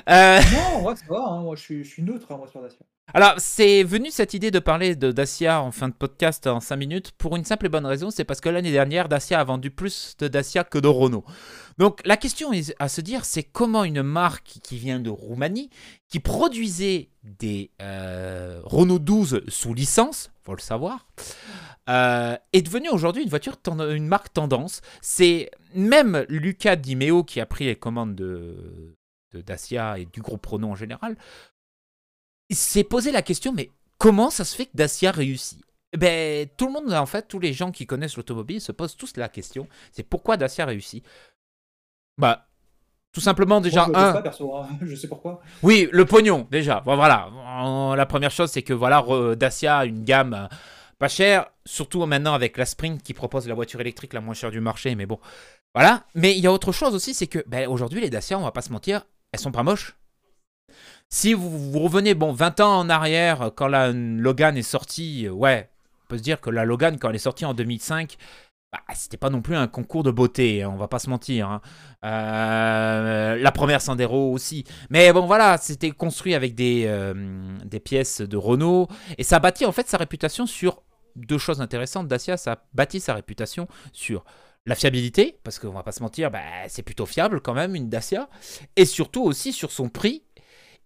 Euh, 0.08 0.40
Non, 0.52 0.80
moi 0.82 0.96
ça 0.96 1.04
va, 1.08 1.24
hein, 1.28 1.42
moi 1.42 1.56
je 1.56 1.62
suis, 1.62 1.84
je 1.84 1.90
suis 1.90 2.02
neutre 2.02 2.32
hein, 2.32 2.38
moi, 2.38 2.48
sur 2.48 2.62
Dacia. 2.62 2.80
Alors, 3.14 3.34
c'est 3.38 3.82
venu 3.84 4.10
cette 4.10 4.34
idée 4.34 4.50
de 4.50 4.58
parler 4.58 4.94
de 4.94 5.12
Dacia 5.12 5.62
en 5.62 5.70
fin 5.72 5.88
de 5.88 5.94
podcast 5.94 6.46
en 6.46 6.60
5 6.60 6.76
minutes 6.76 7.12
pour 7.12 7.36
une 7.36 7.44
simple 7.44 7.66
et 7.66 7.68
bonne 7.70 7.86
raison, 7.86 8.10
c'est 8.10 8.24
parce 8.24 8.40
que 8.40 8.48
l'année 8.50 8.70
dernière, 8.70 9.08
Dacia 9.08 9.40
a 9.40 9.44
vendu 9.44 9.70
plus 9.70 10.14
de 10.18 10.28
Dacia 10.28 10.62
que 10.64 10.78
de 10.78 10.88
Renault. 10.88 11.24
Donc, 11.78 12.00
la 12.04 12.16
question 12.18 12.52
est- 12.52 12.74
à 12.78 12.88
se 12.88 13.00
dire, 13.00 13.24
c'est 13.24 13.42
comment 13.44 13.84
une 13.84 14.02
marque 14.02 14.58
qui 14.62 14.76
vient 14.76 15.00
de 15.00 15.10
Roumanie, 15.10 15.70
qui 16.08 16.20
produisait 16.20 17.08
des 17.22 17.70
euh, 17.80 18.60
Renault 18.64 18.98
12 18.98 19.42
sous 19.48 19.72
licence, 19.74 20.30
faut 20.44 20.54
le 20.54 20.60
savoir, 20.60 21.06
euh, 21.88 22.36
est 22.52 22.62
devenue 22.62 22.90
aujourd'hui 22.90 23.22
une 23.22 23.30
voiture, 23.30 23.56
marque 24.00 24.32
tendance. 24.34 24.82
C'est 25.00 25.50
même 25.74 26.26
Luca 26.28 26.76
Di 26.76 26.94
Meo 26.94 27.24
qui 27.24 27.40
a 27.40 27.46
pris 27.46 27.64
les 27.64 27.76
commandes 27.76 28.14
de, 28.14 28.96
de 29.32 29.40
Dacia 29.40 29.98
et 29.98 30.04
du 30.06 30.20
groupe 30.20 30.44
Renault 30.44 30.70
en 30.70 30.74
général. 30.76 31.16
Il 32.50 32.56
s'est 32.56 32.84
posé 32.84 33.12
la 33.12 33.22
question, 33.22 33.52
mais 33.52 33.70
comment 33.98 34.30
ça 34.30 34.44
se 34.44 34.56
fait 34.56 34.66
que 34.66 34.76
Dacia 34.76 35.10
réussit? 35.10 35.60
Eh 35.92 35.96
ben, 35.96 36.48
tout 36.56 36.66
le 36.66 36.72
monde, 36.72 36.92
en 36.92 37.06
fait, 37.06 37.28
tous 37.28 37.38
les 37.38 37.52
gens 37.52 37.70
qui 37.72 37.86
connaissent 37.86 38.16
l'automobile 38.16 38.60
se 38.60 38.72
posent 38.72 38.96
tous 38.96 39.16
la 39.16 39.28
question. 39.28 39.66
C'est 39.92 40.02
pourquoi 40.02 40.36
Dacia 40.36 40.66
réussit? 40.66 41.04
Bah, 42.18 42.46
tout 43.12 43.20
simplement 43.20 43.60
déjà 43.60 43.86
Moi, 43.86 43.94
je 43.94 44.00
un. 44.00 44.06
sais 44.08 44.12
pas, 44.18 44.22
perso, 44.22 44.56
hein. 44.56 44.68
je 44.82 44.94
sais 44.94 45.08
pourquoi. 45.08 45.40
Oui, 45.62 45.88
le 45.92 46.04
pognon, 46.04 46.46
déjà. 46.50 46.80
Bon, 46.80 46.96
voilà. 46.96 47.30
La 47.96 48.06
première 48.06 48.30
chose, 48.30 48.50
c'est 48.50 48.62
que 48.62 48.74
voilà, 48.74 49.04
Dacia 49.34 49.78
a 49.78 49.84
une 49.86 50.04
gamme 50.04 50.34
euh, 50.34 50.46
pas 50.98 51.08
chère, 51.08 51.46
surtout 51.64 52.04
maintenant 52.06 52.34
avec 52.34 52.56
la 52.56 52.66
Sprint 52.66 53.02
qui 53.02 53.14
propose 53.14 53.48
la 53.48 53.54
voiture 53.54 53.80
électrique 53.80 54.12
la 54.12 54.20
moins 54.20 54.34
chère 54.34 54.50
du 54.50 54.60
marché, 54.60 54.94
mais 54.94 55.06
bon. 55.06 55.18
Voilà. 55.74 56.04
Mais 56.14 56.36
il 56.36 56.42
y 56.42 56.46
a 56.46 56.52
autre 56.52 56.72
chose 56.72 56.94
aussi, 56.94 57.14
c'est 57.14 57.28
que 57.28 57.42
ben, 57.46 57.68
aujourd'hui, 57.68 58.00
les 58.00 58.10
Dacia, 58.10 58.38
on 58.38 58.42
va 58.42 58.52
pas 58.52 58.62
se 58.62 58.72
mentir, 58.72 59.06
elles 59.32 59.40
sont 59.40 59.52
pas 59.52 59.62
moches. 59.62 59.96
Si 61.10 61.32
vous, 61.32 61.70
vous 61.72 61.78
revenez, 61.78 62.14
bon, 62.14 62.32
20 62.32 62.60
ans 62.60 62.78
en 62.80 62.88
arrière, 62.90 63.42
euh, 63.42 63.50
quand 63.50 63.66
la 63.68 63.92
Logan 63.92 64.56
est 64.58 64.62
sortie, 64.62 65.26
euh, 65.26 65.30
ouais, 65.30 65.70
on 66.04 66.08
peut 66.08 66.18
se 66.18 66.22
dire 66.22 66.40
que 66.40 66.50
la 66.50 66.64
Logan, 66.66 66.98
quand 66.98 67.08
elle 67.08 67.16
est 67.16 67.18
sortie 67.18 67.46
en 67.46 67.54
2005, 67.54 68.16
bah, 68.70 68.80
c'était 68.94 69.16
pas 69.16 69.30
non 69.30 69.40
plus 69.40 69.56
un 69.56 69.68
concours 69.68 70.02
de 70.02 70.10
beauté, 70.10 70.62
hein, 70.62 70.70
on 70.72 70.76
va 70.76 70.88
pas 70.88 70.98
se 70.98 71.08
mentir. 71.08 71.48
hein. 71.48 71.62
Euh, 72.04 73.36
la 73.36 73.52
première 73.52 73.80
Sandero 73.80 74.30
aussi. 74.32 74.64
Mais 74.90 75.10
bon, 75.14 75.26
voilà, 75.26 75.56
c'était 75.56 75.90
construit 75.92 76.34
avec 76.34 76.54
des, 76.54 76.86
pièces 77.82 78.20
de 78.20 78.36
Renault. 78.36 78.88
Et 79.16 79.24
ça 79.24 79.36
a 79.36 79.40
bâti 79.40 79.64
en 79.64 79.72
fait 79.72 79.88
sa 79.88 79.96
réputation 79.96 80.44
sur 80.46 80.82
deux 81.16 81.38
choses 81.38 81.62
intéressantes. 81.62 82.06
Dacia, 82.08 82.36
ça 82.36 82.52
a 82.52 82.58
bâti 82.74 83.00
sa 83.00 83.14
réputation 83.14 83.66
sur 83.94 84.24
la 84.66 84.74
fiabilité, 84.74 85.38
parce 85.44 85.58
qu'on 85.58 85.70
va 85.70 85.82
pas 85.82 85.92
se 85.92 86.02
mentir, 86.02 86.30
bah, 86.30 86.40
c'est 86.68 86.82
plutôt 86.82 87.06
fiable 87.06 87.40
quand 87.40 87.54
même 87.54 87.74
une 87.74 87.88
Dacia. 87.88 88.28
Et 88.76 88.84
surtout 88.84 89.22
aussi 89.22 89.54
sur 89.54 89.70
son 89.70 89.88
prix. 89.88 90.22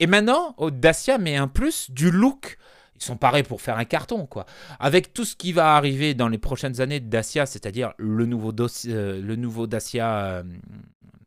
Et 0.03 0.09
maintenant, 0.09 0.57
oh, 0.57 0.73
Dacia 0.73 1.17
met 1.17 1.37
un 1.37 1.47
plus 1.47 1.89
du 1.89 2.11
look. 2.11 2.59
Ils 2.97 3.05
sont 3.05 3.17
parés 3.17 3.45
pour 3.45 3.63
faire 3.63 3.79
un 3.79 3.85
carton, 3.85 4.27
quoi. 4.27 4.47
Avec 4.81 5.15
tout 5.15 5.25
ce 5.25 5.37
qui 5.37 5.53
va 5.53 5.77
arriver 5.77 6.13
dans 6.15 6.27
les 6.27 6.39
prochaines 6.39 6.81
années 6.81 6.99
de 6.99 7.09
Dacia, 7.09 7.47
c'est-à-dire 7.47 7.93
le 7.99 8.27
nouveau, 8.27 8.53
euh, 8.89 9.67
Dacia 9.69 10.25
euh, 10.25 10.43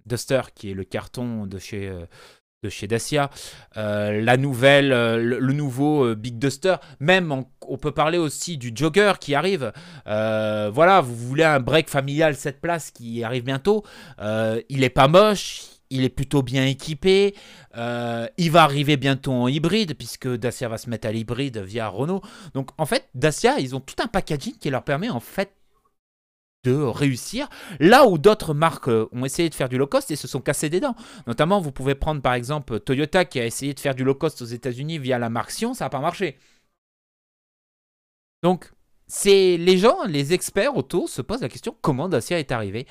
Duster, 0.05 0.41
qui 0.53 0.71
est 0.71 0.73
le 0.73 0.84
carton 0.84 1.47
de 1.47 1.57
chez, 1.57 1.88
euh, 1.88 2.05
Dacia, 2.89 3.30
la 3.76 4.36
nouvelle, 4.36 4.89
le, 4.89 5.53
nouveau 5.53 6.13
Big 6.13 6.38
Duster, 6.38 6.76
même 6.99 7.32
on, 7.61 7.78
peut 7.78 7.93
parler 7.93 8.17
aussi 8.17 8.57
du 8.57 8.73
Jogger 8.76 9.13
qui 9.21 9.36
arrive. 9.36 9.71
Voilà, 10.05 10.99
vous 10.99 11.15
voulez 11.15 11.45
un 11.45 11.61
break 11.61 11.89
familial 11.89 12.36
7 12.36 12.59
places 12.59 12.91
qui 12.91 13.23
arrive 13.23 13.43
bientôt. 13.43 13.86
Il 14.19 14.84
est 14.84 14.89
pas 14.89 15.07
moche. 15.07 15.74
Il 15.89 16.03
est 16.03 16.09
plutôt 16.09 16.41
bien 16.41 16.65
équipé. 16.65 17.36
Euh, 17.77 18.27
il 18.38 18.51
va 18.51 18.63
arriver 18.63 18.97
bientôt 18.97 19.33
en 19.33 19.47
hybride, 19.47 19.95
puisque 19.95 20.27
Dacia 20.27 20.67
va 20.67 20.77
se 20.77 20.89
mettre 20.89 21.07
à 21.07 21.11
l'hybride 21.11 21.59
via 21.59 21.88
Renault. 21.88 22.21
Donc 22.53 22.71
en 22.77 22.86
fait, 22.86 23.09
Dacia, 23.13 23.59
ils 23.59 23.75
ont 23.75 23.79
tout 23.79 23.95
un 24.03 24.07
packaging 24.07 24.57
qui 24.57 24.69
leur 24.69 24.83
permet 24.83 25.09
en 25.09 25.19
fait 25.19 25.51
de 26.65 26.73
réussir 26.73 27.47
là 27.79 28.07
où 28.07 28.17
d'autres 28.17 28.53
marques 28.53 28.88
euh, 28.88 29.07
ont 29.11 29.23
essayé 29.23 29.49
de 29.49 29.55
faire 29.55 29.69
du 29.69 29.77
low 29.77 29.88
cost 29.88 30.09
et 30.11 30.15
se 30.15 30.27
sont 30.27 30.41
cassés 30.41 30.69
des 30.69 30.79
dents. 30.79 30.95
Notamment, 31.27 31.61
vous 31.61 31.71
pouvez 31.71 31.95
prendre 31.95 32.21
par 32.21 32.33
exemple 32.33 32.79
Toyota 32.79 33.23
qui 33.23 33.39
a 33.39 33.45
essayé 33.45 33.73
de 33.73 33.79
faire 33.79 33.95
du 33.95 34.03
low 34.03 34.15
cost 34.15 34.41
aux 34.41 34.45
États-Unis 34.45 34.97
via 34.97 35.19
la 35.19 35.29
marque 35.29 35.51
Sion, 35.51 35.73
ça 35.73 35.86
n'a 35.86 35.89
pas 35.89 35.99
marché. 35.99 36.38
Donc, 38.43 38.71
c'est 39.07 39.57
les 39.57 39.77
gens, 39.77 40.03
les 40.07 40.33
experts 40.33 40.75
auto 40.75 41.07
se 41.07 41.21
posent 41.21 41.41
la 41.41 41.49
question 41.49 41.75
comment 41.81 42.09
Dacia 42.09 42.39
est 42.39 42.51
arrivé? 42.51 42.88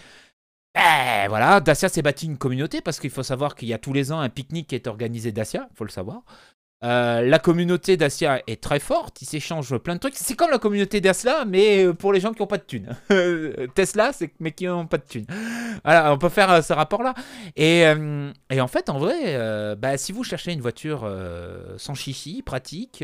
Ben 0.74 1.28
voilà, 1.28 1.60
Dacia 1.60 1.88
s'est 1.88 2.02
bâti 2.02 2.26
une 2.26 2.38
communauté 2.38 2.80
parce 2.80 2.98
qu'il 2.98 3.10
faut 3.10 3.22
savoir 3.22 3.54
qu'il 3.54 3.68
y 3.68 3.74
a 3.74 3.78
tous 3.78 3.92
les 3.92 4.10
ans 4.12 4.20
un 4.20 4.28
pique-nique 4.28 4.68
qui 4.68 4.74
est 4.74 4.86
organisé 4.88 5.30
Dacia, 5.30 5.68
faut 5.74 5.84
le 5.84 5.90
savoir. 5.90 6.22
Euh, 6.84 7.22
la 7.22 7.38
communauté 7.38 7.96
Dacia 7.96 8.42
est 8.46 8.62
très 8.62 8.78
forte, 8.78 9.22
ils 9.22 9.26
s'échangent 9.26 9.78
plein 9.78 9.94
de 9.94 10.00
trucs. 10.00 10.14
C'est 10.16 10.34
comme 10.34 10.50
la 10.50 10.58
communauté 10.58 11.00
Tesla, 11.00 11.46
mais 11.46 11.86
euh, 11.86 11.94
pour 11.94 12.12
les 12.12 12.20
gens 12.20 12.34
qui 12.34 12.42
n'ont 12.42 12.46
pas 12.46 12.58
de 12.58 12.64
thunes. 12.64 12.94
Tesla, 13.74 14.12
c'est 14.12 14.32
mais 14.38 14.52
qui 14.52 14.66
n'ont 14.66 14.86
pas 14.86 14.98
de 14.98 15.04
thunes. 15.04 15.26
Voilà, 15.82 16.12
on 16.12 16.18
peut 16.18 16.28
faire 16.28 16.50
euh, 16.50 16.60
ce 16.60 16.74
rapport-là. 16.74 17.14
Et, 17.56 17.86
en 17.86 18.68
fait, 18.68 18.90
en 18.90 18.98
vrai, 18.98 19.76
bah, 19.76 19.96
si 19.96 20.12
vous 20.12 20.24
cherchez 20.24 20.52
une 20.52 20.60
voiture 20.60 21.10
sans 21.78 21.94
chichi, 21.94 22.42
pratique, 22.42 23.02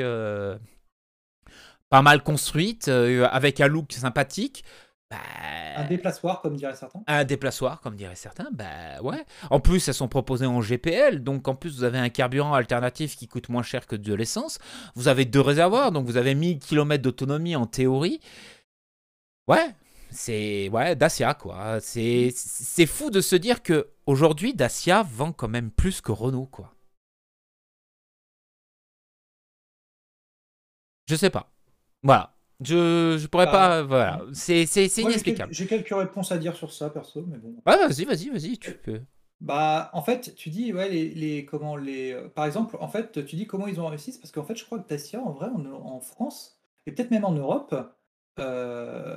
pas 1.89 2.03
mal 2.03 2.23
construite, 2.23 2.89
avec 2.89 3.61
un 3.61 3.67
look 3.67 3.93
sympathique, 3.93 4.65
bah, 5.11 5.17
Un 5.77 5.85
déplaçoir, 5.87 6.41
comme 6.41 6.57
diraient 6.57 6.75
certains. 6.77 7.03
un 7.07 7.25
déplaçoir, 7.25 7.81
comme 7.81 7.97
diraient 7.97 8.15
certains, 8.15 8.49
bah 8.53 9.01
ouais. 9.03 9.25
En 9.51 9.61
plus, 9.61 9.87
elles 9.89 9.95
sont 9.95 10.09
proposées 10.09 10.47
en 10.47 10.61
GPL, 10.61 11.23
donc 11.23 11.49
en 11.49 11.55
plus, 11.55 11.77
vous 11.77 11.85
avez 11.85 11.99
un 11.99 12.09
carburant 12.11 12.55
alternatif 12.55 13.17
qui 13.17 13.27
coûte 13.29 13.49
moins 13.49 13.63
cher 13.63 13.87
que 13.87 13.97
de 13.97 14.15
l'essence. 14.15 14.59
Vous 14.95 15.09
avez 15.09 15.25
deux 15.25 15.41
réservoirs, 15.41 15.91
donc 15.93 16.07
vous 16.07 16.17
avez 16.17 16.35
1000 16.35 16.59
km 16.61 17.03
d'autonomie 17.03 17.57
en 17.57 17.67
théorie. 17.67 18.21
Ouais, 19.49 19.75
c'est 20.11 20.69
ouais, 20.71 20.95
Dacia 20.97 21.35
quoi. 21.35 21.81
C'est 21.81 22.31
c'est 22.35 22.87
fou 22.87 23.11
de 23.11 23.21
se 23.21 23.35
dire 23.37 23.63
que 23.63 23.91
aujourd'hui 24.07 24.55
Dacia 24.55 25.03
vend 25.03 25.33
quand 25.33 25.49
même 25.49 25.71
plus 25.71 26.01
que 26.01 26.13
Renault 26.13 26.47
quoi. 26.47 26.75
Je 31.09 31.17
sais 31.17 31.31
pas. 31.31 31.53
Voilà. 32.03 32.37
Je, 32.63 33.17
je 33.19 33.27
pourrais 33.27 33.47
Bah, 33.47 33.53
pas. 33.53 33.83
Voilà. 33.83 34.21
C'est 34.33 34.67
c'est- 34.67 34.89
c'est 34.89 35.03
Moi, 35.03 35.11
j'ai 35.11 35.15
inexplicable. 35.15 35.53
J'ai 35.53 35.67
quelques 35.67 35.95
réponses 35.95 36.33
à 36.33 36.39
dire 36.39 36.57
sur 36.57 36.73
ça, 36.73 36.91
perso, 36.91 37.25
mais 37.27 37.39
bon. 37.39 37.55
Ouais, 37.67 37.77
vas-y, 37.89 38.05
vas-y, 38.05 38.29
vas-y. 38.31 38.59
Tu 38.59 38.73
peux. 38.73 39.01
Bah, 39.41 39.91
en 39.95 40.03
fait, 40.03 40.35
tu 40.35 40.51
dis, 40.51 40.73
ouais, 40.75 40.89
les, 40.91 41.09
les- 41.15 41.45
comment 41.47 41.77
les, 41.77 42.13
euh, 42.13 42.29
par 42.29 42.45
exemple, 42.45 42.77
en 42.79 42.89
fait, 42.89 43.25
tu 43.25 43.37
dis 43.37 43.47
comment 43.47 43.67
ils 43.67 43.81
ont 43.81 43.87
réussi, 43.87 44.19
parce 44.19 44.33
qu'en 44.33 44.45
fait, 44.45 44.55
je 44.57 44.65
crois 44.67 44.79
que 44.79 44.87
Dacia, 44.89 45.21
en 45.21 45.33
vrai, 45.33 45.49
en, 45.49 45.65
en 45.67 46.01
France, 46.01 46.61
et 46.87 46.93
peut-être 46.93 47.11
même 47.11 47.25
en 47.25 47.33
Europe, 47.33 47.75
euh, 48.39 49.17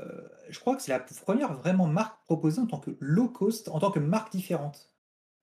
je 0.50 0.60
crois 0.60 0.76
que 0.76 0.82
c'est 0.82 0.92
la 0.94 1.00
première 1.00 1.54
vraiment 1.54 1.88
marque 1.88 2.24
proposée 2.26 2.62
en 2.62 2.68
tant 2.68 2.80
que 2.80 2.92
low 3.00 3.28
cost, 3.30 3.68
en 3.70 3.80
tant 3.80 3.92
que 3.92 4.00
marque 4.00 4.32
différente. 4.32 4.90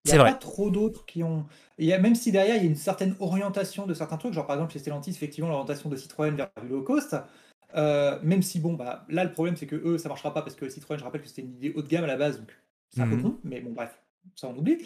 Il 0.07 0.13
n'y 0.13 0.19
a 0.19 0.21
vrai. 0.21 0.33
pas 0.33 0.39
trop 0.39 0.71
d'autres 0.71 1.07
qui 1.07 1.23
ont. 1.25 1.47
Il 1.79 1.87
y 1.87 1.93
a, 1.93 1.99
même 1.99 2.15
si 2.15 2.33
derrière, 2.33 2.57
il 2.57 2.63
y 2.63 2.67
a 2.67 2.71
une 2.71 2.77
certaine 2.77 3.17
orientation 3.21 3.87
de 3.87 3.95
certains 3.95 4.17
trucs, 4.19 4.33
genre 4.35 4.47
par 4.47 4.57
exemple 4.57 4.73
chez 4.73 4.79
Stellantis, 4.81 5.11
effectivement, 5.11 5.51
l'orientation 5.51 5.91
de 5.91 5.97
Citroën 5.97 6.35
vers 6.37 6.51
du 6.63 6.69
low 6.69 6.83
cost. 6.83 7.17
Euh, 7.77 8.19
même 8.23 8.43
si, 8.43 8.61
bon, 8.61 8.75
bah, 8.75 9.05
là, 9.09 9.25
le 9.25 9.33
problème, 9.33 9.57
c'est 9.57 9.67
que 9.67 9.77
eux, 9.77 9.99
ça 9.99 10.09
marchera 10.09 10.33
pas 10.35 10.43
parce 10.43 10.57
que 10.57 10.69
Citroën, 10.69 10.99
je 10.99 11.05
rappelle 11.05 11.23
que 11.23 11.29
c'était 11.29 11.43
une 11.43 11.55
idée 11.57 11.73
haut 11.75 11.83
de 11.83 11.89
gamme 11.89 12.05
à 12.05 12.07
la 12.09 12.17
base, 12.17 12.39
donc 12.39 12.51
c'est 12.91 13.03
un 13.03 13.07
peu 13.07 13.17
Mhm. 13.17 13.23
con, 13.23 13.39
mais 13.45 13.61
bon, 13.61 13.73
bref, 13.73 13.99
ça 14.37 14.49
on 14.49 14.57
oublie. 14.57 14.79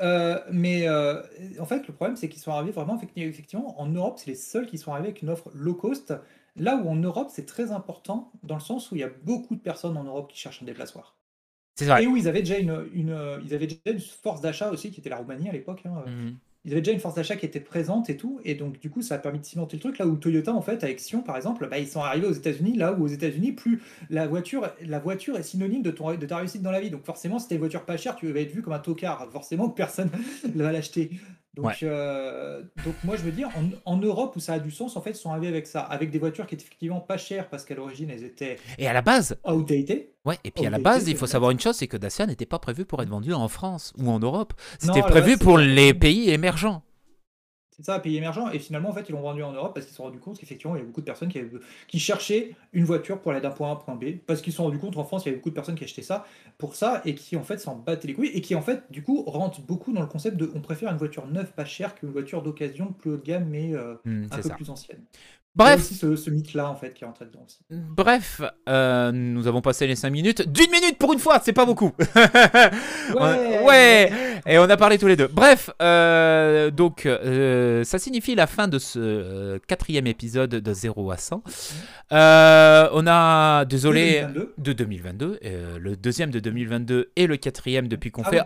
Euh, 0.00 0.40
mais 0.50 0.88
euh, 0.88 1.22
en 1.60 1.66
fait, 1.66 1.86
le 1.86 1.94
problème, 1.94 2.16
c'est 2.16 2.28
qu'ils 2.28 2.40
sont 2.40 2.52
arrivés 2.52 2.72
vraiment, 2.72 2.96
effecti- 2.96 3.22
effectivement, 3.28 3.80
en 3.80 3.86
Europe, 3.88 4.18
c'est 4.18 4.28
les 4.30 4.36
seuls 4.36 4.66
qui 4.66 4.78
sont 4.78 4.92
arrivés 4.92 5.08
avec 5.08 5.22
une 5.22 5.30
offre 5.30 5.50
low 5.54 5.74
cost. 5.74 6.14
Là 6.56 6.76
où 6.76 6.88
en 6.88 6.96
Europe, 6.96 7.28
c'est 7.32 7.46
très 7.46 7.70
important, 7.72 8.32
dans 8.42 8.56
le 8.56 8.60
sens 8.60 8.90
où 8.90 8.96
il 8.96 9.00
y 9.00 9.04
a 9.04 9.10
beaucoup 9.24 9.54
de 9.54 9.60
personnes 9.60 9.96
en 9.96 10.04
Europe 10.04 10.30
qui 10.30 10.38
cherchent 10.38 10.62
un 10.62 10.66
déplaçoir. 10.66 11.16
C'est 11.74 11.86
vrai. 11.86 12.04
Et 12.04 12.06
où 12.06 12.16
ils 12.16 12.28
avaient 12.28 12.40
déjà 12.42 12.58
une, 12.58 12.88
une, 12.92 13.16
ils 13.44 13.54
avaient 13.54 13.66
déjà 13.66 13.80
une 13.86 14.00
force 14.00 14.40
d'achat 14.40 14.70
aussi, 14.70 14.90
qui 14.90 15.00
était 15.00 15.10
la 15.10 15.16
Roumanie 15.16 15.48
à 15.48 15.52
l'époque. 15.52 15.82
hein. 15.86 16.04
Mhm. 16.06 16.38
Ils 16.64 16.72
avaient 16.72 16.80
déjà 16.80 16.92
une 16.92 17.00
force 17.00 17.16
d'achat 17.16 17.34
qui 17.36 17.44
était 17.44 17.60
présente 17.60 18.08
et 18.08 18.16
tout. 18.16 18.40
Et 18.44 18.54
donc, 18.54 18.78
du 18.78 18.88
coup, 18.88 19.02
ça 19.02 19.16
a 19.16 19.18
permis 19.18 19.40
de 19.40 19.44
cimenter 19.44 19.76
le 19.76 19.80
truc. 19.80 19.98
Là 19.98 20.06
où 20.06 20.16
Toyota, 20.16 20.54
en 20.54 20.62
fait, 20.62 20.84
avec 20.84 21.00
Sion, 21.00 21.22
par 21.22 21.36
exemple, 21.36 21.66
bah, 21.68 21.78
ils 21.78 21.88
sont 21.88 22.00
arrivés 22.00 22.26
aux 22.26 22.32
États-Unis, 22.32 22.76
là 22.76 22.92
où 22.92 23.02
aux 23.02 23.08
États-Unis, 23.08 23.52
plus 23.52 23.82
la 24.10 24.28
voiture, 24.28 24.70
la 24.80 25.00
voiture 25.00 25.36
est 25.36 25.42
synonyme 25.42 25.82
de, 25.82 25.90
ta 25.90 26.36
réussite 26.36 26.62
dans 26.62 26.70
la 26.70 26.80
vie. 26.80 26.90
Donc, 26.90 27.04
forcément, 27.04 27.40
si 27.40 27.48
t'as 27.48 27.56
une 27.56 27.60
voiture 27.60 27.84
pas 27.84 27.96
chère, 27.96 28.14
tu 28.14 28.30
vas 28.30 28.40
être 28.40 28.52
vu 28.52 28.62
comme 28.62 28.74
un 28.74 28.78
tocard. 28.78 29.28
Forcément, 29.32 29.68
que 29.68 29.74
personne 29.74 30.10
ne 30.54 30.62
va 30.62 30.70
l'acheter. 30.70 31.10
Donc, 31.54 31.66
Ouais. 31.66 31.74
euh, 31.82 32.62
donc, 32.84 32.94
moi, 33.04 33.16
je 33.16 33.22
veux 33.22 33.30
dire, 33.30 33.48
en, 33.84 33.92
en 33.92 33.96
Europe 33.98 34.36
où 34.36 34.40
ça 34.40 34.54
a 34.54 34.58
du 34.58 34.70
sens, 34.70 34.96
en 34.96 35.02
fait, 35.02 35.10
ils 35.10 35.16
sont 35.16 35.30
arrivés 35.30 35.48
avec 35.48 35.66
ça, 35.66 35.80
avec 35.82 36.10
des 36.10 36.18
voitures 36.18 36.46
qui 36.46 36.54
étaient 36.54 36.64
effectivement 36.64 37.00
pas 37.00 37.18
chères 37.18 37.48
parce 37.50 37.64
qu'à 37.66 37.74
l'origine, 37.74 38.08
elles 38.10 38.24
étaient 38.24 38.58
Et 38.78 38.88
à 38.88 38.94
la 38.94 39.02
base, 39.02 39.36
outdated. 39.46 40.06
ouais, 40.24 40.38
et 40.44 40.50
puis 40.50 40.64
à 40.66 40.70
la 40.70 40.78
base, 40.78 41.08
il 41.08 41.16
faut 41.16 41.26
savoir 41.26 41.50
une 41.50 41.60
chose, 41.60 41.76
c'est 41.76 41.88
que 41.88 41.98
Dacia 41.98 42.26
n'était 42.26 42.46
pas 42.46 42.58
prévu 42.58 42.86
pour 42.86 43.02
être 43.02 43.10
vendu 43.10 43.34
en 43.34 43.48
France 43.48 43.92
ou 43.98 44.10
en 44.10 44.18
Europe. 44.18 44.54
C'était 44.78 45.02
prévu 45.02 45.32
base, 45.32 45.40
pour 45.40 45.58
les 45.58 45.92
pays 45.92 46.30
émergents. 46.30 46.82
C'est 47.82 47.92
ça, 47.92 47.98
pays 47.98 48.16
émergents. 48.16 48.50
Et 48.50 48.58
finalement, 48.58 48.90
en 48.90 48.92
fait, 48.92 49.08
ils 49.08 49.12
l'ont 49.12 49.22
vendu 49.22 49.42
en 49.42 49.52
Europe 49.52 49.74
parce 49.74 49.86
qu'ils 49.86 49.92
se 49.92 49.96
sont 49.96 50.04
rendus 50.04 50.18
compte 50.20 50.38
qu'effectivement, 50.38 50.76
il 50.76 50.80
y 50.80 50.82
a 50.82 50.84
beaucoup 50.84 51.00
de 51.00 51.06
personnes 51.06 51.28
qui, 51.28 51.38
avaient- 51.38 51.50
qui 51.88 51.98
cherchaient 51.98 52.54
une 52.72 52.84
voiture 52.84 53.20
pour 53.20 53.32
aller 53.32 53.40
d'un 53.40 53.50
point 53.50 53.68
A 53.68 53.70
à 53.72 53.74
un 53.74 53.76
point 53.76 53.94
B. 53.96 54.18
Parce 54.26 54.40
qu'ils 54.42 54.52
se 54.52 54.58
sont 54.58 54.64
rendus 54.64 54.78
compte 54.78 54.94
qu'en 54.94 55.04
France, 55.04 55.24
il 55.24 55.26
y 55.26 55.28
avait 55.30 55.38
beaucoup 55.38 55.50
de 55.50 55.54
personnes 55.54 55.74
qui 55.74 55.84
achetaient 55.84 56.02
ça 56.02 56.24
pour 56.58 56.76
ça 56.76 57.02
et 57.04 57.14
qui, 57.14 57.36
en 57.36 57.42
fait, 57.42 57.58
s'en 57.58 57.76
battaient 57.76 58.08
les 58.08 58.14
couilles. 58.14 58.28
Et 58.34 58.40
qui, 58.40 58.54
en 58.54 58.62
fait, 58.62 58.84
du 58.90 59.02
coup, 59.02 59.22
rentrent 59.26 59.60
beaucoup 59.62 59.92
dans 59.92 60.00
le 60.00 60.06
concept 60.06 60.36
de 60.36 60.50
on 60.54 60.60
préfère 60.60 60.90
une 60.92 60.98
voiture 60.98 61.26
neuve 61.26 61.52
pas 61.52 61.64
chère 61.64 61.94
qu'une 61.94 62.10
voiture 62.10 62.42
d'occasion 62.42 62.92
plus 62.92 63.10
haut 63.12 63.16
de 63.16 63.22
gamme 63.22 63.48
mais 63.48 63.74
euh, 63.74 63.94
Hmm, 64.04 64.28
un 64.30 64.38
peu 64.38 64.42
ça. 64.42 64.54
plus 64.54 64.70
ancienne. 64.70 65.04
Bref, 65.54 65.80
aussi 65.80 65.94
ce, 65.96 66.16
ce 66.16 66.30
mythe-là, 66.30 66.70
en 66.70 66.74
fait, 66.76 66.94
qui 66.94 67.04
est 67.04 67.06
rentré 67.06 67.26
dedans 67.26 67.44
aussi. 67.46 67.58
bref, 67.70 68.40
euh, 68.70 69.12
nous 69.12 69.46
avons 69.46 69.60
passé 69.60 69.86
les 69.86 69.96
5 69.96 70.08
minutes. 70.08 70.48
D'une 70.50 70.70
minute 70.70 70.96
pour 70.98 71.12
une 71.12 71.18
fois, 71.18 71.40
c'est 71.44 71.52
pas 71.52 71.66
beaucoup. 71.66 71.92
Ouais. 73.14 73.60
ouais. 73.62 74.12
Et 74.46 74.58
on 74.58 74.62
a 74.70 74.76
parlé 74.76 74.96
tous 74.98 75.06
les 75.08 75.16
deux. 75.16 75.26
Bref, 75.28 75.70
euh, 75.82 76.70
donc 76.70 77.04
euh, 77.04 77.84
ça 77.84 77.98
signifie 77.98 78.34
la 78.34 78.46
fin 78.46 78.68
de 78.68 78.78
ce 78.78 79.58
quatrième 79.66 80.06
épisode 80.06 80.50
de 80.50 80.72
0 80.72 81.10
à 81.10 81.16
100. 81.18 81.42
Euh, 82.12 82.88
on 82.92 83.06
a, 83.06 83.64
désolé, 83.66 84.22
2022. 84.22 84.54
de 84.58 84.72
2022, 84.72 85.38
euh, 85.44 85.78
le 85.78 85.96
deuxième 85.96 86.30
de 86.30 86.40
2022 86.40 87.10
et 87.16 87.26
le 87.26 87.36
quatrième 87.36 87.88
depuis 87.88 88.10
qu'on 88.10 88.22
Ah 88.24 88.30
fait. 88.30 88.42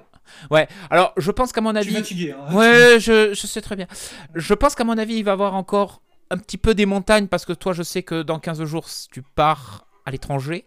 Ouais. 0.50 0.66
Alors, 0.90 1.12
je 1.16 1.30
pense 1.30 1.52
qu'à 1.52 1.60
mon 1.60 1.72
Je 1.76 1.80
suis 1.82 1.90
avis. 1.90 1.96
fatigué. 2.02 2.34
Hein. 2.36 2.54
Ouais, 2.54 2.96
je, 2.98 3.32
je 3.34 3.46
sais 3.46 3.60
très 3.60 3.76
bien. 3.76 3.86
Je 4.34 4.54
pense 4.54 4.74
qu'à 4.74 4.84
mon 4.84 4.98
avis, 4.98 5.14
il 5.16 5.24
va 5.24 5.30
y 5.30 5.34
avoir 5.34 5.54
encore 5.54 6.02
un 6.30 6.38
petit 6.38 6.58
peu 6.58 6.74
des 6.74 6.86
montagnes 6.86 7.28
parce 7.28 7.44
que 7.44 7.52
toi, 7.52 7.72
je 7.72 7.82
sais 7.82 8.02
que 8.02 8.22
dans 8.22 8.38
15 8.38 8.64
jours, 8.64 8.86
tu 9.12 9.22
pars 9.22 9.86
à 10.04 10.10
l'étranger. 10.10 10.66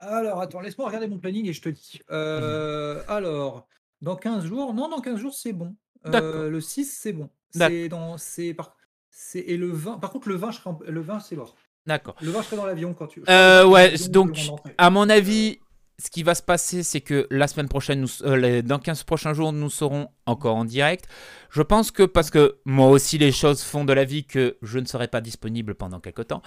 Alors, 0.00 0.40
attends, 0.40 0.60
laisse-moi 0.60 0.86
regarder 0.86 1.08
mon 1.08 1.18
planning 1.18 1.46
et 1.46 1.52
je 1.52 1.60
te 1.62 1.68
dis. 1.68 2.00
Euh, 2.10 3.02
alors, 3.08 3.66
dans 4.00 4.16
15 4.16 4.44
jours, 4.44 4.72
non, 4.74 4.88
dans 4.88 5.00
15 5.00 5.18
jours, 5.18 5.34
c'est 5.34 5.52
bon. 5.52 5.74
Euh, 6.06 6.48
le 6.48 6.60
6, 6.60 6.84
c'est 7.00 7.12
bon. 7.12 7.28
C'est 7.50 7.88
dans. 7.88 8.16
C'est 8.18 8.54
par... 8.54 8.76
c'est- 9.10 9.40
Et 9.40 9.56
le 9.56 9.70
20. 9.72 9.98
Par 9.98 10.10
contre, 10.10 10.28
le 10.28 10.36
20, 10.36 10.52
je 10.52 10.58
serai 10.58 10.70
en- 10.70 10.78
le 10.86 11.00
20 11.00 11.18
c'est 11.20 11.34
mort. 11.36 11.56
D'accord. 11.86 12.14
Le 12.20 12.30
20, 12.30 12.42
je 12.42 12.46
serai 12.46 12.56
dans 12.56 12.66
l'avion 12.66 12.94
quand 12.94 13.06
tu. 13.08 13.22
Euh, 13.28 13.66
ouais, 13.66 13.94
donc. 14.10 14.38
À 14.76 14.90
mon 14.90 15.08
avis, 15.08 15.58
ce 16.00 16.10
qui 16.10 16.22
va 16.22 16.34
se 16.36 16.42
passer, 16.42 16.84
c'est 16.84 17.00
que 17.00 17.26
la 17.30 17.48
semaine 17.48 17.68
prochaine, 17.68 18.06
euh, 18.22 18.62
dans 18.62 18.78
15 18.78 19.02
prochains 19.02 19.34
jours, 19.34 19.52
nous 19.52 19.68
serons 19.68 20.08
encore 20.26 20.54
en 20.54 20.64
direct. 20.64 21.06
Je 21.50 21.60
pense 21.60 21.90
que 21.90 22.04
parce 22.04 22.30
que 22.30 22.58
moi 22.64 22.88
aussi, 22.88 23.18
les 23.18 23.32
choses 23.32 23.62
font 23.62 23.84
de 23.84 23.92
la 23.92 24.04
vie 24.04 24.24
que 24.24 24.56
je 24.62 24.78
ne 24.78 24.84
serai 24.84 25.08
pas 25.08 25.20
disponible 25.20 25.74
pendant 25.74 25.98
quelque 25.98 26.22
temps. 26.22 26.42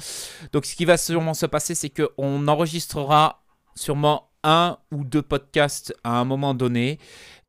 Donc, 0.53 0.65
ce 0.65 0.75
qui 0.75 0.85
va 0.85 0.95
sûrement 0.95 1.33
se 1.33 1.45
passer, 1.45 1.75
c'est 1.75 1.89
qu'on 1.89 2.47
enregistrera 2.47 3.43
sûrement 3.75 4.29
un 4.43 4.77
ou 4.91 5.03
deux 5.03 5.21
podcasts 5.21 5.93
à 6.05 6.17
un 6.19 6.23
moment 6.25 6.53
donné. 6.53 6.97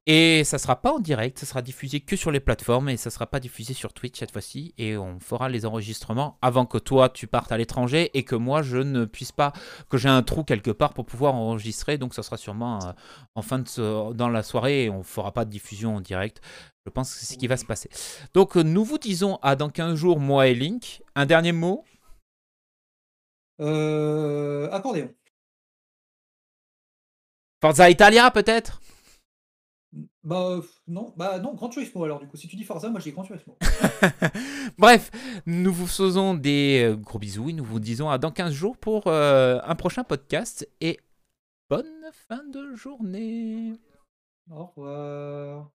Et 0.06 0.42
ça 0.42 0.58
sera 0.58 0.82
pas 0.82 0.92
en 0.92 0.98
direct, 0.98 1.38
ça 1.38 1.46
sera 1.46 1.62
diffusé 1.62 2.00
que 2.00 2.16
sur 2.16 2.32
les 2.32 2.40
plateformes 2.40 2.88
et 2.88 2.96
ça 2.96 3.08
sera 3.08 3.28
pas 3.28 3.38
diffusé 3.38 3.72
sur 3.72 3.92
Twitch 3.92 4.18
cette 4.18 4.32
fois-ci. 4.32 4.74
Et 4.76 4.96
on 4.96 5.20
fera 5.20 5.48
les 5.48 5.64
enregistrements 5.64 6.38
avant 6.42 6.66
que 6.66 6.78
toi 6.78 7.08
tu 7.08 7.28
partes 7.28 7.52
à 7.52 7.56
l'étranger 7.56 8.10
et 8.18 8.24
que 8.24 8.34
moi 8.34 8.62
je 8.62 8.78
ne 8.78 9.04
puisse 9.04 9.30
pas, 9.30 9.52
que 9.88 9.98
j'ai 9.98 10.08
un 10.08 10.24
trou 10.24 10.42
quelque 10.42 10.72
part 10.72 10.92
pour 10.92 11.06
pouvoir 11.06 11.34
enregistrer. 11.36 11.98
Donc 11.98 12.14
ça 12.14 12.24
sera 12.24 12.36
sûrement 12.36 12.84
euh, 12.84 12.92
en 13.36 13.42
fin 13.42 13.60
de 13.60 13.68
ce- 13.68 14.12
dans 14.12 14.28
la 14.28 14.42
soirée 14.42 14.84
et 14.86 14.90
on 14.90 15.04
fera 15.04 15.30
pas 15.30 15.44
de 15.44 15.50
diffusion 15.50 15.94
en 15.94 16.00
direct. 16.00 16.40
Je 16.84 16.90
pense 16.90 17.14
que 17.14 17.20
c'est 17.20 17.34
ce 17.34 17.38
qui 17.38 17.46
va 17.46 17.56
se 17.56 17.64
passer. 17.64 17.88
Donc 18.34 18.56
euh, 18.56 18.64
nous 18.64 18.84
vous 18.84 18.98
disons 18.98 19.36
à 19.36 19.54
dans 19.54 19.70
15 19.70 19.94
jours, 19.96 20.18
moi 20.18 20.48
et 20.48 20.54
Link. 20.56 21.00
Un 21.14 21.26
dernier 21.26 21.52
mot? 21.52 21.84
Euh, 23.60 24.68
accordéon. 24.72 25.14
Forza 27.60 27.88
Italia 27.88 28.32
peut-être? 28.32 28.81
Bah, 30.24 30.52
euh, 30.52 30.62
non, 30.88 31.12
bah 31.16 31.38
non, 31.38 31.54
Grand 31.54 31.68
Turismo 31.68 32.04
alors, 32.04 32.20
du 32.20 32.26
coup. 32.26 32.36
Si 32.36 32.48
tu 32.48 32.56
dis 32.56 32.64
Forza, 32.64 32.88
moi 32.88 33.00
je 33.00 33.04
dis 33.04 33.12
Grand 33.12 33.24
Turismo. 33.24 33.58
Bref, 34.78 35.10
nous 35.46 35.72
vous 35.72 35.86
faisons 35.86 36.34
des 36.34 36.82
euh, 36.84 36.96
gros 36.96 37.18
bisous 37.18 37.50
et 37.50 37.52
nous 37.52 37.64
vous 37.64 37.80
disons 37.80 38.08
à 38.08 38.18
dans 38.18 38.30
15 38.30 38.52
jours 38.52 38.76
pour 38.78 39.06
euh, 39.06 39.58
un 39.64 39.74
prochain 39.74 40.04
podcast 40.04 40.66
et 40.80 40.98
bonne 41.68 41.86
fin 42.28 42.42
de 42.44 42.74
journée. 42.74 43.74
Au 44.50 44.66
revoir. 44.66 45.70